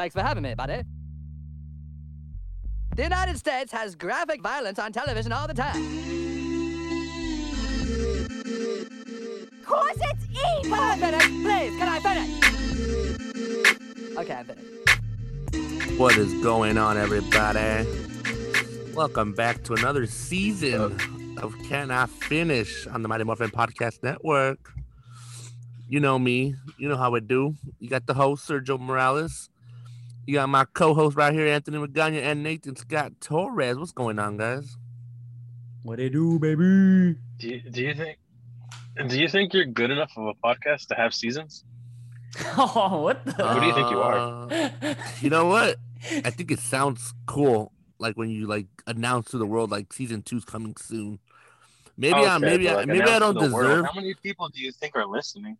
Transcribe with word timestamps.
Thanks 0.00 0.14
for 0.14 0.22
having 0.22 0.42
me, 0.42 0.54
buddy. 0.54 0.82
The 2.96 3.02
United 3.02 3.36
States 3.36 3.70
has 3.70 3.94
graphic 3.94 4.40
violence 4.40 4.78
on 4.78 4.92
television 4.92 5.30
all 5.30 5.46
the 5.46 5.52
time. 5.52 5.76
Of 9.50 9.66
course 9.66 9.98
it's 9.98 10.24
E! 10.24 10.62
Can 10.62 10.72
I 10.72 10.96
finish? 10.96 11.26
Please, 11.44 11.76
can 11.76 11.86
I 11.86 12.00
finish? 12.00 12.30
Okay, 14.16 14.32
I'm 14.32 14.46
finished. 14.46 15.98
What 15.98 16.16
is 16.16 16.32
going 16.42 16.78
on, 16.78 16.96
everybody? 16.96 17.86
Welcome 18.94 19.34
back 19.34 19.64
to 19.64 19.74
another 19.74 20.06
season 20.06 21.36
of 21.42 21.54
Can 21.68 21.90
I 21.90 22.06
Finish 22.06 22.86
on 22.86 23.02
the 23.02 23.08
Mighty 23.08 23.24
Morphin 23.24 23.50
Podcast 23.50 24.02
Network. 24.02 24.72
You 25.90 26.00
know 26.00 26.18
me, 26.18 26.54
you 26.78 26.88
know 26.88 26.96
how 26.96 27.14
I 27.14 27.20
do. 27.20 27.54
You 27.80 27.90
got 27.90 28.06
the 28.06 28.14
host, 28.14 28.48
Sergio 28.48 28.80
Morales. 28.80 29.50
You 30.26 30.34
got 30.34 30.48
my 30.48 30.64
co-host 30.72 31.16
right 31.16 31.32
here, 31.32 31.46
Anthony 31.46 31.78
Magana, 31.78 32.22
and 32.22 32.42
Nathan 32.42 32.76
Scott 32.76 33.12
Torres. 33.20 33.76
What's 33.78 33.92
going 33.92 34.18
on, 34.18 34.36
guys? 34.36 34.76
What 35.82 35.96
they 35.96 36.08
do, 36.08 36.38
baby? 36.38 37.18
Do 37.38 37.48
you, 37.48 37.60
do 37.70 37.82
you 37.82 37.94
think 37.94 38.18
do 39.08 39.18
you 39.18 39.28
think 39.28 39.54
you're 39.54 39.64
good 39.64 39.90
enough 39.90 40.12
of 40.16 40.26
a 40.26 40.34
podcast 40.34 40.88
to 40.88 40.94
have 40.94 41.14
seasons? 41.14 41.64
Oh, 42.56 43.00
what 43.02 43.24
the? 43.24 43.32
Who 43.32 43.60
do 43.60 43.66
you 43.66 43.74
think 43.74 43.90
you 43.90 44.00
are? 44.00 44.48
Uh, 44.52 44.94
You 45.20 45.30
know 45.30 45.46
what? 45.46 45.78
I 46.24 46.30
think 46.30 46.50
it 46.52 46.60
sounds 46.60 47.12
cool, 47.26 47.72
like 47.98 48.16
when 48.16 48.30
you 48.30 48.46
like 48.46 48.66
announce 48.86 49.30
to 49.32 49.38
the 49.38 49.46
world 49.46 49.70
like 49.70 49.92
season 49.92 50.22
two's 50.22 50.44
coming 50.44 50.76
soon. 50.76 51.18
Maybe 51.96 52.14
I, 52.14 52.36
Okay, 52.36 52.44
maybe 52.46 52.64
but, 52.64 52.72
I, 52.72 52.76
like, 52.76 52.86
maybe 52.86 53.02
I 53.02 53.18
don't 53.18 53.34
to 53.34 53.48
the 53.48 53.54
world. 53.54 53.68
deserve. 53.68 53.86
How 53.86 53.92
many 54.00 54.14
people 54.22 54.48
do 54.48 54.60
you 54.60 54.70
think 54.70 54.94
are 54.96 55.06
listening? 55.06 55.56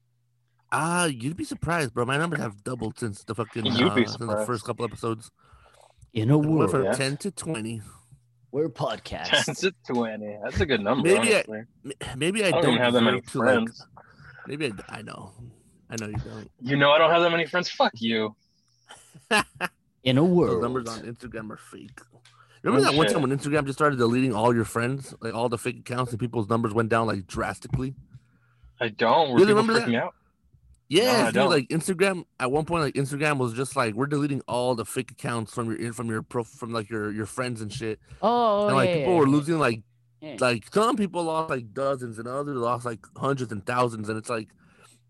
Ah, 0.73 1.07
you'd 1.07 1.37
be 1.37 1.45
surprised, 1.45 1.93
bro. 1.95 2.05
My 2.05 2.17
numbers 2.17 2.41
have 2.41 2.63
doubled 2.63 2.99
since 2.99 3.25
the 3.25 3.35
fucking 3.35 3.67
uh, 3.67 3.95
since 3.95 4.17
the 4.17 4.45
first 4.47 4.65
couple 4.65 4.85
episodes. 4.85 5.31
In 6.13 6.31
a 6.31 6.39
world 6.39 6.71
from 6.71 6.85
yeah. 6.85 6.93
ten 6.93 7.17
to 7.19 7.31
twenty. 7.31 7.83
where 8.51 8.69
Ten 8.69 8.87
podcasts. 8.87 9.61
to 9.61 9.73
twenty. 9.87 10.37
That's 10.45 10.61
a 10.61 10.67
good 10.67 10.81
number. 10.81 11.09
Maybe 11.09 11.35
I- 11.35 11.39
honestly. 11.39 11.63
M- 11.85 12.19
Maybe 12.19 12.45
I, 12.45 12.49
I 12.49 12.51
don't 12.51 12.63
don't 12.65 12.79
have 12.79 12.93
that 12.95 13.03
many 13.03 13.21
deserve 13.21 13.33
to, 13.33 13.39
like- 13.39 13.47
friends. 13.49 13.87
maybe 14.47 14.67
I, 14.89 14.99
I 14.99 15.03
know, 15.03 15.33
I 15.91 15.97
know 16.01 16.07
you 16.09 16.17
don't. 16.17 16.51
You 16.61 16.77
know 16.77 16.91
I 16.93 16.99
don't 16.99 17.11
have 17.11 17.23
that 17.23 17.31
many 17.31 17.47
friends. 17.47 17.69
Fuck 17.71 17.93
you. 17.97 18.35
In 20.03 20.17
a 20.19 20.21
Those 20.23 20.31
world. 20.31 20.63
numbers 20.63 20.89
on 20.89 21.01
Instagram 21.03 21.51
are 21.51 21.57
fake. 21.59 22.01
Remember 22.63 22.87
Oh, 22.87 22.91
that 22.91 22.97
one 22.97 23.07
shit. 23.07 23.15
time 23.15 23.23
when 23.23 23.37
Instagram 23.37 23.65
just 23.67 23.79
started 23.79 23.99
deleting 23.99 24.35
all 24.35 24.55
your 24.55 24.65
friends, 24.65 25.15
like 25.21 25.35
all 25.35 25.49
the 25.49 25.59
fake 25.59 25.79
accounts, 25.81 26.11
and 26.13 26.19
people's 26.21 26.49
numbers 26.49 26.73
went 26.75 26.89
down 26.89 27.07
like 27.07 27.27
drastically. 27.27 27.95
I 28.81 28.89
don't. 28.89 29.33
Were 29.33 29.41
You 29.41 29.47
people 29.47 29.63
remember 29.63 29.75
that? 29.75 29.89
freaking 29.89 30.01
out? 30.01 30.15
Yeah, 30.91 31.23
I 31.23 31.25
dude, 31.27 31.35
don't. 31.35 31.51
like 31.51 31.69
Instagram 31.69 32.25
at 32.41 32.51
one 32.51 32.65
point, 32.65 32.83
like 32.83 32.95
Instagram 32.95 33.39
was 33.39 33.53
just 33.55 33.77
like 33.77 33.95
we're 33.95 34.07
deleting 34.09 34.43
all 34.49 34.75
the 34.75 34.85
fake 34.85 35.11
accounts 35.13 35.55
from 35.55 35.71
your 35.81 35.93
from 35.93 36.09
your 36.09 36.23
pro 36.23 36.45
from 36.45 36.73
like 36.73 36.91
your 36.91 37.13
your 37.13 37.27
friends 37.27 37.61
and 37.63 37.73
shit, 37.73 38.01
Oh, 38.21 38.67
and 38.67 38.77
like 38.77 38.89
yeah, 38.91 38.95
people 38.97 39.13
yeah, 39.15 39.19
were 39.21 39.27
yeah. 39.27 39.33
losing 39.33 39.59
like 39.59 39.83
Yeah. 40.21 40.37
like 40.41 40.65
some 40.75 40.97
people 40.97 41.23
lost 41.25 41.49
like 41.51 41.73
dozens 41.73 42.19
and 42.19 42.27
others 42.29 42.57
lost 42.57 42.85
like 42.85 43.01
hundreds 43.17 43.53
and 43.53 43.65
thousands, 43.65 44.09
and 44.09 44.19
it's 44.19 44.29
like 44.29 44.49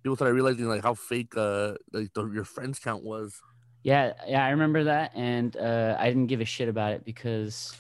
people 0.03 0.17
started 0.17 0.35
realizing 0.35 0.67
like 0.69 0.83
how 0.83 0.95
fake 0.95 1.35
uh 1.37 1.75
like 1.93 2.13
the, 2.15 2.27
your 2.31 2.45
friends 2.45 2.79
count 2.79 3.03
was. 3.03 3.41
yeah, 3.83 4.13
yeah, 4.29 4.45
I 4.45 4.51
remember 4.51 4.85
that, 4.85 5.13
and 5.15 5.57
uh, 5.57 5.97
I 5.99 6.09
didn't 6.09 6.27
give 6.27 6.43
a 6.43 6.45
shit 6.45 6.69
about 6.69 6.93
it 6.93 7.05
because 7.07 7.75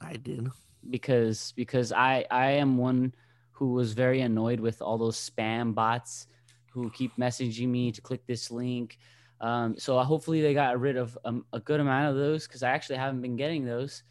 I 0.00 0.14
did. 0.14 0.48
because 0.90 1.52
because 1.56 1.90
I 1.92 2.24
I 2.30 2.52
am 2.52 2.76
one 2.78 3.14
who 3.50 3.72
was 3.72 3.92
very 3.94 4.20
annoyed 4.20 4.60
with 4.60 4.80
all 4.80 4.96
those 4.98 5.18
spam 5.18 5.74
bots 5.74 6.26
who 6.72 6.90
keep 6.90 7.16
messaging 7.16 7.68
me 7.68 7.92
to 7.92 8.00
click 8.00 8.26
this 8.26 8.50
link. 8.50 8.98
Um, 9.40 9.76
so 9.78 9.98
hopefully 10.00 10.40
they 10.40 10.54
got 10.54 10.80
rid 10.80 10.96
of 10.96 11.18
um, 11.24 11.44
a 11.52 11.60
good 11.60 11.80
amount 11.80 12.10
of 12.10 12.16
those 12.16 12.46
because 12.46 12.62
I 12.62 12.70
actually 12.70 12.96
haven't 12.96 13.20
been 13.20 13.36
getting 13.36 13.64
those. 13.64 14.02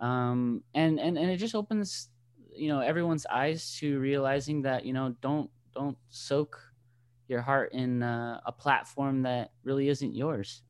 Um, 0.00 0.62
and 0.74 0.98
and 0.98 1.18
and 1.18 1.30
it 1.30 1.36
just 1.36 1.54
opens 1.54 2.08
you 2.54 2.68
know 2.68 2.80
everyone's 2.80 3.26
eyes 3.26 3.76
to 3.78 3.98
realizing 3.98 4.62
that 4.62 4.84
you 4.84 4.92
know 4.92 5.14
don't 5.20 5.50
don't 5.74 5.96
soak 6.08 6.60
your 7.28 7.42
heart 7.42 7.72
in 7.72 8.02
uh, 8.02 8.40
a 8.46 8.52
platform 8.52 9.22
that 9.22 9.52
really 9.62 9.88
isn't 9.88 10.14
yours. 10.14 10.62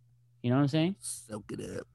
You 0.43 0.51
know 0.51 0.57
what 0.57 0.63
I'm 0.63 0.69
saying? 0.69 0.97
Soak 1.01 1.53
it 1.53 1.61
up. 1.79 1.87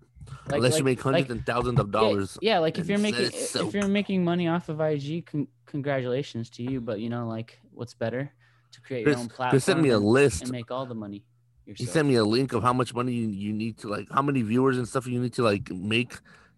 Like- 0.47 0.57
Unless 0.57 0.77
you 0.77 0.85
make 0.85 1.01
hundreds 1.01 1.29
like- 1.29 1.37
and 1.37 1.45
thousands 1.45 1.79
of 1.79 1.91
dollars. 1.91 2.37
Yeah, 2.41 2.59
like 2.59 2.79
if 2.79 2.87
you're 2.87 2.97
making 2.97 3.31
if 3.33 3.73
you're 3.73 3.87
making 3.87 4.23
money 4.23 4.47
off 4.47 4.69
of 4.69 4.79
IG, 4.79 5.25
con- 5.25 5.47
congratulations 5.65 6.49
to 6.51 6.63
you. 6.63 6.79
But 6.79 6.99
you 7.01 7.09
know, 7.09 7.27
like, 7.27 7.59
what's 7.73 7.93
better 7.93 8.31
to 8.73 8.81
create 8.81 9.03
Chris, 9.05 9.15
your 9.15 9.21
own 9.21 9.27
platform 9.29 9.49
Chris 9.51 9.63
sent 9.63 9.81
me 9.81 9.89
a 9.89 9.97
list. 9.99 10.41
and 10.43 10.51
make 10.51 10.69
all 10.71 10.85
the 10.85 10.93
money 10.95 11.23
He 11.65 11.71
yourself. 11.71 11.89
sent 11.89 12.07
me 12.07 12.15
a 12.15 12.23
link 12.25 12.53
of 12.53 12.61
how 12.63 12.73
much 12.73 12.93
money 12.93 13.13
you, 13.13 13.27
you 13.29 13.53
need 13.53 13.77
to 13.79 13.87
like 13.87 14.07
how 14.11 14.21
many 14.21 14.41
viewers 14.41 14.77
and 14.77 14.87
stuff 14.87 15.07
you 15.07 15.19
need 15.19 15.33
to 15.33 15.43
like 15.43 15.69
make 15.71 16.13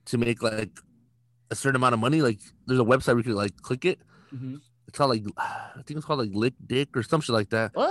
to 0.05 0.17
make 0.17 0.41
like 0.41 0.71
a 1.51 1.55
certain 1.55 1.75
amount 1.75 1.93
of 1.93 1.99
money. 1.99 2.21
Like 2.21 2.39
there's 2.67 2.79
a 2.79 2.83
website 2.83 3.07
where 3.09 3.17
you 3.17 3.23
can 3.23 3.35
like 3.35 3.55
click 3.61 3.85
it. 3.85 3.99
Mhm. 4.33 4.59
It's 4.87 4.97
called 4.97 5.11
like 5.11 5.23
I 5.37 5.81
think 5.85 5.97
it's 5.97 6.05
called 6.05 6.19
like 6.19 6.31
Lick 6.33 6.53
Dick 6.65 6.95
or 6.97 7.03
some 7.03 7.21
shit 7.21 7.33
like 7.33 7.49
that. 7.51 7.71
What? 7.75 7.89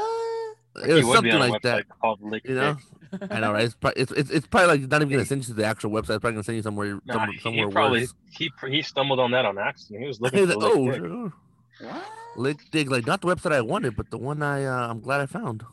It 0.76 0.92
was 0.92 1.02
You 1.02 1.06
would 1.08 1.22
be 1.22 1.30
something 1.30 1.50
like 1.52 1.62
that. 1.62 1.86
called 2.00 2.20
Lick 2.20 2.42
You 2.44 2.56
know? 2.56 2.74
Dick. 2.74 3.28
I 3.30 3.38
know, 3.38 3.52
right? 3.52 3.64
It's, 3.64 3.74
probably, 3.76 4.02
it's, 4.02 4.10
it's 4.10 4.30
it's 4.30 4.46
probably 4.48 4.76
like 4.78 4.90
not 4.90 5.00
even 5.02 5.12
gonna 5.12 5.24
send 5.24 5.42
you 5.42 5.46
to 5.46 5.54
the 5.54 5.64
actual 5.64 5.90
website. 5.92 6.16
It's 6.16 6.20
probably 6.20 6.32
gonna 6.32 6.42
send 6.42 6.56
you 6.56 6.62
somewhere 6.62 6.98
Nah, 7.04 7.12
somewhere, 7.14 7.30
he 7.32 7.38
somewhere 7.40 7.70
probably 7.70 8.00
worse. 8.00 8.14
he 8.30 8.50
he 8.70 8.82
stumbled 8.82 9.20
on 9.20 9.30
that 9.30 9.44
on 9.44 9.56
accident. 9.56 10.00
He 10.02 10.08
was 10.08 10.20
looking 10.20 10.48
for 10.48 10.54
like, 10.56 10.64
Lick 10.64 10.72
oh, 10.74 10.90
Dick. 10.90 11.00
sure. 11.00 11.32
What? 11.88 12.04
Lick 12.36 12.70
Dick, 12.70 12.90
like 12.90 13.06
not 13.06 13.20
the 13.20 13.28
website 13.28 13.52
I 13.52 13.60
wanted, 13.60 13.96
but 13.96 14.10
the 14.10 14.18
one 14.18 14.42
I 14.42 14.64
uh, 14.64 14.88
I'm 14.88 15.00
glad 15.00 15.20
I 15.20 15.26
found. 15.26 15.64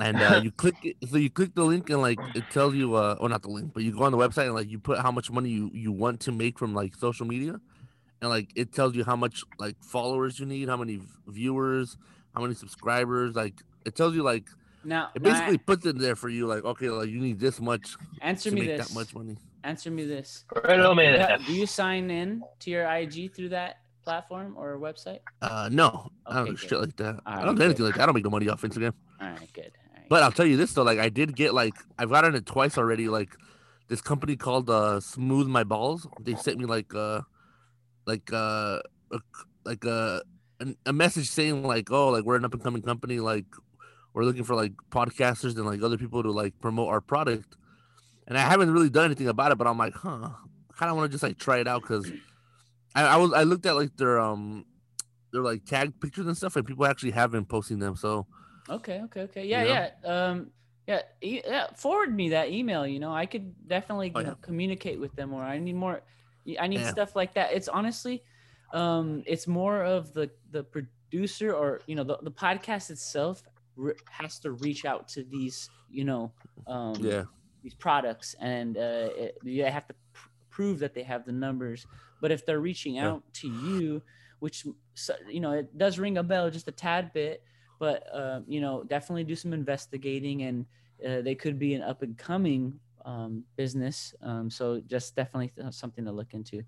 and 0.00 0.16
uh, 0.16 0.40
you 0.42 0.50
click 0.52 0.76
it 0.82 0.96
so 1.10 1.16
you 1.16 1.28
click 1.28 1.54
the 1.54 1.64
link 1.64 1.90
and 1.90 2.00
like 2.00 2.18
it 2.34 2.44
tells 2.50 2.74
you 2.74 2.94
uh 2.94 3.16
or 3.18 3.28
not 3.28 3.42
the 3.42 3.48
link 3.48 3.72
but 3.74 3.82
you 3.82 3.92
go 3.92 4.04
on 4.04 4.12
the 4.12 4.18
website 4.18 4.46
and 4.46 4.54
like 4.54 4.70
you 4.70 4.78
put 4.78 4.98
how 4.98 5.10
much 5.10 5.32
money 5.32 5.50
you 5.50 5.68
you 5.74 5.90
want 5.90 6.20
to 6.20 6.30
make 6.30 6.58
from 6.58 6.74
like 6.74 6.94
social 6.94 7.26
media 7.26 7.60
and 8.20 8.30
like 8.30 8.48
it 8.54 8.72
tells 8.72 8.94
you 8.94 9.04
how 9.04 9.16
much 9.16 9.42
like 9.58 9.74
followers 9.82 10.38
you 10.38 10.46
need 10.46 10.68
how 10.68 10.76
many 10.76 11.00
viewers 11.26 11.96
how 12.36 12.40
many 12.40 12.54
subscribers 12.54 13.34
like 13.34 13.54
it 13.84 13.96
tells 13.96 14.14
you 14.14 14.22
like 14.22 14.44
Now, 14.84 15.10
it 15.16 15.22
now 15.22 15.32
basically 15.32 15.58
puts 15.58 15.84
it 15.86 15.98
there 15.98 16.14
for 16.14 16.28
you 16.28 16.46
like 16.46 16.64
okay 16.64 16.88
like 16.88 17.08
you 17.08 17.18
need 17.18 17.40
this 17.40 17.60
much 17.60 17.96
answer 18.22 18.50
to 18.50 18.54
me 18.54 18.60
make 18.60 18.76
this. 18.76 18.88
that 18.88 18.94
much 18.94 19.12
money 19.12 19.36
Answer 19.64 19.90
me 19.90 20.04
this. 20.04 20.44
Right 20.64 20.78
on, 20.80 20.96
man. 20.96 21.14
Yeah, 21.14 21.36
Do 21.36 21.52
you 21.52 21.66
sign 21.66 22.10
in 22.10 22.42
to 22.60 22.70
your 22.70 22.88
IG 22.88 23.34
through 23.34 23.50
that 23.50 23.78
platform 24.08 24.50
or 24.60 24.68
website? 24.88 25.20
uh 25.42 25.68
no 25.80 25.88
i 26.26 26.34
don't 26.34 26.42
Okay, 26.42 26.50
do 26.52 26.56
good. 26.56 26.68
shit 26.68 26.80
like 26.84 26.96
that 26.96 27.14
i 27.26 27.44
don't 27.44 27.54
do 27.54 27.58
good. 27.58 27.64
anything 27.68 27.86
like 27.86 27.94
that 27.96 28.02
i 28.02 28.06
don't 28.06 28.14
make 28.18 28.24
no 28.24 28.30
money 28.38 28.48
off 28.48 28.62
instagram 28.68 28.94
All 29.20 29.28
right, 29.28 29.52
good. 29.52 29.72
All 29.82 29.92
right. 29.96 30.08
But 30.12 30.22
I'll 30.22 30.32
tell 30.38 30.46
you 30.52 30.56
this 30.62 30.72
though, 30.74 30.84
like 30.90 30.98
I 31.06 31.10
did 31.20 31.36
get 31.42 31.50
like 31.62 31.74
I've 31.98 32.08
gotten 32.14 32.34
it 32.40 32.46
twice 32.46 32.78
already. 32.78 33.06
Like 33.18 33.32
this 33.90 34.00
company 34.10 34.36
called 34.46 34.70
uh 34.70 35.00
Smooth 35.00 35.46
My 35.56 35.64
Balls. 35.72 36.00
They 36.26 36.34
sent 36.44 36.56
me 36.60 36.64
like 36.76 36.90
uh 36.94 37.20
like 38.06 38.26
uh 38.32 38.80
a, 39.16 39.18
like 39.70 39.84
a 39.84 40.22
a 40.86 40.92
message 41.02 41.28
saying 41.38 41.62
like 41.74 41.90
oh 41.90 42.08
like 42.14 42.24
we're 42.24 42.36
an 42.40 42.44
up 42.46 42.54
and 42.54 42.62
coming 42.66 42.80
company 42.90 43.18
like 43.32 43.44
we're 44.14 44.24
looking 44.28 44.44
for 44.48 44.54
like 44.62 44.72
podcasters 44.90 45.56
and 45.58 45.66
like 45.72 45.82
other 45.82 45.98
people 46.04 46.22
to 46.22 46.30
like 46.42 46.54
promote 46.64 46.88
our 46.88 47.02
product. 47.12 47.50
And 48.26 48.34
I 48.38 48.44
haven't 48.52 48.70
really 48.72 48.90
done 48.90 49.04
anything 49.10 49.28
about 49.28 49.52
it, 49.52 49.58
but 49.58 49.66
I'm 49.66 49.78
like, 49.84 49.94
huh, 49.94 50.30
I 50.70 50.72
kind 50.78 50.90
of 50.90 50.96
want 50.96 51.10
to 51.10 51.12
just 51.14 51.22
like 51.28 51.38
try 51.38 51.58
it 51.58 51.68
out 51.68 51.82
because 51.82 52.10
I, 52.94 53.04
I 53.04 53.16
was 53.16 53.32
I 53.32 53.42
looked 53.42 53.66
at 53.66 53.76
like 53.76 53.96
their 53.96 54.18
um 54.18 54.64
their 55.32 55.42
like 55.42 55.64
tag 55.64 56.00
pictures 56.00 56.26
and 56.26 56.36
stuff, 56.36 56.56
and 56.56 56.66
people 56.66 56.86
actually 56.86 57.12
have 57.12 57.30
been 57.30 57.44
posting 57.44 57.78
them. 57.78 57.96
So 57.96 58.26
Okay, 58.68 59.00
okay, 59.04 59.22
okay. 59.22 59.46
Yeah, 59.46 59.64
know? 59.64 59.70
yeah. 59.70 59.90
Um, 60.04 60.50
yeah, 60.86 61.02
e- 61.22 61.42
yeah. 61.44 61.68
Forward 61.74 62.14
me 62.14 62.30
that 62.30 62.50
email. 62.50 62.86
You 62.86 62.98
know, 62.98 63.12
I 63.12 63.26
could 63.26 63.68
definitely 63.68 64.12
Oh, 64.14 64.20
you 64.20 64.26
know, 64.26 64.36
communicate 64.42 65.00
with 65.00 65.14
them, 65.16 65.32
or 65.32 65.42
I 65.42 65.58
need 65.58 65.74
more. 65.76 66.02
I 66.58 66.66
need 66.66 66.80
Yeah. 66.80 66.90
stuff 66.92 67.14
like 67.16 67.34
that. 67.34 67.52
It's 67.52 67.68
honestly, 67.68 68.22
um, 68.72 69.22
it's 69.26 69.46
more 69.46 69.82
of 69.84 70.12
the 70.14 70.30
the 70.50 70.64
producer 70.64 71.54
or 71.54 71.80
you 71.86 71.94
know 71.94 72.04
the 72.04 72.18
the 72.22 72.30
podcast 72.30 72.90
itself 72.90 73.42
re- 73.76 73.94
has 74.10 74.38
to 74.40 74.50
reach 74.52 74.84
out 74.84 75.08
to 75.08 75.24
these 75.24 75.70
you 75.90 76.04
know 76.04 76.30
um 76.66 76.94
yeah, 77.02 77.24
these 77.62 77.74
products 77.74 78.34
and 78.40 78.76
uh, 78.76 79.08
it, 79.16 79.38
you 79.42 79.64
have 79.64 79.86
to 79.88 79.94
pr- 80.12 80.28
prove 80.50 80.78
that 80.80 80.94
they 80.94 81.02
have 81.02 81.24
the 81.24 81.32
numbers. 81.32 81.86
But 82.20 82.32
if 82.32 82.44
they're 82.46 82.60
reaching 82.60 82.98
Yeah. 83.00 83.12
out 83.12 83.22
to 83.34 83.48
you, 83.48 84.02
which 84.40 84.64
you 85.26 85.40
know 85.40 85.52
it 85.52 85.76
does 85.76 85.98
ring 85.98 86.18
a 86.18 86.22
bell 86.22 86.50
just 86.50 86.68
a 86.68 86.72
tad 86.72 87.12
bit, 87.12 87.42
but 87.78 88.02
uh, 88.12 88.40
you 88.46 88.60
know 88.60 88.84
definitely 88.84 89.24
do 89.24 89.36
some 89.36 89.52
investigating 89.52 90.42
and 90.42 90.66
uh, 91.06 91.22
they 91.22 91.34
could 91.34 91.58
be 91.58 91.74
an 91.74 91.82
up 91.82 92.02
and 92.02 92.16
coming 92.18 92.80
um, 93.04 93.44
business. 93.56 94.14
Um, 94.22 94.50
so 94.50 94.80
just 94.80 95.14
definitely 95.16 95.48
th- 95.56 95.72
something 95.72 96.04
to 96.04 96.12
look 96.12 96.34
into. 96.34 96.62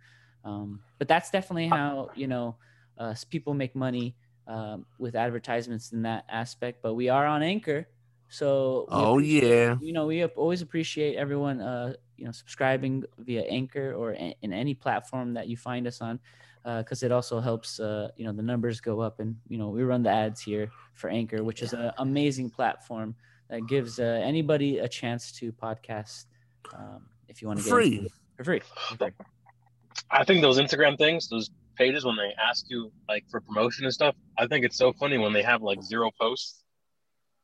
Um, 0.44 0.82
but 0.98 1.08
that's 1.08 1.30
definitely 1.30 1.68
how 1.68 2.10
you 2.14 2.26
know 2.26 2.58
uh, 2.98 3.14
people 3.30 3.54
make 3.54 3.74
money 3.74 4.16
um, 4.46 4.86
with 4.98 5.14
advertisements 5.14 5.92
in 5.92 6.02
that 6.02 6.24
aspect. 6.28 6.82
But 6.82 6.94
we 6.94 7.08
are 7.08 7.26
on 7.26 7.42
Anchor, 7.42 7.88
so 8.28 8.90
Oh, 8.90 9.18
yeah. 9.18 9.78
you 9.78 9.92
know 9.92 10.06
we 10.06 10.24
always 10.24 10.62
appreciate 10.62 11.16
everyone 11.16 11.60
uh, 11.60 11.94
you 12.20 12.26
know 12.26 12.32
subscribing 12.32 13.04
via 13.18 13.42
Anchor 13.42 13.94
or 13.94 14.12
a- 14.12 14.36
in 14.42 14.52
any 14.52 14.74
platform 14.74 15.34
that 15.34 15.48
you 15.48 15.56
find 15.56 15.86
us 15.86 16.00
on. 16.00 16.20
Because 16.62 17.02
it 17.02 17.10
also 17.10 17.40
helps, 17.40 17.80
uh, 17.80 18.10
you 18.18 18.24
know, 18.26 18.32
the 18.40 18.42
numbers 18.42 18.82
go 18.82 19.00
up, 19.00 19.18
and 19.18 19.34
you 19.48 19.56
know 19.56 19.70
we 19.70 19.82
run 19.82 20.02
the 20.02 20.10
ads 20.10 20.42
here 20.42 20.70
for 20.92 21.08
Anchor, 21.08 21.42
which 21.42 21.62
is 21.62 21.72
an 21.72 21.90
amazing 21.96 22.50
platform 22.50 23.14
that 23.48 23.66
gives 23.66 23.98
uh, 23.98 24.20
anybody 24.32 24.78
a 24.78 24.86
chance 24.86 25.32
to 25.38 25.52
podcast 25.52 26.26
um, 26.76 27.06
if 27.28 27.40
you 27.40 27.48
want 27.48 27.60
to 27.60 27.64
get 27.64 27.70
Free. 27.72 27.96
it 28.04 28.12
for 28.36 28.44
free. 28.44 28.60
For. 28.98 29.10
I 30.10 30.22
think 30.26 30.42
those 30.42 30.58
Instagram 30.60 30.98
things, 30.98 31.28
those 31.30 31.48
pages 31.76 32.04
when 32.04 32.16
they 32.16 32.30
ask 32.48 32.66
you 32.68 32.92
like 33.08 33.24
for 33.30 33.40
promotion 33.40 33.86
and 33.86 33.94
stuff, 33.94 34.14
I 34.36 34.46
think 34.46 34.64
it's 34.66 34.76
so 34.76 34.92
funny 34.92 35.16
when 35.16 35.32
they 35.32 35.42
have 35.42 35.62
like 35.62 35.82
zero 35.82 36.10
posts. 36.20 36.62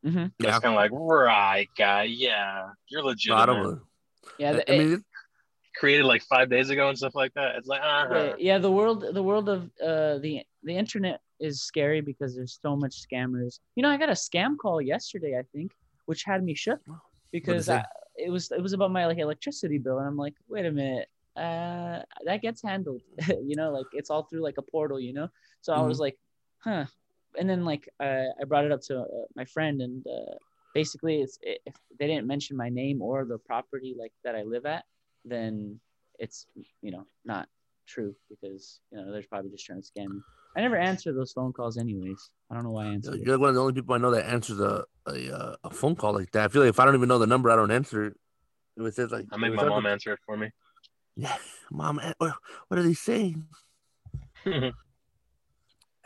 Mhm. 0.05 0.31
Yeah. 0.39 0.49
It's 0.51 0.59
kind 0.59 0.75
of 0.75 0.81
like, 0.85 0.91
right, 0.93 1.69
guy, 1.79 2.03
yeah, 2.03 2.69
you're 2.89 3.01
No, 3.03 3.07
I 3.09 3.11
legitimate. 3.13 3.47
don't. 3.47 3.81
Yeah, 4.39 4.53
the, 4.55 4.73
I 4.73 4.79
mean, 4.79 5.05
Created 5.77 6.05
like 6.05 6.23
five 6.23 6.49
days 6.49 6.71
ago 6.71 6.89
and 6.89 6.97
stuff 6.97 7.15
like 7.15 7.35
that. 7.35 7.57
It's 7.57 7.69
like, 7.69 7.83
uh 7.83 8.07
yeah, 8.11 8.35
yeah, 8.39 8.59
the 8.59 8.71
world 8.71 9.05
the 9.13 9.23
world 9.23 9.49
of 9.49 9.65
uh 9.85 10.19
the 10.19 10.43
the 10.63 10.77
internet 10.77 11.21
is 11.39 11.63
scary 11.63 12.01
because 12.01 12.35
there's 12.35 12.59
so 12.63 12.75
much 12.77 13.07
scammers. 13.07 13.61
You 13.75 13.83
know, 13.83 13.91
I 13.91 13.99
got 13.99 14.09
a 14.09 14.13
scam 14.13 14.57
call 14.57 14.81
yesterday, 14.81 15.39
I 15.39 15.43
think, 15.53 15.73
which 16.07 16.25
had 16.25 16.43
me 16.43 16.55
shook 16.55 16.81
because? 17.31 17.69
I, 17.69 17.85
it 18.17 18.31
was 18.31 18.51
it 18.51 18.63
was 18.63 18.73
about 18.73 18.91
my 18.91 19.07
like 19.07 19.19
electricity 19.19 19.79
bill, 19.79 19.99
and 19.99 20.09
I'm 20.09 20.17
like, 20.17 20.35
wait 20.49 20.67
a 20.67 20.71
minute, 20.71 21.09
uh, 21.37 22.01
that 22.25 22.43
gets 22.43 22.63
handled. 22.63 23.03
you 23.29 23.57
know, 23.57 23.71
like 23.71 23.87
it's 23.93 24.11
all 24.11 24.25
through 24.25 24.43
like 24.43 24.59
a 24.59 24.63
portal, 24.63 24.99
you 24.99 25.13
know. 25.13 25.29
So 25.61 25.73
I 25.73 25.81
was 25.81 26.01
like, 26.01 26.17
huh, 26.59 26.87
and 27.39 27.49
then 27.49 27.65
like 27.65 27.89
uh, 28.01 28.25
I 28.41 28.45
brought 28.47 28.65
it 28.65 28.73
up 28.73 28.81
to 28.83 29.01
uh, 29.01 29.07
my 29.35 29.45
friend, 29.45 29.81
and 29.83 30.07
uh, 30.07 30.37
basically, 30.81 31.17
it's 31.25 31.37
if 31.43 31.75
they 31.99 32.07
didn't 32.11 32.27
mention 32.27 32.55
my 32.65 32.69
name 32.69 32.99
or 33.09 33.25
the 33.25 33.39
property 33.39 33.93
like 34.03 34.13
that 34.25 34.35
I 34.41 34.43
live 34.55 34.67
at, 34.77 34.85
then 35.25 35.81
it's 36.19 36.47
you 36.83 36.91
know 36.95 37.05
not 37.25 37.49
true 37.93 38.13
because 38.31 38.81
you 38.91 38.99
know 38.99 39.11
they're 39.13 39.23
probably 39.33 39.51
just 39.51 39.65
trying 39.67 39.81
to 39.83 39.89
scam 39.91 40.09
me. 40.15 40.21
I 40.57 40.61
never 40.61 40.77
answer 40.77 41.13
those 41.13 41.33
phone 41.37 41.53
calls 41.53 41.77
anyways. 41.79 42.21
I 42.51 42.55
don't 42.55 42.65
know 42.65 42.71
why 42.79 42.85
I 42.87 42.89
answer. 42.97 43.17
You're 43.17 43.39
one 43.39 43.51
of 43.51 43.55
the 43.57 43.61
only 43.63 43.75
people 43.79 43.95
I 43.95 43.99
know 43.99 44.11
that 44.17 44.27
answers 44.37 44.61
a 44.61 44.85
a, 45.07 45.17
uh, 45.39 45.57
a 45.65 45.71
phone 45.71 45.97
call 45.97 46.13
like 46.13 46.31
that. 46.33 46.45
I 46.45 46.49
feel 46.49 46.63
like 46.63 46.71
if 46.75 46.81
I 46.81 46.85
don't 46.85 46.95
even 47.01 47.09
know 47.09 47.19
the 47.19 47.27
number, 47.35 47.51
I 47.51 47.57
don't 47.57 47.71
answer 47.81 48.05
it. 48.09 48.15
If 48.77 48.85
it 48.87 48.95
says 48.95 49.11
like, 49.11 49.27
I 49.33 49.37
make 49.39 49.53
if 49.53 49.57
my 49.57 49.69
mom 49.69 49.85
like- 49.85 49.93
answer 49.95 50.13
it 50.13 50.21
for 50.27 50.37
me. 50.37 50.49
Yeah, 51.17 51.37
mom. 51.71 51.99
eh, 52.03 52.13
What 52.19 52.35
what 52.69 52.79
are 52.79 52.83
they 52.83 52.93
saying? 53.09 53.47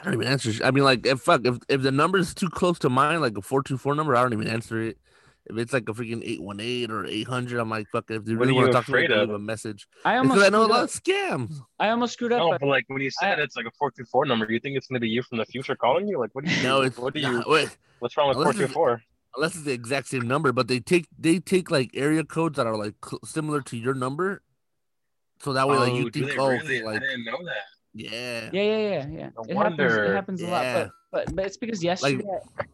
I 0.00 0.05
don't 0.05 0.14
even 0.14 0.26
answer. 0.26 0.64
I 0.64 0.70
mean, 0.70 0.85
like, 0.85 1.06
if 1.06 1.20
fuck, 1.20 1.43
if 1.44 1.58
if 1.69 1.82
the 1.82 1.93
number 1.93 2.19
is 2.19 2.35
too 2.35 2.49
close 2.49 2.79
to 2.81 2.88
mine, 2.91 3.20
like 3.20 3.37
a 3.37 3.43
four 3.43 3.62
two 3.62 3.76
four 3.76 3.94
number, 3.94 4.17
I 4.17 4.23
don't 4.23 4.32
even 4.32 4.49
answer 4.49 4.81
it. 4.81 4.99
If 5.47 5.56
it's 5.58 5.73
like 5.73 5.88
a 5.88 5.93
freaking 5.93 6.23
eight 6.25 6.41
one 6.43 6.58
eight 6.61 6.91
or 6.91 7.05
eight 7.06 7.26
hundred, 7.26 7.58
I'm 7.61 7.69
like, 7.69 7.88
fuck. 7.91 8.11
If 8.11 8.25
they 8.25 8.35
really 8.35 8.52
want 8.52 8.69
to 8.69 8.73
talk 8.73 8.87
to 8.87 8.93
me, 8.93 9.05
afraid 9.05 9.12
I'll 9.12 9.25
leave 9.26 9.35
a 9.35 9.38
message. 9.38 9.87
I 10.05 10.19
Because 10.20 10.31
almost 10.31 10.47
I 10.47 10.49
know 10.50 10.64
a 10.64 10.67
lot 10.67 10.85
of 10.85 10.91
scams. 10.91 11.61
I 11.79 11.91
almost 11.91 12.12
screwed 12.14 12.32
up. 12.32 12.38
No, 12.38 12.50
but 12.50 12.61
but 12.61 12.67
like 12.69 12.85
when 12.88 13.02
you 13.02 13.11
said 13.11 13.38
it's 13.41 13.56
like 13.56 13.67
a 13.67 13.70
four 13.79 13.91
two 13.91 14.05
four 14.05 14.25
number, 14.26 14.50
you 14.50 14.61
think 14.61 14.76
it's 14.76 14.87
gonna 14.87 15.00
be 15.00 15.08
you 15.08 15.23
from 15.23 15.38
the 15.38 15.44
future 15.47 15.75
calling 15.76 16.08
you? 16.08 16.19
Like, 16.19 16.31
what 16.35 16.44
do 16.44 16.50
you? 16.50 16.62
No, 16.62 16.82
it's 16.82 16.97
what 16.99 17.14
do 17.14 17.20
you? 17.20 17.32
nah, 17.32 17.43
wait, 17.47 17.76
What's 17.99 18.17
wrong 18.17 18.29
with 18.29 18.37
four 18.37 18.43
Unless 18.44 18.56
two 18.56 18.62
it's- 18.62 18.75
four? 18.75 19.02
unless 19.37 19.55
it's 19.55 19.64
the 19.64 19.73
exact 19.73 20.08
same 20.08 20.26
number, 20.26 20.52
but 20.52 20.67
they 20.69 20.81
take 20.81 21.06
they 21.19 21.38
take 21.41 21.70
like 21.70 21.91
area 21.94 22.25
codes 22.25 22.56
that 22.56 22.67
are 22.67 22.76
like 22.76 22.94
cl- 23.05 23.20
similar 23.25 23.61
to 23.62 23.76
your 23.76 23.94
number, 23.94 24.43
so 25.41 25.52
that 25.52 25.69
way 25.69 25.76
like 25.79 25.94
you 25.94 26.06
Oh, 26.06 26.11
do 26.11 26.20
think, 26.20 26.32
they 26.32 26.38
oh, 26.38 26.49
really? 26.49 26.82
like 26.82 26.97
I 26.97 26.99
didn't 27.00 27.25
know 27.25 27.38
that. 27.44 27.64
Yeah, 27.95 28.51
yeah, 28.53 28.63
yeah, 28.63 28.77
yeah, 28.79 29.07
yeah. 29.11 29.29
No 29.37 29.45
it 29.49 29.57
happens. 29.57 29.81
It 29.95 29.97
wonder. 29.99 30.13
happens 30.13 30.43
a 30.43 30.45
Yeah. 30.45 30.51
lot. 30.51 30.67
But, 30.75 30.91
but 31.13 31.35
but 31.37 31.47
it's 31.47 31.57
because 31.57 31.83
yesterday. 31.83 32.25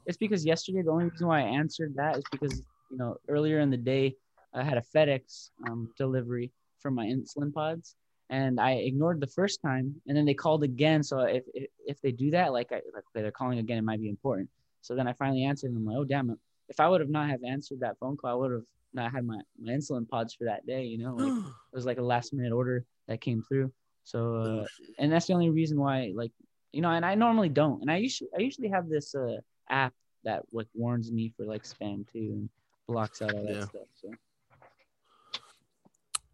it's 0.04 0.18
because 0.18 0.44
yesterday 0.44 0.82
the 0.82 0.90
only 0.90 1.06
reason 1.06 1.26
why 1.26 1.40
I 1.40 1.44
answered 1.44 1.94
that 1.96 2.18
is 2.18 2.24
because 2.30 2.62
you 2.90 2.98
know 2.98 3.16
earlier 3.28 3.60
in 3.60 3.70
the 3.70 3.76
day 3.76 4.14
I 4.52 4.62
had 4.62 4.78
a 4.78 4.82
FedEx 4.82 5.50
um, 5.66 5.90
delivery 5.96 6.52
for 6.80 6.90
my 6.90 7.06
insulin 7.06 7.52
pods, 7.52 7.96
and 8.30 8.60
I 8.60 8.72
ignored 8.72 9.20
the 9.20 9.26
first 9.26 9.60
time, 9.62 9.94
and 10.06 10.16
then 10.16 10.24
they 10.24 10.34
called 10.34 10.62
again. 10.64 11.02
So 11.02 11.20
if 11.20 11.44
if, 11.54 11.70
if 11.86 12.00
they 12.02 12.12
do 12.12 12.30
that, 12.32 12.52
like 12.52 12.72
I 12.72 12.76
like 12.94 13.04
okay, 13.14 13.22
they're 13.22 13.30
calling 13.30 13.58
again, 13.58 13.78
it 13.78 13.84
might 13.84 14.00
be 14.00 14.08
important. 14.08 14.48
So 14.82 14.94
then 14.94 15.08
I 15.08 15.14
finally 15.14 15.44
answered, 15.44 15.70
and 15.70 15.78
I'm 15.78 15.84
like, 15.84 15.96
oh 15.96 16.04
damn 16.04 16.30
it! 16.30 16.38
If 16.68 16.78
I 16.80 16.88
would 16.88 17.00
have 17.00 17.10
not 17.10 17.28
have 17.30 17.42
answered 17.42 17.80
that 17.80 17.98
phone 17.98 18.16
call, 18.16 18.30
I 18.30 18.34
would 18.34 18.52
have 18.52 18.62
not 18.92 19.12
had 19.12 19.24
my, 19.24 19.38
my 19.60 19.72
insulin 19.72 20.08
pods 20.08 20.34
for 20.34 20.44
that 20.44 20.66
day. 20.66 20.84
You 20.84 20.98
know, 20.98 21.16
like 21.16 21.32
it 21.72 21.74
was 21.74 21.86
like 21.86 21.98
a 21.98 22.02
last 22.02 22.32
minute 22.34 22.52
order 22.52 22.84
that 23.08 23.20
came 23.20 23.42
through. 23.42 23.72
So 24.06 24.18
uh, 24.36 24.46
Oh, 24.46 24.66
and 25.00 25.10
that's 25.12 25.26
the 25.26 25.34
only 25.34 25.50
reason 25.50 25.78
why 25.78 26.12
like 26.14 26.30
you 26.72 26.80
know 26.80 26.90
and 26.90 27.04
i 27.04 27.14
normally 27.16 27.48
don't 27.48 27.80
and 27.82 27.90
i 27.90 27.96
usually 27.96 28.30
i 28.38 28.40
usually 28.40 28.68
have 28.68 28.88
this 28.88 29.14
uh 29.14 29.38
app 29.68 29.92
that 30.22 30.42
like 30.52 30.68
warns 30.74 31.10
me 31.10 31.32
for 31.36 31.44
like 31.44 31.64
spam 31.64 32.06
too 32.12 32.28
and 32.34 32.48
blocks 32.86 33.20
out 33.22 33.34
all 33.34 33.42
that 33.44 33.56
Yeah. 33.56 33.64
stuff 33.64 33.88
so 34.00 34.08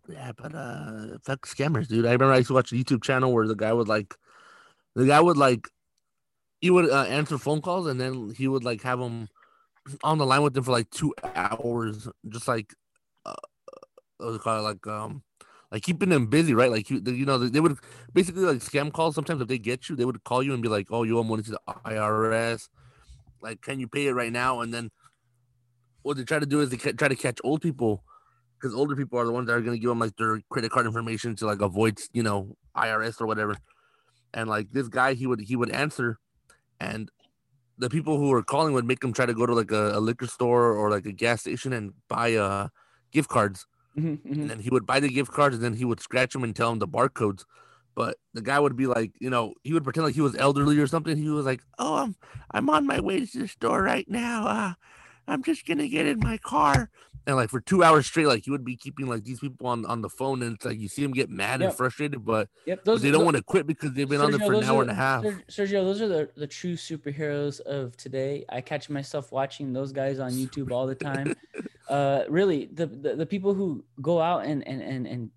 Yeah, 0.08 0.32
but 0.36 0.54
uh, 0.54 1.18
fuck 1.24 1.46
scammers, 1.46 1.88
dude. 1.88 2.04
I 2.04 2.12
remember 2.12 2.34
I 2.34 2.38
used 2.38 2.48
to 2.48 2.54
watch 2.54 2.72
a 2.72 2.74
YouTube 2.74 3.02
channel 3.02 3.32
where 3.32 3.46
the 3.46 3.54
guy 3.54 3.72
would 3.72 3.88
like, 3.88 4.14
the 4.96 5.06
guy 5.06 5.20
would 5.20 5.36
like, 5.36 5.68
he 6.60 6.70
would 6.70 6.90
uh, 6.90 7.04
answer 7.04 7.38
phone 7.38 7.62
calls 7.62 7.86
and 7.86 8.00
then 8.00 8.34
he 8.36 8.48
would 8.48 8.64
like 8.64 8.82
have 8.82 8.98
them 8.98 9.28
on 10.02 10.18
the 10.18 10.26
line 10.26 10.42
with 10.42 10.54
them 10.54 10.64
for 10.64 10.72
like 10.72 10.90
two 10.90 11.14
hours, 11.34 12.08
just 12.28 12.48
like, 12.48 12.74
uh, 13.24 13.34
what 14.18 14.26
was 14.26 14.36
it 14.36 14.42
called? 14.42 14.64
Like, 14.64 14.84
um, 14.88 15.22
like 15.72 15.82
keeping 15.82 16.10
them 16.10 16.26
busy, 16.26 16.52
right? 16.52 16.70
Like 16.70 16.90
you, 16.90 17.00
you 17.04 17.24
know, 17.24 17.38
they 17.38 17.58
would 17.58 17.78
basically 18.12 18.42
like 18.42 18.58
scam 18.58 18.92
calls. 18.92 19.14
Sometimes 19.14 19.40
if 19.40 19.48
they 19.48 19.58
get 19.58 19.88
you, 19.88 19.96
they 19.96 20.04
would 20.04 20.22
call 20.22 20.42
you 20.42 20.52
and 20.52 20.62
be 20.62 20.68
like, 20.68 20.88
"Oh, 20.90 21.02
you 21.02 21.18
owe 21.18 21.24
money 21.24 21.42
to 21.42 21.50
the 21.52 21.60
IRS. 21.86 22.68
Like, 23.40 23.62
can 23.62 23.80
you 23.80 23.88
pay 23.88 24.06
it 24.06 24.12
right 24.12 24.30
now?" 24.30 24.60
And 24.60 24.72
then 24.72 24.90
what 26.02 26.18
they 26.18 26.24
try 26.24 26.38
to 26.38 26.46
do 26.46 26.60
is 26.60 26.68
they 26.68 26.76
try 26.76 27.08
to 27.08 27.16
catch 27.16 27.38
old 27.42 27.62
people 27.62 28.04
because 28.60 28.74
older 28.74 28.94
people 28.94 29.18
are 29.18 29.24
the 29.24 29.32
ones 29.32 29.46
that 29.46 29.54
are 29.54 29.62
going 29.62 29.76
to 29.76 29.80
give 29.80 29.88
them 29.88 29.98
like 29.98 30.14
their 30.16 30.40
credit 30.50 30.70
card 30.70 30.84
information 30.84 31.34
to 31.36 31.46
like 31.46 31.62
avoid 31.62 31.98
you 32.12 32.22
know 32.22 32.54
IRS 32.76 33.18
or 33.20 33.26
whatever. 33.26 33.56
And 34.34 34.50
like 34.50 34.72
this 34.72 34.88
guy, 34.88 35.14
he 35.14 35.26
would 35.26 35.40
he 35.40 35.56
would 35.56 35.70
answer, 35.70 36.18
and 36.78 37.10
the 37.78 37.88
people 37.88 38.18
who 38.18 38.28
were 38.28 38.42
calling 38.42 38.74
would 38.74 38.84
make 38.84 39.02
him 39.02 39.14
try 39.14 39.24
to 39.24 39.32
go 39.32 39.46
to 39.46 39.54
like 39.54 39.70
a, 39.70 39.96
a 39.96 40.00
liquor 40.00 40.26
store 40.26 40.72
or 40.76 40.90
like 40.90 41.06
a 41.06 41.12
gas 41.12 41.40
station 41.40 41.72
and 41.72 41.94
buy 42.08 42.34
uh 42.34 42.68
gift 43.10 43.30
cards. 43.30 43.66
Mhm, 43.96 44.22
mhm. 44.24 44.40
And 44.42 44.50
then 44.50 44.58
he 44.60 44.70
would 44.70 44.86
buy 44.86 45.00
the 45.00 45.08
gift 45.08 45.32
cards 45.32 45.54
and 45.56 45.64
then 45.64 45.74
he 45.74 45.84
would 45.84 46.00
scratch 46.00 46.32
them 46.32 46.44
and 46.44 46.54
tell 46.56 46.70
him 46.72 46.78
the 46.78 46.88
barcodes. 46.88 47.44
But 47.94 48.16
the 48.32 48.40
guy 48.40 48.58
would 48.58 48.76
be 48.76 48.86
like, 48.86 49.12
you 49.20 49.28
know, 49.28 49.52
he 49.62 49.74
would 49.74 49.84
pretend 49.84 50.06
like 50.06 50.14
he 50.14 50.22
was 50.22 50.34
elderly 50.36 50.78
or 50.78 50.86
something. 50.86 51.18
He 51.18 51.28
was 51.28 51.44
like, 51.44 51.60
"Oh, 51.78 51.96
I'm 51.96 52.16
I'm 52.50 52.70
on 52.70 52.86
my 52.86 53.00
way 53.00 53.26
to 53.26 53.38
the 53.40 53.48
store 53.48 53.82
right 53.82 54.08
now. 54.08 54.46
Uh, 54.46 54.74
I'm 55.28 55.42
just 55.42 55.66
gonna 55.66 55.88
get 55.88 56.06
in 56.06 56.18
my 56.20 56.38
car." 56.38 56.90
And 57.26 57.36
like 57.36 57.50
for 57.50 57.60
two 57.60 57.84
hours 57.84 58.06
straight, 58.06 58.26
like 58.26 58.46
you 58.46 58.52
would 58.52 58.64
be 58.64 58.76
keeping 58.76 59.06
like 59.06 59.22
these 59.22 59.38
people 59.38 59.68
on 59.68 59.86
on 59.86 60.02
the 60.02 60.08
phone, 60.08 60.42
and 60.42 60.56
it's 60.56 60.64
like 60.64 60.80
you 60.80 60.88
see 60.88 61.02
them 61.02 61.12
get 61.12 61.30
mad 61.30 61.62
and 61.62 61.72
frustrated, 61.72 62.24
but, 62.24 62.48
yep 62.66 62.78
but 62.78 62.84
those 62.84 63.02
they 63.02 63.12
don't 63.12 63.24
want 63.24 63.36
to 63.36 63.42
quit 63.44 63.66
because 63.66 63.92
they've 63.92 64.08
been 64.08 64.20
on 64.20 64.32
there 64.32 64.40
for 64.40 64.54
an 64.54 64.64
hour 64.64 64.78
are- 64.78 64.82
and 64.82 64.90
a 64.90 64.94
half. 64.94 65.22
Sergio, 65.48 65.84
those 65.84 66.02
are 66.02 66.08
the, 66.08 66.30
the 66.36 66.48
true 66.48 66.74
superheroes 66.74 67.60
of 67.60 67.96
today. 67.96 68.44
I 68.48 68.60
catch 68.60 68.90
myself 68.90 69.30
watching 69.30 69.72
those 69.72 69.92
guys 69.92 70.18
on 70.18 70.32
YouTube 70.32 70.72
all 70.72 70.86
the 70.86 70.96
time. 70.96 71.34
uh, 71.88 72.24
really, 72.28 72.66
the, 72.72 72.86
the 72.86 73.14
the 73.14 73.26
people 73.26 73.54
who 73.54 73.84
go 74.00 74.20
out 74.20 74.44
and 74.44 74.66
and 74.66 74.82
and 74.82 75.06
and 75.06 75.30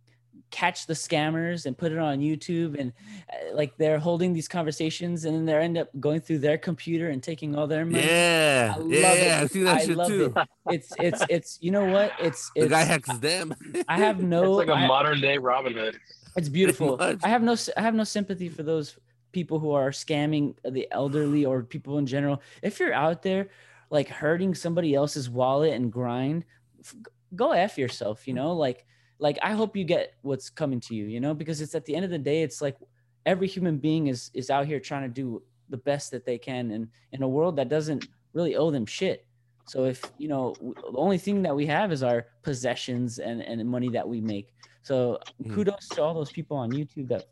catch 0.51 0.87
the 0.87 0.93
scammers 0.93 1.65
and 1.65 1.77
put 1.77 1.91
it 1.91 1.97
on 1.97 2.19
YouTube 2.19 2.79
and 2.79 2.93
uh, 3.31 3.55
like 3.55 3.75
they're 3.77 3.99
holding 3.99 4.31
these 4.33 4.47
conversations 4.47 5.25
and 5.25 5.35
then 5.35 5.45
they 5.45 5.53
end 5.55 5.77
up 5.77 5.89
going 5.99 6.21
through 6.21 6.39
their 6.39 6.57
computer 6.57 7.09
and 7.09 7.21
taking 7.21 7.55
all 7.55 7.67
their 7.67 7.85
money. 7.85 8.03
Yeah, 8.05 8.73
I 8.75 8.79
love 8.79 8.91
yeah, 8.91 9.11
it. 9.13 9.25
yeah. 9.25 9.39
I 9.43 9.47
see 9.47 9.63
that 9.63 9.77
I 9.77 9.85
shit 9.85 9.97
love 9.97 10.07
too. 10.07 10.33
it. 10.35 10.47
It's 10.69 10.93
it's 10.99 11.23
it's 11.29 11.57
you 11.61 11.71
know 11.71 11.85
what? 11.85 12.13
It's 12.19 12.51
The 12.55 12.67
guy 12.67 12.83
hacks 12.83 13.15
them. 13.17 13.53
I 13.87 13.97
have 13.97 14.21
no 14.21 14.59
it's 14.59 14.67
like 14.69 14.77
a 14.77 14.81
I- 14.81 14.87
modern 14.87 15.19
day 15.21 15.37
Robin 15.37 15.73
Hood. 15.73 15.99
it's 16.37 16.49
beautiful. 16.49 16.97
I 17.01 17.27
have 17.27 17.41
no 17.43 17.55
I 17.75 17.81
have 17.81 17.95
no 17.95 18.03
sympathy 18.03 18.47
for 18.49 18.63
those 18.63 18.97
people 19.31 19.59
who 19.59 19.71
are 19.71 19.89
scamming 19.91 20.55
the 20.63 20.87
elderly 20.91 21.43
or 21.45 21.63
people 21.63 21.97
in 21.97 22.05
general. 22.05 22.41
If 22.61 22.79
you're 22.79 22.93
out 22.93 23.21
there 23.21 23.49
like 23.89 24.07
hurting 24.07 24.55
somebody 24.55 24.95
else's 24.95 25.29
wallet 25.29 25.73
and 25.73 25.91
grind, 25.91 26.45
f- 26.79 26.95
go 27.35 27.51
f 27.51 27.77
yourself. 27.77 28.27
You 28.27 28.33
know, 28.35 28.53
like 28.53 28.85
like 29.19 29.37
I 29.41 29.53
hope 29.53 29.75
you 29.75 29.83
get 29.83 30.13
what's 30.21 30.49
coming 30.49 30.79
to 30.81 30.95
you. 30.95 31.05
You 31.05 31.19
know, 31.19 31.33
because 31.33 31.61
it's 31.61 31.75
at 31.75 31.85
the 31.85 31.95
end 31.95 32.05
of 32.05 32.11
the 32.11 32.17
day, 32.19 32.41
it's 32.43 32.61
like 32.61 32.77
every 33.25 33.47
human 33.47 33.77
being 33.77 34.07
is 34.07 34.29
is 34.33 34.49
out 34.49 34.67
here 34.67 34.79
trying 34.79 35.03
to 35.03 35.09
do 35.13 35.43
the 35.69 35.77
best 35.77 36.11
that 36.11 36.25
they 36.25 36.37
can, 36.37 36.71
and 36.71 36.89
in 37.11 37.23
a 37.23 37.27
world 37.27 37.55
that 37.57 37.69
doesn't 37.69 38.07
really 38.33 38.55
owe 38.55 38.71
them 38.71 38.85
shit. 38.85 39.27
So 39.65 39.85
if 39.85 40.11
you 40.17 40.27
know 40.27 40.75
the 40.91 40.97
only 40.97 41.17
thing 41.17 41.41
that 41.43 41.55
we 41.55 41.65
have 41.67 41.91
is 41.91 42.03
our 42.03 42.27
possessions 42.43 43.19
and 43.19 43.41
and 43.41 43.67
money 43.69 43.89
that 43.91 44.07
we 44.07 44.21
make. 44.21 44.53
So 44.83 45.19
Mhm. 45.41 45.49
kudos 45.53 45.93
to 45.93 46.03
all 46.03 46.13
those 46.13 46.31
people 46.31 46.57
on 46.57 46.71
YouTube 46.71 47.07
that 47.09 47.25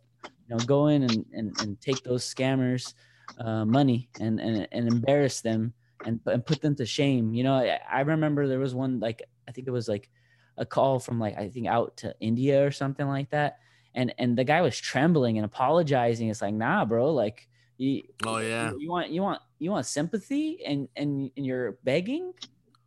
you 0.48 0.56
know 0.56 0.62
go 0.62 0.88
in 0.88 1.04
and 1.04 1.26
and, 1.34 1.56
and 1.60 1.80
take 1.82 2.04
those 2.04 2.24
scammers 2.26 2.94
uh, 3.38 3.66
money 3.66 4.10
and, 4.20 4.40
and 4.40 4.68
and 4.72 4.88
embarrass 4.88 5.42
them 5.42 5.74
and 6.06 6.20
and 6.26 6.46
put 6.46 6.62
them 6.62 6.76
to 6.76 6.86
shame. 6.86 7.34
You 7.34 7.44
know, 7.44 7.56
I, 7.56 7.80
I 7.92 8.02
remember 8.02 8.48
there 8.48 8.60
was 8.60 8.74
one 8.76 9.00
like 9.00 9.22
I 9.48 9.52
think 9.52 9.68
it 9.68 9.72
was 9.72 9.88
like 9.88 10.10
a 10.58 10.66
call 10.66 11.00
from 11.00 11.20
like 11.20 11.38
I 11.38 11.50
think 11.50 11.68
out 11.68 11.98
to 11.98 12.16
India 12.20 12.66
or 12.66 12.72
something 12.72 13.08
like 13.08 13.30
that, 13.32 13.60
and 13.96 14.14
and 14.18 14.38
the 14.38 14.44
guy 14.44 14.62
was 14.62 14.78
trembling 14.78 15.38
and 15.38 15.46
apologizing. 15.46 16.30
It's 16.30 16.42
like 16.42 16.54
nah, 16.54 16.86
bro, 16.86 17.12
like. 17.14 17.48
You, 17.78 18.04
Oh, 18.26 18.38
yeah. 18.38 18.72
you 18.78 18.90
want 18.90 19.10
you 19.10 19.24
want 19.24 19.42
you 19.58 19.72
want 19.72 19.88
sympathy 19.88 20.60
and 20.64 20.88
and 20.96 21.32
and 21.36 21.44
you're 21.46 21.72
begging 21.84 22.32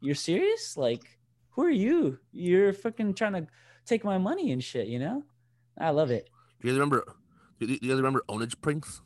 you're 0.01 0.15
serious 0.15 0.77
like 0.77 1.19
who 1.51 1.65
are 1.65 1.71
you 1.71 2.19
you're 2.33 2.73
fucking 2.73 3.15
trying 3.15 3.33
to 3.33 3.47
take 3.85 4.05
my 4.05 4.17
money 4.17 4.53
and 4.53 4.63
shit 4.63 4.87
you 4.87 5.01
know 5.01 5.25
i 5.77 5.91
love 5.91 6.13
it 6.13 6.31
Do 6.63 6.69
you 6.69 6.73
guys 6.73 6.79
remember? 6.79 7.05
Do 7.59 7.67
you 7.67 7.79
do 7.81 7.87
you 7.87 7.93
guys 7.93 7.97
remember 7.99 8.23
Ownage 8.29 8.61
Pranks? 8.61 9.03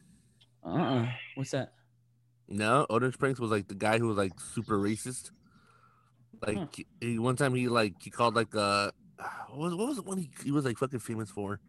uh-uh 0.63 1.07
what's 1.35 1.53
that 1.53 1.73
No, 2.47 2.87
Ownage 2.91 3.19
Pranks 3.19 3.41
was 3.41 3.51
like 3.51 3.67
the 3.67 3.75
guy 3.75 3.99
who 3.99 4.09
was 4.09 4.19
like 4.19 4.39
super 4.39 4.79
racist. 4.79 5.31
Like 6.47 6.57
Hmm. 6.57 6.65
he- 6.75 6.87
he, 7.01 7.19
one 7.19 7.37
time 7.37 7.55
he 7.55 7.69
like 7.69 7.95
he 8.01 8.11
called 8.11 8.35
like 8.35 8.55
uh 8.55 8.91
what 9.51 9.59
was 9.59 9.75
what 9.75 9.89
was 9.89 9.97
the 9.97 10.03
one 10.03 10.19
he, 10.19 10.31
he 10.45 10.51
was 10.51 10.65
like 10.65 10.79
fucking 10.79 11.01
famous 11.01 11.31
for? 11.31 11.61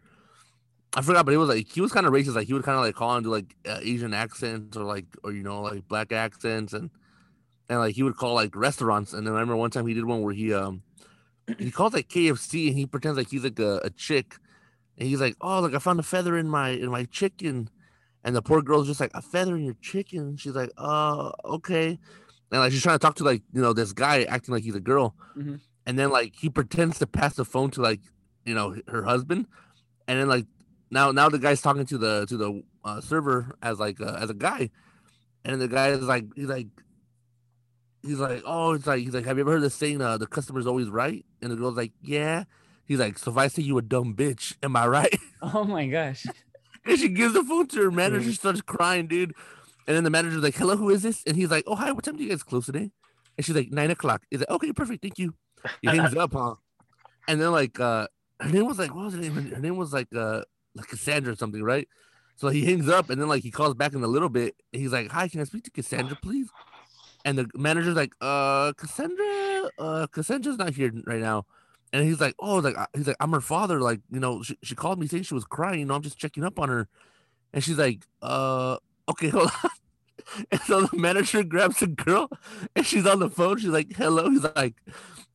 I 0.94 1.02
forgot, 1.02 1.26
but 1.26 1.34
it 1.34 1.38
was 1.38 1.48
like 1.50 1.68
he 1.70 1.80
was 1.82 1.92
kind 1.94 2.06
of 2.06 2.12
racist. 2.14 2.36
Like 2.36 2.48
he 2.48 2.54
would 2.54 2.64
kind 2.64 2.78
of 2.78 2.84
like 2.84 2.96
call 2.96 3.16
into 3.16 3.30
like 3.30 3.56
uh, 3.68 3.80
Asian 3.82 4.14
accents 4.14 4.76
or 4.76 4.84
like 4.84 5.06
or 5.24 5.32
you 5.32 5.42
know 5.44 5.62
like 5.62 5.88
black 5.88 6.12
accents 6.12 6.74
and 6.74 6.90
and 7.70 7.80
like 7.80 7.96
he 7.96 8.04
would 8.04 8.18
call 8.18 8.34
like 8.36 8.56
restaurants. 8.56 9.14
And 9.14 9.26
then 9.26 9.34
I 9.34 9.40
remember 9.40 9.56
one 9.56 9.72
time 9.72 9.88
he 9.88 9.94
did 9.94 10.06
one 10.06 10.22
where 10.22 10.34
he 10.34 10.54
um 10.54 10.84
he 11.60 11.72
calls 11.72 11.94
like 11.94 12.10
KFC 12.10 12.68
and 12.68 12.78
he 12.78 12.86
pretends 12.86 13.18
like 13.18 13.30
he's 13.30 13.44
like 13.44 13.60
a, 13.60 13.78
a 13.86 13.90
chick 13.90 14.36
and 14.98 15.08
he's 15.08 15.22
like 15.22 15.36
oh 15.40 15.62
like 15.62 15.74
I 15.74 15.80
found 15.80 16.00
a 16.00 16.04
feather 16.04 16.38
in 16.38 16.50
my 16.50 16.70
in 16.70 16.90
my 16.92 17.06
chicken 17.06 17.70
and 18.26 18.36
the 18.36 18.42
poor 18.42 18.62
girl's 18.62 18.88
just 18.88 19.00
like 19.00 19.12
a 19.14 19.22
feather 19.22 19.56
in 19.56 19.64
your 19.64 19.78
chicken. 19.82 20.36
She's 20.36 20.56
like 20.56 20.72
uh 20.78 21.32
okay 21.46 22.00
and 22.52 22.60
like 22.60 22.72
she's 22.72 22.82
trying 22.84 22.96
to 22.96 23.00
talk 23.00 23.16
to 23.16 23.24
like 23.24 23.42
you 23.54 23.62
know 23.62 23.74
this 23.74 23.94
guy 23.94 24.24
acting 24.24 24.54
like 24.54 24.64
he's 24.64 24.76
a 24.76 24.80
girl 24.80 25.16
Mhm. 25.38 25.60
and 25.86 25.98
then 25.98 26.10
like 26.10 26.36
he 26.36 26.50
pretends 26.50 27.00
to 27.00 27.08
pass 27.08 27.36
the 27.36 27.46
phone 27.46 27.72
to 27.72 27.82
like 27.82 28.02
you 28.46 28.54
know 28.54 28.76
her 28.88 29.04
husband 29.04 29.48
and 30.08 30.20
then 30.20 30.28
like 30.28 30.46
now 30.90 31.12
now 31.12 31.30
the 31.30 31.40
guy's 31.40 31.62
talking 31.62 31.86
to 31.86 31.98
the 31.98 32.26
to 32.28 32.38
the 32.38 32.64
uh, 32.84 33.00
server 33.02 33.56
as 33.62 33.80
like 33.80 34.02
uh, 34.02 34.18
as 34.20 34.30
a 34.30 34.34
guy 34.34 34.70
and 35.46 35.62
the 35.62 35.68
guy 35.68 35.90
is 35.90 36.02
like 36.02 36.26
he's 36.36 36.48
like 36.48 36.68
he's 38.04 38.20
like 38.20 38.42
oh 38.46 38.74
it's 38.74 38.88
like 38.88 39.00
he's 39.04 39.14
like 39.14 39.26
have 39.26 39.38
you 39.38 39.42
ever 39.42 39.52
heard 39.54 39.62
the 39.62 39.70
saying 39.70 40.02
uh, 40.02 40.18
the 40.18 40.28
customer's 40.28 40.66
always 40.68 40.90
right 40.90 41.26
and 41.42 41.52
the 41.52 41.56
girl's 41.56 41.78
like 41.78 41.92
yeah 42.02 42.44
he's 42.86 43.00
like 43.00 43.18
so 43.18 43.30
if 43.32 43.38
i 43.38 43.48
say 43.48 43.62
you 43.62 43.78
a 43.78 43.82
dumb 43.82 44.16
bitch 44.16 44.56
am 44.64 44.76
i 44.76 44.86
right 44.88 45.16
Oh 45.44 45.64
my 45.64 45.88
gosh. 45.88 46.26
and 46.86 47.00
she 47.00 47.10
gives 47.10 47.34
the 47.34 47.44
phone 47.44 47.66
to 47.70 47.82
her 47.82 47.90
manager. 47.92 48.24
She 48.30 48.34
starts 48.34 48.62
crying, 48.62 49.08
dude. 49.08 49.34
And 49.88 49.96
then 49.96 50.04
the 50.04 50.10
manager's 50.10 50.44
like, 50.44 50.56
"Hello, 50.56 50.76
who 50.78 50.90
is 50.90 51.02
this?" 51.02 51.24
And 51.26 51.36
he's 51.36 51.50
like, 51.52 51.64
"Oh, 51.68 51.76
hi. 51.76 51.92
What 51.92 52.04
time 52.04 52.18
do 52.18 52.24
you 52.24 52.30
guys 52.30 52.44
close 52.44 52.66
today?" 52.66 52.92
And 53.38 53.46
she's 53.46 53.56
like, 53.56 53.72
nine 53.72 53.92
o'clock." 53.92 54.24
He's 54.30 54.40
like, 54.40 54.50
"Okay, 54.50 54.74
perfect. 54.74 55.02
Thank 55.02 55.18
you." 55.20 55.34
He 55.82 55.88
hangs 55.88 56.16
up, 56.24 56.34
huh? 56.34 56.56
And 57.28 57.42
then 57.42 57.52
like, 57.52 57.80
uh, 57.80 58.08
her 58.40 58.50
name 58.50 58.66
was 58.66 58.80
like, 58.80 58.94
what 58.94 59.06
was 59.06 59.14
her 59.14 59.20
name? 59.22 59.34
Her 59.34 59.60
name 59.60 59.78
was 59.78 59.94
like, 59.94 60.08
uh, 60.16 60.42
like 60.76 60.88
Cassandra 60.88 61.34
or 61.34 61.36
something, 61.36 61.64
right? 61.64 61.88
So 62.36 62.48
he 62.50 62.66
hangs 62.66 62.90
up, 62.90 63.10
and 63.10 63.22
then 63.22 63.28
like 63.28 63.44
he 63.44 63.52
calls 63.52 63.76
back 63.76 63.94
in 63.94 64.04
a 64.04 64.08
little 64.08 64.30
bit. 64.30 64.56
He's 64.72 64.92
like, 64.92 65.12
"Hi, 65.12 65.28
can 65.28 65.42
I 65.42 65.44
speak 65.44 65.64
to 65.66 65.72
Cassandra, 65.72 66.18
please?" 66.22 66.50
And 67.24 67.38
the 67.38 67.48
manager's 67.54 67.96
like, 67.96 68.14
"Uh, 68.20 68.74
Cassandra, 68.74 69.70
uh, 69.78 70.08
Cassandra's 70.12 70.58
not 70.58 70.74
here 70.74 70.92
right 71.06 71.22
now." 71.22 71.46
And 71.94 72.04
he's 72.04 72.20
like, 72.20 72.34
"Oh, 72.40 72.56
like 72.56 72.76
he's 72.96 73.06
like, 73.06 73.18
I'm 73.20 73.32
her 73.32 73.42
father. 73.42 73.80
Like, 73.80 74.00
you 74.10 74.20
know, 74.20 74.42
she, 74.42 74.58
she 74.64 74.74
called 74.76 75.00
me 75.00 75.06
saying 75.06 75.24
she 75.24 75.36
was 75.36 75.44
crying. 75.44 75.82
You 75.82 75.86
know, 75.86 75.94
I'm 75.94 76.02
just 76.02 76.18
checking 76.18 76.44
up 76.44 76.58
on 76.58 76.70
her." 76.70 76.88
And 77.54 77.64
she's 77.64 77.78
like, 77.78 78.08
"Uh, 78.24 78.78
okay, 79.12 79.30
hold 79.30 79.52
on." 79.64 79.70
And 80.50 80.62
so 80.62 80.82
the 80.82 80.98
manager 80.98 81.44
grabs 81.44 81.80
the 81.80 81.88
girl, 81.88 82.30
and 82.76 82.86
she's 82.86 83.06
on 83.06 83.20
the 83.20 83.30
phone. 83.30 83.58
She's 83.58 83.70
like, 83.70 83.94
"Hello." 83.94 84.30
He's 84.30 84.44
like, 84.56 84.76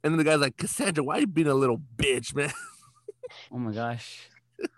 and 0.03 0.13
then 0.13 0.17
the 0.17 0.25
guy's 0.25 0.41
like, 0.41 0.57
"Cassandra, 0.57 1.05
why 1.05 1.17
are 1.17 1.21
you 1.21 1.27
being 1.27 1.49
a 1.49 1.55
little 1.55 1.81
bitch, 1.97 2.35
man?" 2.35 2.53
Oh 3.53 3.59
my 3.59 3.73
gosh. 3.73 4.29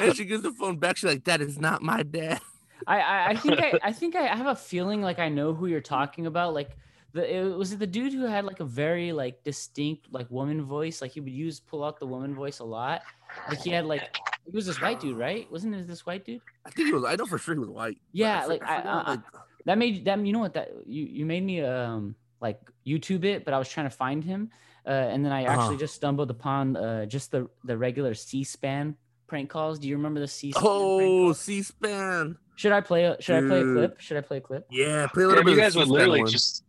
And 0.00 0.16
she 0.16 0.24
gives 0.24 0.42
the 0.42 0.52
phone 0.52 0.78
back. 0.78 0.96
She's 0.96 1.10
like, 1.10 1.24
"That 1.24 1.40
is 1.40 1.58
not 1.58 1.82
my 1.82 2.02
dad." 2.02 2.40
I, 2.86 3.00
I, 3.00 3.26
I 3.30 3.34
think 3.34 3.60
I, 3.60 3.72
I 3.82 3.92
think 3.92 4.14
I 4.14 4.34
have 4.34 4.46
a 4.46 4.54
feeling 4.54 5.02
like 5.02 5.18
I 5.18 5.28
know 5.28 5.52
who 5.52 5.66
you're 5.66 5.80
talking 5.80 6.26
about. 6.26 6.54
Like 6.54 6.76
the 7.12 7.36
it 7.36 7.56
was 7.56 7.72
it 7.72 7.78
the 7.78 7.86
dude 7.86 8.12
who 8.12 8.24
had 8.26 8.44
like 8.44 8.60
a 8.60 8.64
very 8.64 9.12
like 9.12 9.42
distinct 9.44 10.06
like 10.12 10.30
woman 10.30 10.62
voice. 10.64 11.00
Like 11.02 11.12
he 11.12 11.20
would 11.20 11.32
use 11.32 11.60
pull 11.60 11.82
out 11.84 11.98
the 11.98 12.06
woman 12.06 12.34
voice 12.34 12.58
a 12.58 12.64
lot. 12.64 13.02
Like 13.48 13.60
he 13.62 13.70
had 13.70 13.86
like 13.86 14.16
it 14.46 14.54
was 14.54 14.66
this 14.66 14.80
white 14.80 15.00
dude, 15.00 15.16
right? 15.16 15.50
Wasn't 15.50 15.74
it 15.74 15.86
this 15.86 16.04
white 16.06 16.24
dude? 16.24 16.40
I 16.66 16.70
think 16.70 16.88
he 16.88 16.92
was. 16.94 17.04
I 17.04 17.16
know 17.16 17.26
for 17.26 17.38
sure 17.38 17.54
he 17.54 17.60
was 17.60 17.68
white. 17.70 17.98
Yeah, 18.12 18.42
for- 18.42 18.48
like, 18.48 18.62
I- 18.62 18.80
I- 18.82 19.10
like 19.10 19.20
That 19.66 19.78
made 19.78 20.04
that 20.06 20.24
you 20.24 20.32
know 20.32 20.38
what 20.40 20.54
that 20.54 20.70
you 20.86 21.04
you 21.04 21.26
made 21.26 21.44
me 21.44 21.60
um 21.62 22.14
like 22.40 22.60
YouTube 22.86 23.24
it, 23.24 23.44
but 23.44 23.52
I 23.54 23.58
was 23.58 23.68
trying 23.68 23.86
to 23.86 23.94
find 23.94 24.22
him, 24.24 24.50
uh, 24.86 24.90
and 24.90 25.24
then 25.24 25.32
I 25.32 25.42
actually 25.44 25.74
Uh-huh. 25.74 25.76
just 25.86 25.94
stumbled 25.94 26.30
upon 26.30 26.76
uh 26.76 27.04
just 27.06 27.30
the 27.32 27.48
the 27.64 27.76
regular 27.76 28.14
C-SPAN 28.14 28.96
prank 29.26 29.50
calls. 29.50 29.78
Do 29.78 29.88
you 29.88 29.96
remember 29.96 30.20
the 30.20 30.28
C-SPAN? 30.28 30.62
oh. 30.64 31.32
C-SPAN. 31.34 32.36
should 32.56 32.72
I 32.72 32.80
play 32.80 33.04
a 33.04 33.20
should 33.20 33.44
I 33.44 33.46
play 33.48 33.60
a 33.60 33.64
clip? 33.64 34.00
Should 34.00 34.16
I 34.16 34.20
play 34.22 34.36
a 34.38 34.40
clip? 34.40 34.66
Yeah, 34.70 35.06
play 35.08 35.24
a 35.24 35.26
little 35.28 35.42
Damn, 35.42 35.44
bit. 35.46 35.50
you 35.56 35.58
of 35.58 35.64
guys 35.64 35.76
would 35.76 35.88
literally 35.88 36.20
one. 36.22 36.30
just 36.30 36.64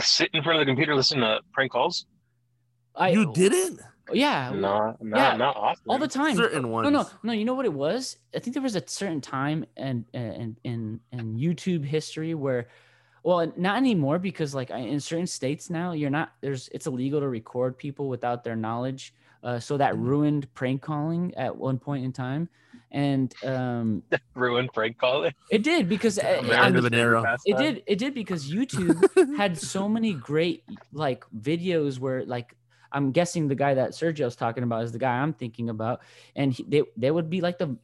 sit 0.00 0.30
in 0.32 0.42
front 0.42 0.60
of 0.60 0.66
the 0.66 0.70
computer, 0.70 0.94
listen 0.94 1.20
to 1.20 1.40
prank 1.52 1.72
calls. 1.72 2.06
I 2.94 3.10
You 3.10 3.32
didn't? 3.32 3.80
yeah 4.12 4.50
Not, 4.54 5.02
not, 5.02 5.18
yeah, 5.18 5.36
not 5.36 5.56
often. 5.56 5.84
all 5.88 5.98
the 5.98 6.08
time. 6.08 6.34
Certain 6.34 6.70
ones. 6.70 6.84
No, 6.84 7.02
no, 7.02 7.08
no. 7.22 7.32
You 7.32 7.44
know 7.44 7.54
what 7.54 7.66
it 7.66 7.72
was? 7.72 8.16
I 8.34 8.38
think 8.38 8.54
there 8.54 8.62
was 8.62 8.74
a 8.76 8.82
certain 8.86 9.20
time 9.20 9.64
and 9.76 10.04
in 10.14 10.56
in 10.64 11.00
in 11.12 11.36
YouTube 11.36 11.84
history 11.84 12.34
where, 12.34 12.68
well, 13.22 13.52
not 13.56 13.76
anymore 13.76 14.18
because 14.18 14.54
like 14.54 14.70
in 14.70 14.98
certain 15.00 15.26
states 15.26 15.68
now, 15.68 15.92
you're 15.92 16.10
not 16.10 16.32
there's 16.40 16.68
it's 16.72 16.86
illegal 16.86 17.20
to 17.20 17.28
record 17.28 17.76
people 17.76 18.08
without 18.08 18.44
their 18.44 18.56
knowledge. 18.56 19.14
Uh, 19.42 19.58
so 19.60 19.76
that 19.76 19.96
ruined 19.96 20.52
prank 20.54 20.82
calling 20.82 21.32
at 21.36 21.54
one 21.56 21.78
point 21.78 22.04
in 22.04 22.12
time, 22.12 22.48
and 22.90 23.34
um, 23.44 24.02
Ruined 24.34 24.72
prank 24.72 24.98
calling. 24.98 25.34
it 25.50 25.62
did 25.62 25.88
because 25.88 26.18
uh, 26.18 26.38
American 26.40 26.52
I'm- 26.54 26.76
of 26.76 26.84
an 26.84 26.94
era. 26.94 27.36
It 27.44 27.56
did 27.58 27.82
it 27.86 27.98
did 27.98 28.14
because 28.14 28.50
YouTube 28.50 29.36
had 29.36 29.58
so 29.58 29.88
many 29.88 30.12
great 30.14 30.64
like 30.92 31.24
videos 31.38 31.98
where 31.98 32.24
like 32.24 32.54
I'm 32.92 33.12
guessing 33.12 33.48
the 33.48 33.54
guy 33.54 33.74
that 33.74 33.90
Sergio's 33.90 34.34
talking 34.36 34.62
about 34.62 34.84
is 34.84 34.92
the 34.92 34.98
guy 34.98 35.18
I'm 35.18 35.34
thinking 35.34 35.68
about, 35.68 36.00
and 36.36 36.52
he, 36.54 36.64
they 36.66 36.82
they 36.96 37.10
would 37.10 37.28
be 37.28 37.40
like 37.42 37.58
the 37.58 37.76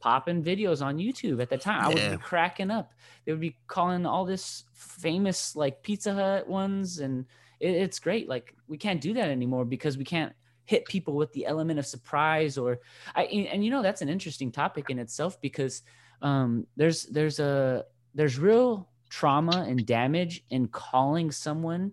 popping 0.00 0.42
videos 0.42 0.82
on 0.84 0.98
YouTube 0.98 1.40
at 1.42 1.48
the 1.50 1.58
time. 1.58 1.82
I 1.84 1.88
would 1.88 1.98
Yeah. 1.98 2.10
be 2.12 2.16
cracking 2.18 2.70
up. 2.70 2.92
They 3.24 3.32
would 3.32 3.40
be 3.40 3.56
calling 3.66 4.04
all 4.06 4.24
this 4.24 4.64
famous 4.72 5.56
like 5.56 5.82
Pizza 5.82 6.12
Hut 6.14 6.48
ones, 6.48 6.98
and 7.00 7.24
it, 7.60 7.70
it's 7.70 7.98
great. 7.98 8.28
Like 8.28 8.54
we 8.68 8.76
can't 8.76 9.00
do 9.00 9.14
that 9.14 9.28
anymore 9.30 9.64
because 9.64 9.96
we 9.96 10.04
can't 10.04 10.32
hit 10.70 10.84
people 10.84 11.16
with 11.16 11.32
the 11.32 11.46
element 11.46 11.80
of 11.80 11.84
surprise 11.84 12.56
or 12.56 12.78
I 13.16 13.24
and 13.24 13.64
you 13.64 13.72
know 13.72 13.82
that's 13.82 14.02
an 14.02 14.08
interesting 14.08 14.52
topic 14.52 14.88
in 14.88 15.00
itself 15.00 15.40
because 15.40 15.82
um 16.22 16.64
there's 16.76 17.06
there's 17.06 17.40
a 17.40 17.84
there's 18.14 18.38
real 18.38 18.88
trauma 19.08 19.66
and 19.68 19.84
damage 19.84 20.44
in 20.48 20.68
calling 20.68 21.32
someone 21.32 21.90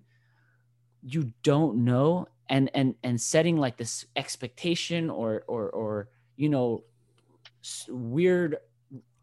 you 1.02 1.34
don't 1.42 1.84
know 1.84 2.28
and 2.50 2.70
and 2.76 2.94
and 3.02 3.20
setting 3.20 3.58
like 3.58 3.78
this 3.78 4.06
expectation 4.16 5.10
or 5.10 5.44
or 5.48 5.72
or 5.72 6.10
you 6.36 6.48
know 6.48 6.84
weird 7.90 8.58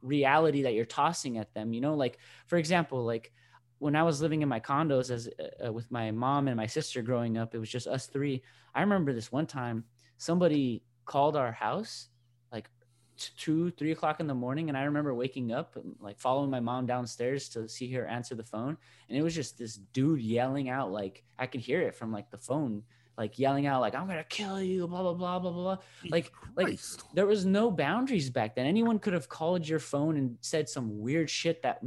reality 0.03 0.63
that 0.63 0.75
you're 0.75 0.85
tossing 0.85 1.39
at 1.39 1.55
them 1.55 1.73
you 1.73 1.81
know? 1.81 1.95
Like 1.95 2.19
for 2.47 2.57
example 2.59 3.05
like 3.05 3.33
when 3.79 3.97
i 3.97 4.03
was 4.03 4.21
living 4.21 4.43
in 4.43 4.49
my 4.49 4.61
condos 4.61 5.11
as 5.11 5.29
uh, 5.65 5.73
with 5.73 5.91
my 5.91 6.11
mom 6.11 6.49
and 6.49 6.57
my 6.57 6.67
sister 6.67 7.03
growing 7.03 7.37
up 7.37 7.55
it 7.55 7.59
was 7.59 7.71
just 7.71 7.87
us 7.87 8.07
three. 8.07 8.43
I 8.75 8.81
remember 8.81 9.13
this 9.13 9.31
one 9.31 9.47
time 9.47 9.85
somebody 10.17 10.83
called 11.05 11.37
our 11.37 11.53
house 11.53 12.09
like 12.53 12.69
two 13.17 13.71
three 13.73 13.93
o'clock 13.93 14.21
in 14.21 14.27
the 14.27 14.35
morning 14.35 14.69
and 14.69 14.77
i 14.77 14.85
remember 14.85 15.15
waking 15.15 15.53
up 15.53 15.77
like 16.01 16.19
following 16.19 16.51
my 16.51 16.61
mom 16.61 16.87
downstairs 16.87 17.49
to 17.49 17.69
see 17.69 17.93
her 17.93 18.07
answer 18.07 18.35
the 18.35 18.43
phone 18.43 18.77
and 19.09 19.19
it 19.19 19.23
was 19.23 19.35
just 19.35 19.59
this 19.59 19.77
dude 19.93 20.21
yelling 20.21 20.69
out 20.69 20.91
like 20.91 21.23
i 21.39 21.47
could 21.47 21.61
hear 21.61 21.81
it 21.83 21.95
from 21.95 22.11
like 22.11 22.31
the 22.31 22.39
phone 22.39 22.83
like 23.17 23.39
yelling 23.39 23.67
out 23.67 23.81
like 23.81 23.95
i'm 23.95 24.07
gonna 24.07 24.25
kill 24.25 24.61
you 24.61 24.87
blah 24.87 25.03
blah 25.03 25.15
blah 25.15 25.39
blah 25.39 25.51
blah 25.51 25.77
like 26.11 26.33
like 26.57 26.79
there 27.13 27.27
was 27.27 27.45
no 27.45 27.71
boundaries 27.71 28.31
back 28.31 28.55
then. 28.55 28.67
Anyone 28.67 28.99
could 28.99 29.13
have 29.13 29.29
called 29.29 29.67
your 29.67 29.79
phone 29.79 30.17
and 30.17 30.37
said 30.41 30.69
some 30.69 31.01
weird 31.01 31.29
shit 31.31 31.63
that 31.63 31.81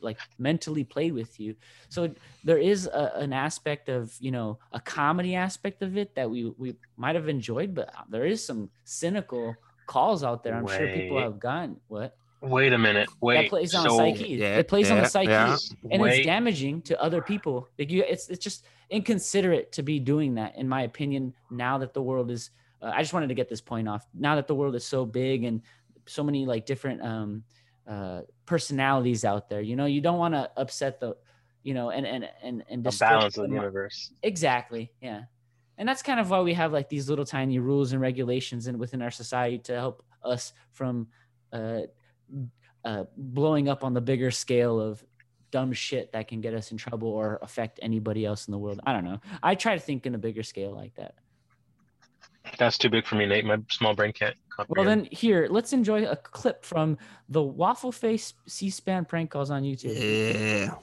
like 0.00 0.18
mentally 0.38 0.84
played 0.84 1.12
with 1.12 1.38
you. 1.40 1.54
So 1.88 2.12
there 2.44 2.58
is 2.58 2.86
a, 2.86 3.12
an 3.16 3.32
aspect 3.32 3.88
of 3.88 4.14
you 4.20 4.30
know 4.30 4.58
a 4.72 4.80
comedy 4.80 5.34
aspect 5.34 5.82
of 5.82 5.96
it 5.96 6.14
that 6.14 6.30
we 6.30 6.52
we 6.56 6.76
might 6.96 7.14
have 7.14 7.28
enjoyed 7.28 7.74
but 7.74 7.88
uh, 7.88 8.02
there 8.08 8.26
is 8.26 8.44
some 8.44 8.70
cynical 8.84 9.54
calls 9.86 10.22
out 10.22 10.42
there. 10.42 10.54
I'm 10.54 10.66
sure 10.66 10.88
people 10.88 11.20
have 11.20 11.40
gotten 11.40 11.80
what 11.88 12.16
Wait 12.42 12.72
a 12.72 12.78
minute. 12.78 13.08
Wait. 13.20 13.42
that 13.42 13.48
plays 13.50 13.74
on 13.74 13.84
so, 13.84 13.90
the 13.90 13.96
psyche 13.96 14.28
Yeah, 14.34 14.56
it 14.56 14.68
plays 14.68 14.90
on 14.90 14.96
yeah, 14.96 15.02
the 15.02 15.08
psyche 15.08 15.30
yeah. 15.30 15.56
and 15.90 16.00
wait, 16.00 16.18
it's 16.18 16.26
damaging 16.26 16.80
to 16.82 17.00
other 17.00 17.20
people. 17.20 17.68
Like 17.78 17.90
you, 17.90 18.02
it's 18.06 18.28
it's 18.28 18.42
just 18.42 18.64
inconsiderate 18.88 19.72
to 19.72 19.82
be 19.82 19.98
doing 19.98 20.34
that, 20.34 20.56
in 20.56 20.68
my 20.68 20.82
opinion. 20.82 21.34
Now 21.50 21.78
that 21.78 21.92
the 21.92 22.02
world 22.02 22.30
is, 22.30 22.50
uh, 22.80 22.92
I 22.94 23.02
just 23.02 23.12
wanted 23.12 23.28
to 23.28 23.34
get 23.34 23.48
this 23.48 23.60
point 23.60 23.88
off. 23.88 24.06
Now 24.14 24.36
that 24.36 24.46
the 24.46 24.54
world 24.54 24.74
is 24.74 24.86
so 24.86 25.04
big 25.04 25.44
and 25.44 25.60
so 26.06 26.22
many 26.22 26.46
like 26.46 26.64
different 26.64 27.02
um, 27.02 27.44
uh, 27.86 28.22
personalities 28.46 29.24
out 29.24 29.50
there, 29.50 29.60
you 29.60 29.76
know, 29.76 29.86
you 29.86 30.00
don't 30.00 30.18
want 30.18 30.32
to 30.32 30.50
upset 30.56 30.98
the, 30.98 31.16
you 31.62 31.74
know, 31.74 31.90
and 31.90 32.06
and 32.06 32.26
and 32.42 32.64
and 32.70 32.86
a 32.86 32.90
disturb 32.90 33.10
balance 33.10 33.36
of 33.36 33.50
the 33.50 33.54
universe. 33.54 34.12
Exactly. 34.22 34.90
Yeah. 35.02 35.24
And 35.76 35.88
that's 35.88 36.02
kind 36.02 36.20
of 36.20 36.28
why 36.28 36.40
we 36.40 36.54
have 36.54 36.72
like 36.72 36.88
these 36.88 37.08
little 37.08 37.24
tiny 37.24 37.58
rules 37.58 37.92
and 37.92 38.00
regulations 38.00 38.66
and 38.66 38.78
within 38.78 39.00
our 39.00 39.10
society 39.10 39.58
to 39.60 39.74
help 39.74 40.02
us 40.22 40.52
from 40.72 41.08
uh, 41.54 41.80
uh, 42.84 43.04
blowing 43.16 43.68
up 43.68 43.84
on 43.84 43.94
the 43.94 44.00
bigger 44.00 44.30
scale 44.30 44.80
of 44.80 45.04
dumb 45.50 45.72
shit 45.72 46.12
that 46.12 46.28
can 46.28 46.40
get 46.40 46.54
us 46.54 46.70
in 46.70 46.76
trouble 46.76 47.08
or 47.08 47.38
affect 47.42 47.78
anybody 47.82 48.24
else 48.24 48.46
in 48.46 48.52
the 48.52 48.58
world. 48.58 48.80
I 48.86 48.92
don't 48.92 49.04
know. 49.04 49.20
I 49.42 49.54
try 49.54 49.74
to 49.74 49.80
think 49.80 50.06
in 50.06 50.14
a 50.14 50.18
bigger 50.18 50.42
scale 50.42 50.72
like 50.72 50.94
that. 50.94 51.14
That's 52.58 52.78
too 52.78 52.88
big 52.88 53.06
for 53.06 53.16
me, 53.16 53.26
Nate. 53.26 53.44
My 53.44 53.58
small 53.70 53.94
brain 53.94 54.12
can't 54.12 54.34
Well, 54.68 54.84
then 54.84 55.06
here, 55.10 55.46
let's 55.50 55.72
enjoy 55.72 56.06
a 56.06 56.16
clip 56.16 56.64
from 56.64 56.98
the 57.28 57.42
Waffle 57.42 57.92
Face 57.92 58.34
C-SPAN 58.46 59.04
prank 59.04 59.30
calls 59.30 59.50
on 59.50 59.62
YouTube. 59.62 59.94
Yeah. 59.96 60.74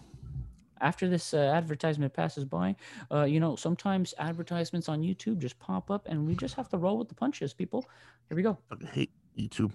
after 0.81 1.09
this 1.09 1.33
uh, 1.33 1.37
advertisement 1.37 2.13
passes 2.13 2.45
by, 2.45 2.75
uh, 3.11 3.23
you 3.23 3.39
know, 3.39 3.55
sometimes 3.55 4.13
advertisements 4.19 4.87
on 4.87 5.01
YouTube 5.01 5.39
just 5.39 5.57
pop 5.59 5.89
up, 5.89 6.07
and 6.07 6.25
we 6.27 6.35
just 6.35 6.55
have 6.55 6.69
to 6.69 6.77
roll 6.77 6.97
with 6.97 7.09
the 7.09 7.15
punches, 7.15 7.53
people. 7.53 7.85
Here 8.29 8.35
we 8.35 8.43
go. 8.43 8.57
Fucking 8.69 8.87
hate 8.87 9.11
YouTube. 9.37 9.71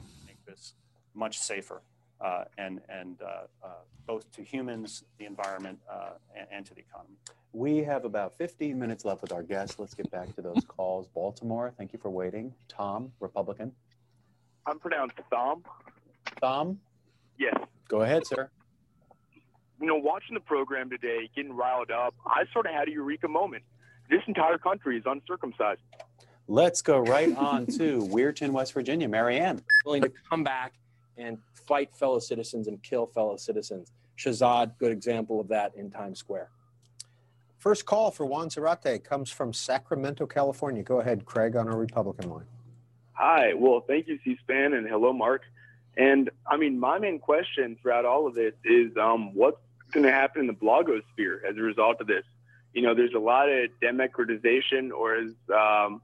Make 1.14 1.30
this 1.30 1.38
much 1.38 1.38
safer 1.38 1.82
uh, 2.20 2.44
and 2.58 2.80
and 2.88 3.20
uh, 3.22 3.42
uh, 3.64 3.68
both 4.06 4.30
to 4.32 4.42
humans, 4.42 5.04
the 5.18 5.24
environment, 5.26 5.78
uh, 5.90 6.10
and, 6.36 6.46
and 6.50 6.66
to 6.66 6.74
the 6.74 6.80
economy. 6.80 7.16
We 7.52 7.78
have 7.84 8.04
about 8.04 8.36
15 8.38 8.78
minutes 8.78 9.04
left 9.04 9.20
with 9.22 9.32
our 9.32 9.42
guests. 9.42 9.78
Let's 9.78 9.94
get 9.94 10.10
back 10.10 10.34
to 10.36 10.42
those 10.42 10.64
calls. 10.68 11.06
Baltimore, 11.08 11.72
thank 11.76 11.92
you 11.92 11.98
for 11.98 12.10
waiting. 12.10 12.54
Tom, 12.68 13.12
Republican. 13.20 13.72
I'm 14.66 14.78
pronounced 14.78 15.16
Tom. 15.30 15.62
Tom, 16.40 16.78
Yes. 17.38 17.54
go 17.88 18.02
ahead, 18.02 18.26
sir. 18.26 18.48
You 19.80 19.86
know, 19.86 19.96
watching 19.96 20.34
the 20.34 20.40
program 20.40 20.88
today, 20.90 21.28
getting 21.34 21.52
riled 21.54 21.90
up, 21.90 22.14
I 22.24 22.44
sort 22.52 22.66
of 22.66 22.72
had 22.72 22.88
a 22.88 22.92
eureka 22.92 23.26
moment. 23.26 23.64
This 24.08 24.20
entire 24.28 24.58
country 24.58 24.96
is 24.96 25.02
uncircumcised. 25.06 25.80
Let's 26.46 26.82
go 26.82 26.98
right 26.98 27.36
on 27.36 27.66
to 27.66 27.98
Weirton, 27.98 28.50
West 28.50 28.72
Virginia. 28.74 29.08
Marianne. 29.08 29.62
willing 29.84 30.02
to 30.02 30.12
come 30.30 30.44
back 30.44 30.72
and 31.16 31.38
fight 31.66 31.94
fellow 31.94 32.18
citizens 32.18 32.68
and 32.68 32.82
kill 32.82 33.06
fellow 33.06 33.36
citizens. 33.36 33.92
Shahzad, 34.18 34.72
good 34.78 34.92
example 34.92 35.40
of 35.40 35.48
that 35.48 35.74
in 35.76 35.90
Times 35.90 36.18
Square. 36.18 36.50
First 37.58 37.86
call 37.86 38.10
for 38.10 38.26
Juan 38.26 38.48
Zarate 38.48 39.04
comes 39.04 39.30
from 39.30 39.52
Sacramento, 39.52 40.26
California. 40.26 40.82
Go 40.82 41.00
ahead, 41.00 41.24
Craig, 41.24 41.54
on 41.54 41.68
our 41.68 41.76
Republican 41.76 42.28
line. 42.28 42.46
Hi. 43.12 43.54
Well, 43.54 43.84
thank 43.86 44.08
you, 44.08 44.18
C-SPAN, 44.24 44.74
and 44.74 44.88
hello, 44.88 45.12
Mark. 45.12 45.42
And 45.96 46.30
I 46.46 46.56
mean, 46.56 46.78
my 46.78 46.98
main 46.98 47.18
question 47.18 47.76
throughout 47.80 48.04
all 48.04 48.26
of 48.26 48.34
this 48.34 48.54
is 48.64 48.96
um, 48.96 49.34
what's 49.34 49.60
going 49.92 50.04
to 50.04 50.12
happen 50.12 50.40
in 50.40 50.46
the 50.46 50.54
blogosphere 50.54 51.44
as 51.48 51.56
a 51.56 51.60
result 51.60 52.00
of 52.00 52.06
this? 52.06 52.24
You 52.72 52.82
know, 52.82 52.94
there's 52.94 53.14
a 53.14 53.20
lot 53.20 53.48
of 53.48 53.68
democratization, 53.80 54.90
or 54.90 55.16
as 55.16 55.30
um, 55.54 56.00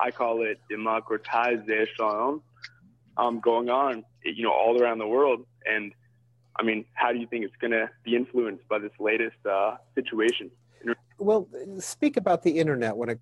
I 0.00 0.10
call 0.10 0.42
it, 0.42 0.58
democratization, 0.68 2.40
um, 3.16 3.40
going 3.40 3.68
on, 3.68 4.04
you 4.24 4.42
know, 4.42 4.52
all 4.52 4.80
around 4.80 4.98
the 4.98 5.06
world. 5.06 5.46
And 5.64 5.92
I 6.56 6.62
mean, 6.62 6.84
how 6.94 7.12
do 7.12 7.18
you 7.18 7.26
think 7.26 7.44
it's 7.44 7.56
going 7.60 7.72
to 7.72 7.90
be 8.04 8.16
influenced 8.16 8.66
by 8.68 8.78
this 8.78 8.92
latest 8.98 9.36
uh, 9.48 9.76
situation? 9.94 10.50
Well, 11.18 11.48
speak 11.78 12.16
about 12.16 12.42
the 12.42 12.58
internet 12.58 12.96
when 12.96 13.10
it. 13.10 13.20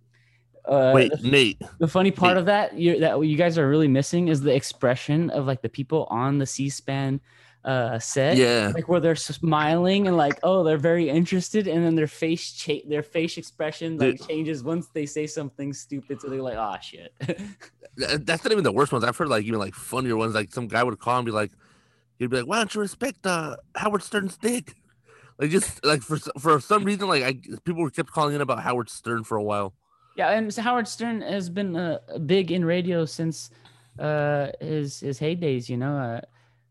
Uh, 0.65 0.93
Wait, 0.95 1.13
the, 1.13 1.29
Nate. 1.31 1.63
the 1.79 1.87
funny 1.87 2.11
part 2.11 2.33
Nate. 2.33 2.39
of 2.39 2.47
that 2.47 2.73
you 2.75 2.99
that 3.01 3.21
you 3.21 3.37
guys 3.37 3.59
are 3.59 3.69
really 3.69 3.87
missing 3.87 4.29
is 4.29 4.41
the 4.41 4.55
expression 4.55 5.29
of 5.31 5.47
like 5.47 5.61
the 5.61 5.69
people 5.69 6.07
on 6.09 6.39
the 6.39 6.47
C-SPAN 6.47 7.21
uh, 7.65 7.99
set. 7.99 8.37
Yeah. 8.37 8.73
like 8.75 8.89
where 8.89 9.01
they're 9.01 9.15
smiling 9.15 10.07
and 10.07 10.17
like 10.17 10.39
oh 10.43 10.65
they're 10.65 10.79
very 10.79 11.09
interested 11.09 11.67
and 11.69 11.85
then 11.85 11.95
their 11.95 12.07
face 12.07 12.53
cha- 12.53 12.87
their 12.89 13.03
face 13.03 13.37
expression 13.39 13.99
like 13.99 14.19
Dude. 14.19 14.29
changes 14.29 14.63
once 14.65 14.89
they 14.89 15.07
say 15.07 15.27
something 15.27 15.73
stupid 15.73 16.21
so 16.21 16.29
they're 16.29 16.43
like 16.43 16.57
oh 16.57 16.77
shit 16.81 17.13
Th- 17.27 17.39
That's 17.97 18.45
not 18.45 18.53
even 18.53 18.65
the 18.65 18.73
worst 18.73 18.93
ones. 18.93 19.05
I've 19.05 19.17
heard 19.17 19.29
like 19.29 19.45
even 19.45 19.59
like 19.61 19.75
funnier 19.75 20.17
ones. 20.17 20.35
Like 20.35 20.53
some 20.53 20.69
guy 20.69 20.83
would 20.83 20.99
call 20.99 21.19
and 21.19 21.27
be 21.27 21.33
like, 21.33 21.53
he'd 22.19 22.31
be 22.31 22.39
like, 22.39 22.47
"Why 22.47 22.59
don't 22.59 22.75
you 22.75 22.81
respect 22.81 23.27
uh, 23.27 23.57
Howard 23.77 24.03
Stern's 24.03 24.37
dick?" 24.39 24.75
Like 25.39 25.51
just 25.51 25.85
like 25.85 26.03
for 26.03 26.19
for 26.41 26.61
some 26.61 26.85
reason, 26.85 27.09
like 27.09 27.23
I 27.25 27.41
people 27.65 27.89
kept 27.91 28.11
calling 28.11 28.35
in 28.35 28.41
about 28.41 28.63
Howard 28.63 28.91
Stern 28.91 29.25
for 29.25 29.37
a 29.37 29.43
while. 29.45 29.75
yeah 30.15 30.31
and 30.31 30.53
so 30.53 30.63
howard 30.63 30.87
stern 30.89 31.21
has 31.21 31.49
been 31.49 31.77
uh, 31.77 31.99
big 32.27 32.53
in 32.53 32.65
radio 32.65 33.05
since 33.05 33.51
uh 33.99 34.49
his 34.61 35.01
his 35.01 35.19
heydays 35.21 35.69
you 35.69 35.77
know 35.77 35.97
uh, 35.97 36.21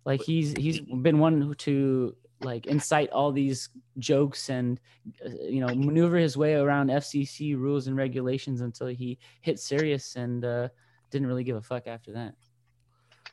like 0.06 0.22
he's 0.22 0.54
he's 0.54 0.80
been 0.82 1.20
one 1.20 1.54
to 1.58 2.16
like 2.42 2.66
incite 2.66 3.10
all 3.12 3.32
these 3.32 3.70
jokes 4.00 4.50
and 4.50 4.80
uh, 5.26 5.30
you 5.48 5.62
know 5.62 5.74
maneuver 5.74 6.18
his 6.18 6.36
way 6.36 6.56
around 6.56 6.90
fcc 6.90 7.56
rules 7.58 7.88
and 7.88 7.96
regulations 7.96 8.62
until 8.62 8.88
he 8.88 9.18
hit 9.42 9.60
Sirius 9.60 10.16
and 10.16 10.44
uh 10.44 10.68
didn't 11.14 11.28
really 11.28 11.44
give 11.46 11.56
a 11.56 11.62
fuck 11.62 11.88
after 11.88 12.12
that 12.12 12.36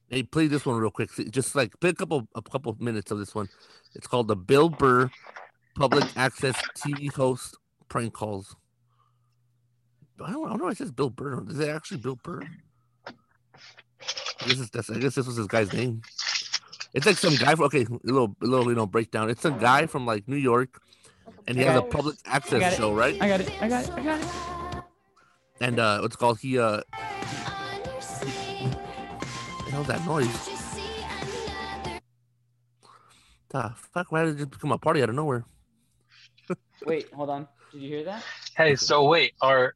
Hey, 0.09 0.24
play 0.24 0.48
this 0.48 0.66
one 0.66 0.76
real 0.76 0.90
quick. 0.90 1.09
Just 1.31 1.54
like 1.54 1.78
play 1.78 1.90
a 1.90 1.94
couple 1.94 2.26
a 2.35 2.42
couple 2.42 2.76
minutes 2.81 3.12
of 3.12 3.18
this 3.20 3.33
one. 3.33 3.48
It's 3.94 4.09
called 4.09 4.26
the 4.26 4.35
Bill 4.35 4.68
Burr 4.68 5.09
Public 5.76 6.04
Access 6.16 6.61
TV 6.76 7.12
Host 7.12 7.57
Prank 7.88 8.12
Calls. 8.12 8.57
I 10.24 10.33
don't, 10.33 10.46
I 10.46 10.48
don't 10.48 10.59
know. 10.59 10.64
Why 10.64 10.70
it 10.72 10.78
says 10.78 10.90
Bill 10.90 11.11
Burr. 11.11 11.44
Is 11.48 11.61
it 11.61 11.68
actually 11.68 11.98
Bill 11.98 12.18
Burr? 12.24 12.42
I 13.07 13.12
guess, 14.48 14.59
it's, 14.59 14.70
that's, 14.70 14.90
I 14.90 14.98
guess 14.98 15.14
this 15.14 15.26
was 15.28 15.37
his 15.37 15.46
guy's 15.46 15.72
name. 15.72 16.02
It's 16.92 17.07
like 17.07 17.16
some 17.16 17.37
guy. 17.37 17.54
From, 17.54 17.66
okay, 17.66 17.83
a 17.85 17.98
little, 18.02 18.35
a 18.42 18.46
little, 18.46 18.68
you 18.68 18.74
know, 18.74 18.87
breakdown. 18.87 19.31
It's 19.31 19.44
a 19.44 19.52
guy 19.52 19.87
from 19.87 20.07
like 20.07 20.26
New 20.26 20.37
York, 20.37 20.81
and 21.46 21.57
he 21.57 21.64
I 21.64 21.68
has 21.68 21.83
a 21.83 21.85
it. 21.85 21.90
public 21.90 22.16
access 22.26 22.76
show, 22.76 22.92
right? 22.92 23.16
i 23.22 23.28
got 23.28 23.40
it 23.40 23.62
i 23.62 23.68
got 23.68 23.85
it 23.85 23.90
i 23.92 24.02
got 24.02 24.20
it 24.20 24.85
And 25.61 25.78
uh, 25.78 26.00
what's 26.00 26.16
called 26.16 26.40
he 26.40 26.59
uh, 26.59 26.81
the 29.70 29.76
hell's 29.76 29.87
that 29.87 30.04
noise? 30.04 30.48
The 33.50 33.72
fuck? 33.92 34.12
Why 34.12 34.24
did 34.24 34.35
it 34.35 34.38
just 34.38 34.50
become 34.50 34.72
a 34.72 34.78
party 34.78 35.02
out 35.02 35.09
of 35.09 35.14
nowhere? 35.14 35.44
wait 36.87 37.06
hold 37.12 37.30
on 37.30 37.46
did 37.72 37.83
you 37.83 37.88
hear 37.88 38.04
that 38.04 38.24
Hey, 38.56 38.74
so 38.74 39.06
wait, 39.09 39.35
are 39.40 39.74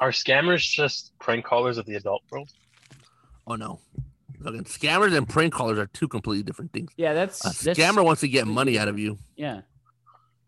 are 0.00 0.10
scammers 0.10 0.62
just 0.62 1.12
prank 1.20 1.44
callers 1.44 1.78
of 1.78 1.86
the 1.86 1.94
adult 1.94 2.22
world? 2.30 2.50
Oh 3.46 3.54
no. 3.54 3.80
Fucking 4.42 4.64
scammers 4.64 5.16
and 5.16 5.28
prank 5.28 5.52
callers 5.52 5.78
are 5.78 5.86
two 5.86 6.08
completely 6.08 6.42
different 6.42 6.72
things. 6.72 6.90
yeah 6.96 7.12
that's, 7.12 7.44
A 7.44 7.64
that's 7.64 7.78
scammer 7.78 8.04
wants 8.04 8.20
to 8.22 8.28
get 8.28 8.46
money 8.46 8.78
out 8.78 8.88
of 8.88 8.98
you. 8.98 9.18
yeah 9.36 9.60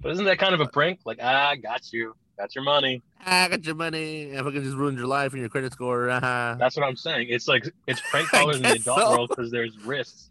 But 0.00 0.12
isn't 0.12 0.24
that 0.24 0.38
kind 0.38 0.54
of 0.54 0.60
a 0.60 0.66
prank? 0.66 1.00
Like, 1.04 1.18
ah, 1.22 1.54
got 1.62 1.92
you, 1.92 2.14
got 2.38 2.54
your 2.54 2.64
money. 2.64 3.02
I 3.26 3.48
got 3.48 3.64
your 3.64 3.74
money. 3.74 4.22
If 4.30 4.40
I 4.40 4.44
fucking 4.44 4.62
just 4.64 4.76
ruined 4.76 4.98
your 4.98 5.06
life 5.06 5.32
and 5.32 5.40
your 5.40 5.48
credit 5.50 5.72
score. 5.72 6.08
Ah. 6.10 6.56
That's 6.58 6.76
what 6.76 6.86
I'm 6.86 6.96
saying. 6.96 7.28
It's 7.30 7.46
like 7.48 7.68
it's 7.86 8.00
prank 8.10 8.32
I 8.34 8.38
callers 8.40 8.56
in 8.56 8.62
the 8.62 8.72
adult 8.72 8.98
so. 8.98 9.10
world 9.10 9.28
because 9.30 9.50
there's 9.50 9.78
risks. 9.84 10.30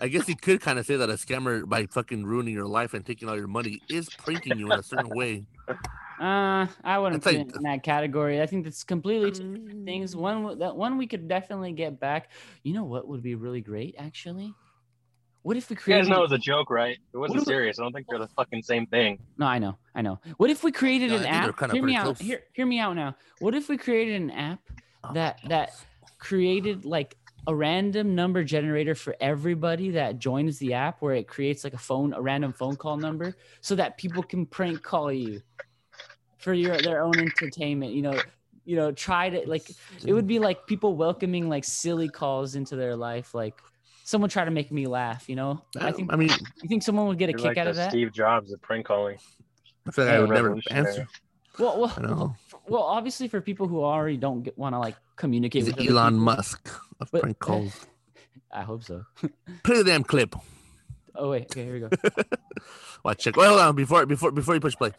I 0.00 0.06
guess 0.08 0.28
you 0.28 0.36
could 0.36 0.60
kind 0.60 0.78
of 0.78 0.86
say 0.86 0.94
that 0.96 1.10
a 1.10 1.14
scammer 1.14 1.68
by 1.68 1.86
fucking 1.86 2.24
ruining 2.24 2.54
your 2.54 2.66
life 2.68 2.94
and 2.94 3.04
taking 3.04 3.28
all 3.28 3.36
your 3.36 3.48
money 3.48 3.80
is 3.88 4.08
pranking 4.10 4.56
you 4.58 4.70
in 4.72 4.78
a 4.78 4.82
certain 4.82 5.10
way. 5.10 5.46
Uh, 6.20 6.66
I 6.82 6.98
wouldn't 6.98 7.18
It's 7.18 7.24
put 7.32 7.36
like- 7.38 7.48
it 7.50 7.56
in 7.58 7.62
that 7.62 7.84
category. 7.84 8.42
I 8.42 8.46
think 8.46 8.64
that's 8.64 8.82
completely 8.82 9.30
two 9.30 9.56
different 9.56 9.84
things. 9.84 10.16
One 10.16 10.42
w- 10.42 10.58
that 10.58 10.74
one 10.74 10.98
we 10.98 11.06
could 11.06 11.28
definitely 11.28 11.70
get 11.70 12.00
back. 12.00 12.32
You 12.64 12.72
know 12.72 12.82
what 12.82 13.06
would 13.06 13.22
be 13.22 13.36
really 13.36 13.60
great, 13.60 13.94
actually? 13.96 14.52
What 15.48 15.56
if 15.56 15.70
we 15.70 15.76
You 15.86 15.98
guys 15.98 16.10
know 16.10 16.18
it 16.18 16.20
was 16.24 16.32
a 16.32 16.36
joke, 16.36 16.68
right? 16.68 16.98
It 17.14 17.16
wasn't 17.16 17.38
What 17.38 17.46
do- 17.46 17.50
serious. 17.50 17.78
I 17.78 17.82
don't 17.82 17.92
think 17.94 18.06
they're 18.06 18.18
the 18.18 18.28
fucking 18.36 18.62
same 18.62 18.84
thing. 18.84 19.18
No, 19.38 19.46
I 19.46 19.58
know, 19.58 19.78
I 19.94 20.02
know. 20.02 20.20
What 20.36 20.50
if 20.50 20.62
we 20.62 20.70
created 20.70 21.08
Yeah, 21.08 21.14
I 21.14 21.18
an 21.20 21.22
think 21.22 21.32
they're 21.40 21.48
app? 21.52 21.58
kinda 21.58 21.74
Hear 21.74 21.82
me 21.82 21.92
pretty 21.94 21.96
out. 21.96 22.04
close. 22.04 22.18
Hear, 22.18 22.42
hear 22.52 22.66
me 22.66 22.78
out 22.78 22.96
now. 22.96 23.16
What 23.38 23.54
if 23.54 23.70
we 23.70 23.78
created 23.78 24.20
an 24.20 24.30
app 24.30 24.60
oh, 25.04 25.14
that 25.14 25.40
that 25.48 25.70
created 26.18 26.84
like 26.84 27.16
a 27.46 27.54
random 27.54 28.14
number 28.14 28.44
generator 28.44 28.94
for 28.94 29.16
everybody 29.22 29.92
that 29.92 30.18
joins 30.18 30.58
the 30.58 30.74
app, 30.74 31.00
where 31.00 31.14
it 31.14 31.26
creates 31.26 31.64
like 31.64 31.72
a 31.72 31.78
phone, 31.78 32.12
a 32.12 32.20
random 32.20 32.52
phone 32.52 32.76
call 32.76 32.98
number, 32.98 33.34
so 33.62 33.74
that 33.74 33.96
people 33.96 34.22
can 34.22 34.44
prank 34.44 34.82
call 34.82 35.10
you 35.10 35.40
for 36.36 36.52
your 36.52 36.76
their 36.76 37.00
own 37.02 37.18
entertainment. 37.18 37.94
You 37.94 38.02
know, 38.02 38.20
you 38.66 38.76
know, 38.76 38.92
try 38.92 39.30
to 39.30 39.48
like 39.48 39.70
it 40.04 40.12
would 40.12 40.26
be 40.26 40.40
like 40.40 40.66
people 40.66 40.94
welcoming 40.94 41.48
like 41.48 41.64
silly 41.64 42.10
calls 42.10 42.54
into 42.54 42.76
their 42.76 42.94
life, 42.94 43.32
like. 43.34 43.54
Someone 44.08 44.30
try 44.30 44.46
to 44.46 44.50
make 44.50 44.72
me 44.72 44.86
laugh, 44.86 45.28
you 45.28 45.36
know. 45.36 45.60
I 45.78 45.92
think. 45.92 46.10
I 46.10 46.16
mean, 46.16 46.30
you 46.62 46.68
think 46.68 46.82
someone 46.82 47.08
would 47.08 47.18
get 47.18 47.28
a 47.28 47.34
kick 47.34 47.44
like 47.44 47.58
out 47.58 47.66
of 47.66 47.76
that? 47.76 47.90
Steve 47.90 48.10
Jobs 48.10 48.50
of 48.50 48.62
prank 48.62 48.86
calling. 48.86 49.18
I 49.86 49.90
feel 49.90 50.06
like 50.06 50.14
I 50.14 50.20
would 50.20 50.30
never 50.30 50.56
answer. 50.70 51.06
Well, 51.58 51.78
well, 51.78 51.92
I 51.94 52.00
know. 52.00 52.34
well, 52.66 52.84
obviously 52.84 53.28
for 53.28 53.42
people 53.42 53.68
who 53.68 53.84
already 53.84 54.16
don't 54.16 54.48
want 54.56 54.74
to 54.74 54.78
like 54.78 54.96
communicate 55.16 55.64
He's 55.64 55.74
with 55.76 55.86
Elon 55.86 56.14
people- 56.14 56.24
Musk 56.24 56.70
of 57.00 57.10
But- 57.10 57.20
prank 57.20 57.38
calls. 57.38 57.86
I 58.50 58.62
hope 58.62 58.82
so. 58.82 59.04
Play 59.62 59.76
the 59.76 59.84
damn 59.84 60.04
clip. 60.04 60.34
Oh 61.14 61.28
wait, 61.28 61.42
okay, 61.42 61.64
here 61.64 61.74
we 61.74 61.80
go. 61.80 61.90
Watch 63.04 63.18
check. 63.24 63.36
Well, 63.36 63.50
hold 63.50 63.60
on 63.60 63.76
before 63.76 64.06
before 64.06 64.32
before 64.32 64.54
you 64.54 64.60
push 64.60 64.74
play. 64.74 64.92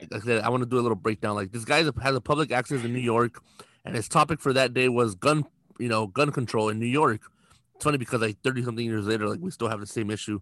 Like 0.00 0.14
I 0.14 0.20
said, 0.20 0.42
I 0.44 0.48
want 0.48 0.62
to 0.62 0.68
do 0.68 0.78
a 0.78 0.80
little 0.80 0.96
breakdown. 0.96 1.34
Like 1.34 1.52
this 1.52 1.66
guy 1.66 1.82
has 2.00 2.14
a 2.16 2.20
public 2.22 2.52
access 2.52 2.82
in 2.84 2.94
New 2.94 3.00
York, 3.00 3.42
and 3.84 3.94
his 3.94 4.08
topic 4.08 4.40
for 4.40 4.54
that 4.54 4.72
day 4.72 4.88
was 4.88 5.14
gun, 5.14 5.44
you 5.78 5.88
know, 5.88 6.06
gun 6.06 6.32
control 6.32 6.70
in 6.70 6.78
New 6.78 6.86
York. 6.86 7.20
It's 7.76 7.84
funny 7.84 7.98
because 7.98 8.20
like 8.20 8.40
thirty 8.42 8.62
something 8.62 8.84
years 8.84 9.06
later, 9.06 9.28
like 9.28 9.40
we 9.40 9.50
still 9.50 9.68
have 9.68 9.80
the 9.80 9.86
same 9.86 10.10
issue, 10.10 10.40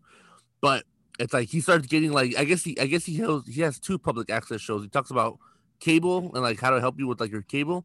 but 0.61 0.85
it's 1.19 1.35
like 1.35 1.49
he 1.49 1.61
starts 1.61 1.87
getting 1.87 2.13
like 2.13 2.37
I 2.39 2.45
guess 2.45 2.63
he 2.63 2.79
I 2.79 2.87
guess 2.87 3.05
he 3.05 3.17
has 3.17 3.43
he 3.47 3.61
has 3.63 3.79
two 3.79 3.99
public 3.99 4.31
access 4.31 4.61
shows. 4.61 4.83
He 4.83 4.89
talks 4.89 5.11
about 5.11 5.39
cable 5.81 6.31
and 6.35 6.43
like 6.43 6.61
how 6.61 6.71
to 6.71 6.81
help 6.81 6.99
you 6.99 7.07
with 7.09 7.21
like 7.21 7.33
your 7.33 7.43
cable, 7.43 7.85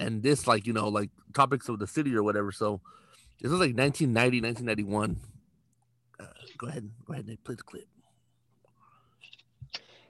and 0.00 0.22
this 0.22 0.46
like 0.46 0.66
you 0.66 0.72
know 0.72 0.88
like 0.88 1.10
topics 1.32 1.68
of 1.68 1.78
the 1.78 1.86
city 1.86 2.14
or 2.14 2.22
whatever. 2.22 2.50
So 2.50 2.80
this 3.40 3.50
was 3.50 3.60
like 3.60 3.76
1990, 3.76 4.40
1991. 4.42 5.16
Uh, 6.18 6.24
go 6.56 6.66
ahead, 6.66 6.90
go 7.04 7.12
ahead, 7.12 7.26
and 7.26 7.44
play 7.44 7.54
the 7.54 7.62
clip. 7.62 7.86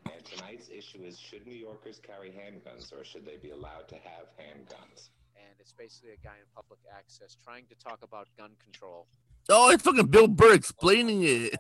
And 0.07 0.25
tonight's 0.25 0.71
issue 0.71 1.03
is 1.05 1.19
should 1.19 1.47
New 1.47 1.55
Yorkers 1.55 2.01
carry 2.01 2.31
handguns 2.31 2.91
or 2.99 3.05
should 3.05 3.27
they 3.27 3.37
be 3.37 3.51
allowed 3.51 3.87
to 3.89 3.97
have 3.97 4.29
handguns? 4.41 5.11
And 5.59 5.65
it's 5.65 5.73
basically 5.73 6.11
a 6.11 6.17
guy 6.25 6.35
in 6.39 6.47
public 6.55 6.79
access 6.97 7.37
trying 7.45 7.65
to 7.67 7.75
talk 7.77 7.99
about 8.03 8.29
gun 8.37 8.51
control. 8.63 9.07
Oh, 9.49 9.71
it's 9.71 9.83
fucking 9.83 10.07
Bill 10.07 10.29
Burr 10.29 10.55
explaining 10.55 11.23
it. 11.23 11.59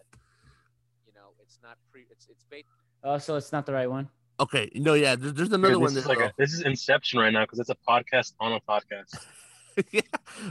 You 1.06 1.12
know, 1.14 1.34
it's 1.42 1.58
not 1.62 1.78
pre. 1.90 2.06
It's 2.10 2.28
it's 2.28 2.44
ba- 2.50 2.62
Oh, 3.02 3.18
so 3.18 3.36
it's 3.36 3.52
not 3.52 3.66
the 3.66 3.72
right 3.72 3.90
one. 3.90 4.08
Okay, 4.40 4.70
no, 4.74 4.94
yeah, 4.94 5.16
there's, 5.16 5.34
there's 5.34 5.48
another 5.48 5.74
Dude, 5.74 5.82
one. 5.82 5.94
this, 5.94 6.04
is 6.04 6.08
like 6.08 6.20
a, 6.20 6.32
this 6.38 6.52
is 6.52 6.60
Inception 6.60 7.18
right 7.18 7.32
now 7.32 7.44
because 7.44 7.58
it's 7.58 7.70
a 7.70 7.76
podcast 7.88 8.34
on 8.38 8.52
a 8.52 8.60
podcast. 8.60 9.16
yeah. 9.90 10.00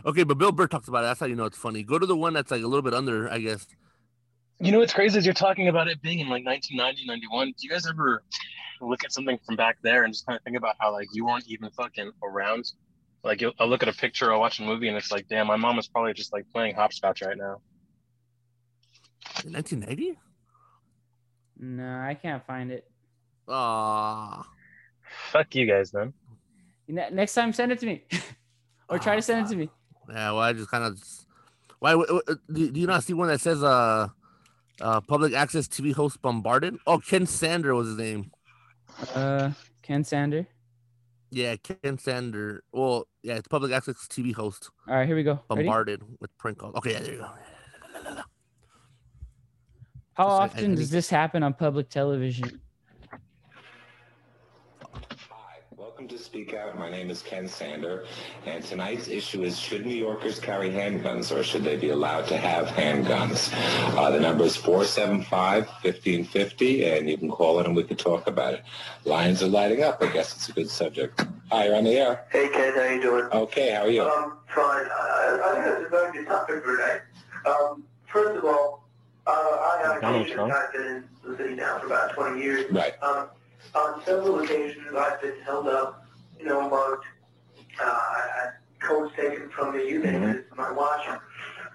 Okay, 0.06 0.24
but 0.24 0.38
Bill 0.38 0.52
Burr 0.52 0.68
talks 0.68 0.90
about 0.90 1.04
it. 1.04 1.08
That's 1.08 1.20
how 1.20 1.26
you 1.26 1.36
know 1.36 1.46
it's 1.46 1.58
funny. 1.58 1.84
Go 1.84 1.98
to 1.98 2.06
the 2.06 2.18
one 2.18 2.34
that's 2.34 2.52
like 2.52 2.64
a 2.64 2.68
little 2.68 2.82
bit 2.82 2.94
under, 2.94 3.30
I 3.30 3.40
guess. 3.40 3.66
You 4.60 4.72
know 4.72 4.80
what's 4.80 4.94
crazy 4.94 5.20
is 5.20 5.26
you're 5.26 5.34
talking 5.34 5.68
about 5.68 5.88
it 5.88 6.02
being 6.02 6.20
in 6.20 6.28
like 6.28 6.44
1990, 6.46 7.06
91. 7.06 7.48
Do 7.48 7.54
you 7.60 7.70
guys 7.70 7.88
ever 7.88 8.24
look 8.82 9.04
at 9.06 9.14
something 9.14 9.38
from 9.46 9.56
back 9.56 9.78
there 9.84 10.04
and 10.04 10.14
just 10.14 10.26
kind 10.26 10.38
of 10.38 10.44
think 10.44 10.58
about 10.58 10.76
how 10.80 10.92
like 10.92 11.08
you 11.14 11.26
weren't 11.26 11.48
even 11.48 11.70
fucking 11.70 12.12
around? 12.24 12.72
Like 13.24 13.44
I'll 13.60 13.68
look 13.68 13.84
at 13.84 13.90
a 13.90 13.94
picture 13.94 14.32
or 14.32 14.40
watch 14.40 14.60
a 14.60 14.64
movie 14.64 14.88
and 14.88 14.96
it's 14.98 15.12
like, 15.12 15.28
damn, 15.28 15.48
my 15.48 15.56
mom 15.58 15.78
is 15.80 15.88
probably 15.88 16.14
just 16.14 16.32
like 16.34 16.46
playing 16.54 16.76
hopscotch 16.76 17.22
right 17.22 17.38
now. 17.38 17.58
In 19.46 19.54
1990? 19.54 20.18
No, 21.60 22.00
I 22.00 22.14
can't 22.14 22.46
find 22.46 22.72
it. 22.72 22.90
Ah, 23.48 24.46
Fuck 25.32 25.56
you 25.56 25.66
guys 25.66 25.92
then. 25.92 26.14
Ne- 26.88 27.10
Next 27.12 27.34
time, 27.34 27.52
send 27.54 27.72
it 27.72 27.80
to 27.80 27.86
me, 27.86 28.04
or 28.90 29.00
try 29.00 29.16
to 29.16 29.22
send 29.22 29.46
it 29.48 29.50
to 29.50 29.56
me. 29.56 29.70
yeah. 30.10 30.32
Well, 30.32 30.40
I 30.42 30.54
just 30.54 30.70
kind 30.70 30.84
of. 30.84 31.02
Why? 31.80 31.92
w- 31.92 32.08
w- 32.08 32.40
Do 32.52 32.72
do 32.72 32.80
you 32.80 32.88
not 32.88 33.04
see 33.04 33.14
one 33.14 33.28
that 33.30 33.42
says 33.42 33.64
uh, 33.64 34.08
uh, 34.82 35.02
public 35.02 35.34
access 35.34 35.68
TV 35.68 35.94
host 35.94 36.22
bombarded? 36.22 36.78
Oh, 36.86 37.00
Ken 37.00 37.26
Sander 37.26 37.74
was 37.76 37.88
his 37.88 37.98
name. 37.98 38.32
Uh, 39.14 39.52
Ken 39.82 40.04
Sander. 40.04 40.48
Yeah, 41.30 41.56
Ken 41.58 41.98
Sander. 41.98 42.63
Well, 42.72 43.08
yeah, 43.22 43.36
it's 43.36 43.48
public 43.48 43.72
access 43.72 43.96
TV 44.08 44.34
host 44.34 44.70
All 44.88 44.96
right, 44.96 45.06
here 45.08 45.16
we 45.16 45.24
go. 45.24 45.40
Ready? 45.50 45.63
bombarded 45.63 46.02
with 46.20 46.36
prank 46.38 46.58
calls. 46.60 46.76
Okay, 46.76 46.94
yeah, 46.94 47.00
there 47.00 47.13
you 47.13 47.20
go. 47.20 47.30
How 50.13 50.24
Just 50.40 50.56
often 50.56 50.76
does 50.76 50.90
this 50.90 51.10
happen 51.10 51.44
on 51.44 51.54
public 51.54 51.90
television? 51.90 52.60
Welcome 56.08 56.20
to 56.20 56.24
Speak 56.24 56.54
Out. 56.54 56.80
My 56.80 56.89
name 56.89 57.10
is 57.10 57.22
Ken 57.22 57.50
Sander, 57.50 58.06
and 58.46 58.63
tonight's 58.63 59.10
issue 59.10 59.43
is 59.43 59.60
should 59.60 59.86
New 59.86 59.93
Yorkers 59.93 60.39
carry 60.39 60.70
handguns 60.70 61.36
or 61.36 61.43
should 61.43 61.65
they 61.65 61.76
be 61.76 61.89
allowed 61.89 62.28
to 62.28 62.38
have 62.38 62.67
handguns? 62.67 63.52
Uh, 63.98 64.10
the 64.10 64.17
number 64.17 64.46
is 64.46 64.56
475-1550, 64.56 66.98
and 66.98 67.10
you 67.10 67.17
can 67.17 67.30
call 67.30 67.60
in 67.60 67.65
and 67.65 67.76
we 67.76 67.84
can 67.84 67.98
talk 67.98 68.28
about 68.28 68.54
it. 68.54 68.63
Lines 69.04 69.43
are 69.43 69.50
lighting 69.50 69.84
up. 69.84 70.02
I 70.02 70.10
guess 70.10 70.34
it's 70.34 70.48
a 70.48 70.54
good 70.54 70.70
subject. 70.70 71.26
Hi, 71.52 71.65
you're 71.65 71.76
on 71.76 71.84
the 71.84 71.98
air. 71.98 72.26
Hey 72.32 72.48
Ken, 72.48 72.74
how 72.74 72.86
you 72.86 73.02
doing? 73.02 73.26
Okay, 73.26 73.72
how 73.72 73.82
are 73.82 73.89
you? 73.89 74.04
Um, 74.04 74.38
fine. 74.48 74.86
I, 74.86 75.39
I 75.43 75.52
think 75.56 75.65
that's 75.65 75.88
a 75.88 75.89
very 75.89 76.13
good 76.13 76.28
topic 76.28 76.63
for 76.63 76.78
tonight. 76.78 77.02
Um, 77.46 77.84
first 78.06 78.38
of 78.38 78.46
all, 78.46 78.86
uh, 79.26 79.32
I 79.32 79.82
have 79.84 80.02
Donald 80.02 80.22
occasions 80.22 80.36
Trump? 80.36 80.54
I've 80.54 80.72
been 80.72 80.86
in 80.86 81.04
the 81.30 81.36
city 81.36 81.56
now 81.56 81.80
for 81.80 81.88
about 81.88 82.13
20 82.13 82.41
years. 82.41 82.72
Right. 82.72 82.93
Um, 83.04 83.28
on 83.76 84.04
several 84.06 84.39
occasions, 84.39 84.88
I've 84.98 85.22
been 85.22 85.39
held 85.43 85.67
up, 85.67 86.06
you 86.39 86.46
know, 86.46 86.70
marked, 86.70 87.06
uh, 87.84 88.52
codes 88.80 89.13
taken 89.15 89.50
from 89.50 89.76
me, 89.76 89.89
you 89.89 90.04
name 90.04 90.24
it, 90.24 90.46
my 90.56 90.72
watch. 90.72 91.08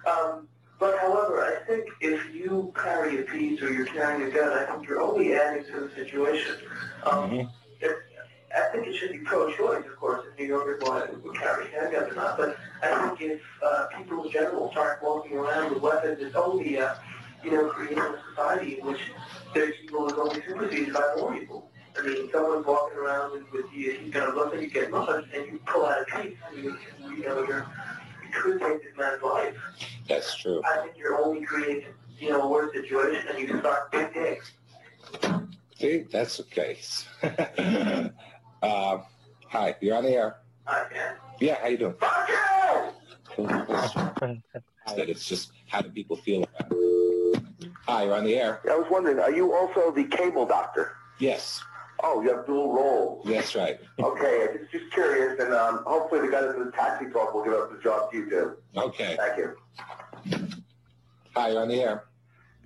Um, 0.05 0.47
but 0.79 0.97
however, 0.99 1.41
I 1.41 1.65
think 1.65 1.87
if 2.01 2.33
you 2.33 2.73
carry 2.75 3.19
a 3.19 3.23
piece 3.23 3.61
or 3.61 3.71
you're 3.71 3.85
carrying 3.85 4.29
a 4.29 4.31
gun, 4.33 4.51
I 4.51 4.65
think 4.65 4.87
you're 4.87 5.01
only 5.01 5.33
adding 5.33 5.63
to 5.65 5.79
the 5.81 5.91
situation. 5.95 6.57
Um, 7.05 7.49
it, 7.79 7.95
I 8.55 8.71
think 8.71 8.87
it 8.87 8.95
should 8.95 9.11
be 9.11 9.19
pro-choice, 9.19 9.85
of 9.85 9.95
course, 9.95 10.25
if 10.31 10.37
New 10.37 10.45
Yorkers 10.45 10.81
want 10.83 11.09
to 11.09 11.39
carry 11.39 11.65
handguns 11.67 12.11
or 12.11 12.15
not. 12.15 12.37
But 12.37 12.57
I 12.83 13.07
think 13.09 13.21
if 13.21 13.41
uh, 13.65 13.87
people 13.97 14.23
in 14.25 14.31
general 14.31 14.71
start 14.71 15.01
walking 15.01 15.37
around 15.37 15.73
with 15.73 15.81
weapons, 15.81 16.19
it's 16.21 16.35
only, 16.35 16.79
uh, 16.79 16.95
you 17.43 17.51
know, 17.51 17.69
creating 17.69 17.99
a 17.99 18.19
society 18.29 18.79
in 18.79 18.85
which 18.85 18.99
there's 19.53 19.75
people 19.81 20.09
who 20.09 20.15
are 20.15 20.21
only 20.21 20.41
superseded 20.45 20.93
by 20.93 21.13
more 21.17 21.33
people. 21.33 21.71
I 21.97 22.01
mean, 22.05 22.29
someone's 22.31 22.65
walking 22.65 22.97
around 22.97 23.37
and 23.37 23.45
with 23.51 23.65
you, 23.73 23.91
he's 23.93 24.11
going 24.11 24.29
to 24.29 24.35
look 24.35 24.53
and 24.53 24.63
you 24.63 24.69
get 24.69 24.89
mugged, 24.89 25.33
and 25.33 25.45
you 25.45 25.59
pull 25.65 25.85
out 25.85 26.01
a 26.01 26.05
piece, 26.05 26.37
and 26.51 26.63
you, 26.63 26.77
you 27.09 27.23
know, 27.23 27.45
you're, 27.47 27.67
you 28.23 28.29
could 28.31 28.59
take 28.59 28.83
this 28.83 28.97
man's 28.97 29.21
life. 29.21 29.55
That's 30.07 30.35
true. 30.35 30.61
I 30.65 30.77
think 30.83 30.97
you're 30.97 31.23
only 31.23 31.45
creating, 31.45 31.93
you 32.19 32.29
know, 32.29 32.41
a 32.41 32.49
worse 32.49 32.73
situation, 32.73 33.27
and 33.29 33.39
you 33.39 33.47
can 33.47 33.59
start 33.59 33.91
big 33.91 34.13
digs. 34.13 34.51
See, 35.79 36.05
that's 36.11 36.37
the 36.37 36.43
case. 36.43 37.05
uh, 38.63 38.99
hi, 39.47 39.75
you're 39.81 39.95
on 39.95 40.03
the 40.03 40.11
air. 40.11 40.37
I 40.65 40.85
can. 40.91 41.15
Yeah, 41.39 41.57
how 41.61 41.67
you 41.67 41.77
doing? 41.77 41.95
Fuck 41.99 42.29
you! 42.29 42.33
that 44.95 45.09
it's 45.09 45.25
just 45.25 45.51
how 45.67 45.81
do 45.81 45.89
people 45.89 46.15
feel 46.15 46.43
about 46.43 46.71
it? 46.71 47.41
Hi, 47.85 48.03
you're 48.03 48.13
on 48.13 48.23
the 48.23 48.35
air. 48.35 48.61
I 48.69 48.75
was 48.75 48.87
wondering, 48.89 49.19
are 49.19 49.31
you 49.31 49.53
also 49.53 49.91
the 49.91 50.05
cable 50.05 50.45
doctor? 50.45 50.93
Yes, 51.19 51.61
Oh, 52.05 52.21
you 52.21 52.35
have 52.35 52.45
dual 52.45 52.73
roles. 52.73 53.25
that's 53.25 53.55
right. 53.55 53.79
Okay, 53.99 54.47
I'm 54.49 54.57
just, 54.59 54.71
just 54.71 54.91
curious, 54.93 55.39
and 55.39 55.53
um, 55.53 55.83
hopefully 55.87 56.21
the 56.21 56.27
guy 56.27 56.41
that's 56.41 56.55
in 56.55 56.65
the 56.65 56.71
taxi 56.71 57.09
talk 57.11 57.33
will 57.33 57.43
give 57.43 57.53
up 57.53 57.71
the 57.71 57.81
job 57.81 58.11
to 58.11 58.17
you 58.17 58.29
too. 58.29 58.51
Okay. 58.75 59.15
Thank 59.17 59.37
you. 59.37 59.55
Hi, 61.35 61.49
you're 61.49 61.61
on 61.61 61.69
the 61.69 61.81
air. 61.81 62.03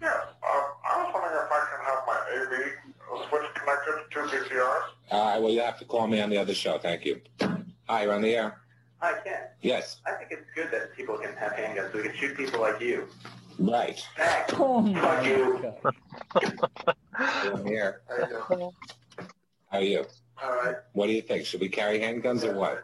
Yes, 0.02 0.14
um, 0.44 0.64
I 0.86 1.04
was 1.04 1.12
wondering 1.14 1.36
if 1.36 1.52
I 1.52 1.68
can 1.70 1.86
have 1.86 2.04
my 2.08 2.20
AV 2.34 3.30
switch 3.30 3.54
connected 3.56 4.12
to 4.12 4.56
VCRs. 4.56 4.82
Uh, 5.12 5.40
well, 5.42 5.52
you 5.52 5.62
have 5.62 5.78
to 5.80 5.86
call 5.86 6.08
me 6.08 6.20
on 6.22 6.30
the 6.30 6.38
other 6.38 6.54
show. 6.56 6.78
Thank 6.80 7.06
you. 7.06 7.22
Hi, 7.88 8.04
you're 8.04 8.14
on 8.14 8.22
the 8.22 8.36
air. 8.36 8.60
I 9.02 9.14
can. 9.24 9.42
Yes, 9.62 10.02
I 10.08 10.14
think 10.14 10.32
it's 10.32 10.50
good 10.56 10.70
that 10.72 10.96
people 10.96 11.18
can 11.18 11.34
have 11.36 11.52
handguns 11.54 11.92
so 11.92 11.98
we 12.00 12.04
can 12.10 12.16
shoot 12.18 12.36
people 12.36 12.62
like 12.62 12.82
you. 12.82 13.08
right. 13.60 14.04
Thanks. 14.18 14.54
Oh 14.58 14.82
Fuck 14.96 15.26
you. 15.26 15.62
You're 17.44 17.54
on 17.54 17.64
the 17.64 17.72
air. 17.74 18.02
How 19.72 19.80
you 19.80 19.98
doing? 19.98 20.08
How 20.36 20.50
are 20.50 20.54
you? 20.54 20.60
All 20.60 20.66
right. 20.66 20.76
What 20.94 21.08
do 21.08 21.14
you 21.14 21.22
think? 21.22 21.46
Should 21.46 21.62
we 21.62 21.70
carry 21.70 22.00
handguns 22.00 22.44
or 22.44 22.54
what? 22.54 22.84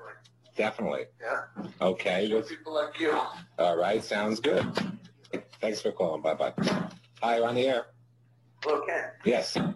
Definitely. 0.55 1.05
Yeah. 1.21 1.65
Okay. 1.81 2.33
What's- 2.33 2.49
people 2.49 2.73
like 2.73 2.99
you. 2.99 3.17
All 3.59 3.77
right. 3.77 4.03
Sounds 4.03 4.39
good. 4.39 4.65
Thanks 5.61 5.81
for 5.81 5.91
calling. 5.91 6.21
Bye 6.21 6.33
bye. 6.35 6.53
Hi, 7.21 7.37
you're 7.37 7.47
on 7.47 7.55
the 7.55 7.67
air. 7.67 7.85
Well, 8.65 8.81
Ken, 8.85 9.11
Yes. 9.25 9.55
I 9.57 9.73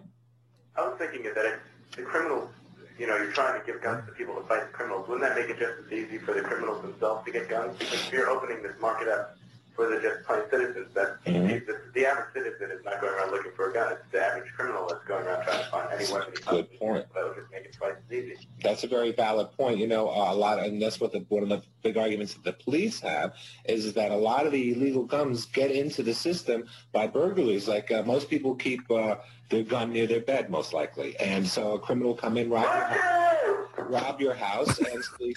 was 0.76 0.94
thinking 0.98 1.22
that 1.24 1.44
if 1.44 1.60
the 1.96 2.02
criminals, 2.02 2.50
you 2.98 3.06
know, 3.06 3.16
you're 3.16 3.32
trying 3.32 3.58
to 3.60 3.66
give 3.66 3.82
guns 3.82 4.06
to 4.06 4.12
people 4.12 4.34
to 4.36 4.42
fight 4.46 4.66
the 4.66 4.72
criminals, 4.72 5.08
wouldn't 5.08 5.26
that 5.28 5.36
make 5.36 5.50
it 5.50 5.58
just 5.58 5.72
as 5.86 5.92
easy 5.92 6.18
for 6.18 6.34
the 6.34 6.40
criminals 6.42 6.82
themselves 6.82 7.24
to 7.26 7.32
get 7.32 7.48
guns? 7.48 7.76
Because 7.78 7.94
if 7.94 8.12
you're 8.12 8.28
opening 8.28 8.62
this 8.62 8.74
market 8.80 9.08
up 9.08 9.36
for 9.78 9.88
the 9.88 10.00
just 10.00 10.26
plain 10.26 10.40
citizens, 10.50 10.92
that 10.92 11.24
Mhm. 11.24 11.64
the, 11.64 11.80
the 11.94 12.04
average 12.04 12.34
citizen 12.34 12.72
is 12.72 12.84
not 12.84 13.00
going 13.00 13.12
around 13.14 13.30
looking 13.30 13.52
for 13.54 13.70
a 13.70 13.72
gun. 13.72 13.92
It's 13.92 14.02
the 14.10 14.20
average 14.20 14.52
criminal 14.56 14.88
that's 14.88 15.04
going 15.04 15.24
around 15.24 15.44
trying 15.44 15.62
to 15.64 15.70
find 15.70 15.88
any 15.92 16.12
weapon 16.12 16.34
Good 16.34 16.78
point. 16.80 17.04
can. 17.04 17.14
That 17.14 17.28
would 17.28 17.36
just 17.36 17.52
make 17.52 17.64
it 17.64 17.72
twice 17.74 17.94
as 18.04 18.12
easy. 18.12 18.48
That's 18.60 18.82
a 18.82 18.88
very 18.88 19.12
valid 19.12 19.52
point. 19.52 19.78
You 19.78 19.86
know, 19.86 20.08
uh, 20.08 20.32
a 20.32 20.34
lot, 20.34 20.58
and 20.58 20.82
that's 20.82 20.98
what 21.00 21.12
the, 21.12 21.20
one 21.28 21.44
of 21.44 21.48
the 21.48 21.62
big 21.84 21.96
arguments 21.96 22.34
that 22.34 22.42
the 22.42 22.54
police 22.54 22.98
have 23.02 23.34
is 23.66 23.92
that 23.92 24.10
a 24.10 24.16
lot 24.16 24.46
of 24.46 24.50
the 24.52 24.72
illegal 24.72 25.04
guns 25.04 25.46
get 25.46 25.70
into 25.70 26.02
the 26.02 26.12
system 26.12 26.66
by 26.90 27.06
burglaries. 27.06 27.68
Like 27.68 27.92
uh, 27.92 28.02
most 28.02 28.28
people 28.28 28.56
keep 28.56 28.80
uh, 28.90 29.14
their 29.48 29.62
gun 29.62 29.92
near 29.92 30.08
their 30.08 30.22
bed, 30.22 30.50
most 30.50 30.72
likely, 30.72 31.16
and 31.20 31.46
so 31.46 31.74
a 31.74 31.78
criminal 31.78 32.16
come 32.16 32.36
in, 32.36 32.50
rob 32.50 32.66
your, 32.66 33.68
rob 33.88 34.20
your 34.20 34.34
house, 34.34 34.76
and 34.80 35.04
sleep. 35.16 35.36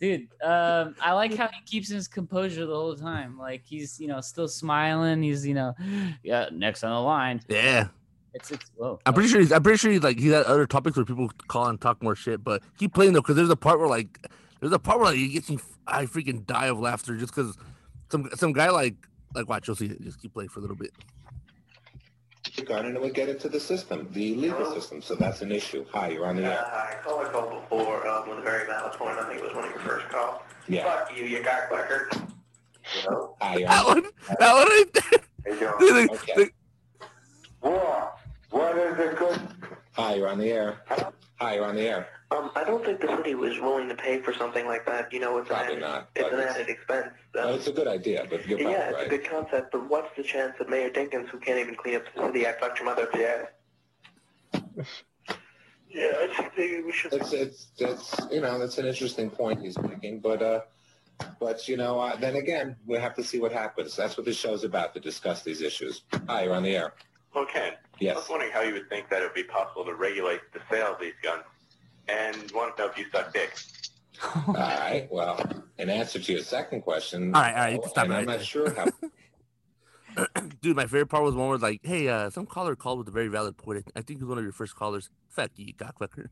Dude, 0.00 0.28
um, 0.42 0.94
I 1.00 1.12
like 1.12 1.36
how 1.36 1.48
he 1.52 1.60
keeps 1.66 1.88
his 1.88 2.08
composure 2.08 2.66
the 2.66 2.74
whole 2.74 2.96
time. 2.96 3.38
Like 3.38 3.62
he's, 3.64 4.00
you 4.00 4.08
know, 4.08 4.20
still 4.20 4.48
smiling. 4.48 5.22
He's, 5.22 5.46
you 5.46 5.54
know, 5.54 5.74
yeah, 6.22 6.48
next 6.52 6.82
on 6.82 6.90
the 6.90 7.00
line. 7.00 7.42
Yeah. 7.48 7.88
It's 8.32 8.50
it's 8.50 8.70
whoa. 8.76 9.00
I'm 9.04 9.14
pretty 9.14 9.28
sure 9.28 9.40
he's. 9.40 9.52
I'm 9.52 9.62
pretty 9.62 9.78
sure 9.78 9.90
he's 9.90 10.02
like 10.02 10.18
he 10.18 10.28
had 10.28 10.44
other 10.46 10.66
topics 10.66 10.96
where 10.96 11.04
people 11.04 11.30
call 11.48 11.66
and 11.66 11.80
talk 11.80 12.02
more 12.02 12.14
shit. 12.14 12.44
But 12.44 12.62
keep 12.78 12.94
playing 12.94 13.12
though, 13.12 13.20
because 13.20 13.34
there's 13.36 13.50
a 13.50 13.56
part 13.56 13.80
where 13.80 13.88
like 13.88 14.28
there's 14.60 14.72
a 14.72 14.78
part 14.78 14.98
where 14.98 15.08
like, 15.08 15.16
he 15.16 15.28
gets 15.28 15.50
me. 15.50 15.58
I 15.86 16.06
freaking 16.06 16.46
die 16.46 16.66
of 16.66 16.78
laughter 16.78 17.16
just 17.16 17.34
because 17.34 17.56
some 18.08 18.30
some 18.36 18.52
guy 18.52 18.70
like 18.70 18.94
like 19.34 19.48
watch 19.48 19.66
you'll 19.66 19.74
see 19.74 19.86
it. 19.86 20.00
Just 20.02 20.20
keep 20.20 20.32
playing 20.32 20.48
for 20.48 20.60
a 20.60 20.62
little 20.62 20.76
bit. 20.76 20.92
The 22.56 22.62
gun, 22.62 22.86
and 22.86 22.96
it 22.96 23.02
would 23.02 23.14
get 23.14 23.28
into 23.28 23.48
the 23.48 23.60
system, 23.60 24.08
the 24.12 24.34
legal 24.34 24.72
system. 24.72 25.02
So 25.02 25.14
that's 25.14 25.42
an 25.42 25.52
issue. 25.52 25.84
Hi, 25.92 26.08
you're 26.08 26.26
on 26.26 26.36
the 26.36 26.46
Uh, 26.46 26.50
air. 26.50 26.64
I 26.66 26.94
called 27.04 27.26
a 27.26 27.30
call 27.30 27.60
before 27.60 28.06
um, 28.08 28.28
with 28.28 28.38
a 28.38 28.42
very 28.42 28.66
valid 28.66 28.92
point. 28.94 29.18
I 29.18 29.24
think 29.28 29.40
it 29.40 29.44
was 29.44 29.54
one 29.54 29.64
of 29.64 29.70
your 29.70 29.80
first 29.80 30.08
calls. 30.08 30.40
Yeah. 30.68 30.84
Fuck 30.84 31.16
you, 31.16 31.24
you 31.24 31.40
cockblocker. 31.42 32.28
You 32.96 33.10
know? 33.10 33.36
Hi, 33.40 33.56
you're 33.56 33.68
That 33.68 33.86
on 33.86 34.02
one. 34.02 34.10
That 34.38 34.54
one 34.54 34.66
right 34.68 34.92
there. 34.94 35.20
How 35.68 35.80
you 35.80 35.88
doing? 35.88 36.10
Okay. 36.10 36.34
the- 36.36 36.50
What? 37.60 38.18
What 38.50 38.78
is 38.78 38.98
it 38.98 39.18
good? 39.18 39.40
Hi, 39.92 40.14
you're 40.14 40.28
on 40.28 40.38
the 40.38 40.50
air. 40.50 40.78
Hi, 41.40 41.54
you're 41.54 41.64
on 41.66 41.74
the 41.76 41.82
air. 41.82 42.08
Um, 42.32 42.50
I 42.54 42.62
don't 42.62 42.84
think 42.84 43.00
the 43.00 43.08
city 43.16 43.34
was 43.34 43.58
willing 43.58 43.88
to 43.88 43.94
pay 43.96 44.20
for 44.20 44.32
something 44.32 44.64
like 44.66 44.86
that. 44.86 45.12
You 45.12 45.18
know, 45.18 45.38
it's 45.38 45.48
Probably 45.48 45.76
an 45.76 45.82
added, 45.82 45.94
not, 45.94 46.10
it's 46.14 46.32
an 46.32 46.38
it's- 46.38 46.54
added 46.54 46.68
expense. 46.68 47.08
Um, 47.34 47.40
Oh, 47.42 47.54
it's 47.54 47.66
a 47.66 47.72
good 47.72 47.88
idea, 47.88 48.26
but 48.30 48.46
you're 48.46 48.58
probably 48.58 48.72
yeah, 48.74 48.88
it's 48.90 48.94
right. 48.98 49.06
a 49.06 49.10
good 49.10 49.24
concept, 49.28 49.72
but 49.72 49.88
what's 49.90 50.14
the 50.16 50.22
chance 50.22 50.54
that 50.58 50.68
Mayor 50.70 50.90
Dinkins, 50.90 51.28
who 51.28 51.38
can't 51.38 51.58
even 51.58 51.74
clean 51.74 51.96
up 51.96 52.02
the 52.14 52.26
city, 52.26 52.46
I 52.46 52.52
fucked 52.52 52.78
your 52.78 52.86
mother 52.86 53.02
up 53.04 53.12
the 53.12 53.28
ass? 53.28 54.86
Yeah, 55.92 56.12
I 56.20 56.28
think 56.36 56.52
maybe 56.56 56.82
we 56.82 56.92
should. 56.92 57.12
It's 57.12 57.32
it's 57.32 57.66
it's 57.78 58.14
you 58.30 58.40
know 58.40 58.60
that's 58.60 58.78
an 58.78 58.86
interesting 58.86 59.28
point 59.28 59.60
he's 59.60 59.76
making, 59.78 60.20
but 60.20 60.40
uh, 60.40 60.60
but 61.40 61.66
you 61.66 61.76
know 61.76 61.98
uh, 61.98 62.14
then 62.14 62.36
again 62.36 62.76
we 62.86 62.96
have 62.96 63.14
to 63.16 63.24
see 63.24 63.40
what 63.40 63.50
happens. 63.50 63.96
That's 63.96 64.16
what 64.16 64.24
this 64.24 64.36
show's 64.38 64.62
about 64.62 64.94
to 64.94 65.00
discuss 65.00 65.42
these 65.42 65.60
issues. 65.60 66.02
Hi, 66.28 66.44
you're 66.44 66.54
on 66.54 66.62
the 66.62 66.76
air. 66.76 66.94
Well, 67.34 67.44
Ken, 67.46 67.72
Yes. 67.98 68.14
I 68.16 68.18
was 68.20 68.28
wondering 68.28 68.52
how 68.52 68.60
you 68.60 68.72
would 68.74 68.88
think 68.88 69.08
that 69.10 69.20
it 69.22 69.24
would 69.24 69.34
be 69.34 69.42
possible 69.42 69.84
to 69.84 69.94
regulate 69.94 70.40
the 70.52 70.60
sale 70.70 70.92
of 70.94 71.00
these 71.00 71.14
guns, 71.24 71.42
and 72.10 72.50
want 72.52 72.76
to 72.76 72.82
know 72.82 72.88
if 72.88 72.98
you 72.98 73.06
suck 73.12 73.32
dick. 73.34 73.56
All 74.46 74.54
right. 74.54 75.08
Well, 75.10 75.40
in 75.78 75.88
answer 75.88 76.18
to 76.18 76.32
your 76.32 76.42
second 76.42 76.82
question, 76.82 77.34
All 77.34 77.40
right, 77.40 77.54
all 77.54 77.60
right, 77.60 77.72
you 77.72 77.80
can 77.80 77.90
stop 77.90 78.04
and 78.04 78.12
it 78.12 78.16
I'm 78.16 78.26
right 78.26 78.38
not 78.38 78.44
sure 78.44 78.74
how. 78.74 78.86
Dude, 80.60 80.76
my 80.76 80.84
favorite 80.84 81.06
part 81.06 81.22
was 81.22 81.34
one 81.34 81.48
where 81.48 81.58
like, 81.58 81.80
hey, 81.82 82.08
uh, 82.08 82.30
some 82.30 82.44
caller 82.44 82.74
called 82.74 82.98
with 82.98 83.08
a 83.08 83.12
very 83.12 83.28
valid 83.28 83.56
point. 83.56 83.84
I 83.94 84.02
think 84.02 84.18
he 84.18 84.24
was 84.24 84.28
one 84.28 84.38
of 84.38 84.44
your 84.44 84.52
first 84.52 84.74
callers. 84.74 85.08
Fuck 85.28 85.52
you, 85.56 85.72
cockfucker. 85.74 86.28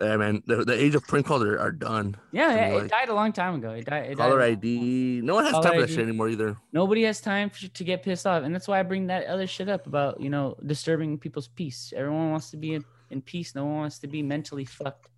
Yeah, 0.00 0.16
man, 0.16 0.42
the, 0.46 0.64
the 0.64 0.80
age 0.80 0.94
of 0.94 1.04
prank 1.08 1.26
calls 1.26 1.42
are, 1.42 1.58
are 1.58 1.72
done. 1.72 2.16
Yeah, 2.30 2.46
I 2.46 2.54
mean, 2.54 2.58
it, 2.58 2.68
it 2.68 2.82
like, 2.82 2.90
died 2.90 3.08
a 3.08 3.14
long 3.14 3.32
time 3.32 3.56
ago. 3.56 3.70
It 3.70 3.86
died. 3.86 4.10
It 4.10 4.16
caller 4.16 4.38
died. 4.38 4.58
ID. 4.58 5.22
No 5.24 5.34
one 5.34 5.44
has 5.44 5.52
Caller 5.52 5.64
time 5.64 5.74
for 5.74 5.80
that 5.80 5.90
shit 5.90 6.00
anymore 6.00 6.28
either. 6.28 6.56
Nobody 6.72 7.02
has 7.02 7.20
time 7.20 7.50
for, 7.50 7.66
to 7.66 7.84
get 7.84 8.04
pissed 8.04 8.24
off, 8.24 8.44
and 8.44 8.54
that's 8.54 8.68
why 8.68 8.78
I 8.78 8.84
bring 8.84 9.08
that 9.08 9.26
other 9.26 9.48
shit 9.48 9.68
up 9.68 9.88
about 9.88 10.20
you 10.20 10.30
know 10.30 10.56
disturbing 10.64 11.18
people's 11.18 11.48
peace. 11.48 11.92
Everyone 11.96 12.30
wants 12.30 12.50
to 12.52 12.56
be 12.56 12.74
in, 12.74 12.84
in 13.10 13.22
peace. 13.22 13.56
No 13.56 13.64
one 13.64 13.76
wants 13.76 13.98
to 14.00 14.06
be 14.06 14.22
mentally 14.22 14.64
fucked. 14.64 15.10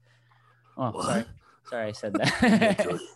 Oh, 0.78 1.02
sorry, 1.02 1.24
sorry, 1.68 1.86
I 1.88 1.92
said 1.92 2.12
that. 2.14 3.00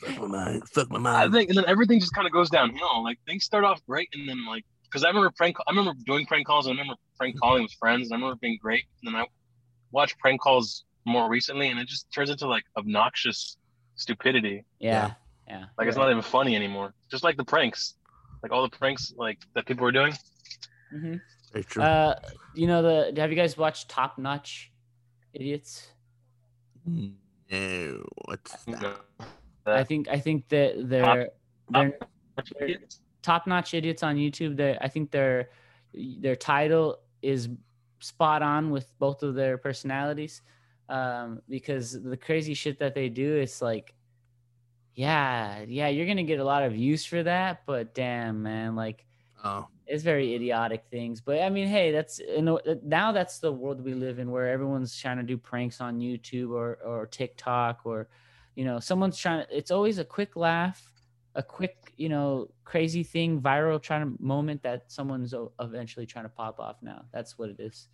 Fuck 0.00 0.18
my 0.18 0.26
mind. 0.26 0.68
Fuck 0.68 0.90
my 0.90 0.98
mind. 0.98 1.16
I 1.16 1.32
think, 1.32 1.50
and 1.50 1.56
then 1.56 1.64
everything 1.68 2.00
just 2.00 2.14
kind 2.14 2.26
of 2.26 2.32
goes 2.32 2.50
downhill. 2.50 3.04
Like 3.04 3.18
things 3.26 3.44
start 3.44 3.64
off 3.64 3.80
great, 3.86 4.08
and 4.12 4.28
then 4.28 4.44
like, 4.44 4.64
because 4.82 5.04
I 5.04 5.08
remember 5.08 5.30
prank, 5.36 5.56
I 5.68 5.70
remember 5.70 5.92
doing 6.04 6.26
prank 6.26 6.48
calls, 6.48 6.66
and 6.66 6.76
I 6.76 6.82
remember 6.82 7.00
prank 7.16 7.38
calling 7.38 7.62
with 7.62 7.72
friends, 7.74 8.10
and 8.10 8.14
I 8.14 8.16
remember 8.16 8.38
being 8.40 8.58
great. 8.60 8.86
And 9.04 9.14
then 9.14 9.20
I 9.20 9.26
watched 9.92 10.18
prank 10.18 10.40
calls 10.40 10.84
more 11.06 11.28
recently, 11.30 11.68
and 11.68 11.78
it 11.80 11.88
just 11.88 12.10
turns 12.12 12.30
into 12.30 12.46
like 12.46 12.64
obnoxious 12.76 13.56
stupidity. 13.94 14.64
yeah, 14.78 15.12
yeah. 15.48 15.66
Like 15.78 15.88
it's 15.88 15.96
not 15.96 16.10
even 16.10 16.22
funny 16.22 16.56
anymore. 16.56 16.92
Just 17.10 17.22
like 17.24 17.36
the 17.36 17.44
pranks, 17.44 17.94
like 18.42 18.52
all 18.52 18.62
the 18.62 18.76
pranks 18.76 19.14
like 19.16 19.38
that 19.54 19.64
people 19.66 19.84
were 19.84 19.92
doing. 19.92 20.12
hmm 20.90 21.14
Very 21.52 21.64
true. 21.64 21.82
Uh, 21.82 22.14
you 22.54 22.66
know 22.66 22.82
the? 22.82 23.20
Have 23.20 23.30
you 23.30 23.36
guys 23.36 23.56
watched 23.56 23.88
Top 23.88 24.18
Notch 24.18 24.72
Idiots? 25.32 25.88
No, 26.84 28.04
what's 28.26 28.64
that? 28.64 29.00
I 29.66 29.84
think 29.84 30.08
I 30.08 30.18
think 30.20 30.48
that 30.48 30.88
they're 30.88 31.30
they're 31.70 31.98
top 33.22 33.46
notch 33.46 33.74
idiots 33.74 34.02
on 34.02 34.16
YouTube. 34.16 34.56
They 34.56 34.78
I 34.80 34.88
think 34.88 35.10
their 35.10 35.50
their 35.94 36.36
title 36.36 36.98
is 37.22 37.48
spot 37.98 38.42
on 38.42 38.70
with 38.70 38.92
both 38.98 39.22
of 39.22 39.34
their 39.34 39.58
personalities. 39.58 40.42
Um, 40.88 41.42
because 41.48 42.00
the 42.00 42.16
crazy 42.16 42.54
shit 42.54 42.78
that 42.78 42.94
they 42.94 43.08
do 43.08 43.36
is 43.36 43.60
like 43.60 43.94
yeah, 44.94 45.62
yeah, 45.68 45.88
you're 45.88 46.06
gonna 46.06 46.22
get 46.22 46.40
a 46.40 46.44
lot 46.44 46.62
of 46.62 46.72
views 46.72 47.04
for 47.04 47.22
that, 47.22 47.62
but 47.66 47.94
damn 47.94 48.42
man, 48.42 48.76
like 48.76 49.04
Oh, 49.44 49.68
it's 49.86 50.02
very 50.02 50.34
idiotic 50.34 50.84
things. 50.90 51.20
But 51.20 51.42
i 51.42 51.50
mean 51.50 51.68
hey 51.68 51.92
that's 51.92 52.18
you 52.18 52.42
know 52.42 52.60
now 52.82 53.12
that's 53.12 53.38
the 53.38 53.52
world 53.52 53.80
we 53.84 53.94
live 53.94 54.18
in 54.18 54.30
where 54.30 54.48
everyone's 54.48 54.98
trying 54.98 55.18
to 55.18 55.22
do 55.22 55.36
pranks 55.36 55.80
on 55.80 56.00
youtube 56.00 56.50
or 56.50 56.78
or 56.84 57.06
tiktok 57.06 57.80
or 57.84 58.08
you 58.54 58.64
know 58.64 58.80
someone's 58.80 59.18
trying 59.18 59.46
to 59.46 59.56
it's 59.56 59.70
always 59.70 59.98
a 59.98 60.04
quick 60.04 60.34
laugh 60.34 60.90
a 61.36 61.42
quick 61.42 61.92
you 61.96 62.08
know 62.08 62.48
crazy 62.64 63.02
thing 63.02 63.40
viral 63.40 63.80
trying 63.80 64.02
to 64.02 64.22
moment 64.22 64.62
that 64.62 64.90
someone's 64.90 65.34
eventually 65.60 66.06
trying 66.06 66.24
to 66.24 66.30
pop 66.30 66.58
off 66.58 66.76
now. 66.82 67.04
That's 67.12 67.38
what 67.38 67.50
it 67.50 67.60
is 67.60 67.88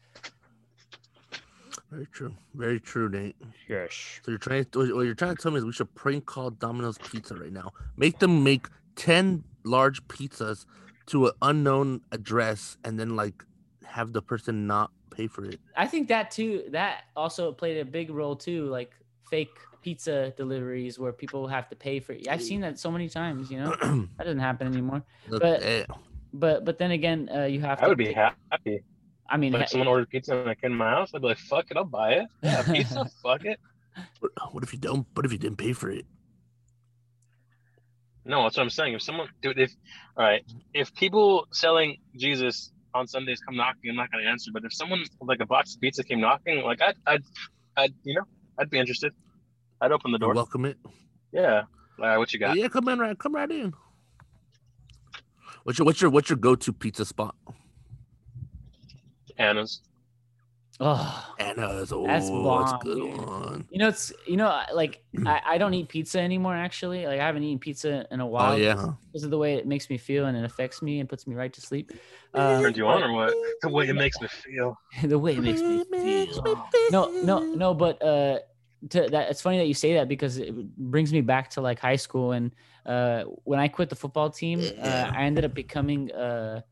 very 1.91 2.07
true. 2.07 2.35
Very 2.55 2.81
true, 2.81 3.09
Nate. 3.09 3.37
Yes. 3.69 4.21
So 4.25 4.31
you're 4.33 4.39
trying 4.39 4.65
to, 4.67 4.95
what 4.95 5.03
you're 5.03 5.15
trying 5.15 5.37
to 5.37 5.43
tell 5.43 5.53
me 5.53 5.59
is 5.59 5.65
we 5.65 5.73
should 5.73 5.95
prank 5.95 6.27
call 6.27 6.51
Domino's 6.51 6.99
Pizza 6.99 7.35
right 7.35 7.53
now. 7.53 7.73
Make 7.97 8.19
them 8.19 8.43
make 8.43 8.67
ten 8.97 9.45
large 9.65 10.03
pizzas 10.09 10.67
to 11.07 11.27
an 11.27 11.33
unknown 11.43 12.01
address, 12.13 12.77
and 12.85 12.99
then 12.99 13.17
like 13.17 13.45
have 13.85 14.13
the 14.13 14.23
person 14.23 14.67
not 14.67 14.91
pay 15.11 15.27
for 15.27 15.45
it. 15.45 15.61
i 15.77 15.87
think 15.87 16.09
that 16.09 16.31
too 16.31 16.65
that 16.71 17.03
also 17.17 17.53
played 17.53 17.77
a 17.77 17.85
big 17.85 18.09
role 18.09 18.35
too 18.35 18.65
like 18.67 18.93
fake 19.29 19.51
pizza 19.83 20.33
deliveries 20.39 20.99
where 20.99 21.13
people 21.13 21.47
have 21.47 21.69
to 21.69 21.77
pay 21.77 22.01
for 22.01 22.15
it 22.15 22.27
i've 22.29 22.43
seen 22.43 22.63
that 22.63 22.79
so 22.79 22.91
many 22.91 23.09
times 23.09 23.51
you 23.51 23.61
know 23.61 23.71
that 24.17 24.25
doesn't 24.25 24.39
happen 24.39 24.67
anymore 24.67 25.03
Look, 25.29 25.43
but 25.43 25.63
eh, 25.63 25.85
but 26.33 26.65
but 26.65 26.79
then 26.79 26.93
again 26.93 27.29
uh, 27.35 27.45
you 27.45 27.61
have 27.61 27.79
I 27.81 27.83
to 27.83 27.89
would 27.91 27.99
be 27.99 28.13
happy. 28.13 28.83
I 29.33 29.39
mean, 29.39 29.53
like 29.53 29.63
he- 29.63 29.69
someone 29.69 29.89
ordered 29.89 30.11
pizza 30.11 30.37
and 30.39 30.49
I 30.51 30.55
came 30.55 30.71
to 30.71 30.77
my 30.77 30.91
house, 30.91 31.11
I'd 31.15 31.23
be 31.23 31.29
like, 31.29 31.39
"Fuck 31.39 31.71
it, 31.71 31.77
I'll 31.77 31.85
buy 31.85 32.13
it." 32.13 32.27
Yeah, 32.43 32.63
pizza, 32.73 33.11
fuck 33.23 33.45
it. 33.45 33.59
what, 34.21 34.31
what 34.53 34.63
if 34.63 34.73
you 34.73 34.79
don't? 34.79 35.07
What 35.15 35.25
if 35.27 35.33
you 35.33 35.39
didn't 35.39 35.57
pay 35.57 35.73
for 35.73 35.91
it? 35.91 36.05
No, 38.25 38.43
that's 38.45 38.57
what 38.57 38.63
I'm 38.63 38.71
saying. 38.71 38.95
If 38.95 39.03
someone, 39.03 39.29
dude, 39.43 39.59
if 39.59 39.73
all 40.17 40.25
right, 40.25 40.43
if 40.75 40.95
people 40.95 41.49
selling 41.51 41.97
Jesus 42.17 42.71
on 42.95 43.07
Sundays 43.09 43.41
come 43.41 43.57
knocking, 43.57 43.91
I'm 43.91 43.97
not 43.97 44.13
gonna 44.13 44.29
answer. 44.29 44.51
But 44.53 44.65
if 44.65 44.73
someone 44.73 45.03
like 45.23 45.41
a 45.41 45.47
box 45.47 45.75
of 45.75 45.81
pizza 45.81 46.05
came 46.05 46.21
knocking, 46.21 46.63
like 46.63 46.81
I'd, 46.83 46.95
I'd, 47.07 47.23
I'd, 47.77 47.95
you 48.05 48.15
know, 48.15 48.25
I'd 48.59 48.71
be 48.71 48.79
interested. 48.79 49.13
I'd 49.81 49.91
open 49.93 50.13
the 50.13 50.19
door. 50.19 50.35
Welcome 50.35 50.67
it. 50.67 50.77
Yeah. 51.33 51.63
All 51.99 52.07
right, 52.07 52.19
what 52.19 52.33
you 52.33 52.39
got? 52.39 52.57
Yeah, 52.57 52.69
come 52.69 52.89
in, 52.89 52.99
right? 52.99 53.19
Come 53.19 53.35
right 53.35 53.51
in. 53.51 53.73
What's 55.65 55.79
your 55.79 55.87
what's 55.87 56.01
your 56.01 56.11
what's 56.11 56.29
your 56.29 56.37
go 56.37 56.55
to 56.55 56.73
pizza 56.73 57.05
spot? 57.05 57.35
Anna's. 59.39 59.81
Oh, 60.81 61.35
Anna's. 61.39 61.93
Oh, 61.93 62.07
that's 62.07 62.29
that's, 62.29 62.31
bomb. 62.31 62.81
a 62.81 62.81
good 62.83 62.97
dude. 62.97 63.27
one. 63.27 63.69
You 63.71 63.79
know, 63.79 63.89
it's 63.89 64.13
you 64.27 64.37
know, 64.37 64.63
like 64.75 65.05
I, 65.27 65.41
I 65.47 65.59
don't 65.59 65.75
eat 65.75 65.89
pizza 65.89 66.19
anymore. 66.19 66.55
Actually, 66.55 67.07
like 67.07 67.21
I 67.21 67.27
haven't 67.27 67.43
eaten 67.45 67.59
pizza 67.59 68.07
in 68.11 68.21
a 68.21 68.27
while. 68.27 68.55
Oh, 68.55 68.57
yeah. 68.57 68.75
because- 68.75 68.95
because 69.13 69.25
of 69.25 69.31
the 69.31 69.39
way 69.39 69.55
it 69.55 69.67
makes 69.67 69.91
me 69.91 69.99
feel 69.99 70.25
and 70.25 70.37
it 70.37 70.43
affects 70.45 70.81
me 70.81 70.99
and 71.01 71.07
puts 71.09 71.27
me 71.27 71.35
right 71.35 71.53
to 71.53 71.61
sleep. 71.61 71.93
Turned 72.35 72.77
you 72.79 72.87
on 72.87 73.03
or 73.03 73.13
what? 73.13 73.35
The 73.61 73.69
way 73.69 73.87
it 73.87 73.93
makes 73.95 74.19
me 74.23 74.27
feel. 74.29 74.75
the 75.05 75.19
way 75.19 75.35
it 75.35 75.41
makes 75.43 75.61
me 75.61 75.85
feel. 75.85 76.67
No, 76.91 77.11
no, 77.23 77.41
no. 77.41 77.75
But 77.75 78.03
uh, 78.03 78.39
to 78.89 79.09
that, 79.11 79.31
it's 79.31 79.43
funny 79.43 79.59
that 79.59 79.67
you 79.67 79.75
say 79.75 79.93
that 79.95 80.09
because 80.09 80.39
it 80.39 80.55
brings 80.79 81.13
me 81.13 81.21
back 81.21 81.51
to 81.51 81.61
like 81.61 81.79
high 81.79 81.97
school 81.97 82.33
and 82.33 82.53
uh, 82.87 83.25
when 83.45 83.61
I 83.61 83.69
quit 83.69 83.91
the 83.91 83.97
football 83.97 84.31
team, 84.31 84.61
uh, 84.81 85.13
I 85.15 85.25
ended 85.25 85.45
up 85.45 85.53
becoming 85.55 86.11
uh, 86.11 86.63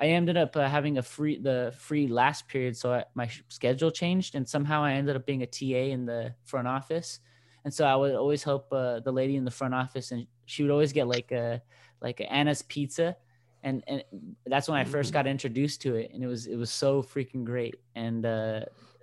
I 0.00 0.06
ended 0.06 0.38
up 0.38 0.56
uh, 0.56 0.66
having 0.66 0.96
a 0.96 1.02
free 1.02 1.38
the 1.38 1.74
free 1.76 2.08
last 2.08 2.48
period, 2.48 2.76
so 2.76 2.94
I, 2.94 3.04
my 3.14 3.28
schedule 3.48 3.90
changed, 3.90 4.34
and 4.34 4.48
somehow 4.48 4.82
I 4.82 4.92
ended 4.92 5.14
up 5.14 5.26
being 5.26 5.42
a 5.42 5.46
TA 5.46 5.92
in 5.92 6.06
the 6.06 6.34
front 6.44 6.66
office, 6.66 7.20
and 7.64 7.72
so 7.72 7.84
I 7.84 7.94
would 7.94 8.14
always 8.14 8.42
help 8.42 8.72
uh, 8.72 9.00
the 9.00 9.12
lady 9.12 9.36
in 9.36 9.44
the 9.44 9.50
front 9.50 9.74
office, 9.74 10.10
and 10.10 10.26
she 10.46 10.62
would 10.62 10.72
always 10.72 10.94
get 10.94 11.06
like 11.06 11.32
a 11.32 11.60
like 12.00 12.26
Anna's 12.30 12.62
pizza, 12.62 13.14
and 13.62 13.84
and 13.86 14.02
that's 14.46 14.68
when 14.68 14.78
I 14.78 14.84
first 14.84 15.12
got 15.12 15.26
introduced 15.26 15.82
to 15.82 15.96
it, 15.96 16.12
and 16.14 16.24
it 16.24 16.26
was 16.26 16.46
it 16.46 16.56
was 16.56 16.70
so 16.70 17.02
freaking 17.02 17.44
great, 17.44 17.74
and 17.94 18.24
uh, 18.24 18.60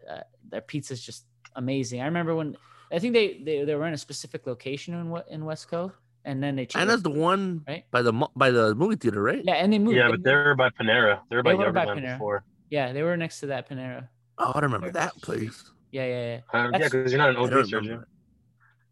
uh, 0.09 0.21
their 0.49 0.61
pizza's 0.61 1.01
just 1.01 1.25
amazing. 1.55 2.01
I 2.01 2.05
remember 2.05 2.33
when 2.33 2.57
I 2.91 2.97
think 2.97 3.13
they 3.13 3.39
they, 3.43 3.63
they 3.65 3.75
were 3.75 3.85
in 3.85 3.93
a 3.93 3.97
specific 3.97 4.47
location 4.47 4.95
in 4.95 5.11
what 5.11 5.27
in 5.29 5.45
West 5.45 5.67
Cove, 5.67 5.95
and 6.27 6.43
then 6.43 6.55
they 6.57 6.65
changed. 6.65 6.75
Anna's 6.77 7.01
the 7.01 7.09
one 7.09 7.63
Right. 7.67 7.85
by 7.89 8.01
the 8.03 8.11
by 8.35 8.51
the 8.51 8.75
movie 8.75 8.97
theater, 8.97 9.23
right? 9.23 9.41
Yeah, 9.43 9.53
and 9.55 9.71
they 9.73 9.79
moved. 9.79 9.95
Yeah, 9.95 10.09
but 10.11 10.21
they're 10.23 10.53
by 10.55 10.69
Panera. 10.69 11.21
They're 11.29 11.41
by 11.41 11.53
They 11.53 11.57
were 11.57 11.71
by 11.71 11.85
Panera. 11.85 12.13
before. 12.13 12.43
Yeah, 12.69 12.91
they 12.93 13.01
were 13.01 13.15
next 13.17 13.39
to 13.39 13.47
that 13.47 13.67
Panera. 13.69 14.09
Oh, 14.37 14.51
I 14.53 14.59
remember 14.59 14.91
that 14.91 15.13
place. 15.21 15.71
Yeah, 15.91 16.05
yeah, 16.05 16.39
yeah. 16.53 16.59
Uh, 16.59 16.69
yeah, 16.73 16.77
because 16.89 17.11
you're 17.11 17.17
not 17.17 17.29
an 17.29 17.37
I 17.37 17.39
OG, 17.39 17.49
don't 17.49 17.63
Sergio. 17.65 17.71
remember. 17.81 18.07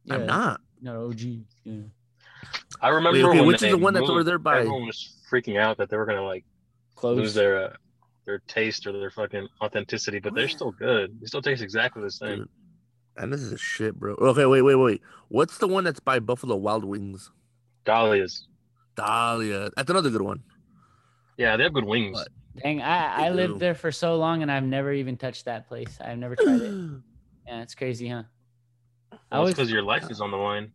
yeah, 0.05 0.13
I'm 0.15 0.25
not. 0.25 0.61
No, 0.81 1.07
OG. 1.07 1.19
Yeah. 1.65 1.73
I 2.81 2.89
remember 2.89 3.19
okay, 3.29 3.39
when 3.39 3.47
which 3.47 3.61
is 3.63 3.71
the 3.71 3.77
one 3.77 3.93
that's 3.93 4.09
over 4.09 4.23
there 4.23 4.39
by- 4.39 4.59
Everyone 4.59 4.85
was 4.87 5.15
freaking 5.31 5.59
out 5.59 5.77
that 5.77 5.89
they 5.89 5.97
were 5.97 6.05
gonna 6.05 6.23
like 6.23 6.45
Close. 6.95 7.17
lose 7.17 7.33
their 7.33 7.65
uh, 7.65 7.73
their 8.25 8.39
taste 8.47 8.87
or 8.87 8.93
their 8.93 9.11
fucking 9.11 9.47
authenticity, 9.61 10.19
but 10.19 10.33
they're 10.33 10.47
still 10.47 10.71
good. 10.71 11.19
They 11.19 11.25
still 11.27 11.41
taste 11.41 11.61
exactly 11.61 12.01
the 12.01 12.11
same. 12.11 12.37
Dude. 12.39 12.49
And 13.17 13.31
this 13.31 13.41
is 13.41 13.51
a 13.51 13.57
shit, 13.57 13.95
bro. 13.97 14.13
Okay, 14.15 14.45
wait, 14.45 14.61
wait, 14.61 14.75
wait. 14.75 15.01
What's 15.29 15.57
the 15.57 15.67
one 15.67 15.83
that's 15.83 15.99
by 15.99 16.19
Buffalo 16.19 16.55
Wild 16.55 16.83
Wings? 16.83 17.31
Dahlia's. 17.85 18.47
Dahlia. 18.95 19.69
That's 19.75 19.89
another 19.89 20.09
good 20.09 20.21
one. 20.21 20.43
Yeah, 21.37 21.57
they 21.57 21.63
have 21.63 21.73
good 21.73 21.85
wings. 21.85 22.13
What? 22.15 22.27
Dang, 22.63 22.81
I, 22.81 23.25
I 23.25 23.29
They 23.29 23.35
lived 23.35 23.59
there 23.59 23.75
for 23.75 23.91
so 23.91 24.15
long 24.15 24.41
and 24.41 24.51
I've 24.51 24.63
never 24.63 24.91
even 24.93 25.17
touched 25.17 25.45
that 25.45 25.67
place. 25.67 25.97
I've 26.01 26.17
never 26.17 26.35
tried 26.35 26.61
it. 26.61 26.73
Yeah, 27.47 27.61
it's 27.61 27.75
crazy, 27.75 28.07
huh? 28.07 28.23
I 29.11 29.15
Well, 29.15 29.21
always, 29.41 29.51
it's 29.51 29.57
because 29.59 29.71
your 29.71 29.83
life 29.83 30.09
is 30.09 30.19
on 30.19 30.31
the 30.31 30.37
line. 30.37 30.71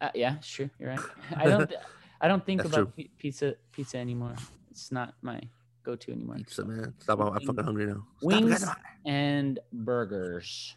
uh, 0.00 0.08
yeah, 0.12 0.40
sure, 0.40 0.68
you're 0.80 0.88
right. 0.88 0.98
I 1.36 1.46
don't, 1.46 1.72
I 2.20 2.26
don't 2.26 2.44
think 2.44 2.62
That's 2.64 2.74
about 2.74 2.96
pi- 2.96 3.10
pizza, 3.16 3.54
pizza 3.70 3.96
anymore. 3.98 4.34
It's 4.72 4.90
not 4.90 5.14
my 5.22 5.40
go-to 5.84 6.10
anymore. 6.10 6.38
Pizza, 6.38 6.64
man. 6.64 6.94
Stop. 6.98 7.20
I'm 7.20 7.46
fucking 7.46 7.62
hungry 7.62 7.86
now. 7.86 8.04
Stop, 8.18 8.42
Wings 8.42 8.66
and 9.06 9.60
burgers. 9.72 10.74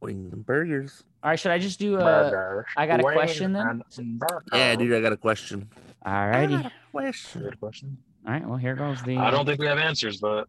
Wings 0.00 0.32
and 0.32 0.44
burgers. 0.46 1.04
All 1.22 1.30
right, 1.30 1.38
should 1.38 1.50
I 1.52 1.58
just 1.58 1.78
do 1.78 1.96
a? 1.98 2.64
I 2.76 2.86
got 2.86 3.00
a 3.00 3.04
Wings 3.04 3.14
question 3.16 3.52
then. 3.52 3.82
Yeah, 4.52 4.76
dude, 4.76 4.94
I 4.94 5.00
got 5.00 5.12
a 5.12 5.16
question. 5.16 5.68
All 6.06 6.28
righty. 6.28 6.58
Question. 6.92 7.42
Good 7.42 7.60
question. 7.60 7.98
All 8.26 8.32
right. 8.32 8.46
Well, 8.46 8.56
here 8.58 8.74
goes 8.76 9.02
the. 9.02 9.16
I 9.16 9.30
don't 9.30 9.44
think 9.46 9.60
we 9.60 9.66
have 9.66 9.78
answers, 9.78 10.18
but 10.18 10.48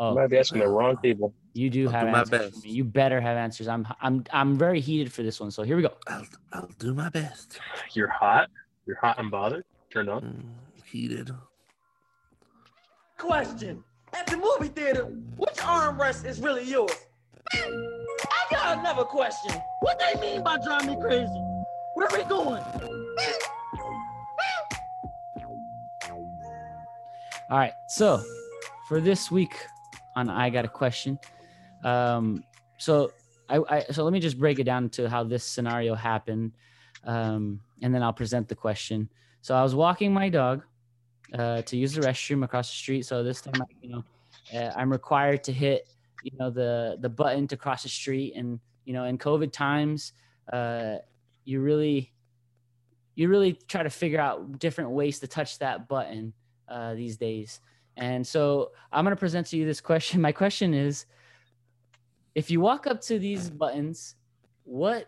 Oh, 0.00 0.10
you 0.10 0.14
might 0.16 0.28
be 0.28 0.38
asking 0.38 0.60
the 0.60 0.68
wrong 0.68 0.96
people. 0.98 1.34
you 1.54 1.68
do 1.70 1.86
I'll 1.86 1.90
have 1.92 2.06
do 2.06 2.12
my 2.12 2.18
answers. 2.20 2.38
for 2.38 2.50
best. 2.50 2.64
me. 2.64 2.70
You 2.70 2.84
better 2.84 3.20
have 3.20 3.36
answers. 3.36 3.66
I'm, 3.66 3.84
I'm, 4.00 4.22
I'm 4.32 4.56
very 4.56 4.80
heated 4.80 5.12
for 5.12 5.24
this 5.24 5.40
one. 5.40 5.50
So 5.50 5.64
here 5.64 5.74
we 5.76 5.82
go. 5.82 5.92
I'll, 6.06 6.24
I'll 6.52 6.70
do 6.78 6.94
my 6.94 7.08
best. 7.08 7.58
You're 7.94 8.06
hot. 8.08 8.48
You're 8.86 8.98
hot 8.98 9.18
and 9.18 9.28
bothered. 9.28 9.64
turned 9.92 10.08
on. 10.08 10.22
Mm, 10.22 10.84
Heated. 10.84 11.32
Question. 13.18 13.82
At 14.12 14.26
the 14.28 14.36
movie 14.36 14.68
theater, 14.72 15.02
which 15.36 15.54
armrest 15.56 16.24
is 16.24 16.38
really 16.40 16.62
yours? 16.62 16.92
I 18.24 18.46
got 18.50 18.78
another 18.78 19.04
question. 19.04 19.52
What 19.80 20.00
they 20.00 20.20
mean 20.20 20.42
by 20.42 20.58
drive 20.58 20.86
me 20.86 20.96
crazy? 20.96 21.42
Where 21.94 22.08
we 22.12 22.24
going? 22.24 22.62
All 27.50 27.58
right. 27.58 27.72
So 27.88 28.22
for 28.88 29.00
this 29.00 29.30
week 29.30 29.54
on 30.16 30.28
I 30.28 30.50
got 30.50 30.64
a 30.64 30.68
question. 30.68 31.18
Um, 31.84 32.44
so 32.76 33.12
I, 33.48 33.60
I 33.68 33.84
so 33.90 34.04
let 34.04 34.12
me 34.12 34.20
just 34.20 34.38
break 34.38 34.58
it 34.58 34.64
down 34.64 34.88
to 34.90 35.08
how 35.08 35.24
this 35.24 35.44
scenario 35.44 35.94
happened, 35.94 36.52
um, 37.04 37.60
and 37.82 37.94
then 37.94 38.02
I'll 38.02 38.12
present 38.12 38.48
the 38.48 38.54
question. 38.54 39.08
So 39.40 39.54
I 39.54 39.62
was 39.62 39.74
walking 39.74 40.12
my 40.12 40.28
dog 40.28 40.62
uh, 41.32 41.62
to 41.62 41.76
use 41.76 41.94
the 41.94 42.00
restroom 42.02 42.44
across 42.44 42.68
the 42.68 42.76
street. 42.76 43.06
So 43.06 43.22
this 43.22 43.40
time, 43.40 43.62
I, 43.62 43.64
you 43.80 43.90
know, 43.90 44.04
uh, 44.54 44.72
I'm 44.76 44.90
required 44.90 45.44
to 45.44 45.52
hit, 45.52 45.88
you 46.22 46.32
know, 46.38 46.50
the 46.50 46.98
the 47.00 47.08
button 47.08 47.46
to 47.48 47.56
cross 47.56 47.82
the 47.82 47.88
street, 47.88 48.34
and 48.36 48.60
you 48.84 48.92
know, 48.92 49.04
in 49.04 49.18
COVID 49.18 49.52
times, 49.52 50.12
uh, 50.52 50.96
you 51.44 51.60
really 51.60 52.12
you 53.14 53.28
really 53.28 53.52
try 53.66 53.82
to 53.82 53.90
figure 53.90 54.20
out 54.20 54.58
different 54.58 54.90
ways 54.90 55.18
to 55.18 55.26
touch 55.26 55.58
that 55.58 55.88
button 55.88 56.32
uh, 56.68 56.94
these 56.94 57.16
days. 57.16 57.60
And 57.96 58.24
so 58.24 58.70
I'm 58.92 59.04
going 59.04 59.14
to 59.14 59.18
present 59.18 59.48
to 59.48 59.56
you 59.56 59.66
this 59.66 59.80
question. 59.80 60.20
My 60.28 60.32
question 60.32 60.72
is 60.72 61.06
if 62.34 62.50
you 62.50 62.60
walk 62.60 62.86
up 62.86 63.00
to 63.02 63.18
these 63.18 63.50
buttons, 63.50 64.14
what 64.64 65.06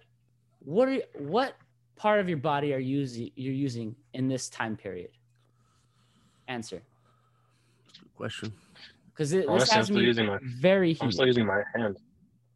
what 0.58 0.88
are 0.88 0.98
what 1.18 1.54
part 1.96 2.18
of 2.18 2.28
your 2.28 2.38
body 2.38 2.74
are 2.74 2.78
you 2.78 2.98
using 2.98 3.30
you're 3.36 3.54
using 3.54 3.94
in 4.14 4.26
this 4.26 4.48
time 4.48 4.76
period? 4.76 5.10
Answer. 6.48 6.82
Question. 8.16 8.52
Because 9.12 9.30
this 9.30 9.46
Honestly, 9.46 9.72
I'm 9.72 9.78
has 9.78 9.86
still 9.86 9.96
me 9.98 10.04
using 10.04 10.26
my- 10.26 10.38
very 10.42 10.96
I'm 11.00 11.12
still 11.12 11.26
using 11.26 11.46
my 11.46 11.62
hand. 11.74 11.98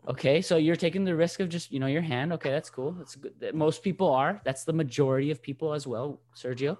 Okay, 0.06 0.42
so 0.42 0.56
you're 0.56 0.76
taking 0.76 1.04
the 1.04 1.16
risk 1.16 1.40
of 1.40 1.48
just 1.48 1.72
you 1.72 1.80
know 1.80 1.86
your 1.86 2.02
hand. 2.02 2.32
Okay, 2.34 2.50
that's 2.50 2.70
cool. 2.70 2.92
That's 2.92 3.16
good. 3.16 3.34
that 3.40 3.54
Most 3.54 3.82
people 3.82 4.10
are. 4.10 4.40
That's 4.44 4.64
the 4.64 4.72
majority 4.72 5.30
of 5.30 5.40
people 5.40 5.72
as 5.72 5.86
well. 5.86 6.20
Sergio. 6.36 6.76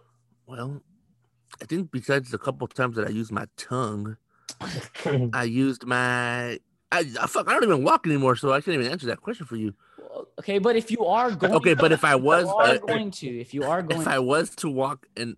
Well, 0.47 0.83
I 1.61 1.65
think 1.65 1.91
besides 1.91 2.31
the 2.31 2.39
couple 2.39 2.67
times 2.67 2.97
that 2.97 3.07
I 3.07 3.11
used 3.11 3.33
my 3.33 3.47
tongue, 3.57 4.17
I 5.33 5.45
used 5.45 5.87
my. 5.87 6.59
I, 6.93 7.01
I 7.21 7.27
fuck. 7.27 7.49
I 7.49 7.55
don't 7.55 7.65
even 7.65 7.83
walk 7.83 8.07
anymore, 8.07 8.37
so 8.37 8.53
I 8.53 8.61
can't 8.61 8.75
even 8.79 8.93
answer 8.93 9.07
that 9.07 9.21
question 9.23 9.47
for 9.47 9.57
you. 9.57 9.75
Okay, 10.39 10.59
but 10.59 10.77
if 10.77 10.91
you 10.91 11.05
are 11.07 11.31
going, 11.31 11.55
Okay, 11.55 11.75
but 11.75 11.93
if 11.93 12.05
I 12.05 12.15
was, 12.15 12.47
you 12.47 12.55
uh, 12.55 12.79
going 12.79 13.11
to, 13.11 13.41
if 13.41 13.53
you 13.55 13.65
are 13.65 13.83
going, 13.83 14.01
if 14.01 14.07
I 14.07 14.19
was 14.19 14.51
to 14.57 14.69
walk 14.69 15.07
and 15.17 15.37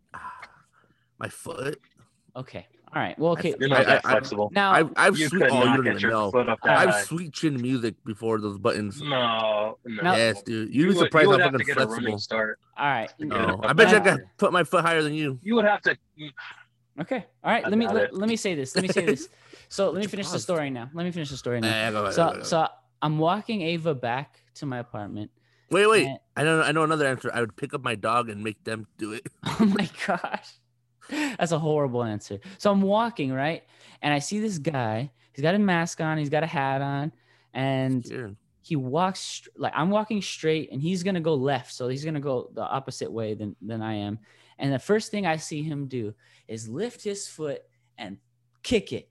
my 1.18 1.28
foot. 1.28 1.80
Okay. 2.34 2.66
All 2.96 3.02
right. 3.02 3.18
Well, 3.18 3.32
okay. 3.32 3.54
You're 3.60 3.68
not 3.68 3.84
that 3.84 4.02
flexible. 4.04 4.48
Now, 4.54 4.72
I've, 4.72 4.90
I've 4.96 5.18
You 5.18 5.28
sweet, 5.28 5.42
could 5.42 5.50
oh, 5.50 5.64
not 5.64 5.76
you 5.76 5.82
get 5.84 6.00
your 6.00 6.12
know. 6.12 6.30
foot 6.30 6.48
up 6.48 6.58
that 6.64 6.78
I've 6.78 6.88
high. 6.88 7.02
sweet 7.02 7.30
chin 7.34 7.60
music 7.60 7.94
before 8.06 8.40
those 8.40 8.56
buttons. 8.56 9.02
No, 9.02 9.76
no. 9.84 10.16
yes, 10.16 10.40
dude. 10.42 10.74
You 10.74 10.84
You'd 10.86 10.92
be 10.92 10.96
would- 10.96 11.04
surprised 11.04 11.24
you 11.26 11.30
how 11.32 11.36
would 11.36 11.42
have 11.42 11.52
to 11.52 11.58
fucking 11.58 11.74
get 11.74 11.82
a 11.84 11.86
running 11.86 12.18
start. 12.18 12.58
All 12.74 12.86
right. 12.86 13.12
No, 13.18 13.60
I 13.62 13.74
bet 13.74 13.90
you 13.90 13.98
I 13.98 14.00
could 14.00 14.24
put 14.38 14.50
my 14.50 14.64
foot 14.64 14.82
higher 14.82 15.02
than 15.02 15.12
you. 15.12 15.38
You 15.42 15.56
would 15.56 15.66
have 15.66 15.82
to. 15.82 15.94
Okay. 16.98 17.26
All 17.44 17.50
right. 17.50 17.64
Let 17.68 17.76
me 17.76 17.86
let, 17.86 18.14
let 18.16 18.30
me 18.30 18.36
say 18.36 18.54
this. 18.54 18.74
Let 18.74 18.80
me 18.80 18.88
say 18.88 19.04
this. 19.04 19.28
So 19.68 19.90
let 19.90 20.00
me 20.00 20.06
finish 20.06 20.30
the 20.30 20.38
story 20.38 20.70
now. 20.70 20.88
Let 20.94 21.04
me 21.04 21.10
finish 21.10 21.28
the 21.28 21.36
story 21.36 21.60
Yeah, 21.62 21.90
now. 21.90 22.02
go 22.02 22.10
so 22.12 22.24
go 22.24 22.30
ahead. 22.30 22.46
so 22.46 22.66
I'm 23.02 23.18
walking 23.18 23.60
Ava 23.60 23.94
back 23.94 24.40
to 24.54 24.64
my 24.64 24.78
apartment. 24.78 25.30
Wait, 25.70 25.86
wait. 25.86 26.06
and- 26.06 26.18
I 26.34 26.44
know. 26.44 26.62
I 26.62 26.72
know 26.72 26.82
another 26.84 27.06
answer. 27.06 27.30
I 27.34 27.40
would 27.40 27.56
pick 27.56 27.74
up 27.74 27.82
my 27.82 27.94
dog 27.94 28.30
and 28.30 28.42
make 28.42 28.64
them 28.64 28.86
do 28.96 29.12
it. 29.12 29.26
Oh 29.60 29.66
my 29.66 29.90
gosh. 30.06 30.54
That's 31.38 31.52
a 31.52 31.58
horrible 31.58 32.02
answer. 32.02 32.40
So 32.58 32.70
I'm 32.70 32.82
walking, 32.82 33.32
right? 33.32 33.62
And 34.02 34.12
I 34.12 34.18
see 34.18 34.40
this 34.40 34.58
guy. 34.58 35.10
He's 35.32 35.42
got 35.42 35.54
a 35.54 35.58
mask 35.58 36.00
on, 36.00 36.18
he's 36.18 36.30
got 36.30 36.42
a 36.42 36.46
hat 36.46 36.80
on, 36.80 37.12
and 37.52 38.36
he 38.66 38.74
walks 38.74 39.46
like 39.56 39.72
I'm 39.76 39.90
walking 39.90 40.20
straight 40.20 40.72
and 40.72 40.82
he's 40.82 41.04
gonna 41.04 41.20
go 41.20 41.34
left. 41.34 41.72
So 41.72 41.86
he's 41.86 42.04
gonna 42.04 42.18
go 42.18 42.50
the 42.52 42.62
opposite 42.62 43.12
way 43.12 43.34
than, 43.34 43.54
than 43.62 43.80
I 43.80 43.94
am. 43.94 44.18
And 44.58 44.72
the 44.72 44.78
first 44.78 45.10
thing 45.10 45.24
I 45.24 45.36
see 45.36 45.62
him 45.62 45.86
do 45.86 46.14
is 46.48 46.68
lift 46.68 47.04
his 47.04 47.28
foot 47.28 47.62
and 47.96 48.16
kick 48.64 48.92
it. 48.92 49.08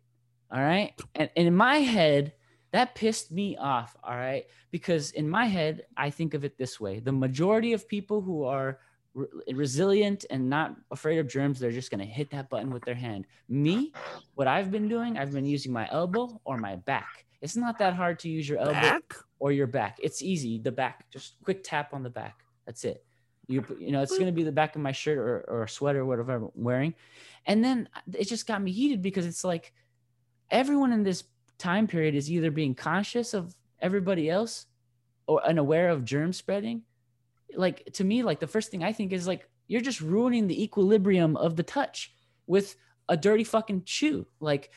All 0.52 0.60
right. 0.60 0.94
And, 1.14 1.30
and 1.38 1.48
in 1.48 1.56
my 1.56 1.78
head, 1.78 2.34
that 2.72 2.96
pissed 2.96 3.32
me 3.32 3.56
off. 3.56 3.96
All 4.04 4.16
right. 4.16 4.46
Because 4.72 5.12
in 5.12 5.30
my 5.30 5.46
head, 5.46 5.84
I 5.96 6.10
think 6.10 6.34
of 6.34 6.44
it 6.44 6.58
this 6.58 6.78
way 6.80 7.00
the 7.00 7.14
majority 7.14 7.72
of 7.72 7.88
people 7.88 8.20
who 8.20 8.44
are 8.44 8.80
re- 9.16 9.28
resilient 9.54 10.26
and 10.30 10.48
not 10.50 10.76
afraid 10.92 11.18
of 11.18 11.28
germs, 11.28 11.60
they're 11.60 11.72
just 11.72 11.90
going 11.90 12.06
to 12.06 12.06
hit 12.06 12.30
that 12.32 12.50
button 12.50 12.72
with 12.72 12.84
their 12.84 12.96
hand. 12.96 13.26
Me, 13.50 13.92
what 14.36 14.48
I've 14.48 14.70
been 14.70 14.88
doing, 14.88 15.18
I've 15.18 15.32
been 15.32 15.46
using 15.46 15.74
my 15.74 15.90
elbow 15.92 16.40
or 16.46 16.58
my 16.58 16.76
back. 16.76 17.26
It's 17.42 17.56
not 17.56 17.80
that 17.80 17.94
hard 17.94 18.20
to 18.20 18.30
use 18.30 18.48
your 18.48 18.60
elbow 18.60 18.74
Back? 18.74 19.14
or 19.40 19.52
your 19.52 19.68
back. 19.68 19.98
It's 20.02 20.22
easy. 20.22 20.60
The 20.60 20.72
back, 20.72 21.10
just 21.12 21.36
quick 21.44 21.64
tap 21.64 21.94
on 21.94 22.04
the 22.04 22.10
back. 22.10 22.40
That's 22.66 22.84
it. 22.84 23.04
You 23.48 23.64
you 23.80 23.92
know, 23.92 24.02
it's 24.02 24.18
going 24.18 24.26
to 24.26 24.32
be 24.32 24.44
the 24.44 24.52
back 24.52 24.76
of 24.76 24.82
my 24.82 24.92
shirt 24.92 25.18
or, 25.18 25.46
or 25.48 25.68
sweater, 25.68 26.04
whatever 26.06 26.36
I'm 26.36 26.50
wearing. 26.56 26.96
And 27.46 27.64
then 27.64 27.88
uh, 27.96 28.00
it 28.18 28.26
just 28.26 28.48
got 28.48 28.62
me 28.62 28.72
heated 28.72 29.02
because 29.02 29.26
it's 29.26 29.44
like 29.44 29.74
everyone 30.50 30.92
in 30.92 31.04
this 31.04 31.24
time 31.58 31.88
period 31.88 32.16
is 32.16 32.32
either 32.32 32.50
being 32.50 32.74
conscious 32.74 33.34
of 33.34 33.56
everybody 33.80 34.30
else 34.30 34.66
or 35.28 35.46
unaware 35.46 35.90
of 35.90 36.04
germ 36.04 36.34
spreading. 36.34 36.82
Like 37.56 37.86
to 37.94 38.04
me, 38.04 38.24
like 38.24 38.40
the 38.40 38.48
first 38.48 38.72
thing 38.72 38.84
I 38.84 38.94
think 38.94 39.14
is 39.14 39.28
like 39.28 39.50
you're 39.68 39.82
just 39.82 40.02
ruining 40.02 40.48
the 40.48 40.64
equilibrium 40.64 41.36
of 41.38 41.56
the 41.56 41.64
touch 41.64 42.14
with 42.48 42.76
a 43.10 43.18
dirty 43.18 43.44
fucking 43.44 43.84
shoe. 43.86 44.26
Like 44.40 44.72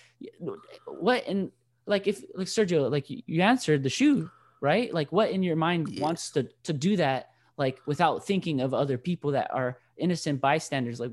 what 0.87 1.27
and 1.27 1.51
like 1.87 2.07
if 2.07 2.23
like 2.35 2.47
Sergio, 2.47 2.91
like 2.91 3.11
you 3.11 3.23
you 3.27 3.43
answered 3.43 3.83
the 3.83 3.91
shoe, 3.91 4.31
right? 4.61 4.93
Like 4.93 5.13
what 5.13 5.31
in 5.31 5.43
your 5.43 5.57
mind 5.57 5.99
wants 6.01 6.31
to 6.33 6.49
to 6.65 6.73
do 6.73 6.97
that 6.97 7.31
like 7.57 7.81
without 7.87 8.27
thinking 8.27 8.61
of 8.61 8.75
other 8.75 8.99
people 8.99 9.33
that 9.33 9.51
are 9.53 9.79
innocent 9.97 10.41
bystanders? 10.41 11.01
Like 11.01 11.13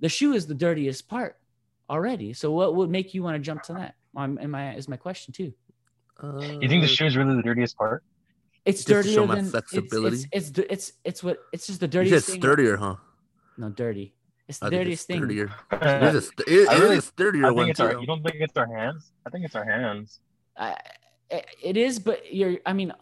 the 0.00 0.08
shoe 0.08 0.32
is 0.32 0.46
the 0.46 0.54
dirtiest 0.54 1.08
part 1.08 1.36
already. 1.88 2.32
So 2.32 2.52
what 2.52 2.76
would 2.76 2.90
make 2.90 3.14
you 3.14 3.22
want 3.22 3.36
to 3.36 3.40
jump 3.40 3.62
to 3.64 3.74
that? 3.74 3.94
Um, 4.16 4.38
am 4.40 4.54
I 4.54 4.74
is 4.74 4.88
my 4.88 4.96
question 4.96 5.32
too. 5.32 5.52
You 6.22 6.68
think 6.68 6.82
the 6.82 6.88
shoe 6.88 7.06
is 7.06 7.16
really 7.16 7.34
the 7.36 7.42
dirtiest 7.42 7.76
part? 7.76 8.04
It's 8.70 8.78
Just 8.84 8.88
to 8.88 8.94
dirtier 8.94 9.12
show 9.14 9.26
my 9.26 9.34
than 9.36 9.50
flexibility? 9.50 10.16
It's 10.32 10.48
it's, 10.48 10.58
it's 10.58 10.68
it's 10.70 10.92
it's 11.04 11.22
what 11.24 11.38
it's 11.52 11.66
just 11.66 11.80
the 11.80 11.88
dirtiest 11.88 12.26
said 12.26 12.32
thing. 12.32 12.40
sturdier, 12.42 12.76
huh? 12.76 12.96
No, 13.58 13.68
dirty. 13.70 14.14
It's 14.48 14.58
the 14.58 14.66
I 14.66 14.70
think 14.70 14.80
dirtiest 14.80 15.02
it's 15.02 15.06
thing. 15.06 15.18
sturdier. 15.18 15.48
It 15.72 16.02
is 16.02 16.14
a 16.14 16.20
st- 16.22 16.48
it- 16.48 16.68
I 16.68 16.72
it 16.72 16.76
is 16.76 16.80
really- 16.82 16.96
a 16.98 17.02
sturdier 17.02 17.44
I 17.44 17.48
think 17.48 17.56
one 17.56 17.70
it's 17.70 17.80
our. 17.80 18.00
You 18.00 18.06
don't 18.06 18.22
think 18.22 18.36
it's 18.40 18.56
our 18.56 18.66
hands? 18.76 19.12
I 19.26 19.30
think 19.30 19.44
it's 19.44 19.54
our 19.54 19.64
hands. 19.64 20.20
I, 20.56 20.76
it- 21.30 21.46
it 21.62 21.76
is, 21.76 21.98
but 21.98 22.32
you're. 22.32 22.56
I 22.66 22.72
mean, 22.72 22.92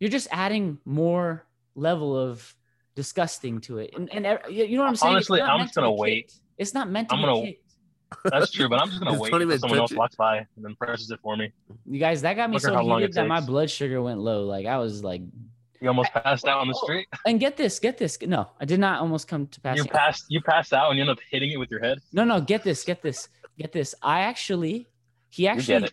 you're 0.00 0.10
just 0.10 0.28
adding 0.32 0.78
more 0.84 1.44
level 1.74 2.16
of 2.18 2.54
disgusting 2.94 3.60
to 3.62 3.78
it, 3.78 3.90
and 3.96 4.08
and 4.12 4.24
you 4.50 4.64
you 4.64 4.76
know 4.76 4.82
what 4.82 4.88
I'm 4.88 4.96
saying. 4.96 5.16
It's 5.18 5.30
Honestly, 5.30 5.40
I'm 5.42 5.58
meant 5.58 5.68
just 5.68 5.74
to 5.74 5.80
gonna 5.80 5.92
wait. 5.92 6.26
kicked. 6.28 6.40
It's 6.58 6.74
not 6.74 6.88
meant 6.90 7.08
to 7.10 7.14
I'm 7.14 7.20
be 7.20 7.26
gonna- 7.26 7.42
kicked. 7.46 7.65
That's 8.24 8.50
true, 8.50 8.68
but 8.68 8.80
I'm 8.80 8.88
just 8.88 9.00
gonna 9.00 9.12
Just 9.12 9.22
wait 9.22 9.32
until 9.32 9.58
someone 9.58 9.78
else 9.78 9.92
it. 9.92 9.98
walks 9.98 10.14
by 10.14 10.38
and 10.38 10.64
then 10.64 10.74
presses 10.76 11.10
it 11.10 11.18
for 11.22 11.36
me. 11.36 11.52
You 11.86 11.98
guys, 11.98 12.22
that 12.22 12.34
got 12.34 12.50
me 12.50 12.54
Look 12.54 12.62
so 12.62 12.74
how 12.74 12.82
heated 12.82 13.10
it 13.10 13.14
that 13.14 13.26
my 13.26 13.40
blood 13.40 13.70
sugar 13.70 14.00
went 14.02 14.20
low. 14.20 14.44
Like 14.44 14.66
I 14.66 14.78
was 14.78 15.02
like, 15.02 15.22
You 15.80 15.88
almost 15.88 16.12
passed 16.12 16.46
out 16.46 16.60
on 16.60 16.68
the 16.68 16.74
Oh, 16.76 16.84
street. 16.84 17.08
Oh, 17.12 17.18
and 17.26 17.40
get 17.40 17.56
this, 17.56 17.78
get 17.78 17.98
this. 17.98 18.18
No, 18.22 18.48
I 18.60 18.64
did 18.64 18.80
not 18.80 19.00
almost 19.00 19.28
come 19.28 19.46
to 19.48 19.60
pass. 19.60 19.76
You 19.76 19.84
passed. 19.84 20.26
You 20.28 20.40
passed 20.40 20.72
out 20.72 20.90
and 20.90 20.98
you 20.98 21.02
end 21.02 21.10
up 21.10 21.18
hitting 21.30 21.50
it 21.50 21.58
with 21.58 21.70
your 21.70 21.80
head. 21.80 21.98
No, 22.12 22.24
no, 22.24 22.40
get 22.40 22.62
this, 22.62 22.84
get 22.84 23.02
this, 23.02 23.28
get 23.58 23.72
this. 23.72 23.94
I 24.02 24.20
actually, 24.20 24.86
he 25.28 25.42
get 25.42 25.56
actually, 25.56 25.84
it. 25.86 25.92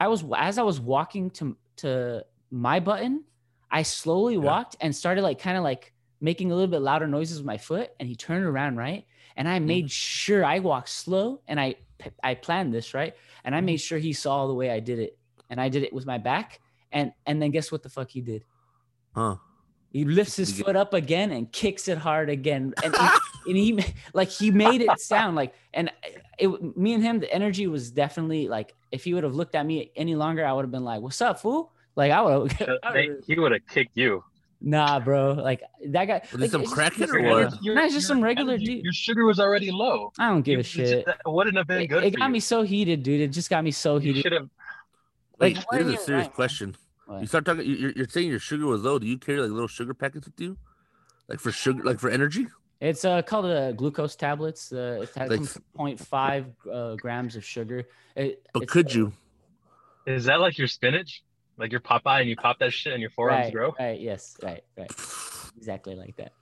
I 0.00 0.08
was 0.08 0.24
as 0.36 0.58
I 0.58 0.62
was 0.62 0.80
walking 0.80 1.30
to 1.32 1.56
to 1.78 2.24
my 2.50 2.80
button, 2.80 3.24
I 3.70 3.82
slowly 3.82 4.38
walked 4.38 4.76
and 4.80 4.94
started 4.94 5.22
like 5.22 5.38
kind 5.40 5.56
of 5.56 5.64
like 5.64 5.92
making 6.20 6.50
a 6.50 6.54
little 6.54 6.70
bit 6.70 6.80
louder 6.80 7.06
noises 7.06 7.38
with 7.38 7.46
my 7.46 7.58
foot, 7.58 7.90
and 7.98 8.08
he 8.08 8.16
turned 8.16 8.44
around 8.44 8.76
right, 8.76 9.04
and 9.38 9.48
I 9.48 9.60
made 9.60 9.90
sure 9.90 10.44
I 10.44 10.58
walked 10.58 10.90
slow, 10.90 11.40
and 11.46 11.58
I 11.58 11.76
I 12.22 12.34
planned 12.34 12.74
this 12.74 12.92
right, 12.92 13.14
and 13.44 13.54
I 13.54 13.60
made 13.60 13.78
sure 13.78 13.96
he 13.96 14.12
saw 14.12 14.48
the 14.48 14.52
way 14.52 14.68
I 14.70 14.80
did 14.80 14.98
it, 14.98 15.16
and 15.48 15.60
I 15.60 15.68
did 15.68 15.84
it 15.84 15.92
with 15.92 16.04
my 16.04 16.18
back, 16.18 16.60
and 16.92 17.12
and 17.24 17.40
then 17.40 17.52
guess 17.52 17.70
what 17.70 17.84
the 17.84 17.88
fuck 17.88 18.10
he 18.10 18.20
did? 18.20 18.44
Huh? 19.14 19.36
He 19.90 20.04
lifts 20.04 20.36
his 20.36 20.60
foot 20.60 20.76
up 20.76 20.92
again 20.92 21.30
and 21.30 21.50
kicks 21.50 21.88
it 21.88 21.96
hard 21.96 22.28
again, 22.28 22.74
and 22.82 22.94
he, 22.94 23.08
and 23.46 23.56
he 23.56 23.94
like 24.12 24.28
he 24.28 24.50
made 24.50 24.82
it 24.82 24.98
sound 24.98 25.36
like, 25.36 25.54
and 25.72 25.90
it, 26.38 26.76
me 26.76 26.92
and 26.92 27.02
him, 27.02 27.20
the 27.20 27.32
energy 27.32 27.68
was 27.68 27.92
definitely 27.92 28.48
like, 28.48 28.74
if 28.90 29.04
he 29.04 29.14
would 29.14 29.24
have 29.24 29.36
looked 29.36 29.54
at 29.54 29.64
me 29.64 29.92
any 29.94 30.16
longer, 30.16 30.44
I 30.44 30.52
would 30.52 30.62
have 30.62 30.72
been 30.72 30.84
like, 30.84 31.00
"What's 31.00 31.22
up, 31.22 31.38
fool?" 31.38 31.72
Like 31.94 32.10
I 32.10 32.20
would 32.22 32.52
have, 32.52 32.68
They, 32.92 33.10
he 33.24 33.38
would 33.38 33.52
have 33.52 33.66
kicked 33.68 33.96
you. 33.96 34.24
Nah, 34.60 34.98
bro. 35.00 35.32
Like 35.34 35.62
that 35.86 36.04
guy. 36.06 36.22
Was 36.32 36.40
like, 36.40 36.50
some 36.50 36.62
it's 36.62 36.70
just- 36.70 36.80
crackhead 36.80 37.02
it's 37.04 37.12
or 37.12 37.16
regular- 37.16 37.44
what? 37.46 37.62
Nah, 37.62 37.84
it's 37.84 37.94
just 37.94 38.06
some 38.08 38.22
regular 38.22 38.54
energy- 38.54 38.76
dude. 38.76 38.84
Your 38.84 38.92
sugar 38.92 39.24
was 39.24 39.38
already 39.40 39.70
low. 39.70 40.12
I 40.18 40.28
don't 40.28 40.42
give 40.42 40.54
You- 40.54 40.60
a 40.60 40.62
shit. 40.64 41.06
That 41.06 41.20
wouldn't 41.26 41.56
have 41.56 41.66
been 41.66 41.82
It, 41.82 41.86
good 41.88 42.04
it 42.04 42.12
for 42.12 42.18
got 42.18 42.26
you. 42.26 42.32
me 42.32 42.40
so 42.40 42.62
heated, 42.62 43.02
dude. 43.02 43.20
It 43.20 43.28
just 43.28 43.50
got 43.50 43.62
me 43.64 43.70
so 43.70 43.98
heated. 43.98 44.22
should 44.22 44.32
have. 44.32 44.48
Wait, 45.38 45.56
Like, 45.56 45.72
why 45.72 45.78
here's 45.78 45.94
a 45.94 45.96
serious 45.98 46.26
right? 46.26 46.34
question. 46.34 46.76
What? 47.06 47.20
You 47.20 47.26
start 47.26 47.44
talking. 47.44 47.64
you- 47.64 47.76
You're, 47.76 47.92
you're 47.92 48.08
saying 48.08 48.28
your 48.28 48.38
sugar 48.40 48.66
was 48.66 48.82
low. 48.82 48.98
Do 48.98 49.06
you 49.06 49.18
carry 49.18 49.40
like 49.40 49.50
little 49.50 49.68
sugar 49.68 49.94
packets 49.94 50.26
with 50.26 50.40
you, 50.40 50.56
like 51.28 51.38
for 51.40 51.52
sugar, 51.52 51.82
like 51.84 51.98
for 52.00 52.10
energy? 52.10 52.46
It's 52.80 53.04
uh, 53.04 53.22
called 53.22 53.46
uh, 53.46 53.72
glucose 53.72 54.14
tablets. 54.14 54.72
Uh, 54.72 55.00
it 55.02 55.10
has 55.16 55.30
Like- 55.30 55.98
0.5 55.98 56.46
uh, 56.72 56.94
grams 56.96 57.34
of 57.36 57.44
sugar. 57.44 57.84
It, 58.14 58.44
But 58.52 58.64
it's, 58.64 58.72
could 58.72 58.94
you? 58.94 59.12
Is 60.06 60.24
that 60.26 60.40
like 60.40 60.58
your 60.58 60.68
spinach? 60.68 61.22
Like 61.58 61.72
your 61.72 61.80
Popeye 61.80 62.20
and 62.20 62.28
you 62.28 62.36
pop 62.36 62.58
that 62.60 62.72
shit 62.72 62.92
and 62.92 63.00
your 63.00 63.10
forearms 63.10 63.46
right, 63.46 63.52
grow? 63.52 63.74
Right. 63.78 64.00
Yes. 64.00 64.36
Right. 64.42 64.62
Right. 64.76 64.90
Exactly 65.56 65.94
like 65.94 66.16
that. 66.16 66.32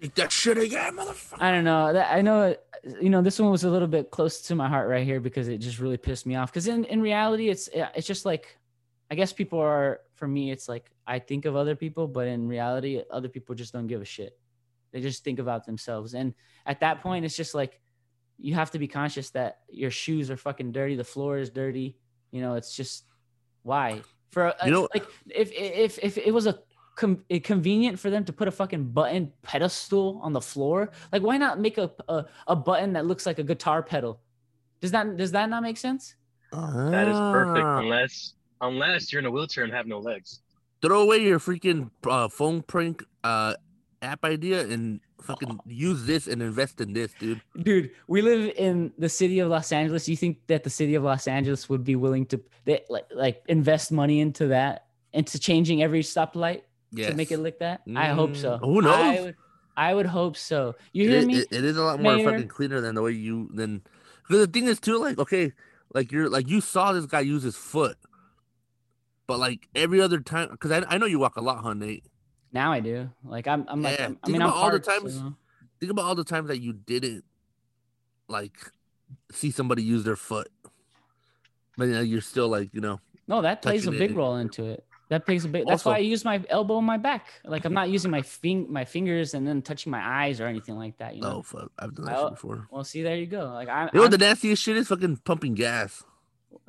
Eat 0.00 0.14
that 0.14 0.32
shit 0.32 0.56
again, 0.56 0.96
motherfucker. 0.96 1.42
I 1.42 1.50
don't 1.50 1.64
know. 1.64 1.92
That 1.92 2.12
I 2.12 2.22
know. 2.22 2.56
You 3.00 3.10
know, 3.10 3.20
this 3.20 3.38
one 3.38 3.50
was 3.50 3.64
a 3.64 3.70
little 3.70 3.88
bit 3.88 4.10
close 4.10 4.40
to 4.42 4.54
my 4.54 4.66
heart 4.66 4.88
right 4.88 5.04
here 5.04 5.20
because 5.20 5.48
it 5.48 5.58
just 5.58 5.78
really 5.78 5.98
pissed 5.98 6.24
me 6.24 6.36
off. 6.36 6.50
Because 6.50 6.68
in 6.68 6.84
in 6.84 7.02
reality, 7.02 7.50
it's 7.50 7.68
it's 7.74 8.06
just 8.06 8.24
like, 8.24 8.56
I 9.10 9.14
guess 9.14 9.32
people 9.32 9.58
are 9.58 10.00
for 10.14 10.26
me. 10.26 10.50
It's 10.50 10.68
like 10.68 10.90
I 11.06 11.18
think 11.18 11.44
of 11.44 11.56
other 11.56 11.76
people, 11.76 12.08
but 12.08 12.26
in 12.26 12.48
reality, 12.48 13.02
other 13.10 13.28
people 13.28 13.54
just 13.54 13.74
don't 13.74 13.88
give 13.88 14.00
a 14.00 14.06
shit. 14.06 14.38
They 14.92 15.02
just 15.02 15.22
think 15.22 15.38
about 15.38 15.66
themselves, 15.66 16.14
and 16.14 16.32
at 16.64 16.80
that 16.80 17.02
point, 17.02 17.26
it's 17.26 17.36
just 17.36 17.54
like 17.54 17.80
you 18.38 18.54
have 18.54 18.70
to 18.70 18.78
be 18.78 18.88
conscious 18.88 19.30
that 19.30 19.58
your 19.68 19.90
shoes 19.90 20.30
are 20.30 20.36
fucking 20.38 20.72
dirty, 20.72 20.96
the 20.96 21.04
floor 21.04 21.38
is 21.38 21.50
dirty. 21.50 21.98
You 22.30 22.40
know, 22.40 22.54
it's 22.54 22.74
just 22.74 23.04
why 23.62 24.00
for 24.32 24.46
a, 24.46 24.54
You 24.64 24.70
know- 24.72 24.88
like 24.94 25.06
if 25.28 25.50
if 25.52 25.98
if 26.02 26.18
it 26.18 26.32
was 26.32 26.46
a 26.46 26.58
com- 26.96 27.24
convenient 27.44 27.98
for 27.98 28.10
them 28.10 28.24
to 28.24 28.32
put 28.32 28.48
a 28.48 28.50
fucking 28.50 28.84
button 28.92 29.32
pedestal 29.42 30.20
on 30.22 30.32
the 30.32 30.40
floor 30.40 30.90
like 31.12 31.22
why 31.22 31.36
not 31.36 31.58
make 31.60 31.78
a, 31.78 31.90
a 32.08 32.24
a 32.48 32.56
button 32.56 32.92
that 32.94 33.06
looks 33.06 33.24
like 33.26 33.38
a 33.38 33.44
guitar 33.44 33.82
pedal 33.82 34.20
does 34.80 34.90
that 34.90 35.16
does 35.16 35.32
that 35.32 35.48
not 35.50 35.62
make 35.62 35.76
sense 35.76 36.14
That 36.52 37.06
is 37.08 37.16
perfect 37.38 37.64
Ah. 37.64 37.78
unless 37.78 38.34
unless 38.60 39.12
you're 39.12 39.20
in 39.20 39.26
a 39.26 39.30
wheelchair 39.30 39.64
and 39.64 39.72
have 39.72 39.86
no 39.86 39.98
legs. 39.98 40.40
Throw 40.82 41.02
away 41.02 41.18
your 41.18 41.38
freaking 41.38 41.90
uh, 42.06 42.28
phone 42.28 42.60
prank 42.62 43.04
uh, 43.24 43.54
app 44.02 44.24
idea 44.24 44.66
and 44.66 45.00
fucking 45.20 45.60
use 45.66 46.06
this 46.06 46.26
and 46.26 46.40
invest 46.42 46.80
in 46.80 46.92
this, 46.94 47.12
dude. 47.18 47.40
dude 47.62 47.90
we 48.08 48.22
live 48.22 48.50
in 48.56 48.92
the 48.98 49.08
city 49.08 49.38
of 49.40 49.48
los 49.48 49.70
angeles 49.72 50.08
you 50.08 50.16
think 50.16 50.38
that 50.46 50.64
the 50.64 50.70
city 50.70 50.94
of 50.94 51.02
los 51.02 51.26
angeles 51.28 51.68
would 51.68 51.84
be 51.84 51.96
willing 51.96 52.24
to 52.24 52.40
they, 52.64 52.80
like, 52.88 53.04
like 53.14 53.42
invest 53.48 53.92
money 53.92 54.20
into 54.20 54.46
that 54.48 54.86
into 55.12 55.38
changing 55.38 55.82
every 55.82 56.02
stoplight 56.02 56.62
to 56.96 57.12
make 57.14 57.30
Yes. 57.30 57.38
it 57.38 57.42
like 57.42 57.58
that 57.58 57.82
i 57.96 58.08
hope 58.08 58.34
so 58.36 58.56
Mm, 58.56 58.60
who 58.64 58.80
knows? 58.82 58.94
i 58.94 59.20
would, 59.20 59.36
I 59.76 59.94
would 59.94 60.06
hope 60.06 60.36
so 60.36 60.74
you 60.92 61.08
hear 61.08 61.18
is- 61.18 61.26
me 61.26 61.36
it- 61.36 61.48
it 61.52 61.64
is 61.64 61.76
a 61.76 61.82
lot 61.82 62.00
more 62.00 62.16
Mayor? 62.16 62.24
fucking 62.32 62.48
cleaner 62.48 62.80
than 62.80 62.94
the 62.94 63.02
way 63.02 63.12
you 63.12 63.50
than 63.52 63.82
because 64.26 64.46
the 64.46 64.50
thing 64.50 64.64
is 64.66 64.80
too 64.80 64.96
like 64.98 65.18
okay 65.18 65.52
like 65.92 66.10
you're 66.12 66.28
like 66.30 66.48
you 66.48 66.60
saw 66.62 66.92
this 66.92 67.04
guy 67.06 67.20
use 67.20 67.42
his 67.42 67.56
foot 67.56 67.98
but 69.26 69.38
like 69.38 69.68
every 69.74 70.00
other 70.00 70.20
time 70.20 70.48
because 70.50 70.70
I, 70.72 70.84
I 70.88 70.98
know 70.98 71.06
you 71.06 71.18
walk 71.18 71.36
a 71.36 71.40
lot 71.42 71.62
huh 71.62 71.74
nate 71.74 72.04
now 72.52 72.72
i 72.72 72.80
do 72.80 73.08
like 73.24 73.46
i'm, 73.46 73.64
I'm 73.68 73.82
like 73.82 74.00
I'm- 74.00 74.18
i 74.22 74.26
think 74.26 74.32
mean 74.34 74.42
i'm 74.42 74.48
about 74.48 74.56
all 74.58 74.70
the 74.70 74.78
times 74.80 75.14
so- 75.14 75.34
think 75.78 75.92
about 75.92 76.04
all 76.04 76.14
the 76.14 76.24
times 76.24 76.48
that 76.48 76.60
you 76.60 76.72
didn't 76.72 77.24
like 78.28 78.56
see 79.32 79.50
somebody 79.50 79.82
use 79.82 80.04
their 80.04 80.16
foot 80.16 80.50
but 81.76 81.84
you 81.86 81.92
know, 81.94 82.00
you're 82.00 82.20
still 82.20 82.48
like 82.48 82.72
you 82.74 82.80
know 82.80 83.00
No, 83.26 83.42
that 83.42 83.62
plays 83.62 83.82
a 83.82 83.86
touching 83.90 84.02
it 84.02 84.08
big 84.08 84.16
role 84.16 84.36
into 84.36 84.64
it. 84.66 84.84
That 85.08 85.24
plays 85.26 85.44
a 85.44 85.48
big. 85.48 85.62
That's 85.66 85.84
Also- 85.84 85.90
why 85.90 85.96
I 85.96 86.00
use 86.00 86.24
my 86.24 86.40
elbow 86.50 86.78
and 86.78 86.86
my 86.86 86.96
back. 86.98 87.26
Like 87.44 87.64
I'm 87.64 87.72
not 87.72 87.88
using 87.90 88.10
my 88.12 88.22
fing 88.22 88.66
my 88.70 88.84
fingers 88.84 89.34
and 89.34 89.46
then 89.46 89.60
touching 89.62 89.90
my 89.90 90.00
eyes 90.26 90.40
or 90.40 90.46
anything 90.46 90.76
like 90.76 90.98
that. 90.98 91.14
You 91.16 91.22
know. 91.22 91.36
oh 91.38 91.42
fuck 91.42 91.72
i've 91.78 91.94
done 91.94 92.06
that 92.06 92.16
I- 92.16 92.22
shit 92.24 92.30
before 92.32 92.68
Well, 92.70 92.84
see, 92.84 93.02
there 93.02 93.16
you 93.16 93.26
go. 93.26 93.46
Like 93.46 93.68
I, 93.68 93.84
you 93.84 93.90
know 93.94 94.02
what 94.02 94.10
the 94.10 94.18
nastiest 94.18 94.62
shit 94.62 94.76
is 94.76 94.88
fucking 94.88 95.16
pumping 95.24 95.54
gas 95.54 96.04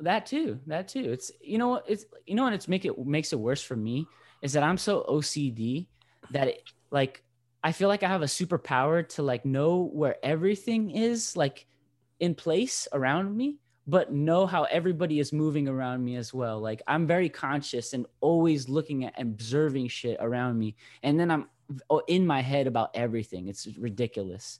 that 0.00 0.26
too. 0.26 0.58
That 0.66 0.88
too. 0.88 1.12
It's 1.12 1.30
you 1.40 1.58
know 1.58 1.82
it's 1.86 2.04
you 2.26 2.34
know 2.34 2.44
what 2.44 2.52
it's 2.54 2.66
make 2.68 2.84
it 2.84 2.98
makes 3.06 3.32
it 3.32 3.38
worse 3.38 3.62
for 3.62 3.76
me 3.76 4.06
is 4.42 4.52
that 4.52 4.62
I'm 4.62 4.78
so 4.78 5.04
OCD 5.08 5.86
that 6.30 6.48
it 6.48 6.62
like 6.90 7.22
I 7.64 7.72
feel 7.72 7.88
like 7.88 8.02
I 8.02 8.08
have 8.08 8.22
a 8.22 8.26
superpower 8.26 9.08
to 9.10 9.22
like 9.22 9.44
know 9.44 9.90
where 9.92 10.16
everything 10.22 10.90
is 10.90 11.36
like 11.36 11.66
in 12.18 12.34
place 12.34 12.88
around 12.92 13.36
me, 13.36 13.56
but 13.86 14.12
know 14.12 14.46
how 14.46 14.64
everybody 14.64 15.20
is 15.20 15.32
moving 15.32 15.68
around 15.68 16.04
me 16.04 16.16
as 16.16 16.34
well. 16.34 16.60
Like 16.60 16.82
I'm 16.86 17.06
very 17.06 17.28
conscious 17.28 17.92
and 17.92 18.04
always 18.20 18.68
looking 18.68 19.04
at 19.04 19.14
observing 19.20 19.88
shit 19.88 20.16
around 20.20 20.58
me, 20.58 20.74
and 21.02 21.18
then 21.18 21.30
I'm 21.30 21.48
oh, 21.88 22.02
in 22.08 22.26
my 22.26 22.40
head 22.40 22.66
about 22.66 22.90
everything. 22.94 23.48
It's 23.48 23.66
ridiculous. 23.78 24.58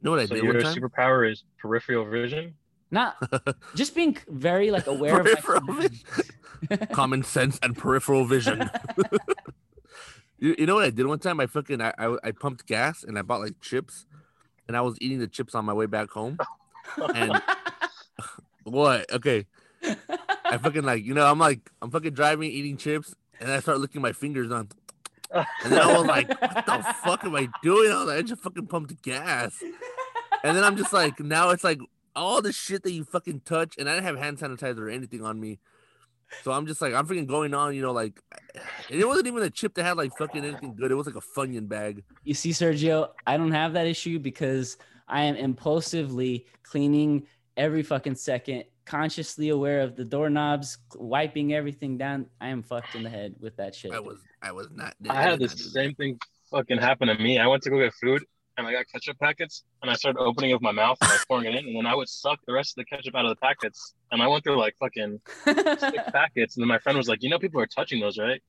you 0.00 0.04
know 0.06 0.12
what 0.12 0.20
i 0.20 0.26
So 0.26 0.34
did 0.34 0.44
your 0.44 0.54
one 0.54 0.62
time 0.62 0.76
superpower 0.76 1.30
is 1.30 1.44
peripheral 1.58 2.04
vision. 2.04 2.54
Not 2.90 3.16
just 3.74 3.94
being 3.94 4.16
very 4.28 4.70
like 4.70 4.86
aware 4.86 5.20
of 5.20 5.28
common 6.92 7.22
sense 7.22 7.58
and 7.62 7.76
peripheral 7.76 8.24
vision. 8.24 8.70
You, 10.40 10.54
you 10.56 10.66
know 10.66 10.76
what 10.76 10.84
i 10.84 10.90
did 10.90 11.04
one 11.04 11.18
time? 11.18 11.40
I 11.40 11.48
fucking 11.48 11.80
I, 11.80 11.92
I 11.98 12.16
i 12.22 12.30
pumped 12.30 12.64
gas 12.64 13.02
and 13.02 13.18
i 13.18 13.22
bought 13.22 13.40
like 13.40 13.60
chips 13.60 14.06
and 14.68 14.76
i 14.76 14.80
was 14.80 14.96
eating 15.00 15.18
the 15.18 15.26
chips 15.26 15.52
on 15.52 15.64
my 15.64 15.72
way 15.72 15.86
back 15.86 16.10
home. 16.10 16.38
And 17.12 17.42
what? 18.62 19.12
Okay. 19.12 19.46
I 19.82 20.58
fucking 20.58 20.84
like 20.84 21.04
you 21.04 21.12
know 21.12 21.26
i'm 21.26 21.40
like 21.40 21.68
i'm 21.82 21.90
fucking 21.90 22.14
driving 22.14 22.52
eating 22.52 22.76
chips 22.76 23.16
and 23.40 23.50
i 23.50 23.58
start 23.58 23.80
licking 23.80 24.00
my 24.00 24.12
fingers 24.12 24.52
on 24.52 24.68
and 25.32 25.72
then 25.72 25.80
i 25.80 25.98
was 25.98 26.06
like 26.06 26.28
what 26.40 26.66
the 26.66 26.94
fuck 27.02 27.24
am 27.24 27.34
i 27.34 27.48
doing? 27.64 27.90
I 27.90 27.96
was 27.96 28.06
like 28.06 28.18
i 28.20 28.22
just 28.22 28.40
fucking 28.40 28.68
pumped 28.68 29.02
gas. 29.02 29.60
And 30.44 30.56
then 30.56 30.62
i'm 30.62 30.76
just 30.76 30.92
like 30.92 31.18
now 31.18 31.50
it's 31.50 31.64
like 31.64 31.80
all 32.18 32.42
the 32.42 32.52
shit 32.52 32.82
that 32.82 32.92
you 32.92 33.04
fucking 33.04 33.40
touch 33.44 33.76
and 33.78 33.88
i 33.88 33.94
didn't 33.94 34.04
have 34.06 34.18
hand 34.18 34.38
sanitizer 34.38 34.78
or 34.80 34.90
anything 34.90 35.24
on 35.24 35.38
me 35.40 35.58
so 36.42 36.52
i'm 36.52 36.66
just 36.66 36.80
like 36.82 36.92
i'm 36.94 37.06
freaking 37.06 37.26
going 37.26 37.54
on 37.54 37.74
you 37.74 37.82
know 37.82 37.92
like 37.92 38.20
and 38.90 39.00
it 39.00 39.06
wasn't 39.06 39.26
even 39.26 39.42
a 39.42 39.50
chip 39.50 39.74
that 39.74 39.84
had 39.84 39.96
like 39.96 40.12
fucking 40.18 40.44
anything 40.44 40.74
good 40.74 40.90
it 40.90 40.94
was 40.94 41.06
like 41.06 41.16
a 41.16 41.20
funyun 41.20 41.68
bag 41.68 42.02
You 42.24 42.34
see, 42.34 42.50
Sergio, 42.50 43.10
I 43.26 43.36
don't 43.36 43.52
have 43.52 43.72
that 43.72 43.86
issue 43.86 44.18
because 44.18 44.76
I 45.08 45.22
am 45.22 45.36
impulsively 45.36 46.46
cleaning 46.62 47.26
every 47.56 47.82
fucking 47.82 48.14
second, 48.14 48.64
consciously 48.84 49.48
aware 49.48 49.80
of 49.80 49.96
the 49.96 50.04
doorknobs, 50.04 50.78
wiping 50.96 51.54
everything 51.54 51.96
down. 51.96 52.26
I 52.40 52.48
am 52.48 52.62
fucked 52.62 52.94
in 52.94 53.02
the 53.02 53.10
head 53.10 53.34
with 53.40 53.56
that 53.56 53.74
shit. 53.74 53.92
i 53.92 53.98
was 54.00 54.18
i 54.42 54.52
was 54.52 54.68
not 54.70 54.94
I 55.08 55.22
had 55.22 55.40
the 55.40 55.48
same 55.78 55.94
thing 55.94 56.18
fucking 56.50 56.78
happen 56.78 57.08
to 57.08 57.14
me. 57.14 57.38
I 57.38 57.46
went 57.46 57.62
to 57.62 57.70
go 57.70 57.78
get 57.78 57.94
food 57.94 58.22
and 58.58 58.66
I 58.66 58.72
got 58.72 58.86
ketchup 58.88 59.18
packets 59.18 59.64
and 59.82 59.90
I 59.90 59.94
started 59.94 60.18
opening 60.18 60.52
up 60.52 60.60
my 60.60 60.72
mouth 60.72 60.98
and 61.00 61.10
I 61.10 61.14
was 61.14 61.24
pouring 61.24 61.46
it 61.46 61.54
in 61.54 61.66
and 61.66 61.76
then 61.76 61.86
I 61.86 61.94
would 61.94 62.08
suck 62.08 62.40
the 62.46 62.52
rest 62.52 62.72
of 62.72 62.84
the 62.84 62.84
ketchup 62.84 63.14
out 63.14 63.24
of 63.24 63.30
the 63.30 63.36
packets 63.36 63.94
and 64.10 64.20
I 64.20 64.26
went 64.26 64.44
through 64.44 64.58
like 64.58 64.76
fucking 64.78 65.20
six 65.44 65.82
packets 66.12 66.56
and 66.56 66.62
then 66.62 66.68
my 66.68 66.78
friend 66.78 66.98
was 66.98 67.08
like, 67.08 67.22
you 67.22 67.30
know, 67.30 67.38
people 67.38 67.60
are 67.60 67.66
touching 67.66 68.00
those, 68.00 68.18
right? 68.18 68.42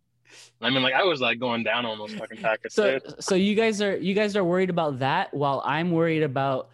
And 0.59 0.67
I 0.67 0.69
mean, 0.69 0.83
like 0.83 0.93
I 0.93 1.03
was 1.03 1.21
like 1.21 1.39
going 1.39 1.63
down 1.63 1.85
on 1.85 1.97
those 1.97 2.13
fucking 2.13 2.41
packets. 2.41 2.75
So, 2.75 2.99
dude. 2.99 3.23
so 3.23 3.35
you 3.35 3.55
guys 3.55 3.81
are 3.81 3.97
you 3.97 4.13
guys 4.13 4.35
are 4.35 4.43
worried 4.43 4.69
about 4.69 4.99
that, 4.99 5.33
while 5.33 5.61
I'm 5.65 5.91
worried 5.91 6.23
about 6.23 6.69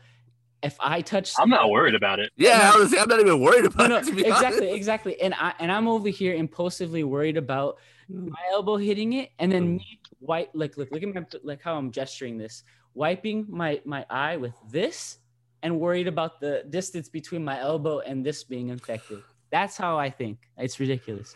if 0.63 0.75
I 0.79 1.01
touch. 1.01 1.33
I'm 1.37 1.49
not 1.49 1.69
worried 1.69 1.95
about 1.95 2.19
it. 2.19 2.31
yeah 2.37 2.71
i 2.73 2.77
was 2.77 2.93
i'm 2.93 3.07
not 3.07 3.19
even 3.19 3.39
worried 3.39 3.65
about 3.65 3.89
No, 3.89 3.97
it 3.97 4.05
no, 4.05 4.09
to 4.09 4.15
be 4.15 4.25
exactly, 4.25 4.67
honest. 4.67 4.75
exactly. 4.75 5.21
And 5.21 5.33
I 5.35 5.53
and 5.59 5.71
I'm 5.71 5.87
over 5.87 6.09
here 6.09 6.35
impulsively 6.35 7.03
worried 7.03 7.37
about 7.37 7.77
hmm. 8.07 8.29
my 8.29 8.43
elbow 8.51 8.77
hitting 8.77 9.13
it, 9.13 9.31
and 9.39 9.51
then 9.51 9.63
hmm. 9.63 9.75
me 9.77 9.99
wipe 10.19 10.49
like 10.53 10.77
look 10.77 10.91
look 10.91 11.03
at 11.03 11.13
my 11.13 11.25
like 11.43 11.61
how 11.61 11.77
I'm 11.77 11.91
gesturing 11.91 12.37
this, 12.37 12.63
wiping 12.95 13.45
my 13.49 13.81
my 13.85 14.05
eye 14.09 14.37
with 14.37 14.53
this, 14.71 15.19
and 15.61 15.79
worried 15.79 16.07
about 16.07 16.39
the 16.39 16.63
distance 16.69 17.09
between 17.09 17.43
my 17.43 17.59
elbow 17.59 17.99
and 17.99 18.25
this 18.25 18.43
being 18.43 18.69
infected. 18.69 19.21
That's 19.51 19.77
how 19.77 19.97
I 19.99 20.09
think. 20.09 20.39
It's 20.57 20.79
ridiculous. 20.79 21.35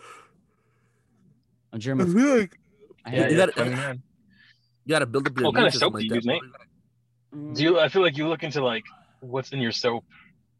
I'm 1.71 1.79
I 1.79 1.81
German. 1.83 2.13
feel 2.13 2.37
like 2.39 2.57
I 3.05 3.15
Yeah, 3.15 3.29
you 3.29 3.37
yeah, 3.37 3.45
gotta, 3.45 3.51
funny 3.53 4.01
you 4.85 4.89
gotta 4.89 5.05
build 5.05 5.27
up 5.27 5.37
your 5.37 5.47
What 5.47 5.55
kind 5.55 5.67
of 5.67 5.73
soap 5.73 5.93
like 5.93 6.01
do 6.01 6.07
you 6.07 6.15
use, 6.15 6.25
bro. 6.25 6.35
Nate? 6.35 7.55
Do 7.55 7.63
you? 7.63 7.79
I 7.79 7.89
feel 7.89 8.01
like 8.01 8.17
you 8.17 8.27
look 8.27 8.43
into 8.43 8.63
like 8.63 8.83
what's 9.21 9.51
in 9.51 9.59
your 9.59 9.71
soap, 9.71 10.03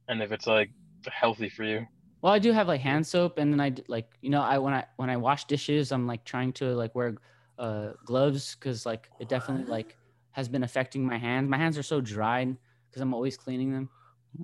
and 0.08 0.22
if 0.22 0.32
it's 0.32 0.48
like 0.48 0.70
healthy 1.12 1.50
for 1.50 1.64
you. 1.64 1.86
Well, 2.22 2.34
I 2.34 2.40
do 2.40 2.52
have 2.52 2.68
like 2.68 2.82
hand 2.82 3.08
soap, 3.08 3.38
and 3.38 3.52
then 3.52 3.62
I 3.62 3.74
like 3.88 4.08
you 4.22 4.30
know 4.30 4.42
I 4.42 4.58
when 4.58 4.74
I 4.74 4.86
when 4.98 5.10
I 5.10 5.18
wash 5.18 5.46
dishes, 5.46 5.92
I'm 5.92 6.06
like 6.06 6.26
trying 6.26 6.54
to 6.54 6.76
like 6.76 6.94
wear 6.96 7.16
uh 7.58 7.94
gloves 8.06 8.56
because 8.56 8.86
like 8.86 9.10
it 9.20 9.30
definitely 9.30 9.66
like 9.66 9.96
has 10.32 10.48
been 10.48 10.64
affecting 10.64 11.06
my 11.06 11.18
hands. 11.18 11.50
My 11.50 11.58
hands 11.58 11.78
are 11.78 11.84
so 11.84 12.02
dried 12.02 12.56
because 12.90 13.02
I'm 13.02 13.14
always 13.14 13.38
cleaning 13.38 13.72
them, 13.74 13.90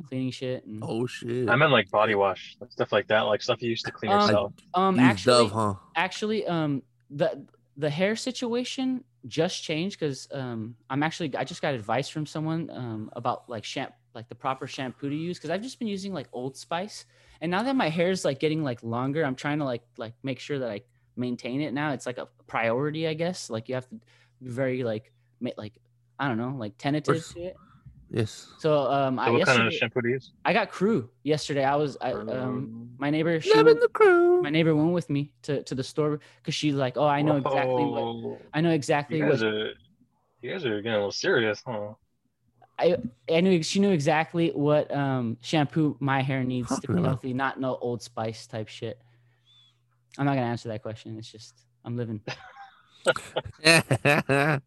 cleaning 0.08 0.32
shit. 0.32 0.66
And, 0.66 0.84
oh 0.84 1.06
shit 1.06 1.50
I 1.50 1.56
meant 1.56 1.72
like 1.72 1.90
body 1.92 2.16
wash, 2.16 2.58
stuff 2.70 2.92
like 2.92 3.08
that, 3.08 3.22
like 3.22 3.42
stuff 3.42 3.62
you 3.62 3.70
used 3.70 3.86
to 3.86 3.92
clean 3.92 4.12
Um, 4.12 4.20
yourself. 4.22 4.54
um, 4.74 4.96
Use 4.96 5.06
actually, 5.06 5.44
Dove, 5.50 5.52
huh? 5.52 5.74
actually, 5.96 6.48
um, 6.48 6.84
the 7.10 7.46
the 7.78 7.90
hair 7.90 8.16
situation 8.16 9.04
just 9.28 9.64
changed 9.64 10.00
because 10.00 10.28
um, 10.32 10.76
I'm 10.90 11.04
actually 11.04 11.36
I 11.36 11.44
just 11.44 11.62
got 11.62 11.74
advice 11.74 12.08
from 12.10 12.26
someone 12.26 12.70
um 12.72 13.10
about 13.14 13.50
like 13.50 13.64
champ 13.64 13.94
like 14.14 14.30
the 14.30 14.36
proper 14.36 14.66
shampoo 14.66 15.10
to 15.10 15.16
use 15.16 15.38
because 15.38 15.50
I've 15.50 15.62
just 15.62 15.78
been 15.78 15.88
using 15.88 16.14
like 16.14 16.28
Old 16.32 16.56
Spice, 16.58 17.06
and 17.42 17.52
now 17.52 17.64
that 17.64 17.76
my 17.76 17.90
hair 17.90 18.10
is 18.10 18.24
like 18.26 18.40
getting 18.40 18.64
like 18.64 18.82
longer, 18.84 19.24
I'm 19.24 19.36
trying 19.36 19.60
to 19.60 19.66
like 19.66 19.84
like 19.98 20.14
make 20.24 20.40
sure 20.40 20.60
that 20.60 20.70
I 20.70 20.82
maintain 21.16 21.62
it 21.62 21.74
now. 21.74 21.92
It's 21.92 22.06
like 22.06 22.18
a 22.18 22.28
priority, 22.48 23.08
I 23.08 23.14
guess. 23.14 23.50
Like 23.50 23.70
you 23.70 23.76
have 23.76 23.88
to 23.90 23.96
be 23.96 24.02
very 24.42 24.84
like 24.84 25.12
ma- 25.12 25.15
like 25.58 25.74
I 26.20 26.28
don't 26.28 26.38
know 26.38 26.56
like 26.58 26.78
tentative 26.78 27.16
course. 27.16 27.34
to 27.34 27.40
it. 27.42 27.58
yes 28.10 28.54
So 28.60 28.92
um, 28.92 29.20
I 29.20 29.30
what 29.30 29.46
kind 29.46 29.60
of 29.60 29.66
yesterday 29.66 29.78
shampoo 29.78 30.02
do 30.02 30.08
you 30.10 30.14
use? 30.16 30.32
I 30.44 30.54
got 30.54 30.70
crew 30.70 31.10
yesterday. 31.24 31.64
I 31.64 31.76
was 31.76 31.98
I 32.02 32.12
um 32.12 32.90
my 32.98 33.10
neighbor 33.10 33.40
she 33.42 33.54
Loving 33.54 33.80
the 33.80 33.90
crew 33.90 34.42
my 34.42 34.50
neighbor 34.50 34.76
went 34.76 34.92
with 34.94 35.10
me 35.10 35.32
to, 35.44 35.64
to 35.64 35.76
the 35.76 35.84
store 35.84 36.20
because 36.38 36.54
she's 36.54 36.76
like, 36.76 36.98
oh, 36.98 37.08
I 37.08 37.22
know 37.22 37.38
exactly 37.38 37.86
what 37.86 38.38
I 38.54 38.62
know 38.62 38.72
exactly 38.72 39.18
You 39.18 39.28
what 39.28 39.42
are, 39.42 39.74
you 40.42 40.52
guys 40.52 40.66
are 40.66 40.82
getting 40.82 40.94
a 40.94 40.98
little 40.98 41.12
serious, 41.12 41.62
huh? 41.66 41.94
I 42.78 42.98
I 43.32 43.42
knew 43.42 43.64
she 43.64 43.80
knew 43.80 43.92
exactly 43.92 44.50
what 44.50 44.94
um 44.94 45.38
shampoo 45.42 45.98
my 46.00 46.22
hair 46.22 46.44
needs 46.44 46.80
to 46.80 46.88
be 46.88 47.02
healthy, 47.02 47.34
not 47.34 47.60
no 47.60 47.76
Old 47.76 48.02
Spice 48.02 48.48
type 48.48 48.68
shit. 48.68 49.02
I'm 50.18 50.26
not 50.26 50.36
gonna 50.36 50.48
answer 50.48 50.70
that 50.70 50.82
question. 50.82 51.18
It's 51.18 51.32
just 51.32 51.66
I'm 51.84 51.98
living. 51.98 52.22
I'm 53.66 54.62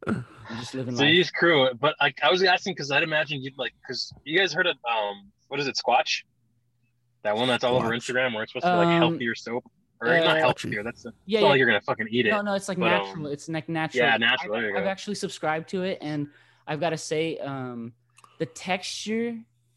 just 0.61 0.74
living 0.74 0.97
So 0.97 1.03
life. 1.03 1.12
you 1.12 1.20
just 1.22 1.34
crew 1.34 1.64
it, 1.66 1.78
but 1.78 1.95
like 2.01 2.18
I 2.22 2.30
was 2.30 2.43
asking 2.43 2.74
because 2.74 2.91
I'd 2.91 3.03
imagine 3.03 3.43
you'd 3.43 3.59
like 3.59 3.72
because 3.82 4.12
you 4.24 4.39
guys 4.39 4.53
heard 4.53 4.66
of 4.66 4.76
um 4.91 5.30
what 5.49 5.61
is 5.61 5.66
it 5.66 5.76
Squatch? 5.76 6.22
That 7.22 7.36
one 7.36 7.49
that's 7.49 7.64
all 7.64 7.76
over 7.76 7.89
Instagram 7.91 8.34
where 8.34 8.43
it's 8.45 8.53
supposed 8.53 8.66
to 8.66 8.72
be 8.72 8.76
like 8.76 8.86
Um, 8.89 8.99
healthier 9.11 9.34
soap 9.34 9.64
or 10.01 10.09
not 10.09 10.26
uh, 10.26 10.36
healthier. 10.36 10.82
That's 10.82 11.05
it's 11.05 11.14
yeah, 11.26 11.41
not 11.41 11.47
yeah. 11.47 11.51
like 11.51 11.59
you're 11.59 11.66
gonna 11.66 11.80
fucking 11.80 12.09
eat 12.11 12.26
it. 12.26 12.30
No, 12.30 12.41
no, 12.41 12.55
it's 12.55 12.68
like 12.68 12.78
but, 12.78 12.93
um, 12.93 13.07
natural. 13.07 13.26
it's 13.26 13.49
like 13.49 13.68
natural. 13.68 14.05
yeah, 14.05 14.16
natural. 14.16 14.55
I've, 14.57 14.62
There 14.62 14.70
you 14.70 14.78
I've 14.78 14.86
actually 14.86 15.16
subscribed 15.16 15.68
to 15.70 15.82
it, 15.82 15.99
and 16.01 16.28
I've 16.66 16.80
got 16.80 16.91
to 16.91 16.99
say, 16.99 17.39
um, 17.39 17.93
the 18.39 18.47
texture 18.47 19.36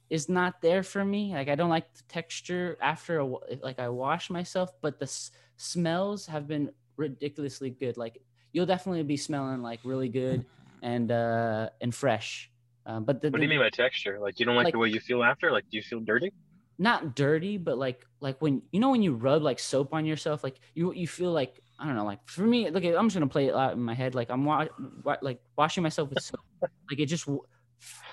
is 0.10 0.28
not 0.30 0.62
there 0.62 0.84
for 0.84 1.04
me. 1.04 1.34
Like 1.34 1.48
I 1.50 1.56
don't 1.56 1.70
like 1.70 1.92
the 1.94 2.04
texture 2.10 2.78
after 2.82 3.20
a, 3.20 3.26
like 3.64 3.80
I 3.80 3.90
wash 3.90 4.30
myself, 4.30 4.70
but 4.82 5.00
the 5.00 5.06
s- 5.06 5.32
smells 5.58 6.28
have 6.28 6.48
been 6.48 6.70
ridiculously 6.98 7.70
good. 7.72 7.98
Like 7.98 8.22
you'll 8.54 8.66
definitely 8.66 9.04
be 9.04 9.18
smelling 9.18 9.62
like 9.62 9.80
really 9.84 10.10
good 10.10 10.46
and 10.82 11.12
uh 11.12 11.70
and 11.82 11.94
fresh. 11.94 12.50
Um, 12.86 13.04
but 13.06 13.22
the, 13.22 13.30
What 13.30 13.38
do 13.38 13.44
you 13.44 13.50
mean 13.50 13.60
by 13.60 13.70
texture? 13.70 14.20
Like 14.20 14.40
you 14.40 14.46
don't 14.46 14.56
like, 14.56 14.66
Like- 14.66 14.74
the 14.74 14.80
way 14.80 14.90
you 14.90 15.00
feel 15.00 15.24
after? 15.24 15.52
Like 15.52 15.70
do 15.70 15.78
you 15.78 15.84
feel 15.84 16.00
dirty? 16.00 16.32
not 16.80 17.16
dirty, 17.16 17.58
but 17.58 17.78
like 17.78 18.04
like 18.22 18.42
when 18.42 18.64
you 18.72 18.80
know 18.80 18.90
when 18.90 19.04
you 19.04 19.14
rub 19.14 19.44
like 19.44 19.60
soap 19.60 19.94
on 19.94 20.04
yourself, 20.06 20.44
like 20.44 20.58
you 20.74 20.92
you 20.94 21.08
feel 21.08 21.32
like 21.32 21.62
I 21.78 21.86
don't 21.86 21.96
know, 21.96 22.06
like 22.06 22.20
for 22.28 22.42
me, 22.42 22.70
look, 22.72 22.84
I'm 22.84 23.06
just 23.08 23.14
gonna 23.14 23.28
play 23.28 23.48
it 23.48 23.54
out 23.54 23.74
in 23.74 23.82
my 23.82 23.94
head. 23.94 24.16
Like 24.16 24.32
I'm 24.32 24.46
wa- 24.46 24.66
wa- 25.04 25.18
like 25.22 25.40
washing 25.56 25.84
myself 25.84 26.10
with 26.10 26.24
soap, 26.24 26.40
like 26.90 27.00
it 27.00 27.06
just 27.06 27.28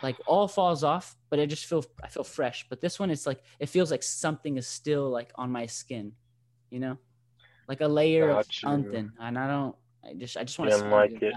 like 0.02 0.16
all 0.26 0.48
falls 0.48 0.84
off, 0.84 1.16
but 1.30 1.40
I 1.40 1.46
just 1.46 1.64
feel 1.64 1.82
I 2.02 2.08
feel 2.08 2.24
fresh. 2.24 2.66
But 2.68 2.82
this 2.82 2.98
one, 3.00 3.10
it's 3.10 3.26
like 3.26 3.40
it 3.58 3.70
feels 3.70 3.90
like 3.90 4.02
something 4.02 4.58
is 4.58 4.66
still 4.66 5.08
like 5.08 5.30
on 5.36 5.50
my 5.50 5.64
skin, 5.64 6.12
you 6.68 6.78
know, 6.80 6.98
like 7.68 7.80
a 7.80 7.88
layer 7.88 8.28
of 8.30 8.46
something, 8.52 9.10
and 9.18 9.38
I 9.38 9.46
don't. 9.48 9.76
I 10.04 10.14
just 10.14 10.36
I 10.36 10.44
just 10.44 10.58
want 10.58 10.70
You 10.70 10.76
to 10.78 10.82
don't 10.82 10.92
like 10.92 11.22
it. 11.22 11.34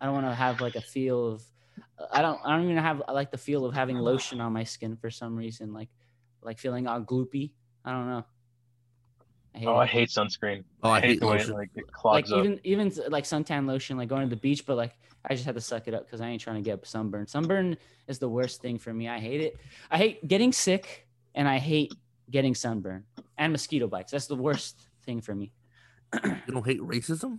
I 0.00 0.06
don't 0.06 0.14
want 0.14 0.26
to 0.26 0.34
have 0.34 0.60
like 0.60 0.76
a 0.76 0.80
feel 0.80 1.26
of. 1.32 1.42
I 2.12 2.22
don't. 2.22 2.40
I 2.44 2.56
don't 2.56 2.64
even 2.64 2.76
have 2.76 3.02
I 3.08 3.12
like 3.12 3.30
the 3.30 3.38
feel 3.38 3.64
of 3.64 3.74
having 3.74 3.96
lotion 3.98 4.40
on 4.40 4.52
my 4.52 4.64
skin 4.64 4.96
for 4.96 5.10
some 5.10 5.36
reason. 5.36 5.72
Like, 5.72 5.88
like 6.42 6.58
feeling 6.58 6.86
all 6.86 7.00
gloopy. 7.00 7.52
I 7.84 7.92
don't 7.92 8.08
know. 8.08 8.24
I 9.54 9.58
hate 9.58 9.68
Oh, 9.68 9.74
it. 9.78 9.82
I 9.82 9.86
hate 9.86 10.08
sunscreen. 10.08 10.64
Oh, 10.82 10.90
I 10.90 11.00
hate 11.00 11.20
the 11.20 11.26
way 11.26 11.36
it, 11.36 11.38
lotion. 11.40 11.54
like 11.54 11.70
it 11.74 11.84
like 11.84 11.92
clogs 11.92 12.32
up. 12.32 12.38
even 12.38 12.60
even 12.64 12.92
like 13.08 13.24
suntan 13.24 13.66
lotion, 13.66 13.96
like 13.96 14.08
going 14.08 14.28
to 14.28 14.34
the 14.34 14.40
beach, 14.40 14.66
but 14.66 14.76
like 14.76 14.96
I 15.24 15.34
just 15.34 15.46
had 15.46 15.54
to 15.54 15.60
suck 15.60 15.86
it 15.88 15.94
up 15.94 16.04
because 16.06 16.20
I 16.20 16.28
ain't 16.28 16.40
trying 16.40 16.56
to 16.56 16.62
get 16.62 16.84
sunburn. 16.86 17.26
Sunburn 17.26 17.76
is 18.08 18.18
the 18.18 18.28
worst 18.28 18.60
thing 18.60 18.78
for 18.78 18.92
me. 18.92 19.08
I 19.08 19.18
hate 19.20 19.40
it. 19.40 19.56
I 19.90 19.98
hate 19.98 20.26
getting 20.26 20.52
sick, 20.52 21.06
and 21.34 21.48
I 21.48 21.58
hate 21.58 21.94
getting 22.30 22.54
sunburn 22.54 23.04
and 23.38 23.52
mosquito 23.52 23.86
bites. 23.86 24.12
That's 24.12 24.26
the 24.26 24.36
worst 24.36 24.88
thing 25.04 25.20
for 25.20 25.34
me. 25.34 25.52
You 26.22 26.40
don't 26.52 26.66
hate 26.66 26.80
racism? 26.80 27.38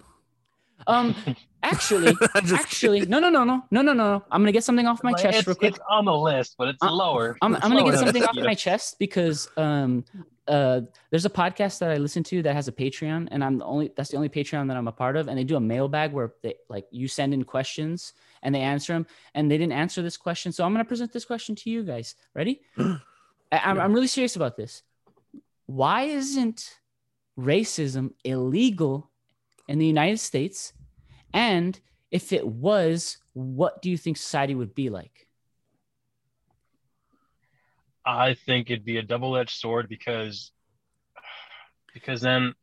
Um, 0.88 1.16
actually, 1.64 2.16
actually, 2.36 3.02
no, 3.06 3.20
no, 3.20 3.30
no, 3.30 3.44
no, 3.44 3.64
no, 3.72 3.82
no, 3.82 3.94
no. 3.94 4.24
I'm 4.32 4.42
gonna 4.42 4.52
get 4.52 4.64
something 4.64 4.86
off 4.86 5.04
my 5.04 5.12
like, 5.12 5.22
chest 5.22 5.48
real 5.48 5.56
quick. 5.56 5.76
It's 5.76 5.84
on 5.90 6.06
the 6.06 6.16
list, 6.16 6.56
but 6.58 6.70
it's 6.70 6.84
uh, 6.84 6.92
lower. 6.92 7.38
I'm, 7.42 7.56
it's 7.56 7.66
I'm 7.66 7.72
gonna 7.72 7.90
get 7.90 8.00
something 8.00 8.24
off 8.24 8.36
my 8.36 8.54
chest 8.54 8.98
because 9.00 9.50
um, 9.58 10.06
uh, 10.48 10.82
there's 11.10 11.26
a 11.26 11.30
podcast 11.30 11.80
that 11.80 11.92
I 11.92 11.98
listen 11.98 12.24
to 12.24 12.44
that 12.44 12.54
has 12.54 12.68
a 12.68 12.72
Patreon, 12.72 13.30
and 13.32 13.44
I'm 13.44 13.58
the 13.58 13.66
only 13.66 13.92
that's 13.96 14.10
the 14.10 14.18
only 14.18 14.30
Patreon 14.30 14.68
that 14.68 14.78
I'm 14.78 14.88
a 14.88 14.92
part 14.92 15.18
of, 15.18 15.28
and 15.28 15.38
they 15.38 15.44
do 15.44 15.56
a 15.56 15.62
mailbag 15.62 16.12
where 16.12 16.34
they 16.44 16.56
like 16.70 16.88
you 16.92 17.08
send 17.08 17.34
in 17.34 17.44
questions 17.44 18.14
and 18.44 18.54
they 18.54 18.62
answer 18.62 18.94
them, 18.94 19.08
and 19.34 19.50
they 19.50 19.58
didn't 19.58 19.74
answer 19.74 20.02
this 20.02 20.18
question, 20.18 20.52
so 20.52 20.64
I'm 20.64 20.72
gonna 20.72 20.86
present 20.86 21.12
this 21.12 21.26
question 21.26 21.56
to 21.56 21.70
you 21.70 21.84
guys. 21.84 22.16
Ready? 22.34 22.62
I, 22.78 23.00
I'm, 23.52 23.80
I'm 23.80 23.94
really 23.94 24.08
serious 24.08 24.36
about 24.36 24.58
this. 24.58 24.84
Why 25.66 26.04
isn't 26.04 26.78
racism 27.38 28.12
illegal 28.24 29.10
in 29.68 29.80
the 29.80 29.86
United 29.86 30.20
States? 30.20 30.74
And 31.34 31.80
if 32.12 32.32
it 32.32 32.48
was, 32.48 33.18
what 33.34 33.82
do 33.82 33.90
you 33.90 33.98
think 33.98 34.18
society 34.18 34.56
would 34.56 34.74
be 34.76 34.90
like? 34.90 35.28
I 38.06 38.36
think 38.36 38.70
it'd 38.70 38.86
be 38.86 38.98
a 38.98 39.02
double-edged 39.02 39.50
sword 39.58 39.90
because 39.90 40.52
because 41.94 42.22
then 42.22 42.54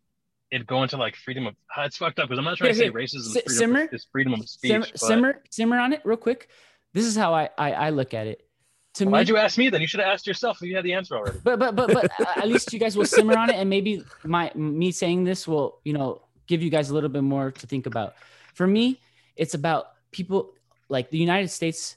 it'd 0.51 0.67
go 0.67 0.83
into 0.83 0.97
like 0.97 1.17
freedom 1.17 1.47
of 1.47 1.55
ah, 1.77 1.85
it's 1.85 1.97
fucked 1.97 2.19
up 2.19 2.29
because 2.29 2.39
I'm 2.39 2.45
not 2.45 2.59
trying 2.59 2.71
to 2.71 2.77
say 2.77 2.85
Here, 2.85 2.93
here. 2.93 3.01
racism 3.01 3.33
freedom, 3.33 3.53
simmer. 3.53 3.89
is 3.93 4.07
freedom 4.13 4.35
of 4.35 4.49
speech. 4.49 4.71
simmer, 4.71 4.87
but 4.93 5.01
simmer, 5.01 5.43
simmer 5.51 5.79
on 5.79 5.93
it 5.93 6.01
real 6.05 6.17
quick. 6.17 6.49
This 6.93 7.07
is 7.07 7.17
how 7.17 7.35
I, 7.35 7.49
I, 7.59 7.73
I 7.73 7.91
look 7.91 8.15
at 8.15 8.27
it. 8.27 8.47
To 8.95 9.07
Why'd 9.07 9.27
me, 9.27 9.33
you 9.33 9.39
ask 9.39 9.57
me 9.57 9.71
then? 9.71 9.81
You 9.81 9.87
should 9.87 10.01
have 10.01 10.11
asked 10.11 10.27
yourself 10.27 10.59
if 10.61 10.69
you 10.69 10.77
had 10.77 10.85
the 10.85 10.93
answer 10.93 11.17
already. 11.17 11.39
but 11.43 11.59
but 11.59 11.75
but 11.75 11.93
but 11.93 12.13
at 12.37 12.47
least 12.47 12.73
you 12.75 12.79
guys 12.79 12.97
will 12.97 13.07
simmer 13.07 13.37
on 13.37 13.49
it, 13.49 13.57
and 13.57 13.69
maybe 13.71 14.05
my 14.23 14.53
me 14.55 14.93
saying 14.93 15.25
this 15.25 15.49
will 15.49 15.81
you 15.85 15.95
know 15.95 16.21
give 16.53 16.63
you 16.63 16.69
guys 16.69 16.91
a 16.91 16.95
little 16.95 17.09
bit 17.09 17.23
more 17.23 17.51
to 17.51 17.67
think 17.67 17.87
about. 17.87 18.15
For 18.53 18.67
me, 18.67 19.01
it's 19.37 19.55
about 19.55 19.87
people 20.11 20.53
like 20.91 21.09
the 21.09 21.17
United 21.17 21.49
States, 21.49 21.97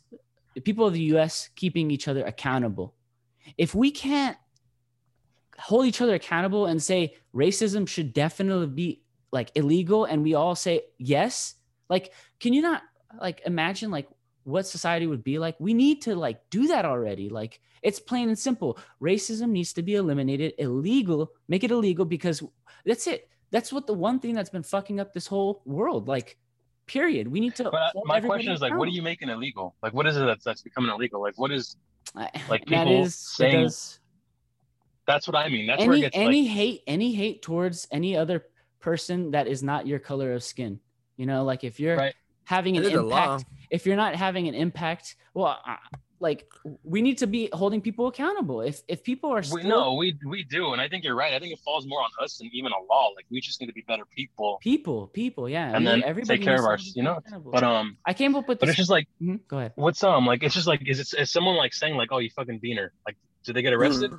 the 0.53 0.61
people 0.61 0.87
of 0.87 0.93
the 0.93 1.01
U.S. 1.15 1.49
keeping 1.55 1.91
each 1.91 2.07
other 2.07 2.23
accountable. 2.23 2.93
If 3.57 3.75
we 3.75 3.91
can't 3.91 4.37
hold 5.59 5.85
each 5.85 5.99
other 5.99 6.15
accountable 6.15 6.67
and 6.67 6.81
say 6.81 7.15
racism 7.33 7.87
should 7.87 8.13
definitely 8.13 8.67
be 8.67 9.01
like 9.31 9.51
illegal 9.55 10.05
and 10.05 10.23
we 10.23 10.33
all 10.33 10.55
say 10.55 10.81
yes 10.97 11.55
like 11.89 12.11
can 12.39 12.53
you 12.53 12.61
not 12.61 12.81
like 13.21 13.41
imagine 13.45 13.89
like 13.89 14.07
what 14.43 14.67
society 14.67 15.07
would 15.07 15.23
be 15.23 15.39
like 15.39 15.55
we 15.59 15.73
need 15.73 16.01
to 16.01 16.13
like 16.15 16.39
do 16.49 16.67
that 16.67 16.83
already 16.83 17.29
like 17.29 17.61
it's 17.81 17.99
plain 17.99 18.27
and 18.27 18.37
simple 18.37 18.77
racism 19.01 19.49
needs 19.49 19.71
to 19.71 19.81
be 19.81 19.95
eliminated 19.95 20.53
illegal 20.57 21.31
make 21.47 21.63
it 21.63 21.71
illegal 21.71 22.05
because 22.05 22.43
that's 22.85 23.07
it 23.07 23.29
that's 23.55 23.71
what 23.71 23.87
the 23.87 23.93
one 23.93 24.19
thing 24.19 24.35
that's 24.35 24.49
been 24.49 24.63
fucking 24.63 24.99
up 24.99 25.13
this 25.13 25.27
whole 25.27 25.61
world 25.65 26.09
like 26.09 26.37
period 26.87 27.25
we 27.25 27.39
need 27.39 27.55
to 27.55 27.63
But 27.63 27.73
uh, 27.75 28.01
my 28.03 28.19
question 28.19 28.51
is 28.51 28.59
like, 28.59 28.75
what 28.77 28.87
are 28.89 28.91
you 28.91 29.01
making 29.01 29.29
illegal? 29.29 29.75
Like, 29.81 29.93
what 29.93 30.05
is 30.05 30.17
it 30.17 30.25
that's 30.25 30.43
that's 30.43 30.61
becoming 30.61 30.91
illegal? 30.91 31.21
Like, 31.21 31.37
what 31.39 31.51
is 31.51 31.77
like 32.49 32.65
people 32.65 33.03
is 33.05 33.15
saying? 33.15 33.63
because 33.63 33.99
That's 35.07 35.25
what 35.27 35.37
I 35.37 35.47
mean. 35.49 35.67
That's 35.67 35.79
where 35.85 35.93
it 35.93 35.95
any 35.95 36.01
gets 36.01 36.17
any 36.17 36.41
like. 36.43 36.51
hate 36.51 36.81
any 36.85 37.13
hate 37.13 37.41
towards 37.41 37.87
any 37.91 38.17
other 38.17 38.45
person 38.81 39.31
that 39.31 39.47
is 39.47 39.63
not 39.63 39.87
your 39.87 39.99
color 39.99 40.33
of 40.33 40.43
skin 40.43 40.79
you 41.17 41.25
know 41.25 41.43
like 41.43 41.63
if 41.63 41.79
you're 41.79 42.11
having 42.43 42.77
an 42.77 42.83
It 42.83 42.91
is 42.91 42.99
a 42.99 43.01
law. 43.01 43.35
impact 43.35 43.49
if 43.71 43.85
you're 43.85 43.95
not 43.95 44.15
having 44.15 44.47
an 44.47 44.53
impact 44.53 45.15
well 45.33 45.57
uh, 45.67 45.77
like 46.19 46.45
we 46.83 47.01
need 47.01 47.17
to 47.17 47.27
be 47.27 47.49
holding 47.51 47.81
people 47.81 48.07
accountable 48.07 48.61
if 48.61 48.81
if 48.87 49.03
people 49.03 49.29
are 49.31 49.43
still 49.43 49.57
We, 49.57 49.63
no, 49.67 49.93
we 49.95 50.17
we 50.25 50.43
do, 50.43 50.71
and 50.73 50.79
I 50.81 50.87
think 50.87 51.03
you're 51.03 51.15
right. 51.15 51.33
I 51.33 51.39
think 51.39 51.51
it 51.53 51.59
falls 51.65 51.85
more 51.87 52.01
on 52.01 52.09
us 52.23 52.37
than 52.37 52.49
even 52.53 52.71
a 52.71 52.81
law. 52.93 53.09
Like 53.15 53.25
we 53.29 53.41
just 53.41 53.59
need 53.59 53.67
to 53.67 53.73
be 53.73 53.83
better 53.87 54.03
people, 54.15 54.57
people 54.61 55.07
people 55.07 55.49
yeah 55.49 55.67
and 55.75 55.79
we- 55.79 55.85
then 55.85 56.03
everybody 56.03 56.37
take 56.37 56.45
care 56.45 56.55
of 56.55 56.61
to 56.61 56.67
our, 56.67 56.77
you 56.95 57.03
know. 57.03 57.17
accountable. 57.17 57.51
But 57.51 57.63
um, 57.63 57.97
i 58.05 58.13
came 58.13 58.35
up 58.35 58.47
with 58.47 58.59
but 58.59 58.67
this 58.67 58.73
it's 58.73 58.77
just 58.77 58.89
like, 58.89 59.07
Mhm, 59.21 59.39
go 59.47 59.57
ahead 59.59 59.73
what's 59.75 60.03
um, 60.03 60.25
like 60.25 60.41
it's 60.43 60.55
just 60.55 60.67
like, 60.67 60.81
is 60.87 60.99
it 60.99 61.09
is 61.19 61.31
someone 61.31 61.55
like 61.57 61.73
saying 61.73 61.95
like, 61.95 62.09
oh, 62.11 62.19
you 62.19 62.29
fucking 62.35 62.59
beaner? 62.61 62.89
Like, 63.05 63.17
did 63.45 63.55
they 63.55 63.61
get 63.61 63.73
arrested? 63.73 64.11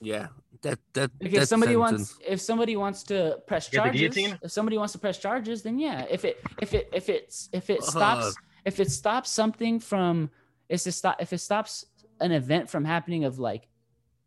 Yeah, 0.00 0.28
that 0.62 0.78
that 0.94 1.10
Like 1.20 1.32
if 1.32 1.40
that 1.40 1.48
somebody 1.48 1.74
sentence. 1.74 2.14
wants 2.16 2.18
if 2.34 2.40
somebody 2.40 2.76
wants 2.76 3.04
to 3.04 3.38
press 3.46 3.68
charges 3.68 4.16
if 4.16 4.50
somebody 4.50 4.76
wants 4.78 4.92
to 4.94 4.98
press 4.98 5.18
charges 5.18 5.62
then 5.62 5.78
yeah 5.78 6.04
if 6.10 6.24
it 6.24 6.36
if 6.60 6.74
it 6.74 6.88
if 6.92 7.08
it's 7.08 7.48
if 7.52 7.70
it 7.70 7.80
Fuck. 7.84 7.90
stops 7.90 8.34
if 8.64 8.80
it 8.80 8.90
stops 8.90 9.30
something 9.30 9.78
from 9.80 10.30
if 10.72 10.86
it 10.86 10.92
stop 10.92 11.16
if 11.20 11.32
it 11.32 11.38
stops 11.38 11.84
an 12.20 12.32
event 12.32 12.68
from 12.68 12.84
happening 12.84 13.24
of 13.24 13.38
like 13.38 13.68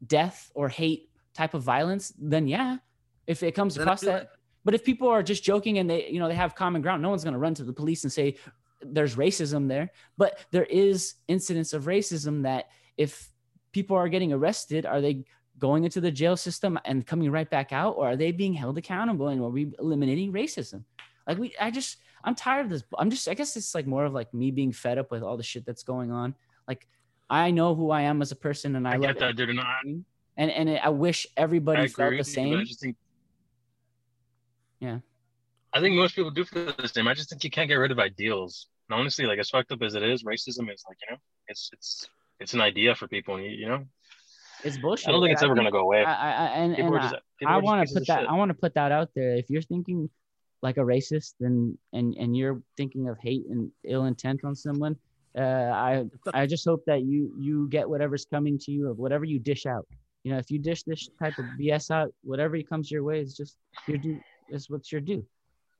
death 0.06 0.52
or 0.56 0.70
hate 0.70 1.10
type 1.34 1.54
of 1.54 1.64
violence 1.64 2.14
then 2.18 2.48
yeah 2.48 2.78
if 3.28 3.44
it 3.44 3.54
comes 3.54 3.76
Then 3.76 3.84
across 3.84 4.02
that 4.02 4.32
but 4.64 4.74
if 4.74 4.84
people 4.84 5.08
are 5.10 5.24
just 5.24 5.44
joking 5.44 5.80
and 5.80 5.90
they 5.90 6.08
you 6.10 6.20
know 6.20 6.28
they 6.28 6.36
have 6.36 6.56
common 6.56 6.82
ground 6.82 7.02
no 7.02 7.10
one's 7.10 7.24
going 7.24 7.34
to 7.34 7.40
run 7.40 7.56
to 7.56 7.64
the 7.64 7.74
police 7.74 8.04
and 8.04 8.12
say 8.12 8.36
there's 8.94 9.16
racism 9.16 9.68
there. 9.68 9.92
But 10.18 10.46
there 10.52 10.66
is 10.66 11.16
incidents 11.28 11.74
of 11.74 11.84
racism 11.84 12.44
that 12.44 12.70
if 12.98 13.30
people 13.72 13.98
are 13.98 14.08
getting 14.08 14.32
arrested 14.32 14.86
are 14.86 15.02
they 15.02 15.26
going 15.58 15.84
into 15.84 16.02
the 16.02 16.12
jail 16.12 16.36
system 16.36 16.78
and 16.86 17.06
coming 17.06 17.32
right 17.32 17.50
back 17.50 17.72
out 17.72 17.96
or 17.98 18.08
are 18.08 18.16
they 18.16 18.32
being 18.32 18.54
held 18.54 18.78
accountable 18.78 19.30
and 19.30 19.42
are 19.42 19.50
we 19.50 19.72
eliminating 19.80 20.32
racism? 20.34 20.84
Like 21.28 21.38
we 21.38 21.56
i 21.60 21.72
just 21.72 21.98
i'm 22.26 22.36
tired 22.36 22.66
of 22.66 22.70
this 22.72 22.84
i'm 23.00 23.10
just 23.10 23.28
i 23.30 23.34
guess 23.34 23.56
it's 23.56 23.74
like 23.74 23.88
more 23.88 24.04
of 24.06 24.14
like 24.14 24.34
me 24.34 24.52
being 24.52 24.72
fed 24.74 24.98
up 24.98 25.10
with 25.12 25.24
all 25.24 25.38
the 25.38 25.44
shit 25.44 25.66
that's 25.66 25.84
going 25.84 26.12
on 26.12 26.36
like 26.68 26.88
i 27.30 27.52
know 27.52 27.74
who 27.76 27.92
i 27.92 28.02
am 28.02 28.22
as 28.22 28.32
a 28.32 28.36
person 28.36 28.76
and 28.76 28.88
i, 28.88 28.94
I 28.94 28.98
love 28.98 29.18
that, 29.20 29.36
dude. 29.38 29.50
And 29.50 29.60
I, 29.62 29.80
and 30.38 30.52
and 30.52 30.70
i 30.80 30.90
wish 30.90 31.26
everybody 31.38 31.84
I 31.84 31.88
felt 31.88 32.12
the 32.12 32.18
with 32.18 32.28
you, 32.36 32.44
I 32.44 32.46
same 32.58 32.66
just 32.66 32.82
think 32.82 32.96
yeah 34.80 35.00
I 35.74 35.82
think 35.82 35.96
most 35.98 36.16
people 36.16 36.32
do 36.32 36.46
feel 36.46 36.72
the 36.78 36.88
same. 36.88 37.06
I 37.06 37.14
just 37.14 37.30
think 37.30 37.44
you 37.44 37.50
can't 37.50 37.68
get 37.68 37.76
rid 37.76 37.92
of 37.92 38.00
ideals. 38.00 38.68
And 38.90 38.98
honestly, 38.98 39.26
like 39.26 39.40
as 39.40 39.50
fucked 39.50 39.74
up 39.74 39.82
as 39.82 39.94
it 39.94 40.04
is, 40.04 40.24
racism 40.24 40.74
is 40.74 40.86
like 40.88 40.96
you 41.04 41.12
know, 41.12 41.18
it's 41.50 41.70
it's 41.74 42.08
it's 42.40 42.54
an 42.54 42.62
idea 42.62 42.96
for 42.96 43.10
people. 43.10 43.38
You, 43.42 43.50
you 43.50 43.68
know, 43.68 43.84
it's 44.64 44.78
bullshit 44.78 45.10
I 45.10 45.12
don't 45.12 45.22
think 45.22 45.34
it's 45.34 45.44
ever 45.44 45.54
gonna 45.54 45.72
go 45.72 45.80
away. 45.80 46.06
I, 46.06 46.14
I, 46.14 46.32
I- 46.32 46.48
and, 46.62 46.76
and 46.80 46.94
just- 47.02 47.16
I- 47.46 47.56
I 47.56 47.58
want 47.58 47.86
to 47.90 47.94
put 47.94 48.08
that. 48.08 48.30
I 48.30 48.34
want 48.36 48.50
to 48.52 48.54
put 48.54 48.74
that 48.76 48.94
out 48.94 49.10
there. 49.16 49.36
If 49.36 49.50
you're 49.50 49.62
thinking 49.64 50.10
like 50.66 50.78
a 50.78 50.88
racist 50.96 51.36
and 51.48 51.78
and 51.94 52.08
and 52.22 52.36
you're 52.38 52.60
thinking 52.76 53.04
of 53.10 53.16
hate 53.28 53.46
and 53.52 53.72
ill 53.94 54.06
intent 54.12 54.40
on 54.44 54.56
someone, 54.66 54.96
Uh, 55.44 55.70
I 55.90 55.92
I 56.42 56.44
just 56.54 56.66
hope 56.72 56.84
that 56.92 57.02
you 57.12 57.20
you 57.48 57.56
get 57.76 57.86
whatever's 57.94 58.26
coming 58.36 58.56
to 58.64 58.70
you 58.76 58.84
of 58.92 58.96
whatever 59.04 59.26
you 59.34 59.40
dish 59.52 59.66
out. 59.66 59.86
You 60.24 60.30
know, 60.32 60.40
if 60.44 60.50
you 60.54 60.60
dish 60.70 60.82
this 60.84 61.02
type 61.22 61.38
of 61.42 61.46
BS 61.60 61.86
out, 62.00 62.10
whatever 62.32 62.54
comes 62.72 62.86
your 62.96 63.04
way 63.10 63.18
is 63.26 63.32
just 63.42 63.56
your 63.88 64.00
due. 64.06 64.20
Is 64.50 64.70
what's 64.72 64.92
your 64.94 65.04
due. 65.12 65.24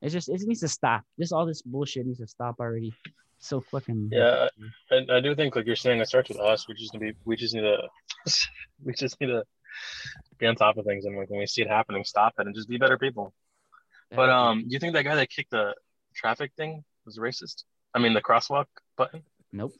It's 0.02 0.14
just 0.16 0.28
it 0.28 0.40
needs 0.50 0.60
to 0.66 0.68
stop. 0.68 1.02
This 1.18 1.32
all 1.32 1.46
this 1.46 1.62
bullshit 1.62 2.06
needs 2.06 2.22
to 2.24 2.28
stop 2.36 2.56
already. 2.60 2.92
So 3.38 3.60
fucking 3.60 4.10
Yeah, 4.12 4.48
I, 4.90 4.96
I 5.16 5.20
do 5.20 5.34
think 5.34 5.56
like 5.56 5.66
you're 5.66 5.84
saying, 5.84 6.00
it 6.00 6.08
starts 6.08 6.28
with 6.30 6.40
us. 6.52 6.68
We 6.68 6.74
just 6.74 6.92
need 6.94 7.00
to 7.00 7.12
be, 7.12 7.18
we 7.24 7.36
just 7.36 7.54
need 7.54 7.66
to, 7.72 7.78
we 8.84 8.92
just 9.04 9.20
need 9.20 9.32
to 9.36 9.42
be 10.38 10.46
on 10.46 10.54
top 10.54 10.76
of 10.78 10.84
things, 10.84 11.04
and 11.04 11.16
like 11.16 11.30
when 11.30 11.40
we 11.40 11.46
see 11.46 11.62
it 11.62 11.68
happening, 11.68 12.04
stop 12.04 12.34
it 12.38 12.46
and 12.46 12.54
just 12.54 12.68
be 12.68 12.78
better 12.78 12.98
people. 12.98 13.34
But 14.10 14.30
um, 14.30 14.60
do 14.60 14.68
you 14.70 14.78
think 14.78 14.94
that 14.94 15.02
guy 15.04 15.14
that 15.16 15.30
kicked 15.30 15.50
the 15.50 15.74
traffic 16.14 16.52
thing 16.56 16.84
was 17.04 17.18
racist? 17.18 17.64
I 17.94 17.98
mean, 17.98 18.14
the 18.14 18.22
crosswalk 18.22 18.66
button. 18.96 19.22
Nope. 19.52 19.72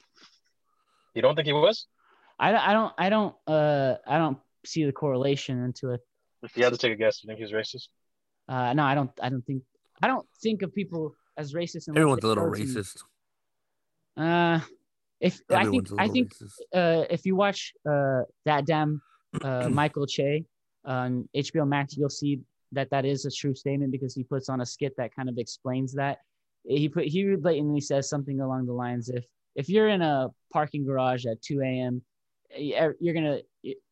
You 1.15 1.23
don't 1.23 1.35
think 1.35 1.47
he 1.47 1.53
was? 1.53 1.87
I 2.39 2.51
don't 2.53 2.61
I 2.61 2.73
don't 2.73 2.93
I 2.99 3.09
don't 3.09 3.35
uh 3.47 3.95
I 4.07 4.19
don't 4.19 4.39
see 4.65 4.85
the 4.85 4.93
correlation 4.93 5.63
into 5.65 5.93
it. 5.93 6.01
If 6.43 6.57
you 6.57 6.65
had 6.65 6.73
to 6.73 6.79
take 6.79 6.93
a 6.93 6.97
guess, 6.97 7.21
do 7.21 7.29
you 7.29 7.35
think 7.37 7.41
he's 7.41 7.53
racist? 7.53 7.89
Uh, 8.49 8.73
no, 8.75 8.85
I 8.85 8.95
don't. 8.95 9.11
I 9.23 9.29
don't 9.31 9.43
think. 9.43 9.63
I 10.03 10.07
don't 10.07 10.27
think 10.43 10.63
of 10.63 10.75
people 10.75 11.15
as 11.37 11.55
racist. 11.55 11.89
unless 11.89 11.99
Everyone's 12.01 12.25
a 12.25 12.27
little 12.29 12.45
go 12.51 12.55
to- 12.55 12.63
racist. 12.63 13.03
Uh, 14.17 14.61
if 15.21 15.41
I 15.51 15.65
think 15.65 15.91
I 15.93 15.95
a 15.95 15.97
I 15.99 16.07
little 16.07 16.13
think 16.13 16.33
uh, 16.75 17.05
if 17.11 17.25
you 17.27 17.37
watch 17.37 17.73
uh 17.89 18.23
that 18.45 18.67
damn 18.67 19.01
uh 19.43 19.69
Michael 19.71 20.07
Che 20.07 20.45
on 20.85 21.29
HBO 21.35 21.67
Max, 21.67 21.97
you'll 21.97 22.11
see 22.11 22.41
that 22.73 22.91
that 22.91 23.05
is 23.05 23.25
a 23.25 23.31
true 23.31 23.55
statement 23.55 23.93
because 23.93 24.15
he 24.15 24.25
puts 24.25 24.49
on 24.49 24.61
a 24.61 24.67
skit 24.67 24.93
that 24.97 25.15
kind 25.15 25.29
of 25.29 25.39
explains 25.39 25.93
that. 25.95 26.19
He 26.65 26.89
put 26.89 27.05
he 27.05 27.37
blatantly 27.37 27.81
says 27.81 28.09
something 28.09 28.41
along 28.41 28.67
the 28.67 28.73
lines 28.73 29.09
if 29.09 29.25
if 29.55 29.69
you're 29.69 29.89
in 29.89 30.03
a 30.03 30.29
parking 30.53 30.85
garage 30.85 31.25
at 31.27 31.41
2 31.43 31.61
a.m. 31.63 32.03
you're 32.57 32.97
you're 33.01 33.15
gonna 33.15 33.39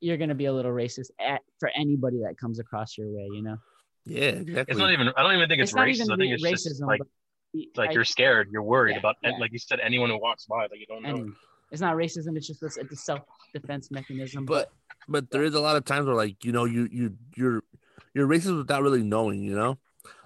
you're 0.01 0.17
gonna 0.17 0.35
be 0.35 0.47
a 0.47 0.53
little 0.53 0.73
racist 0.73 1.11
at, 1.21 1.41
for 1.61 1.71
anybody 1.77 2.19
that 2.25 2.37
comes 2.39 2.59
across 2.59 2.99
your 2.99 3.09
way, 3.09 3.29
you 3.33 3.43
know. 3.43 3.57
Yeah, 4.07 4.29
exactly. 4.29 4.73
It's 4.73 4.79
not 4.79 4.93
even. 4.93 5.09
I 5.17 5.23
don't 5.23 5.35
even 5.37 5.49
think 5.49 5.63
it's, 5.63 5.71
It's 5.71 5.77
not 5.77 5.87
racist. 5.87 5.95
even 5.95 6.11
I 6.13 6.17
think 6.17 6.43
re- 6.43 6.51
it's 6.53 6.65
just 6.65 6.83
like, 6.83 6.99
but 7.01 7.63
like 7.77 7.91
I- 7.91 7.93
you're 7.93 8.05
scared, 8.05 8.49
you're 8.51 8.63
worried 8.63 8.93
Yeah, 8.95 8.99
about, 8.99 9.17
yeah. 9.23 9.31
like 9.39 9.53
you 9.53 9.59
said, 9.59 9.81
anyone 9.81 10.11
who 10.11 10.19
walks 10.21 10.45
by 10.47 10.63
like 10.63 10.79
you 10.79 10.87
don't 10.87 11.03
know. 11.03 11.09
Any- 11.11 11.33
it's 11.71 11.81
not 11.81 11.97
racism. 11.97 12.37
It's 12.37 12.47
just 12.47 12.63
a, 12.63 12.67
it's 12.67 12.93
a 12.93 12.97
self 12.97 13.21
defense 13.55 13.91
mechanism. 13.91 14.45
but 14.45 14.71
but 15.09 15.31
there 15.31 15.43
is 15.45 15.55
a 15.55 15.61
lot 15.61 15.77
of 15.77 15.85
times 15.85 16.07
where 16.07 16.15
like 16.17 16.45
you 16.45 16.53
know 16.53 16.65
you 16.67 16.89
you 16.93 17.17
you're 17.37 17.63
you're 18.15 18.29
racist 18.29 18.57
without 18.57 18.83
really 18.83 19.03
knowing 19.03 19.43
you 19.43 19.55
know 19.55 19.79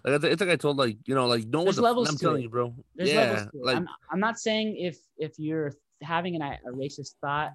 like 0.05 0.15
I 0.15 0.19
th- 0.19 0.33
it's 0.33 0.41
like 0.41 0.51
I 0.51 0.57
told 0.57 0.77
like 0.77 0.97
you 1.07 1.15
know 1.15 1.27
like 1.27 1.47
no 1.47 1.63
one's 1.63 1.79
levels 1.79 2.09
I'm 2.09 2.17
telling 2.17 2.41
it. 2.41 2.45
you 2.45 2.49
bro 2.51 2.75
There's 2.95 3.11
yeah 3.11 3.21
levels 3.21 3.43
to 3.53 3.59
it. 3.59 3.65
like 3.65 3.77
I'm, 3.77 3.89
I'm 4.11 4.21
not 4.21 4.39
saying 4.39 4.77
if 4.79 4.99
if 5.19 5.33
you're 5.39 5.73
having 6.03 6.37
an, 6.37 6.43
a 6.43 6.71
racist 6.71 7.15
thought, 7.21 7.53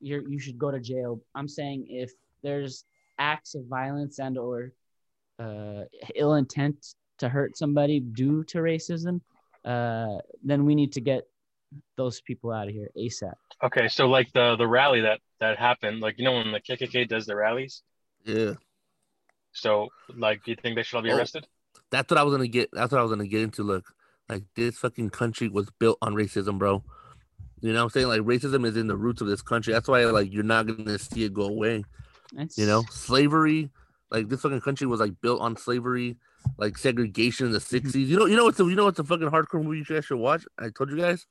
you're 0.00 0.28
you 0.28 0.38
should 0.38 0.58
go 0.58 0.70
to 0.70 0.80
jail. 0.80 1.20
I'm 1.34 1.48
saying 1.48 1.86
if 1.88 2.12
there's 2.42 2.84
acts 3.18 3.54
of 3.54 3.64
violence 3.66 4.18
and 4.18 4.36
or 4.38 4.72
uh, 5.38 5.82
ill 6.14 6.34
intent 6.34 6.94
to 7.18 7.28
hurt 7.28 7.56
somebody 7.56 8.00
due 8.00 8.44
to 8.44 8.58
racism, 8.58 9.20
uh, 9.64 10.18
then 10.44 10.64
we 10.64 10.74
need 10.74 10.92
to 10.92 11.00
get 11.00 11.24
those 11.96 12.20
people 12.20 12.52
out 12.52 12.68
of 12.68 12.74
here 12.74 12.90
ASAP. 12.96 13.32
Okay, 13.64 13.88
so 13.88 14.06
like 14.06 14.30
the 14.32 14.56
the 14.56 14.66
rally 14.66 15.00
that 15.00 15.20
that 15.40 15.58
happened, 15.58 16.00
like 16.00 16.18
you 16.18 16.24
know 16.24 16.32
when 16.32 16.52
the 16.52 16.60
KKK 16.60 17.08
does 17.08 17.26
the 17.26 17.36
rallies. 17.36 17.82
yeah 18.24 18.54
So 19.56 19.88
like, 20.16 20.44
do 20.44 20.50
you 20.52 20.56
think 20.60 20.76
they 20.76 20.82
should 20.82 20.96
all 20.96 21.02
be 21.02 21.10
Oh. 21.10 21.16
arrested? 21.16 21.46
that's 21.90 22.10
what 22.10 22.18
I 22.18 22.22
was 22.24 22.34
gonna 22.34 22.48
get 22.48 22.68
that's 22.72 22.90
what 22.90 22.98
I 22.98 23.02
was 23.02 23.12
gonna 23.12 23.26
get 23.28 23.42
into 23.42 23.62
look 23.62 23.84
like 24.28 24.42
this 24.56 24.76
fucking 24.78 25.10
country 25.10 25.48
was 25.48 25.70
built 25.78 25.98
on 26.02 26.14
racism 26.14 26.58
bro. 26.58 26.82
You 27.60 27.72
know 27.72 27.78
what 27.78 27.84
I'm 27.84 27.90
saying? 27.90 28.08
Like 28.08 28.20
racism 28.22 28.66
is 28.66 28.76
in 28.76 28.86
the 28.88 28.96
roots 28.96 29.20
of 29.20 29.28
this 29.28 29.40
country. 29.42 29.72
That's 29.72 29.86
why 29.88 30.04
like 30.06 30.32
you're 30.32 30.42
not 30.42 30.66
gonna 30.66 30.98
see 30.98 31.24
it 31.24 31.32
go 31.32 31.42
away. 31.42 31.84
That's, 32.32 32.58
you 32.58 32.66
know 32.66 32.82
slavery 32.90 33.70
like 34.10 34.28
this 34.28 34.40
fucking 34.42 34.60
country 34.62 34.86
was 34.86 35.00
like 35.00 35.12
built 35.20 35.40
on 35.40 35.56
slavery 35.56 36.16
like 36.58 36.76
segregation 36.76 37.46
in 37.46 37.52
the 37.52 37.58
60s 37.60 37.94
you 37.94 38.16
know 38.18 38.26
you 38.26 38.36
know 38.36 38.44
what's 38.44 38.58
the, 38.58 38.64
you 38.66 38.74
know 38.74 38.84
what's 38.84 38.98
a 38.98 39.04
fucking 39.04 39.28
hardcore 39.28 39.62
movie 39.62 39.78
you 39.78 39.84
guys 39.84 40.04
should 40.04 40.18
watch? 40.18 40.44
I 40.58 40.70
told 40.70 40.90
you 40.90 40.96
guys. 40.96 41.26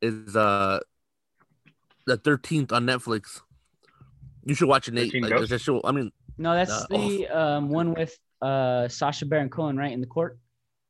Is 0.00 0.34
uh 0.36 0.80
the 2.06 2.16
13th 2.18 2.72
on 2.72 2.86
netflix. 2.86 3.40
You 4.44 4.54
should 4.54 4.68
watch 4.68 4.88
it 4.88 4.94
nate. 4.94 5.14
like, 5.22 5.30
Ghosts? 5.30 5.62
show 5.62 5.80
i 5.84 5.92
mean 5.92 6.10
No, 6.38 6.54
that's 6.54 6.72
Uh, 6.72 6.86
the 6.90 7.28
um, 7.28 7.68
one 7.68 7.94
with 7.94 8.16
uh, 8.40 8.88
Sacha 8.88 9.26
Baron 9.26 9.48
Cohen, 9.50 9.76
right 9.76 9.92
in 9.92 10.00
the 10.00 10.06
court. 10.06 10.38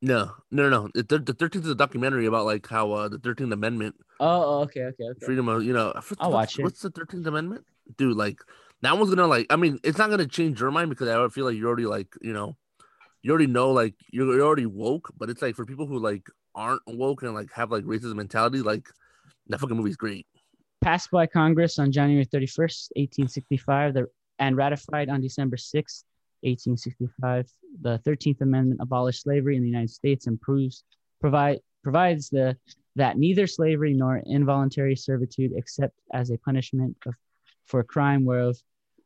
no 0.05 0.33
no 0.51 0.69
no 0.69 0.89
the, 0.95 1.19
the 1.19 1.33
13th 1.35 1.63
is 1.65 1.69
a 1.69 1.75
documentary 1.77 2.27
about 2.27 2.45
like 2.45 2.67
how 2.67 2.91
uh 2.91 3.09
the 3.09 3.19
13th 3.19 3.53
amendment 3.53 3.95
Oh, 4.19 4.43
oh, 4.51 4.59
okay, 4.67 4.83
okay, 4.91 5.05
okay. 5.13 5.25
freedom 5.27 5.47
of 5.49 5.63
you 5.63 5.73
know 5.73 5.93
I'll 5.95 6.33
what's- 6.33 6.39
watch 6.39 6.59
it. 6.59 6.63
what's 6.65 6.81
the 6.83 6.91
13th 6.91 7.27
amendment 7.27 7.65
dude 7.99 8.17
like 8.17 8.39
that 8.83 8.97
one's 8.99 9.11
gonna 9.15 9.29
like 9.29 9.47
i 9.51 9.57
mean 9.57 9.79
it's 9.85 9.99
not 9.99 10.11
gonna 10.11 10.27
change 10.27 10.61
your 10.61 10.73
mind 10.73 10.91
because 10.91 11.09
i 11.09 11.29
feel 11.29 11.45
like 11.45 11.57
you're 11.57 11.69
already 11.69 11.87
like 11.87 12.09
you 12.21 12.33
know 12.33 12.57
you 13.23 13.31
already 13.31 13.47
know 13.59 13.71
like 13.71 13.95
you're, 14.11 14.27
you're 14.35 14.45
already 14.51 14.67
woke 14.67 15.07
but 15.19 15.31
it's 15.31 15.41
like 15.43 15.55
for 15.55 15.65
people 15.65 15.87
who 15.87 15.99
like 16.01 16.27
aren't 16.57 16.83
woke 16.89 17.23
and 17.23 17.33
like 17.35 17.51
have 17.53 17.71
like 17.71 17.85
racist 17.85 18.13
mentality 18.17 18.61
like 18.61 18.87
that 19.51 19.61
fucking 19.61 19.77
movie's 19.77 19.97
great 19.97 20.27
passed 20.81 21.13
by 21.13 21.27
Congress 21.29 21.79
on 21.79 21.93
January 21.93 22.27
31st, 22.27 22.91
1865, 22.97 23.95
the, 23.95 24.07
and 24.43 24.57
ratified 24.57 25.09
on 25.09 25.21
December 25.21 25.57
6th, 25.57 26.03
1865. 26.43 27.47
The 27.81 28.01
13th 28.05 28.41
Amendment 28.41 28.81
abolished 28.83 29.23
slavery 29.23 29.55
in 29.57 29.63
the 29.63 29.69
United 29.69 29.91
States 29.91 30.27
and 30.27 30.41
proves, 30.41 30.83
provide, 31.21 31.61
provides 31.85 32.29
the, 32.29 32.57
that 32.97 33.19
neither 33.19 33.47
slavery 33.47 33.95
nor 33.95 34.21
involuntary 34.27 34.97
servitude, 34.97 35.53
except 35.55 35.95
as 36.13 36.33
a 36.33 36.39
punishment 36.39 36.97
of, 37.07 37.15
for 37.67 37.79
a 37.81 37.85
crime 37.85 38.25
whereof 38.25 38.57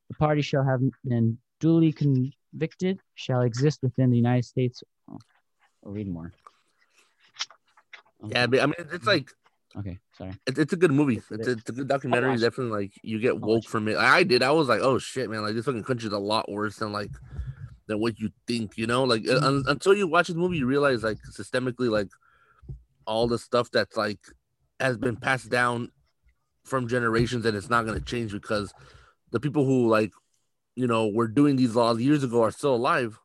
the 0.08 0.14
party 0.14 0.40
shall 0.40 0.64
have 0.64 0.80
been 1.04 1.36
duly 1.60 1.92
convicted, 1.92 2.98
shall 3.14 3.42
exist 3.42 3.80
within 3.82 4.10
the 4.10 4.16
United 4.16 4.46
States. 4.46 4.82
Oh, 5.10 5.18
I'll 5.84 5.92
read 5.92 6.08
more. 6.08 6.32
yeah 8.28 8.46
but 8.46 8.60
i 8.60 8.66
mean 8.66 8.74
it's 8.78 8.88
mm-hmm. 8.88 9.08
like 9.08 9.28
Okay, 9.78 9.98
sorry. 10.16 10.32
it's, 10.46 10.58
it's 10.58 10.72
a 10.72 10.76
good 10.76 10.90
movie. 10.92 11.16
It's, 11.30 11.46
it. 11.48 11.58
it's 11.58 11.68
a 11.70 11.72
good 11.72 11.88
documentary. 11.88 12.30
watch 12.30 12.40
definitely 12.40 12.84
like 12.84 12.92
you 13.02 13.18
get 13.18 13.38
woke 13.40 13.64
from 13.64 13.88
it. 13.88 13.96
I 13.96 14.22
did. 14.22 14.42
I 14.42 14.50
was 14.52 14.68
like 14.68 14.80
oh 14.80 14.98
shit 14.98 15.28
man. 15.28 15.42
Like 15.42 15.54
this 15.54 15.66
fucking 15.66 15.84
country's 15.84 16.12
a 16.12 16.18
lot 16.18 16.50
worse 16.50 16.76
than 16.76 16.92
like 16.92 17.10
than 17.86 18.00
what 18.00 18.18
you 18.18 18.30
think 18.46 18.78
you 18.78 18.86
know? 18.86 19.04
Like 19.04 19.22
Mm-hmm. 19.22 19.44
un- 19.44 19.64
until 19.68 19.94
you 19.94 20.06
watch 20.08 20.28
this 20.28 20.36
movie 20.36 20.56
you 20.58 20.66
realize 20.66 21.02
like 21.04 21.18
systemically 21.38 21.90
like 21.90 22.08
all 23.06 23.28
the 23.28 23.38
stuff 23.38 23.70
that's 23.70 23.96
like 23.96 24.18
has 24.80 24.96
been 24.96 25.16
passed 25.16 25.50
down 25.50 25.90
from 26.64 26.88
generations 26.88 27.44
and 27.46 27.56
it's 27.56 27.70
not 27.70 27.84
going 27.86 27.98
to 27.98 28.04
change 28.04 28.32
because 28.32 28.72
the 29.30 29.38
people 29.40 29.64
who 29.64 29.88
like 29.88 30.10
you 30.74 30.86
know 30.86 31.08
were 31.08 31.28
doing 31.28 31.56
these 31.56 31.74
laws 31.76 32.00
years 32.00 32.24
ago 32.24 32.42
are 32.42 32.50
still 32.50 32.74
alive. 32.74 33.18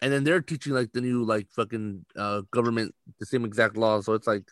And 0.00 0.12
then 0.12 0.22
they're 0.22 0.40
teaching 0.42 0.74
like 0.74 0.92
the 0.92 1.00
new 1.00 1.24
like 1.24 1.48
fucking 1.50 2.04
uh 2.16 2.42
government 2.52 2.94
the 3.18 3.26
same 3.26 3.44
exact 3.44 3.76
laws. 3.76 4.04
So 4.04 4.12
it's 4.12 4.26
like 4.26 4.44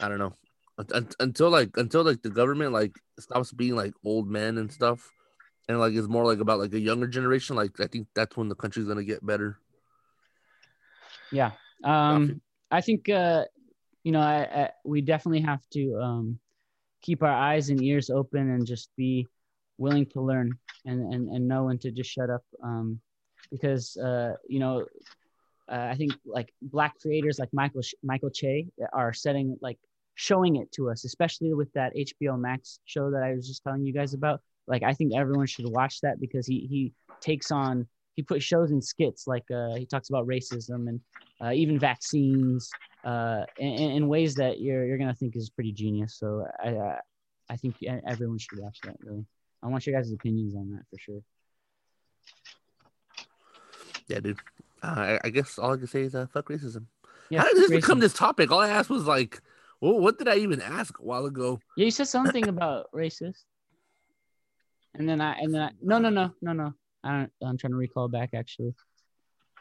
i 0.00 0.08
don't 0.08 0.18
know 0.18 0.34
Un- 0.78 0.86
un- 0.94 1.08
until 1.20 1.50
like 1.50 1.76
until 1.76 2.02
like 2.02 2.22
the 2.22 2.30
government 2.30 2.72
like 2.72 2.98
stops 3.18 3.52
being 3.52 3.76
like 3.76 3.92
old 4.04 4.26
men 4.28 4.58
and 4.58 4.72
stuff 4.72 5.10
and 5.68 5.78
like 5.78 5.92
it's 5.92 6.08
more 6.08 6.24
like 6.24 6.40
about 6.40 6.58
like 6.58 6.72
a 6.72 6.80
younger 6.80 7.06
generation 7.06 7.56
like 7.56 7.78
i 7.80 7.86
think 7.86 8.08
that's 8.14 8.36
when 8.36 8.48
the 8.48 8.54
country's 8.54 8.86
gonna 8.86 9.04
get 9.04 9.24
better 9.24 9.58
Yeah. 11.32 11.52
Um, 11.82 12.40
I 12.70 12.80
think, 12.80 13.08
uh, 13.08 13.44
you 14.04 14.12
know, 14.12 14.20
I, 14.20 14.42
I, 14.42 14.70
we 14.84 15.00
definitely 15.00 15.40
have 15.40 15.60
to 15.72 15.98
um, 16.00 16.38
keep 17.00 17.22
our 17.22 17.32
eyes 17.32 17.70
and 17.70 17.82
ears 17.82 18.10
open 18.10 18.50
and 18.50 18.66
just 18.66 18.90
be 18.96 19.26
willing 19.78 20.06
to 20.06 20.20
learn 20.20 20.52
and, 20.84 21.12
and, 21.12 21.28
and 21.30 21.48
know 21.48 21.64
when 21.64 21.78
to 21.78 21.90
just 21.90 22.10
shut 22.10 22.30
up. 22.30 22.44
Um, 22.62 23.00
because, 23.50 23.96
uh, 23.96 24.34
you 24.46 24.60
know, 24.60 24.86
uh, 25.70 25.88
I 25.90 25.94
think 25.94 26.12
like 26.24 26.52
black 26.60 26.98
creators 27.00 27.38
like 27.38 27.50
Michael, 27.52 27.82
Michael 28.02 28.30
Che 28.30 28.66
are 28.92 29.12
setting 29.12 29.56
like 29.60 29.78
showing 30.14 30.56
it 30.56 30.70
to 30.72 30.90
us, 30.90 31.04
especially 31.04 31.54
with 31.54 31.72
that 31.72 31.94
HBO 31.94 32.38
Max 32.38 32.78
show 32.84 33.10
that 33.10 33.22
I 33.22 33.34
was 33.34 33.46
just 33.46 33.62
telling 33.62 33.84
you 33.84 33.92
guys 33.92 34.14
about. 34.14 34.40
Like, 34.66 34.82
I 34.82 34.92
think 34.92 35.12
everyone 35.14 35.46
should 35.46 35.68
watch 35.68 36.00
that 36.02 36.20
because 36.20 36.46
he, 36.46 36.66
he 36.70 36.92
takes 37.20 37.50
on, 37.50 37.86
he 38.14 38.22
put 38.22 38.42
shows 38.42 38.70
in 38.70 38.80
skits 38.82 39.26
like 39.26 39.44
uh, 39.50 39.74
he 39.74 39.86
talks 39.86 40.10
about 40.10 40.26
racism 40.26 40.88
and 40.88 41.00
uh, 41.40 41.50
even 41.52 41.78
vaccines 41.78 42.70
uh, 43.04 43.44
in, 43.58 43.72
in 43.72 44.08
ways 44.08 44.34
that 44.34 44.60
you're 44.60 44.84
you're 44.84 44.98
gonna 44.98 45.14
think 45.14 45.34
is 45.34 45.50
pretty 45.50 45.72
genius. 45.72 46.18
So 46.18 46.46
I 46.62 46.98
I, 47.48 47.56
think 47.56 47.76
everyone 48.06 48.38
should 48.38 48.60
watch 48.60 48.78
that. 48.84 48.96
Really, 49.00 49.24
I 49.62 49.68
want 49.68 49.86
your 49.86 49.98
guys' 49.98 50.12
opinions 50.12 50.54
on 50.54 50.70
that 50.72 50.82
for 50.90 50.98
sure. 50.98 51.22
yeah 54.08 54.20
dude 54.20 54.38
uh, 54.82 54.86
I, 54.86 55.20
I 55.24 55.30
guess 55.30 55.58
all 55.58 55.72
i 55.72 55.76
can 55.76 55.86
say 55.86 56.02
is 56.02 56.14
uh, 56.14 56.26
fuck 56.32 56.48
racism 56.48 56.86
Yeah, 57.30 57.40
how 57.40 57.48
did 57.48 57.56
this 57.56 57.70
fuck 57.70 57.80
become 57.80 58.00
this 58.00 58.12
topic 58.14 58.50
all 58.50 58.60
i 58.60 58.68
asked 58.68 58.90
was 58.90 59.06
like 59.06 59.40
well, 59.80 59.98
what 59.98 60.18
did 60.18 60.28
i 60.28 60.36
even 60.36 60.60
ask 60.60 60.98
a 60.98 61.02
while 61.02 61.26
ago 61.26 61.60
Yeah, 61.76 61.86
you 61.86 61.90
said 61.90 62.08
something 62.08 62.48
about 62.48 62.86
racist, 62.94 63.44
and 64.94 65.08
then 65.08 65.20
I 65.20 65.32
and 65.38 65.52
then 65.54 65.62
I, 65.62 65.70
no 65.82 65.98
no 65.98 66.10
no 66.10 66.32
no 66.40 66.52
no. 66.52 66.74
I 67.02 67.10
don't, 67.10 67.32
I'm 67.42 67.58
trying 67.58 67.72
to 67.72 67.76
recall 67.76 68.06
back 68.06 68.30
actually. 68.32 68.74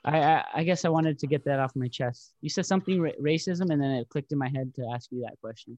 I, 0.05 0.19
I 0.19 0.45
I 0.55 0.63
guess 0.63 0.85
I 0.85 0.89
wanted 0.89 1.17
to 1.19 1.27
get 1.27 1.45
that 1.45 1.59
off 1.59 1.75
my 1.75 1.87
chest. 1.87 2.33
You 2.41 2.49
said 2.49 2.67
something 2.67 3.01
ra- 3.01 3.19
racism, 3.19 3.71
and 3.71 3.81
then 3.81 3.91
it 3.91 4.09
clicked 4.09 4.31
in 4.31 4.37
my 4.37 4.49
head 4.49 4.75
to 4.75 4.91
ask 4.93 5.09
you 5.11 5.21
that 5.21 5.39
question. 5.41 5.77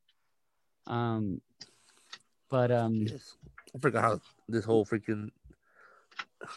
Um, 0.88 1.40
but 2.50 2.72
um, 2.72 3.06
I 3.76 3.80
forgot 3.80 4.04
how 4.04 4.22
this 4.50 4.66
whole 4.66 4.86
freaking 4.86 5.30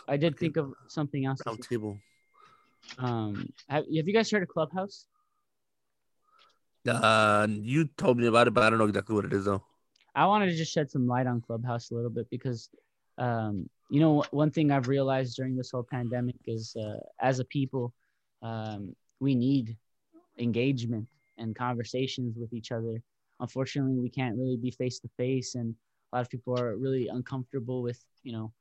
I 0.08 0.16
did 0.16 0.38
think 0.38 0.56
of 0.56 0.74
something 0.88 1.24
else. 1.24 1.40
round 1.46 1.62
table. 1.62 1.98
Um, 2.98 3.52
have, 3.68 3.84
have 3.84 4.08
you 4.08 4.12
guys 4.12 4.30
heard 4.30 4.42
of 4.42 4.48
Clubhouse? 4.48 5.06
Uh, 6.88 7.46
you 7.50 7.86
told 7.96 8.18
me 8.18 8.26
about 8.26 8.46
it, 8.46 8.54
but 8.54 8.62
I 8.62 8.70
don't 8.70 8.78
know 8.78 8.86
exactly 8.86 9.14
what 9.14 9.24
it 9.24 9.32
is 9.32 9.44
though. 9.44 9.64
I 10.14 10.26
wanted 10.26 10.46
to 10.46 10.56
just 10.56 10.72
shed 10.72 10.90
some 10.90 11.06
light 11.06 11.26
on 11.26 11.40
Clubhouse 11.40 11.90
a 11.90 11.94
little 11.94 12.10
bit 12.10 12.30
because, 12.30 12.70
um, 13.18 13.68
you 13.90 14.00
know, 14.00 14.24
one 14.30 14.50
thing 14.50 14.70
I've 14.70 14.88
realized 14.88 15.36
during 15.36 15.56
this 15.56 15.70
whole 15.70 15.82
pandemic 15.82 16.36
is, 16.46 16.74
uh, 16.76 17.00
as 17.20 17.38
a 17.38 17.44
people, 17.44 17.92
um, 18.42 18.94
we 19.20 19.34
need 19.34 19.76
engagement 20.38 21.06
and 21.38 21.54
conversations 21.54 22.36
with 22.38 22.52
each 22.52 22.72
other. 22.72 23.02
Unfortunately, 23.40 23.98
we 24.00 24.08
can't 24.08 24.36
really 24.36 24.56
be 24.56 24.70
face 24.70 24.98
to 25.00 25.08
face, 25.16 25.54
and 25.54 25.74
a 26.12 26.16
lot 26.16 26.22
of 26.22 26.30
people 26.30 26.58
are 26.58 26.76
really 26.76 27.08
uncomfortable 27.08 27.82
with, 27.82 28.02
you 28.22 28.32
know, 28.32 28.52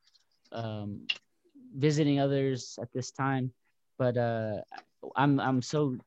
um, 0.51 1.07
visiting 1.75 2.19
others 2.19 2.77
at 2.81 2.91
this 2.93 3.11
time. 3.11 3.51
But 3.97 4.17
uh, 4.17 4.61
I'm 5.15 5.39
I'm 5.39 5.61
so 5.61 5.97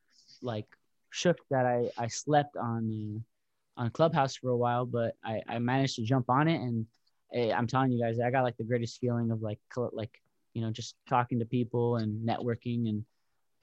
like 0.41 0.67
shook 1.09 1.37
that 1.49 1.65
I 1.65 1.89
I 1.97 2.07
slept 2.07 2.57
on. 2.57 3.23
On 3.77 3.89
Clubhouse 3.89 4.35
for 4.35 4.49
a 4.49 4.57
while, 4.57 4.85
but 4.85 5.15
I, 5.23 5.41
I 5.47 5.57
managed 5.59 5.95
to 5.95 6.03
jump 6.03 6.29
on 6.29 6.49
it, 6.49 6.59
and 6.59 6.85
eh, 7.33 7.53
I'm 7.53 7.65
telling 7.65 7.93
you 7.93 8.03
guys, 8.03 8.19
I 8.19 8.29
got 8.29 8.43
like 8.43 8.57
the 8.57 8.65
greatest 8.65 8.99
feeling 8.99 9.31
of 9.31 9.41
like 9.41 9.59
like 9.93 10.11
you 10.53 10.61
know 10.61 10.69
just 10.69 10.95
talking 11.07 11.39
to 11.39 11.45
people 11.45 11.95
and 11.95 12.27
networking, 12.27 12.89
and 12.89 13.05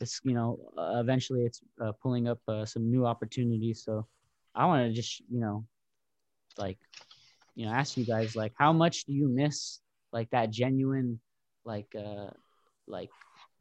it's 0.01 0.21
you 0.25 0.33
know 0.33 0.59
uh, 0.79 1.01
eventually 1.01 1.45
it's 1.45 1.61
uh, 1.83 1.93
pulling 2.03 2.29
up 2.29 2.41
uh, 2.49 2.65
some 2.65 2.91
new 2.91 3.05
opportunities. 3.05 3.83
So 3.85 4.07
I 4.55 4.65
want 4.65 4.89
to 4.89 4.95
just 4.95 5.21
you 5.31 5.41
know 5.41 5.67
like 6.57 6.79
you 7.55 7.67
know 7.67 7.73
ask 7.73 7.97
you 7.97 8.05
guys 8.05 8.35
like 8.37 8.53
how 8.57 8.73
much 8.73 9.05
do 9.05 9.13
you 9.13 9.29
miss 9.29 9.81
like 10.13 10.31
that 10.31 10.51
genuine 10.51 11.21
like 11.65 11.95
uh 11.95 12.31
like 12.87 13.11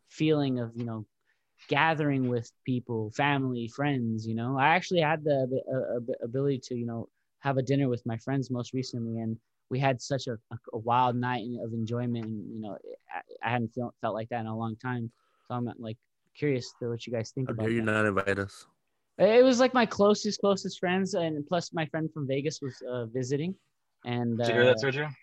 feeling 0.09 0.59
of 0.59 0.71
you 0.75 0.85
know 0.85 1.05
gathering 1.67 2.27
with 2.29 2.51
people, 2.65 3.11
family, 3.15 3.67
friends. 3.67 4.27
You 4.27 4.35
know, 4.35 4.57
I 4.57 4.69
actually 4.69 5.01
had 5.01 5.23
the 5.23 5.61
uh, 5.73 6.13
ability 6.23 6.59
to, 6.65 6.75
you 6.75 6.85
know, 6.85 7.09
have 7.39 7.57
a 7.57 7.63
dinner 7.63 7.89
with 7.89 8.05
my 8.05 8.17
friends 8.17 8.51
most 8.51 8.73
recently, 8.73 9.19
and 9.21 9.37
we 9.69 9.79
had 9.79 10.01
such 10.01 10.27
a, 10.27 10.33
a, 10.33 10.57
a 10.73 10.77
wild 10.79 11.15
night 11.15 11.45
of 11.63 11.73
enjoyment. 11.73 12.25
And 12.25 12.55
you 12.55 12.61
know, 12.61 12.77
I, 13.13 13.47
I 13.47 13.49
hadn't 13.51 13.73
felt 13.73 13.95
felt 14.01 14.13
like 14.15 14.29
that 14.29 14.41
in 14.41 14.47
a 14.47 14.57
long 14.57 14.75
time. 14.75 15.11
So 15.47 15.55
I'm 15.55 15.69
like 15.77 15.97
curious 16.37 16.73
to 16.79 16.89
what 16.89 17.05
you 17.05 17.13
guys 17.13 17.31
think 17.31 17.47
How 17.47 17.53
about 17.53 17.63
dare 17.65 17.73
you 17.73 17.81
that. 17.81 17.91
not 17.91 18.05
invite 18.05 18.39
us? 18.39 18.67
It 19.17 19.43
was 19.45 19.59
like 19.61 19.73
my 19.73 19.85
closest, 19.85 20.41
closest 20.41 20.79
friends, 20.79 21.13
and 21.13 21.47
plus 21.47 21.71
my 21.73 21.85
friend 21.85 22.11
from 22.13 22.27
Vegas 22.27 22.59
was 22.61 22.75
uh, 22.89 23.05
visiting. 23.05 23.55
And 24.03 24.37
Did 24.39 24.47
you 24.49 24.53
hear 24.55 24.65
that, 24.65 24.77
uh, 24.77 24.85
Sergio? 24.85 25.15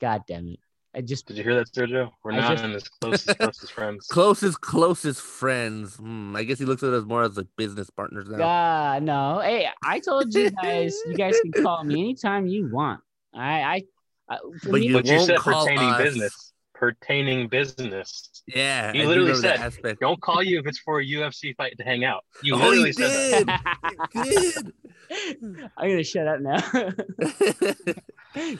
God 0.00 0.22
damn 0.26 0.48
it! 0.48 0.58
I 0.96 1.02
just 1.02 1.26
Did 1.26 1.36
you 1.36 1.42
hear 1.42 1.54
that, 1.56 1.70
Sergio? 1.72 2.10
We're 2.24 2.32
I 2.32 2.36
not 2.36 2.52
just- 2.52 2.64
in 2.64 2.70
his 2.70 2.88
closest, 2.88 3.38
closest 3.38 3.72
friends. 3.72 4.06
Closest, 4.10 4.60
closest 4.62 5.20
friends. 5.20 5.96
Hmm, 5.96 6.34
I 6.34 6.42
guess 6.44 6.58
he 6.58 6.64
looks 6.64 6.82
at 6.82 6.92
us 6.94 7.04
more 7.04 7.22
as 7.24 7.36
like 7.36 7.48
business 7.58 7.90
partners 7.90 8.28
now. 8.30 8.38
God, 8.38 9.02
no. 9.02 9.40
Hey, 9.40 9.68
I 9.84 10.00
told 10.00 10.34
you 10.34 10.50
guys, 10.50 10.96
you 11.06 11.14
guys 11.14 11.34
can 11.42 11.52
call 11.62 11.84
me 11.84 12.00
anytime 12.00 12.46
you 12.46 12.68
want. 12.72 13.00
I, 13.34 13.60
I, 13.62 13.82
I 14.30 14.38
But 14.62 14.72
me- 14.72 14.86
you 14.86 14.94
But 14.94 15.04
you 15.06 15.20
said 15.20 15.36
pertaining 15.38 15.78
us. 15.80 16.02
business. 16.02 16.52
Pertaining 16.74 17.48
business. 17.48 18.42
Yeah, 18.46 18.92
He 18.92 19.00
do 19.00 19.08
literally 19.08 19.30
remember 19.32 19.48
that 19.58 19.72
said, 19.82 19.98
"Don't 19.98 20.20
call 20.20 20.42
you 20.42 20.58
if 20.60 20.66
it's 20.66 20.78
for 20.78 21.00
a 21.00 21.04
UFC 21.06 21.56
fight 21.56 21.74
to 21.78 21.84
hang 21.84 22.04
out." 22.04 22.22
You 22.42 22.54
Oh, 22.54 22.58
literally 22.58 22.84
he 22.88 22.92
said 22.92 23.46
that. 23.46 23.78
did. 24.12 24.72
I'm 25.78 25.88
gonna 25.90 26.04
shut 26.04 26.26
up 26.28 26.40
now. 26.40 26.62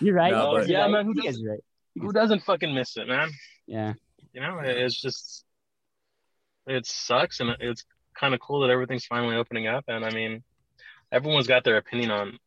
You're 0.00 0.14
right. 0.14 0.32
No, 0.32 0.52
you 0.54 0.60
guys 0.60 0.68
yeah, 0.68 0.78
are 0.78 0.82
right. 0.84 0.90
man, 0.92 1.04
who 1.04 1.12
You 1.14 1.22
guys 1.22 1.32
doesn't- 1.34 1.46
are 1.46 1.50
right. 1.52 1.60
Who 2.00 2.12
doesn't 2.12 2.44
fucking 2.44 2.74
miss 2.74 2.96
it, 2.96 3.08
man? 3.08 3.30
Yeah. 3.66 3.94
You 4.32 4.40
know, 4.40 4.58
it's 4.62 5.00
just 5.00 5.44
it 6.66 6.84
sucks, 6.86 7.40
and 7.40 7.56
it's 7.60 7.84
kind 8.18 8.34
of 8.34 8.40
cool 8.40 8.60
that 8.60 8.70
everything's 8.70 9.06
finally 9.06 9.36
opening 9.36 9.66
up. 9.66 9.84
And 9.88 10.04
I 10.04 10.10
mean, 10.10 10.42
everyone's 11.12 11.46
got 11.46 11.64
their 11.64 11.76
opinion 11.76 12.10
on 12.10 12.38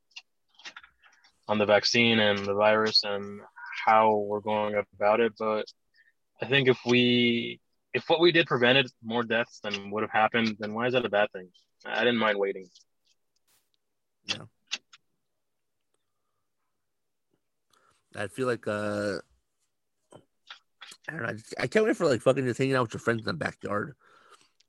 on 1.48 1.58
the 1.58 1.66
vaccine 1.66 2.20
and 2.20 2.46
the 2.46 2.54
virus 2.54 3.04
and 3.04 3.42
how 3.86 4.18
we're 4.28 4.40
going 4.40 4.76
about 4.96 5.20
it. 5.20 5.34
But 5.40 5.66
I 6.42 6.46
think 6.46 6.68
if 6.68 6.78
we 6.86 7.60
if 7.94 8.04
what 8.08 8.20
we 8.20 8.32
did 8.32 8.46
prevented 8.46 8.88
more 9.04 9.24
deaths 9.24 9.60
than 9.64 9.90
would 9.92 10.04
have 10.04 10.12
happened, 10.12 10.58
then 10.60 10.74
why 10.74 10.88
is 10.88 10.94
that 10.94 11.06
a 11.06 11.10
bad 11.10 11.32
thing? 11.32 11.50
I 11.86 12.00
didn't 12.00 12.20
mind 12.20 12.38
waiting. 12.38 12.68
Yeah. 14.26 14.44
I 18.16 18.28
feel 18.28 18.48
like 18.48 18.68
uh 18.68 19.20
I 21.10 21.12
don't 21.12 21.24
know. 21.24 21.30
I, 21.30 21.34
just, 21.34 21.56
I 21.60 21.68
can't 21.68 21.86
wait 21.86 21.98
for 21.98 22.06
like 22.06 22.22
fucking 22.22 22.46
just 22.46 22.60
hanging 22.60 22.76
out 22.76 22.84
with 22.84 22.94
your 22.94 23.00
friends 23.02 23.22
in 23.22 23.26
the 23.26 23.34
backyard. 23.34 23.96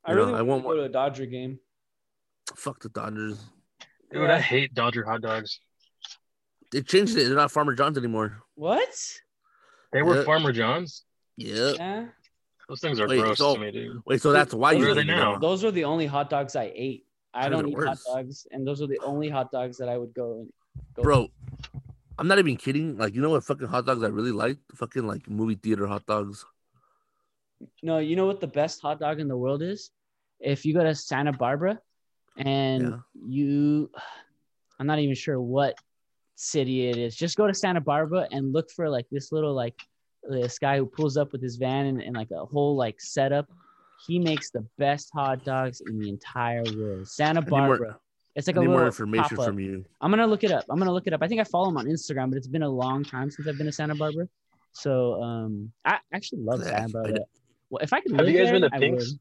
I 0.03 0.11
You 0.11 0.17
know, 0.17 0.25
really 0.25 0.37
I 0.39 0.41
want 0.41 0.63
want 0.63 0.75
to 0.77 0.81
go 0.81 0.83
to 0.83 0.89
a 0.89 0.91
Dodger 0.91 1.25
game. 1.27 1.59
fuck 2.55 2.79
the 2.81 2.89
Dodgers. 2.89 3.39
Dude, 4.11 4.29
I 4.29 4.39
hate 4.41 4.73
Dodger 4.73 5.05
hot 5.05 5.21
dogs. 5.21 5.59
They 6.71 6.81
changed 6.81 7.15
it. 7.17 7.25
They're 7.25 7.35
not 7.35 7.51
Farmer 7.51 7.75
John's 7.75 7.97
anymore. 7.97 8.41
What? 8.55 8.89
They 9.93 10.01
were 10.01 10.17
Yeah. 10.17 10.23
Farmer 10.23 10.51
John's. 10.51 11.03
Yeah. 11.37 11.71
Yeah. 11.73 12.05
Those 12.67 12.79
things 12.79 12.99
are 12.99 13.07
Wait, 13.07 13.19
gross 13.21 13.37
so- 13.37 13.53
to 13.55 13.59
me, 13.61 13.71
dude. 13.71 14.01
Wait, 14.05 14.21
so 14.21 14.31
that's 14.31 14.53
why 14.53 14.73
What 14.73 14.79
you 14.81 14.89
are 14.89 14.93
they 14.95 15.01
hate 15.01 15.09
it 15.09 15.15
now? 15.15 15.37
Those 15.37 15.63
are 15.63 15.71
the 15.71 15.83
only 15.83 16.05
hot 16.07 16.29
dogs 16.29 16.55
I 16.55 16.71
ate. 16.73 17.05
I 17.33 17.43
How 17.43 17.49
don't 17.49 17.67
is 17.67 17.73
it 17.73 17.77
eat 17.81 17.87
hot 17.87 17.97
dogs, 18.07 18.47
and 18.51 18.65
those 18.67 18.81
are 18.81 18.87
the 18.87 18.99
only 19.03 19.29
hot 19.29 19.51
dogs 19.51 19.77
that 19.77 19.87
I 19.89 19.97
would 19.97 20.13
go 20.13 20.39
and 20.39 20.53
go. 20.95 21.03
Bro, 21.03 21.27
I'm 22.21 22.27
not 22.27 22.37
even 22.37 22.55
kidding. 22.55 22.97
Like, 22.97 23.15
you 23.15 23.21
know 23.21 23.31
what 23.31 23.43
fucking 23.43 23.65
hot 23.65 23.87
dogs 23.87 24.03
I 24.03 24.07
really 24.09 24.31
like? 24.31 24.59
Fucking 24.75 25.07
like 25.07 25.27
movie 25.27 25.55
theater 25.55 25.87
hot 25.87 26.05
dogs. 26.05 26.45
No, 27.81 27.97
you 27.97 28.15
know 28.15 28.27
what 28.27 28.39
the 28.39 28.45
best 28.45 28.79
hot 28.79 28.99
dog 28.99 29.19
in 29.19 29.27
the 29.27 29.35
world 29.35 29.63
is? 29.63 29.89
If 30.39 30.63
you 30.63 30.75
go 30.75 30.83
to 30.83 30.93
Santa 30.93 31.33
Barbara 31.33 31.79
and 32.37 32.99
you 33.27 33.89
I'm 34.79 34.85
not 34.85 34.99
even 34.99 35.15
sure 35.15 35.41
what 35.41 35.73
city 36.35 36.89
it 36.89 36.97
is. 36.97 37.15
Just 37.15 37.37
go 37.37 37.47
to 37.47 37.55
Santa 37.55 37.81
Barbara 37.81 38.27
and 38.31 38.53
look 38.53 38.69
for 38.69 38.87
like 38.87 39.07
this 39.11 39.31
little 39.31 39.55
like 39.55 39.79
this 40.21 40.59
guy 40.59 40.77
who 40.77 40.85
pulls 40.85 41.17
up 41.17 41.31
with 41.31 41.41
his 41.41 41.55
van 41.55 41.87
and, 41.87 42.03
and 42.03 42.15
like 42.15 42.29
a 42.29 42.45
whole 42.45 42.75
like 42.75 43.01
setup. 43.01 43.49
He 44.05 44.19
makes 44.19 44.51
the 44.51 44.63
best 44.77 45.09
hot 45.11 45.43
dogs 45.43 45.81
in 45.87 45.97
the 45.97 46.09
entire 46.09 46.63
world. 46.77 47.07
Santa 47.07 47.39
I 47.39 47.43
need 47.45 47.49
more- 47.49 47.67
Barbara. 47.67 47.99
It's 48.35 48.47
like 48.47 48.55
I 48.55 48.59
a 48.59 48.61
need 48.61 48.67
little 48.67 48.79
more 48.79 48.85
information 48.87 49.37
pop-up. 49.37 49.45
from 49.45 49.59
you. 49.59 49.85
I'm 49.99 50.11
gonna 50.11 50.27
look 50.27 50.43
it 50.43 50.51
up. 50.51 50.65
I'm 50.69 50.77
gonna 50.79 50.93
look 50.93 51.07
it 51.07 51.13
up. 51.13 51.21
I 51.21 51.27
think 51.27 51.41
I 51.41 51.43
follow 51.43 51.69
him 51.69 51.77
on 51.77 51.85
Instagram, 51.85 52.29
but 52.29 52.37
it's 52.37 52.47
been 52.47 52.63
a 52.63 52.69
long 52.69 53.03
time 53.03 53.29
since 53.31 53.47
I've 53.47 53.57
been 53.57 53.67
to 53.67 53.71
Santa 53.71 53.95
Barbara. 53.95 54.27
So 54.73 55.21
um, 55.21 55.71
I 55.83 55.99
actually 56.13 56.41
love 56.43 56.63
Santa 56.63 56.89
Barbara. 56.89 57.19
Well, 57.69 57.83
if 57.83 57.93
I 57.93 58.01
could 58.01 58.11
Have 58.11 58.25
live 58.25 58.29
you 58.33 58.37
guys 58.37 58.47
there, 58.51 58.59
been 58.59 58.71
to 58.71 58.79
Pink's? 58.79 59.15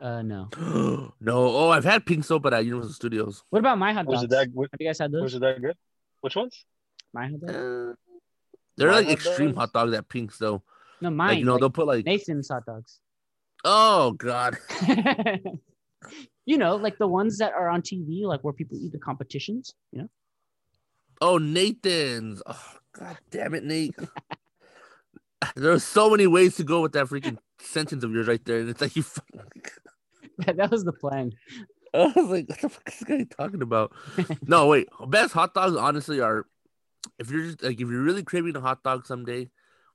Uh, 0.00 0.22
no. 0.22 0.48
no. 1.20 1.46
Oh, 1.48 1.70
I've 1.70 1.84
had 1.84 2.06
Pink's 2.06 2.26
pink 2.28 2.42
soap 2.42 2.46
at 2.46 2.64
Universal 2.64 2.94
Studios. 2.94 3.42
What 3.50 3.58
about 3.58 3.78
my 3.78 3.92
hot 3.92 4.06
dogs? 4.06 4.16
Was 4.16 4.22
it 4.24 4.30
that? 4.30 4.48
Have 4.48 4.80
you 4.80 4.86
guys 4.86 4.98
had 4.98 5.12
those? 5.12 5.22
Was 5.22 5.34
it 5.34 5.40
that 5.40 5.60
good? 5.60 5.76
Which 6.22 6.36
ones? 6.36 6.64
My 7.12 7.26
hot 7.26 7.40
dogs? 7.40 7.54
Uh, 7.54 7.94
They're 8.76 8.88
My 8.88 8.96
like 8.96 9.06
hot 9.06 9.12
extreme 9.12 9.48
dogs? 9.48 9.58
hot 9.58 9.72
dogs 9.72 9.92
at 9.94 10.08
Pink's 10.08 10.38
though. 10.38 10.62
No, 11.02 11.10
mine. 11.10 11.28
Like, 11.28 11.38
you 11.38 11.44
know, 11.44 11.52
like 11.52 11.60
they'll 11.60 11.70
put 11.70 11.86
like 11.86 12.04
Nathan's 12.06 12.48
hot 12.48 12.64
dogs. 12.66 13.00
oh 13.64 14.12
god. 14.12 14.58
you 16.50 16.58
know, 16.58 16.74
like 16.74 16.98
the 16.98 17.06
ones 17.06 17.38
that 17.38 17.52
are 17.52 17.68
on 17.68 17.80
TV, 17.80 18.24
like 18.24 18.40
where 18.40 18.52
people 18.52 18.76
eat 18.82 18.90
the 18.90 18.98
competitions. 18.98 19.72
You 19.92 20.02
know. 20.02 20.08
Oh, 21.20 21.38
Nathan's. 21.38 22.42
Oh, 22.44 22.74
god 22.92 23.18
damn 23.30 23.54
it, 23.54 23.62
Nate. 23.62 23.94
There's 25.54 25.84
so 25.84 26.10
many 26.10 26.26
ways 26.26 26.56
to 26.56 26.64
go 26.64 26.82
with 26.82 26.90
that 26.94 27.06
freaking 27.06 27.38
sentence 27.60 28.02
of 28.02 28.10
yours 28.10 28.26
right 28.26 28.44
there, 28.44 28.58
and 28.58 28.68
it's 28.68 28.80
like 28.80 28.96
you. 28.96 29.02
fucking- 29.04 29.46
that 30.56 30.72
was 30.72 30.82
the 30.82 30.92
plan. 30.92 31.30
I 31.94 32.12
was 32.16 32.26
like, 32.26 32.48
what 32.48 32.60
the 32.60 32.68
fuck 32.68 32.88
is 32.88 32.98
this 32.98 33.04
guy 33.04 33.24
talking 33.30 33.62
about? 33.62 33.92
no, 34.44 34.66
wait. 34.66 34.88
Best 35.06 35.32
hot 35.32 35.54
dogs, 35.54 35.76
honestly, 35.76 36.20
are 36.20 36.46
if 37.20 37.30
you're 37.30 37.44
just 37.44 37.62
like 37.62 37.80
if 37.80 37.88
you're 37.88 38.02
really 38.02 38.24
craving 38.24 38.56
a 38.56 38.60
hot 38.60 38.82
dog 38.82 39.06
someday, 39.06 39.48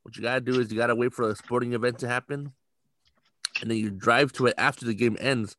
what 0.03 0.15
you 0.15 0.23
gotta 0.23 0.39
do 0.39 0.57
is 0.61 0.71
you 0.71 0.77
gotta 0.77 0.95
wait 0.95 1.13
for 1.13 1.29
a 1.29 1.35
sporting 1.35 1.73
event 1.73 1.99
to 1.99 2.07
happen, 2.07 2.53
and 3.59 3.69
then 3.69 3.77
you 3.77 3.89
drive 3.89 4.31
to 4.33 4.45
it 4.45 4.53
after 4.57 4.85
the 4.85 4.93
game 4.93 5.17
ends, 5.19 5.57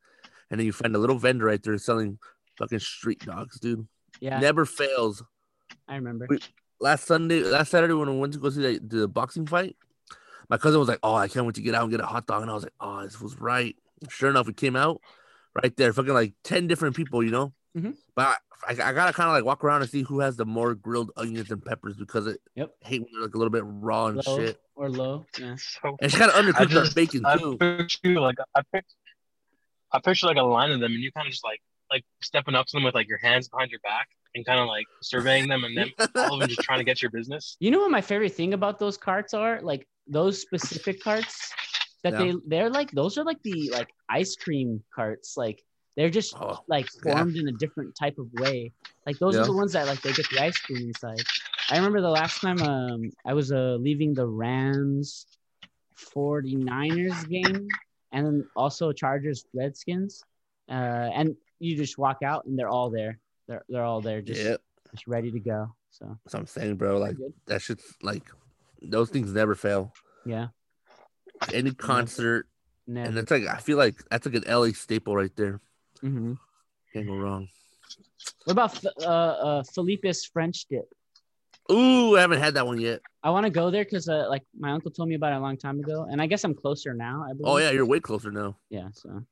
and 0.51 0.59
then 0.61 0.67
you 0.67 0.73
find 0.73 0.95
a 0.95 0.99
little 0.99 1.19
vendor 1.19 1.45
right 1.47 1.63
there 1.63 1.77
selling 1.79 2.19
fucking 2.59 2.79
street 2.79 3.21
dogs, 3.25 3.59
dude. 3.61 3.87
Yeah. 4.21 4.39
Never 4.39 4.65
fails. 4.65 5.23
I 5.89 5.97
remember. 5.97 6.27
We- 6.29 6.41
last 6.81 7.07
Sunday, 7.07 7.43
last 7.43 7.71
Saturday 7.71 7.95
when 7.95 8.11
we 8.11 8.19
went 8.19 8.33
to 8.35 8.39
go 8.39 8.51
see 8.51 8.61
the, 8.79 8.81
the 8.99 9.09
boxing 9.09 9.47
fight, 9.47 9.77
my 10.49 10.57
cousin 10.59 10.79
was 10.79 10.89
like, 10.89 11.01
"Oh, 11.03 11.15
I 11.15 11.27
can't 11.29 11.45
wait 11.47 11.57
to 11.57 11.63
get 11.63 11.75
out 11.75 11.83
and 11.83 11.91
get 11.91 12.01
a 12.01 12.07
hot 12.07 12.27
dog," 12.27 12.43
and 12.43 12.51
I 12.51 12.55
was 12.55 12.63
like, 12.63 12.75
"Oh, 12.81 13.03
this 13.03 13.21
was 13.21 13.39
right." 13.41 13.75
Sure 14.11 14.31
enough, 14.31 14.47
we 14.47 14.53
came 14.53 14.77
out 14.77 15.01
right 15.61 15.75
there, 15.77 15.93
fucking 15.93 16.13
like 16.15 16.35
ten 16.45 16.67
different 16.67 16.95
people, 16.97 17.23
you 17.25 17.31
know. 17.31 17.53
Mhm. 17.77 17.97
But 18.15 18.39
I, 18.69 18.73
I, 18.73 18.89
I 18.91 18.93
gotta 18.93 19.13
kind 19.13 19.29
of 19.29 19.35
like 19.35 19.45
walk 19.45 19.65
around 19.65 19.83
and 19.83 19.91
see 19.91 20.03
who 20.03 20.21
has 20.21 20.37
the 20.37 20.47
more 20.47 20.75
grilled 20.75 21.11
onions 21.17 21.51
and 21.51 21.65
peppers 21.65 21.97
because 21.97 22.27
it 22.27 22.41
Yep. 22.55 22.75
hate 22.81 23.01
when 23.03 23.11
they're 23.13 23.23
like 23.23 23.35
a 23.35 23.39
little 23.39 23.51
bit 23.51 23.65
raw 23.67 24.07
and 24.07 24.25
Low 24.27 24.39
shit. 24.39 24.61
or 24.77 24.89
low. 24.89 25.27
Yeah. 25.39 25.57
So 25.59 25.97
And 26.01 26.11
she 26.13 26.17
kind 26.19 26.31
of 26.31 26.37
undercooked 26.37 26.71
their 26.73 26.85
just- 26.85 26.95
bacon 26.97 27.27
I 27.27 27.37
too. 27.39 27.57
picture 27.59 27.99
you 28.05 28.21
like 28.21 28.37
I 28.55 28.63
picture, 28.73 28.87
I 29.97 30.01
picture 30.01 30.27
like 30.27 30.37
a 30.37 30.43
line 30.43 30.71
of 30.71 30.81
them, 30.81 30.93
and 30.93 31.03
you 31.03 31.11
kind 31.13 31.27
of 31.27 31.33
just 31.33 31.45
like 31.45 31.61
like 31.91 32.05
stepping 32.23 32.55
up 32.55 32.67
to 32.67 32.73
them 32.77 32.85
with 32.85 32.95
like 32.95 33.09
your 33.09 33.19
hands 33.19 33.49
behind 33.49 33.71
your 33.71 33.81
back, 33.81 34.09
and 34.35 34.45
kind 34.45 34.61
of 34.61 34.67
like 34.67 34.87
surveying 35.03 35.49
them, 35.49 35.65
and 35.65 35.77
then 35.77 35.91
all 36.17 36.35
of 36.35 36.41
them 36.41 36.49
just 36.49 36.61
trying 36.61 36.79
to 36.79 36.85
get 36.85 37.01
your 37.01 37.11
business. 37.11 37.57
You 37.61 37.71
know 37.71 37.81
what 37.81 37.91
my 37.91 38.01
favorite 38.01 38.35
thing 38.35 38.55
about 38.55 38.79
those 38.79 38.97
carts 38.97 39.33
are? 39.35 39.61
Like 39.63 39.87
those 40.07 40.41
specific 40.41 41.03
carts 41.03 41.53
that 42.05 42.13
Yeah. 42.13 42.19
they 42.19 42.35
they're 42.47 42.71
like 42.71 42.91
those 42.93 43.19
are 43.19 43.25
like 43.25 43.43
the 43.43 43.71
like 43.73 43.89
ice 44.09 44.37
cream 44.37 44.83
carts. 44.95 45.37
Like 45.37 45.63
they're 45.97 46.11
just 46.11 46.35
like 46.69 46.87
yeah. 47.05 47.15
formed 47.15 47.37
in 47.37 47.49
a 47.49 47.53
different 47.53 47.97
type 47.97 48.19
of 48.19 48.29
way. 48.35 48.73
Like 49.07 49.19
those 49.19 49.37
are 49.37 49.47
the 49.47 49.53
ones 49.53 49.73
that 49.73 49.87
like 49.87 50.03
they 50.03 50.13
get 50.13 50.29
the 50.31 50.41
ice 50.41 50.59
cream 50.59 50.89
inside. 50.89 51.23
I 51.71 51.77
remember 51.77 52.01
the 52.01 52.11
last 52.11 52.41
time 52.41 52.61
um 52.63 53.11
I 53.25 53.33
was 53.33 53.51
uh 53.51 53.77
leaving 53.81 54.15
the 54.15 54.27
Rams 54.27 55.27
49ers 56.15 57.29
game 57.29 57.67
and 58.13 58.27
then 58.27 58.47
also 58.57 58.93
Chargers 58.93 59.45
Redskins. 59.55 60.23
Uh 60.69 61.09
and 61.15 61.37
you 61.59 61.77
just 61.77 61.97
walk 61.99 62.19
out 62.23 62.45
and 62.47 62.59
they're 62.59 62.69
all 62.69 62.91
there. 62.91 63.19
They're 63.49 63.65
they're 63.69 63.85
all 63.85 64.01
there 64.01 64.21
just 64.23 64.43
Yep. 64.43 64.61
just 64.93 65.07
ready 65.07 65.31
to 65.31 65.41
go. 65.41 65.75
So 65.91 66.05
That's 66.25 66.35
what 66.35 66.41
I'm 66.41 66.47
saying, 66.47 66.77
bro. 66.77 66.99
Like 66.99 67.17
that 67.47 67.63
shit's 67.63 67.95
like 68.03 68.25
those 68.83 69.11
things 69.11 69.33
never 69.33 69.55
fail. 69.55 69.93
yeah. 70.25 70.49
Any 71.53 71.73
concert, 71.75 72.49
and 72.87 73.19
it's 73.19 73.31
like 73.31 73.47
I 73.47 73.59
feel 73.59 73.77
like 73.77 73.97
that's 74.11 74.25
like 74.27 74.37
an 74.37 74.45
LA 74.49 74.69
staple 74.73 75.15
right 75.15 75.35
there. 75.37 75.61
Mm-hmm. 76.03 76.33
Can't 76.95 77.07
go 77.07 77.15
wrong. 77.15 77.49
What 78.45 78.53
about 78.53 78.85
uh, 79.03 79.09
uh, 79.09 79.63
Philippe's 79.65 80.25
French 80.25 80.65
dip? 80.71 80.89
Ooh, 81.71 82.17
I 82.17 82.21
haven't 82.21 82.39
had 82.41 82.55
that 82.55 82.67
one 82.67 82.81
yet. 82.81 83.01
I 83.23 83.31
want 83.31 83.45
to 83.45 83.51
go 83.51 83.71
there 83.71 83.85
because 83.85 84.09
uh, 84.09 84.27
like 84.29 84.43
my 84.59 84.71
uncle 84.71 84.91
told 84.91 85.09
me 85.09 85.15
about 85.17 85.33
it 85.33 85.37
a 85.37 85.41
long 85.41 85.57
time 85.57 85.81
ago, 85.81 86.07
and 86.11 86.23
I 86.23 86.27
guess 86.27 86.45
I'm 86.45 86.55
closer 86.55 86.95
now. 86.95 87.25
I 87.25 87.33
believe. 87.33 87.47
Oh 87.47 87.57
yeah, 87.59 87.71
you're 87.71 87.87
way 87.87 88.01
closer 88.01 88.31
now. 88.31 88.57
Yeah. 88.71 88.89
So 88.93 89.23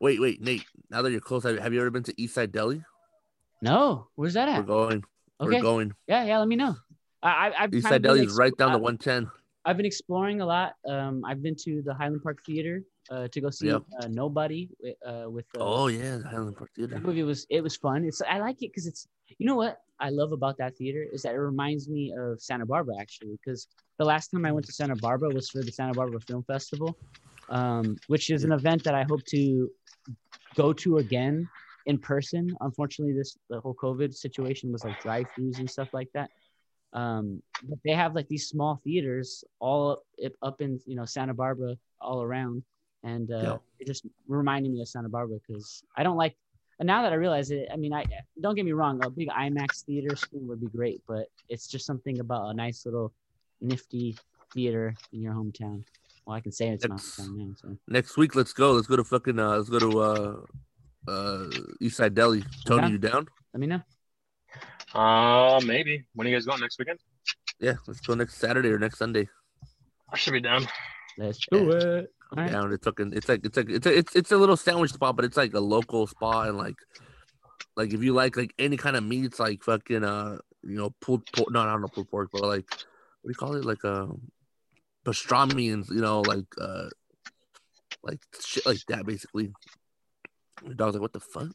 Wait, 0.00 0.20
wait, 0.20 0.40
Nate. 0.42 0.64
Now 0.90 1.02
that 1.02 1.10
you're 1.10 1.20
close, 1.20 1.42
have 1.44 1.58
have 1.58 1.72
you 1.72 1.80
ever 1.80 1.90
been 1.90 2.02
to 2.04 2.12
Eastside 2.14 2.52
Deli? 2.52 2.82
no, 3.62 4.08
where's 4.14 4.34
that 4.34 4.48
at? 4.48 4.58
We're 4.60 4.74
going. 4.86 5.04
Okay. 5.40 5.56
We're 5.56 5.62
going. 5.62 5.92
Yeah, 6.06 6.24
yeah. 6.24 6.38
Let 6.38 6.48
me 6.48 6.56
know. 6.56 6.76
I, 7.22 7.28
I 7.48 7.62
I've 7.64 7.70
Eastside 7.70 8.02
Deli 8.02 8.24
is 8.24 8.36
right 8.36 8.56
down 8.56 8.70
I- 8.70 8.74
the 8.74 8.78
110. 8.78 9.30
I've 9.64 9.76
been 9.76 9.84
exploring 9.86 10.40
a 10.40 10.46
lot. 10.46 10.72
Um, 10.88 11.22
I've 11.26 11.42
been 11.42 11.54
to 11.64 11.82
the 11.82 11.92
Highland 11.92 12.22
Park 12.22 12.38
Theater 12.46 12.82
uh, 13.10 13.28
to 13.28 13.40
go 13.42 13.50
see 13.50 13.66
Yep. 13.66 13.82
uh, 14.02 14.06
Nobody 14.08 14.70
uh, 15.06 15.28
with. 15.28 15.44
Uh, 15.54 15.60
Oh 15.60 15.86
yeah, 15.88 16.16
the 16.16 16.28
Highland 16.28 16.56
Park 16.56 16.70
Theater. 16.74 16.94
That 16.94 17.02
movie 17.02 17.22
was 17.24 17.46
it 17.50 17.62
was 17.62 17.76
fun. 17.76 18.04
It's 18.04 18.22
I 18.22 18.38
like 18.38 18.62
it 18.62 18.70
because 18.72 18.86
it's 18.86 19.06
you 19.38 19.46
know 19.46 19.56
what 19.56 19.78
I 19.98 20.10
love 20.10 20.32
about 20.32 20.58
that 20.58 20.76
theater 20.76 21.04
is 21.12 21.22
that 21.22 21.34
it 21.34 21.38
reminds 21.38 21.88
me 21.88 22.14
of 22.18 22.40
Santa 22.40 22.66
Barbara 22.66 22.94
actually 23.00 23.38
because 23.44 23.68
the 23.98 24.04
last 24.04 24.28
time 24.28 24.46
I 24.46 24.52
went 24.52 24.66
to 24.66 24.72
Santa 24.72 24.96
Barbara 24.96 25.30
was 25.30 25.50
for 25.50 25.62
the 25.62 25.70
Santa 25.70 25.94
Barbara 25.94 26.20
Film 26.20 26.42
Festival, 26.44 26.96
um, 27.50 28.00
which 28.06 28.30
is 28.30 28.44
an 28.44 28.52
event 28.52 28.84
that 28.84 28.94
I 28.94 29.02
hope 29.02 29.24
to 29.26 29.70
go 30.56 30.72
to 30.72 30.98
again 30.98 31.48
in 31.86 31.98
person. 31.98 32.56
Unfortunately, 32.60 33.14
this 33.14 33.36
the 33.50 33.60
whole 33.60 33.74
COVID 33.74 34.14
situation 34.14 34.72
was 34.72 34.84
like 34.84 34.98
drive-throughs 35.00 35.58
and 35.58 35.70
stuff 35.70 35.88
like 35.92 36.08
that. 36.14 36.30
Um, 36.92 37.42
but 37.62 37.78
they 37.84 37.92
have 37.92 38.14
like 38.14 38.28
these 38.28 38.48
small 38.48 38.80
theaters 38.82 39.44
all 39.60 40.02
up, 40.24 40.32
up 40.42 40.60
in 40.60 40.80
you 40.86 40.96
know 40.96 41.04
Santa 41.04 41.34
Barbara 41.34 41.76
all 42.00 42.22
around, 42.22 42.62
and 43.04 43.30
uh, 43.30 43.42
Yeah. 43.42 43.56
it 43.78 43.86
just 43.86 44.06
reminded 44.26 44.72
me 44.72 44.80
of 44.80 44.88
Santa 44.88 45.08
Barbara 45.08 45.38
because 45.46 45.82
I 45.96 46.02
don't 46.02 46.16
like. 46.16 46.36
And 46.80 46.86
now 46.86 47.02
that 47.02 47.12
I 47.12 47.16
realize 47.16 47.50
it, 47.50 47.68
I 47.70 47.76
mean, 47.76 47.92
I 47.92 48.06
don't 48.40 48.54
get 48.54 48.64
me 48.64 48.72
wrong, 48.72 49.04
a 49.04 49.10
big 49.10 49.28
IMAX 49.28 49.84
theater 49.84 50.16
screen 50.16 50.48
would 50.48 50.62
be 50.62 50.66
great, 50.68 51.02
but 51.06 51.26
it's 51.50 51.66
just 51.68 51.84
something 51.84 52.20
about 52.20 52.48
a 52.48 52.54
nice 52.54 52.86
little 52.86 53.12
nifty 53.60 54.16
theater 54.54 54.94
in 55.12 55.20
your 55.20 55.34
hometown. 55.34 55.84
Well, 56.24 56.36
I 56.36 56.40
can 56.40 56.52
say 56.52 56.68
it's 56.68 56.88
my 56.88 56.94
Next- 56.94 57.20
hometown 57.20 57.36
now. 57.36 57.54
So 57.60 57.76
Next 57.86 58.16
week, 58.16 58.34
let's 58.34 58.54
go. 58.54 58.72
Let's 58.72 58.86
go 58.86 58.96
to 58.96 59.04
fucking. 59.04 59.38
Uh, 59.38 59.58
let's 59.58 59.68
go 59.68 59.78
to 59.78 60.00
uh, 60.00 60.36
uh, 61.06 61.50
Eastside 61.82 62.14
Deli. 62.14 62.42
Tony, 62.66 62.80
down? 62.82 62.92
you 62.92 62.98
down? 62.98 63.28
let 63.52 63.60
me 63.60 63.66
know. 63.66 63.82
Uh, 64.94 65.60
maybe. 65.66 66.04
When 66.14 66.26
are 66.26 66.30
you 66.30 66.36
guys 66.36 66.46
going 66.46 66.60
next 66.60 66.78
weekend? 66.78 66.98
Yeah, 67.60 67.74
let's 67.86 68.00
go 68.00 68.14
next 68.14 68.36
Saturday 68.38 68.70
or 68.70 68.78
next 68.78 68.96
Sunday. 68.96 69.28
I 70.10 70.16
should 70.16 70.32
be 70.32 70.40
down. 70.40 70.66
Let's 71.18 71.46
do 71.52 71.72
it. 71.72 72.10
All 72.32 72.42
right. 72.42 72.52
down. 72.52 72.72
It's 72.72 72.84
fucking. 72.84 73.12
It's 73.14 73.28
like 73.28 73.44
it's 73.44 73.56
like 73.56 73.68
it's 73.68 73.86
a, 73.86 73.96
it's 73.96 74.16
it's 74.16 74.32
a 74.32 74.36
little 74.36 74.56
sandwich 74.56 74.92
spot, 74.92 75.16
but 75.16 75.24
it's 75.24 75.36
like 75.36 75.54
a 75.54 75.60
local 75.60 76.06
spot, 76.06 76.48
and 76.48 76.56
like 76.56 76.76
like 77.76 77.92
if 77.92 78.02
you 78.02 78.12
like 78.12 78.36
like 78.36 78.54
any 78.58 78.76
kind 78.76 78.96
of 78.96 79.04
meats, 79.04 79.40
like 79.40 79.62
fucking 79.62 80.04
uh 80.04 80.38
you 80.62 80.76
know 80.76 80.94
pulled 81.00 81.26
pork. 81.32 81.50
No, 81.50 81.60
I 81.60 81.72
don't 81.72 81.80
know 81.80 81.88
pulled 81.88 82.10
pork, 82.10 82.30
but 82.32 82.42
like 82.42 82.70
what 82.70 83.24
do 83.24 83.28
you 83.28 83.34
call 83.34 83.56
it? 83.56 83.64
Like 83.64 83.84
um 83.84 84.30
pastrami 85.04 85.72
and 85.72 85.86
you 85.88 86.00
know 86.00 86.20
like 86.20 86.46
uh 86.60 86.88
like 88.02 88.20
shit 88.40 88.66
like 88.66 88.84
that 88.88 89.06
basically. 89.06 89.52
The 90.66 90.74
dog's 90.74 90.94
like, 90.94 91.02
what 91.02 91.12
the 91.12 91.20
fuck? 91.20 91.48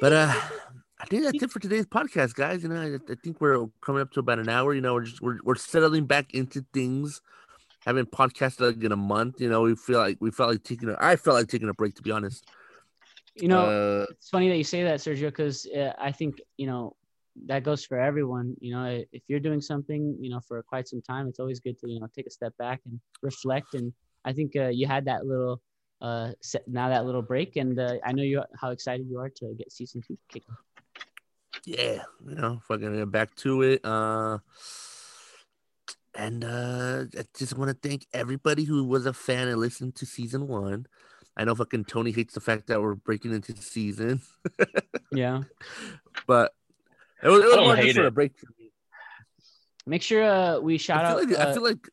But 0.00 0.12
uh, 0.12 0.34
I 1.00 1.06
think 1.06 1.24
that's 1.24 1.42
it 1.42 1.50
for 1.50 1.58
today's 1.58 1.86
podcast, 1.86 2.34
guys. 2.34 2.62
You 2.62 2.68
know, 2.68 2.80
I, 2.80 2.94
I 3.10 3.14
think 3.22 3.40
we're 3.40 3.66
coming 3.80 4.02
up 4.02 4.12
to 4.12 4.20
about 4.20 4.38
an 4.38 4.48
hour. 4.50 4.74
You 4.74 4.82
know, 4.82 4.94
we're 4.94 5.04
just 5.04 5.22
we're, 5.22 5.38
we're 5.42 5.54
settling 5.54 6.04
back 6.04 6.34
into 6.34 6.64
things. 6.74 7.22
Haven't 7.86 8.10
podcasted 8.10 8.60
like 8.60 8.84
in 8.84 8.92
a 8.92 8.96
month. 8.96 9.40
You 9.40 9.48
know, 9.48 9.62
we 9.62 9.74
feel 9.74 9.98
like 9.98 10.18
we 10.20 10.30
felt 10.30 10.50
like 10.50 10.62
taking. 10.62 10.88
A, 10.90 10.96
I 11.00 11.16
felt 11.16 11.36
like 11.36 11.48
taking 11.48 11.68
a 11.68 11.74
break, 11.74 11.94
to 11.96 12.02
be 12.02 12.10
honest. 12.10 12.44
You 13.36 13.48
know, 13.48 13.66
Uh, 13.66 14.06
it's 14.10 14.28
funny 14.28 14.48
that 14.48 14.56
you 14.56 14.64
say 14.64 14.82
that, 14.84 15.00
Sergio, 15.00 15.28
because 15.28 15.66
uh, 15.74 15.92
I 15.98 16.12
think 16.12 16.40
you 16.58 16.66
know 16.66 16.96
that 17.46 17.62
goes 17.62 17.84
for 17.84 17.98
everyone. 17.98 18.54
You 18.60 18.74
know, 18.74 19.02
if 19.12 19.22
you're 19.28 19.40
doing 19.40 19.60
something, 19.60 20.16
you 20.20 20.30
know, 20.30 20.40
for 20.46 20.62
quite 20.62 20.88
some 20.88 21.00
time, 21.00 21.26
it's 21.28 21.40
always 21.40 21.60
good 21.60 21.78
to 21.80 21.90
you 21.90 22.00
know 22.00 22.08
take 22.14 22.26
a 22.26 22.30
step 22.30 22.56
back 22.58 22.80
and 22.84 23.00
reflect. 23.22 23.74
And 23.74 23.92
I 24.24 24.32
think 24.32 24.56
uh, 24.56 24.68
you 24.68 24.86
had 24.86 25.06
that 25.06 25.26
little 25.26 25.60
uh 26.02 26.32
set, 26.40 26.66
now 26.66 26.88
that 26.88 27.04
little 27.06 27.22
break, 27.22 27.56
and 27.56 27.78
uh, 27.78 27.94
I 28.04 28.12
know 28.12 28.22
you 28.22 28.42
how 28.60 28.70
excited 28.70 29.06
you 29.08 29.18
are 29.18 29.30
to 29.30 29.54
get 29.56 29.72
season 29.72 30.02
two 30.06 30.18
kicking. 30.28 30.54
yeah, 31.64 32.02
you 32.26 32.34
know, 32.34 32.60
fucking 32.66 32.94
get 32.94 33.10
back 33.10 33.34
to 33.36 33.62
it. 33.62 33.80
Uh, 33.84 34.38
and 36.14 36.44
uh, 36.44 37.04
I 37.18 37.24
just 37.36 37.56
want 37.56 37.70
to 37.70 37.88
thank 37.88 38.06
everybody 38.12 38.64
who 38.64 38.84
was 38.84 39.06
a 39.06 39.12
fan 39.12 39.48
and 39.48 39.58
listened 39.58 39.94
to 39.96 40.06
season 40.06 40.48
one. 40.48 40.86
I 41.36 41.44
know 41.44 41.54
fucking 41.54 41.84
Tony 41.84 42.10
hates 42.10 42.34
the 42.34 42.40
fact 42.40 42.66
that 42.66 42.82
we're 42.82 42.94
breaking 42.96 43.32
into 43.32 43.52
the 43.52 43.62
season, 43.62 44.20
Yeah. 45.12 45.42
but 46.26 46.52
it 47.22 47.28
was, 47.28 47.40
it 47.44 47.46
was 47.48 47.56
more 47.58 47.76
just 47.76 47.86
hate 47.86 47.94
for 47.96 48.02
a 48.04 48.06
it. 48.06 48.14
break. 48.14 48.32
Make 49.86 50.02
sure 50.02 50.22
uh, 50.24 50.58
we 50.60 50.78
shout 50.78 51.04
I 51.04 51.08
feel 51.10 51.18
out. 51.18 51.28
like 51.30 51.38
I 51.38 51.42
uh, 51.50 51.54
feel 51.54 51.62
like 51.62 51.88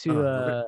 to 0.00 0.20
Uh, 0.20 0.22
uh 0.24 0.64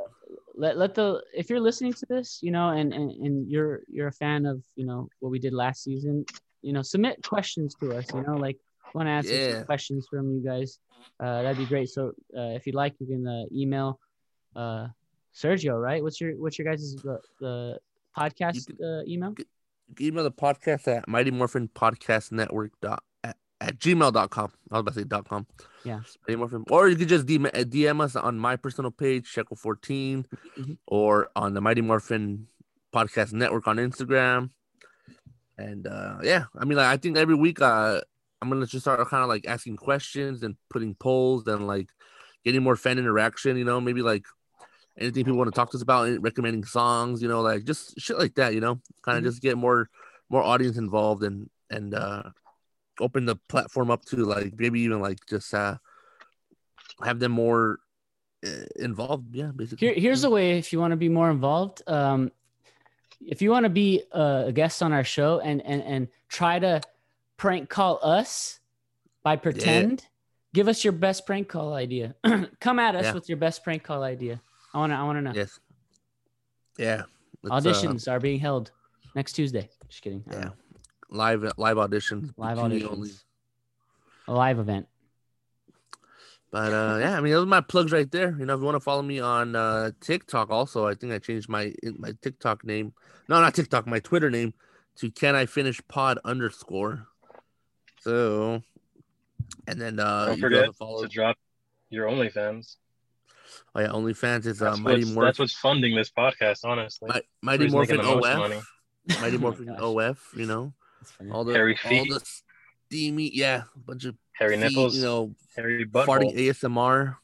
let 0.56 0.76
let 0.78 0.94
the 0.94 1.20
if 1.34 1.50
you're 1.50 1.60
listening 1.60 1.92
to 1.92 2.06
this 2.08 2.38
you 2.40 2.52
know 2.52 2.68
and, 2.68 2.92
and 2.94 3.10
and 3.10 3.50
you're 3.50 3.80
you're 3.88 4.06
a 4.08 4.12
fan 4.12 4.46
of 4.46 4.62
you 4.76 4.86
know 4.86 5.08
what 5.18 5.30
we 5.30 5.38
did 5.40 5.52
last 5.52 5.82
season 5.82 6.24
you 6.62 6.72
know 6.72 6.82
submit 6.82 7.18
questions 7.26 7.74
to 7.80 7.92
us 7.92 8.06
you 8.14 8.22
know 8.22 8.36
like 8.36 8.56
want 8.94 9.06
to 9.06 9.10
answer 9.10 9.34
Yeah. 9.34 9.52
some 9.58 9.64
questions 9.64 10.06
from 10.08 10.32
you 10.34 10.42
guys 10.44 10.78
uh 11.20 11.42
that'd 11.42 11.58
be 11.58 11.66
great 11.66 11.88
so 11.90 12.12
uh, 12.36 12.54
if 12.58 12.66
you'd 12.66 12.74
like 12.74 12.94
you 13.00 13.06
can 13.06 13.26
uh, 13.26 13.44
email 13.52 13.98
uh 14.56 14.86
sergio 15.34 15.80
right 15.80 16.02
what's 16.02 16.20
your 16.20 16.32
what's 16.38 16.58
your 16.58 16.66
guys' 16.70 16.94
the, 17.02 17.18
the 17.40 17.78
podcast 18.16 18.70
uh, 18.80 19.02
email 19.06 19.34
email 20.00 20.22
the 20.24 20.30
podcast 20.30 20.86
at 20.88 21.06
Mighty 21.08 21.30
Morphin 21.30 21.68
Podcast 21.68 22.32
Network 22.32 22.70
dot 22.80 23.02
at, 23.22 23.36
at 23.60 23.78
gmail.com. 23.78 24.52
I 24.70 24.74
was 24.74 24.80
about 24.80 24.94
to 24.94 25.00
say 25.00 25.04
dot 25.04 25.28
com. 25.28 25.46
yeah 25.84 26.00
Mighty 26.26 26.36
Morphin. 26.36 26.64
Or 26.70 26.88
you 26.88 26.96
could 26.96 27.08
just 27.08 27.26
DM, 27.26 27.46
uh, 27.46 27.64
DM 27.64 28.00
us 28.00 28.16
on 28.16 28.38
my 28.38 28.56
personal 28.56 28.90
page, 28.92 29.26
Shekel14, 29.34 30.24
Mhm. 30.58 30.78
or 30.86 31.28
on 31.36 31.52
the 31.54 31.60
Mighty 31.60 31.82
Morphin 31.82 32.46
Podcast 32.94 33.32
Network 33.34 33.66
on 33.66 33.76
Instagram. 33.76 34.50
And 35.58 35.86
uh 35.86 36.18
yeah, 36.22 36.44
I 36.58 36.64
mean 36.64 36.78
like 36.78 36.86
I 36.86 36.96
think 36.96 37.16
every 37.16 37.34
week 37.34 37.60
uh 37.60 38.00
I'm 38.42 38.48
gonna 38.50 38.66
just 38.66 38.84
start 38.84 39.06
kind 39.08 39.22
of 39.22 39.28
like 39.28 39.46
asking 39.46 39.76
questions 39.76 40.42
and 40.42 40.56
putting 40.70 40.94
polls 40.94 41.46
and 41.46 41.66
like 41.66 41.88
getting 42.44 42.62
more 42.62 42.76
fan 42.76 42.98
interaction, 42.98 43.56
you 43.56 43.64
know, 43.64 43.80
maybe 43.80 44.02
like 44.02 44.26
anything 44.98 45.24
people 45.24 45.38
want 45.38 45.52
to 45.52 45.58
talk 45.58 45.70
to 45.70 45.76
us 45.76 45.82
about, 45.82 46.20
recommending 46.20 46.64
songs, 46.64 47.22
you 47.22 47.28
know, 47.28 47.40
like 47.40 47.64
just 47.64 47.98
shit 47.98 48.18
like 48.18 48.34
that, 48.34 48.54
you 48.54 48.60
know, 48.60 48.80
kind 49.02 49.18
of 49.18 49.24
Mhm. 49.24 49.28
just 49.28 49.42
get 49.42 49.56
more 49.56 49.88
more 50.30 50.42
audience 50.42 50.76
involved 50.76 51.22
and 51.22 51.48
and 51.70 51.94
uh 51.94 52.22
open 53.00 53.24
the 53.24 53.36
platform 53.48 53.90
up 53.90 54.04
to 54.04 54.24
like 54.24 54.54
maybe 54.56 54.80
even 54.80 55.00
like 55.00 55.18
just 55.28 55.52
uh 55.54 55.76
have 57.02 57.18
them 57.18 57.32
more 57.32 57.80
uh, 58.46 58.66
involved. 58.76 59.34
Yeah, 59.34 59.50
basically. 59.56 59.88
Here, 59.88 59.94
here's 59.98 60.24
a 60.24 60.30
way 60.30 60.58
if 60.58 60.72
you 60.72 60.78
want 60.78 60.92
to 60.92 60.96
be 60.96 61.08
more 61.08 61.30
involved. 61.30 61.82
Um, 61.86 62.30
if 63.20 63.40
you 63.40 63.50
want 63.50 63.64
to 63.64 63.70
be 63.70 64.02
a, 64.12 64.44
a 64.48 64.52
guest 64.52 64.82
on 64.82 64.92
our 64.92 65.04
show 65.04 65.40
and 65.40 65.62
and 65.62 65.82
and 65.82 66.08
try 66.28 66.58
to 66.58 66.80
prank 67.36 67.68
call 67.68 67.98
us 68.02 68.60
by 69.22 69.36
pretend, 69.36 70.06
give 70.52 70.68
us 70.68 70.84
your 70.84 70.92
best 70.92 71.26
prank 71.26 71.48
call 71.48 71.74
idea. 71.74 72.14
Come 72.60 72.78
at 72.78 72.94
us 72.94 73.04
Yeah. 73.04 73.12
with 73.14 73.28
your 73.28 73.38
best 73.38 73.64
prank 73.64 73.82
call 73.82 74.02
idea. 74.02 74.40
I 74.72 74.78
want 74.78 74.92
to. 74.92 74.96
I 74.96 75.02
want 75.04 75.18
to 75.18 75.22
know. 75.22 75.32
Yes. 75.34 75.58
Yeah. 76.78 77.02
Uh, 77.44 77.60
Auditions 77.60 78.10
are 78.10 78.18
being 78.20 78.40
held 78.40 78.70
next 79.14 79.32
Tuesday. 79.34 79.68
Just 79.88 80.02
kidding. 80.02 80.24
yeah. 80.30 80.50
Live 81.10 81.44
live 81.58 81.76
auditions. 81.76 82.32
Live 82.36 82.58
auditions. 82.58 82.90
only. 82.90 83.10
A 84.26 84.32
live 84.32 84.58
event. 84.58 84.88
But 86.50 86.72
uh 86.72 86.98
yeah, 87.00 87.16
I 87.16 87.20
mean 87.20 87.32
those 87.32 87.44
are 87.44 87.46
my 87.46 87.60
plugs 87.60 87.92
right 87.92 88.10
there. 88.10 88.34
You 88.38 88.46
know, 88.46 88.54
if 88.54 88.60
you 88.60 88.64
want 88.64 88.76
to 88.76 88.80
follow 88.80 89.02
me 89.02 89.20
on 89.20 89.54
uh 89.56 89.90
TikTok 90.00 90.50
also, 90.50 90.86
I 90.86 90.94
think 90.94 91.12
I 91.12 91.18
changed 91.18 91.48
my 91.48 91.72
my 91.98 92.12
TikTok 92.22 92.64
name. 92.64 92.92
No, 93.28 93.40
not 93.40 93.54
TikTok, 93.54 93.86
my 93.86 94.00
Twitter 94.00 94.30
name 94.30 94.54
to 94.96 95.10
can 95.10 95.34
I 95.34 95.46
finish 95.46 95.80
pod 95.88 96.18
underscore. 96.24 97.06
So, 98.04 98.62
and 99.66 99.80
then 99.80 99.98
uh, 99.98 100.26
Don't 100.26 100.36
you 100.36 100.42
can 100.42 100.50
forget 100.50 100.66
also 100.66 100.72
follow. 100.78 101.02
to 101.02 101.08
drop 101.08 101.36
your 101.90 102.06
OnlyFans. 102.08 102.76
Oh 103.74 103.80
yeah, 103.80 103.88
OnlyFans 103.88 104.46
is 104.46 104.60
uh, 104.60 104.66
That's, 104.70 104.80
Mighty 104.80 105.04
Morphin. 105.06 105.22
that's 105.24 105.38
what's 105.38 105.54
funding 105.54 105.94
this 105.96 106.10
podcast, 106.10 106.64
honestly. 106.64 107.08
Mi- 107.08 107.14
That's 107.14 107.26
Mighty 107.42 107.64
who's 107.64 107.72
making 107.74 107.96
Morphin 107.96 108.18
OF. 108.30 108.38
money. 108.38 108.60
Mighty 109.20 109.36
Oh 109.36 109.40
Morphin 109.40 109.66
gosh. 109.66 109.78
OF. 109.80 110.28
You 110.36 110.46
know, 110.46 110.72
all 111.32 111.44
the 111.44 111.54
Hairy 111.54 111.78
all 111.84 111.90
feet. 111.90 112.10
the 112.10 112.20
steamy, 112.90 113.30
yeah, 113.34 113.62
a 113.74 113.78
bunch 113.78 114.04
of 114.04 114.16
Hairy 114.32 114.56
feet, 114.56 114.60
nipples. 114.68 114.96
You 114.96 115.02
know, 115.02 115.34
hairy 115.56 115.86
farting 115.86 116.34
butthole. 116.34 116.36
ASMR. 116.36 117.16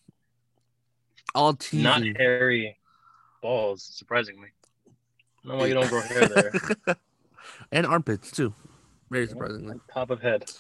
All 1.35 1.55
teasing. 1.55 1.83
Not 1.85 2.03
hairy 2.17 2.77
balls, 3.43 3.83
surprisingly. 3.85 4.49
I 5.49 5.55
why 5.57 5.67
you 5.67 5.75
don't 5.75 5.89
grow 5.89 6.01
hair 6.01 6.27
there. 6.27 6.53
and 7.73 7.87
armpits 7.87 8.31
too. 8.31 8.53
Very 9.11 9.27
surprisingly. 9.27 9.77
Top 9.93 10.11
of 10.11 10.21
head. 10.21 10.51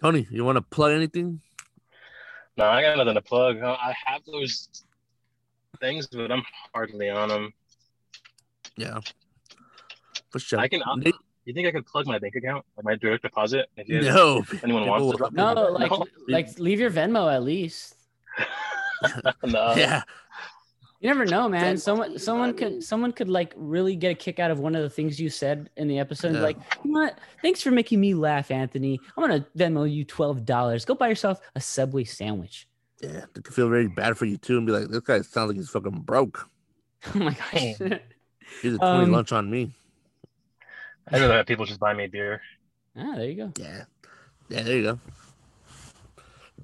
Tony, 0.00 0.26
you 0.30 0.44
want 0.44 0.56
to 0.56 0.62
plug 0.62 0.92
anything? 0.92 1.40
No, 2.56 2.66
I 2.66 2.82
got 2.82 2.96
nothing 2.96 3.14
to 3.14 3.22
plug. 3.22 3.58
Uh, 3.62 3.76
I 3.80 3.94
have 4.06 4.22
those 4.26 4.68
things, 5.80 6.06
but 6.06 6.30
I'm 6.30 6.42
hardly 6.74 7.08
on 7.10 7.28
them. 7.28 7.52
Yeah. 8.76 8.98
For 10.30 10.38
sure. 10.38 10.58
I 10.58 10.68
can. 10.68 10.82
uh, 10.82 10.94
Nate- 10.96 11.14
you 11.44 11.54
think 11.54 11.66
I 11.66 11.70
could 11.70 11.86
plug 11.86 12.06
my 12.06 12.18
bank 12.18 12.34
account, 12.36 12.64
like 12.76 12.84
my 12.84 12.94
direct 12.96 13.22
deposit? 13.22 13.66
If 13.76 13.88
you 13.88 14.02
No. 14.02 14.38
if 14.38 14.62
anyone 14.62 14.86
wants 14.86 15.02
will 15.02 15.12
to 15.12 15.16
drop 15.18 15.32
No, 15.32 15.66
it? 15.68 15.72
like 15.72 15.90
like 16.28 16.58
leave 16.58 16.78
your 16.78 16.90
Venmo 16.90 17.32
at 17.32 17.42
least. 17.42 17.96
no. 19.44 19.72
Yeah. 19.76 20.02
You 21.00 21.08
never 21.08 21.24
know, 21.24 21.48
man. 21.48 21.76
Someone 21.78 22.18
someone 22.18 22.54
could 22.54 22.82
someone 22.82 23.12
could 23.12 23.28
like 23.28 23.52
really 23.56 23.94
get 23.94 24.10
a 24.10 24.14
kick 24.14 24.40
out 24.40 24.50
of 24.50 24.58
one 24.58 24.74
of 24.74 24.82
the 24.82 24.90
things 24.90 25.20
you 25.20 25.30
said 25.30 25.70
in 25.76 25.86
the 25.86 26.00
episode. 26.00 26.34
Yeah. 26.34 26.40
Like, 26.40 26.56
you 26.84 26.90
know 26.90 27.00
what? 27.00 27.18
Thanks 27.40 27.62
for 27.62 27.70
making 27.70 28.00
me 28.00 28.14
laugh, 28.14 28.50
Anthony. 28.50 28.98
I'm 29.16 29.22
gonna 29.22 29.46
Venmo 29.56 29.88
you 29.90 30.04
twelve 30.04 30.44
dollars. 30.44 30.84
Go 30.84 30.94
buy 30.96 31.08
yourself 31.08 31.40
a 31.54 31.60
Subway 31.60 32.02
sandwich. 32.02 32.66
Yeah, 33.00 33.26
they 33.32 33.42
could 33.42 33.54
feel 33.54 33.68
very 33.68 33.86
bad 33.86 34.18
for 34.18 34.24
you 34.24 34.38
too, 34.38 34.56
and 34.58 34.66
be 34.66 34.72
like, 34.72 34.88
"This 34.88 35.00
guy 35.02 35.20
sounds 35.20 35.48
like 35.48 35.56
he's 35.56 35.70
fucking 35.70 36.00
broke. 36.00 36.48
Oh 37.14 37.18
my 37.20 37.32
gosh. 37.32 37.52
He's 38.60 38.74
a 38.74 38.78
twenty 38.78 39.04
Um, 39.04 39.12
lunch 39.12 39.30
on 39.30 39.48
me." 39.48 39.72
I'd 41.12 41.20
rather 41.20 41.36
have 41.36 41.46
people 41.46 41.64
just 41.64 41.78
buy 41.78 41.94
me 41.94 42.04
a 42.04 42.08
beer. 42.08 42.42
ah, 42.96 43.14
there 43.14 43.26
you 43.28 43.36
go. 43.36 43.52
Yeah, 43.56 43.84
yeah, 44.48 44.62
there 44.62 44.76
you 44.76 44.82
go. 44.82 44.98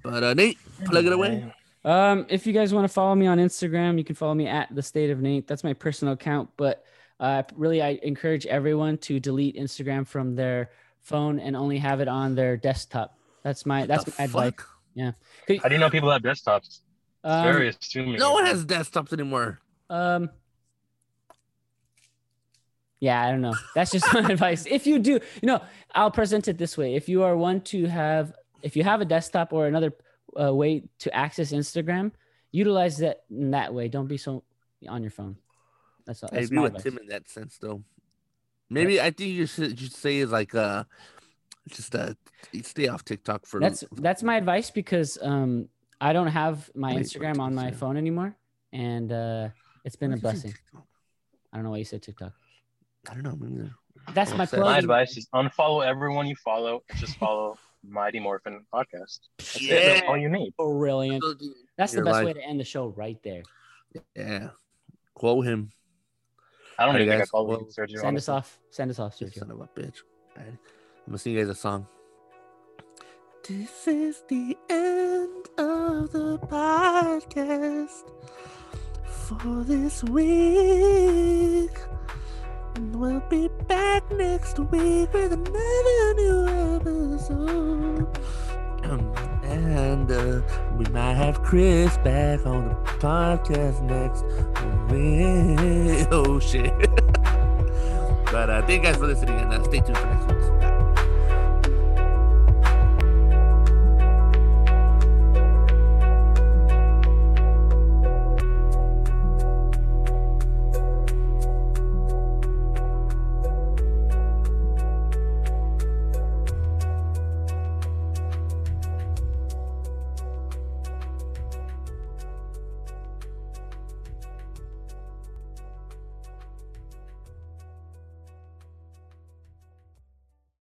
But 0.03 0.25
uh, 0.25 0.35
Nate, 0.35 0.59
plug 0.87 1.07
it 1.07 1.13
away. 1.13 1.55
Um, 1.85 2.27
if 2.29 2.47
you 2.47 2.53
guys 2.53 2.73
want 2.73 2.85
to 2.85 2.93
follow 2.93 3.15
me 3.15 3.27
on 3.27 3.39
Instagram, 3.39 3.99
you 3.99 4.05
can 4.05 4.15
follow 4.15 4.35
me 4.35 4.47
at 4.47 4.75
the 4.75 4.83
state 4.83 5.11
of 5.11 5.21
Nate. 5.21 5.47
That's 5.47 5.63
my 5.65 5.75
personal 5.75 6.15
account. 6.15 6.51
But 6.57 6.85
uh, 7.21 7.43
really, 7.57 7.83
I 7.83 7.99
encourage 8.03 8.47
everyone 8.47 8.99
to 8.99 9.21
delete 9.21 9.57
Instagram 9.57 10.07
from 10.07 10.35
their 10.35 10.71
phone 11.01 11.39
and 11.39 11.55
only 11.55 11.79
have 11.79 12.01
it 12.01 12.09
on 12.09 12.35
their 12.35 12.57
desktop. 12.57 13.19
That's 13.43 13.67
my 13.67 13.85
that's 13.87 14.07
my 14.19 14.25
advice. 14.25 14.45
fuck? 14.53 14.69
Yeah. 14.95 15.13
How 15.63 15.69
do 15.69 15.75
you 15.75 15.79
know 15.81 15.91
people 15.91 16.11
have 16.11 16.23
desktops? 16.23 16.67
It's 16.67 16.81
Um, 17.25 17.45
very 17.45 17.69
assuming. 17.69 18.19
No 18.19 18.33
one 18.33 18.47
has 18.47 18.65
desktops 18.65 19.13
anymore. 19.13 19.61
Um. 19.91 20.31
Yeah, 23.01 23.23
I 23.23 23.31
don't 23.31 23.43
know. 23.43 23.55
That's 23.75 23.91
just 23.91 24.11
my 24.15 24.21
advice. 24.31 24.65
If 24.67 24.87
you 24.87 24.99
do, 24.99 25.13
you 25.43 25.47
know, 25.47 25.61
I'll 25.95 26.11
present 26.11 26.49
it 26.49 26.57
this 26.57 26.79
way. 26.79 26.95
If 26.95 27.09
you 27.09 27.23
are 27.23 27.37
one 27.37 27.61
to 27.63 27.85
have, 27.87 28.33
if 28.63 28.77
you 28.77 28.83
have 28.85 29.03
a 29.03 29.05
desktop 29.05 29.53
or 29.53 29.67
another 29.67 29.93
uh, 30.41 30.53
way 30.55 30.85
to 31.01 31.15
access 31.15 31.53
Instagram, 31.53 32.13
utilize 32.53 32.99
that 32.99 33.25
in 33.31 33.51
that 33.53 33.73
way. 33.75 33.89
Don't 33.89 34.07
be 34.07 34.17
so 34.17 34.45
on 34.89 35.03
your 35.03 35.11
phone. 35.11 35.37
That's 36.07 36.23
all. 36.23 36.31
I 36.33 36.37
That's 36.37 36.47
agree 36.47 36.59
with 36.59 36.73
advice. 36.73 36.83
Tim 36.83 36.99
in 36.99 37.07
that 37.09 37.29
sense, 37.29 37.59
though. 37.59 37.83
Maybe 38.71 39.01
I 39.01 39.11
think 39.11 39.31
you 39.33 39.47
should 39.47 39.81
you 39.81 39.87
should 39.87 39.95
say 39.95 40.19
is 40.19 40.31
like 40.33 40.55
uh, 40.55 40.85
just 41.69 41.95
uh, 41.95 42.15
stay 42.63 42.89
off 42.89 43.05
TikTok 43.05 43.47
for. 43.47 43.61
That's 43.61 43.85
that's 43.93 44.23
my 44.23 44.37
advice 44.37 44.71
because 44.71 45.19
um 45.23 45.69
I 46.01 46.13
don't 46.13 46.29
have 46.29 46.71
my 46.75 46.95
Wait, 46.95 47.05
Instagram 47.05 47.39
on 47.41 47.55
my 47.55 47.71
say? 47.71 47.77
phone 47.77 47.97
anymore, 47.97 48.37
and 48.73 49.13
uh 49.13 49.49
it's 49.85 49.97
been 49.97 50.13
a 50.13 50.17
Why 50.17 50.33
did 50.33 50.35
you 50.35 50.39
say 50.41 50.49
blessing. 50.49 50.83
I 51.53 51.57
don't 51.57 51.65
know 51.65 51.71
why 51.71 51.77
you 51.79 51.85
said 51.85 52.03
TikTok. 52.03 52.33
I 53.09 53.15
don't 53.15 53.23
know. 53.23 53.37
Maybe 53.39 53.71
That's 54.13 54.33
my 54.33 54.45
upset. 54.45 54.61
plug. 54.61 54.73
My 54.73 54.79
advice 54.79 55.17
is 55.17 55.29
unfollow 55.35 55.87
everyone 55.87 56.27
you 56.27 56.37
follow 56.37 56.83
and 56.91 56.99
just 56.99 57.17
follow 57.17 57.57
Mighty 57.89 58.21
Morphin 58.21 58.65
podcast. 58.73 59.21
That's 59.39 59.57
it. 59.61 59.69
That's 59.69 60.03
all 60.09 60.17
you 60.17 60.29
need. 60.29 60.55
Brilliant. 60.57 61.25
That's 61.77 61.93
the 61.93 62.03
best 62.03 62.15
life. 62.15 62.27
way 62.27 62.33
to 62.33 62.43
end 62.43 62.61
the 62.61 62.65
show 62.65 62.89
right 62.89 63.19
there. 63.23 63.43
Yeah, 64.17 64.49
quote 65.15 65.47
him. 65.47 65.71
I 66.79 66.83
don't 66.85 66.95
Alright, 66.95 67.03
even 67.03 67.13
think 67.13 67.17
I 67.17 67.23
guys, 67.23 67.31
called 67.31 67.49
well, 67.49 67.61
you, 67.61 67.67
Sergio. 67.67 68.01
Send 68.01 68.17
us 68.17 68.29
off. 68.29 68.59
Send 68.71 68.91
us 68.91 68.99
off, 68.99 69.17
Sergio. 69.17 69.39
son 69.39 69.51
of 69.51 69.61
a 69.61 69.67
bitch. 69.69 69.99
Alright, 70.37 70.53
I'm 70.53 70.59
gonna 71.07 71.19
sing 71.19 71.35
you 71.35 71.41
guys 71.41 71.49
a 71.49 71.55
song. 71.55 71.87
This 73.47 73.87
is 73.87 74.25
the 74.29 74.57
end 74.71 75.47
of 75.59 76.11
the 76.13 76.39
podcast 76.39 78.11
for 79.07 79.63
this 79.65 80.03
week. 80.05 81.79
And 82.75 82.97
we'll 82.97 83.21
be 83.31 83.49
back 83.69 84.11
next 84.11 84.59
week 84.59 85.13
with 85.13 85.33
another 85.33 86.15
new 86.15 86.49
episode. 86.77 88.19
Um, 88.85 89.15
and 89.45 90.11
uh, 90.11 90.43
we 90.77 90.85
might 90.87 91.15
have 91.15 91.41
Chris 91.43 91.97
back 91.99 92.45
on 92.45 92.69
the 92.69 92.75
podcast 92.99 93.81
next 93.83 94.25
week. 94.91 96.09
Oh 96.11 96.39
shit. 96.41 96.73
but 98.33 98.51
uh, 98.51 98.61
thank 98.67 98.83
you 98.83 98.91
guys 98.91 98.97
for 98.97 99.07
listening 99.07 99.39
and 99.39 99.53
uh, 99.53 99.63
stay 99.63 99.81
tuned 99.81 99.97
for. 99.97 100.14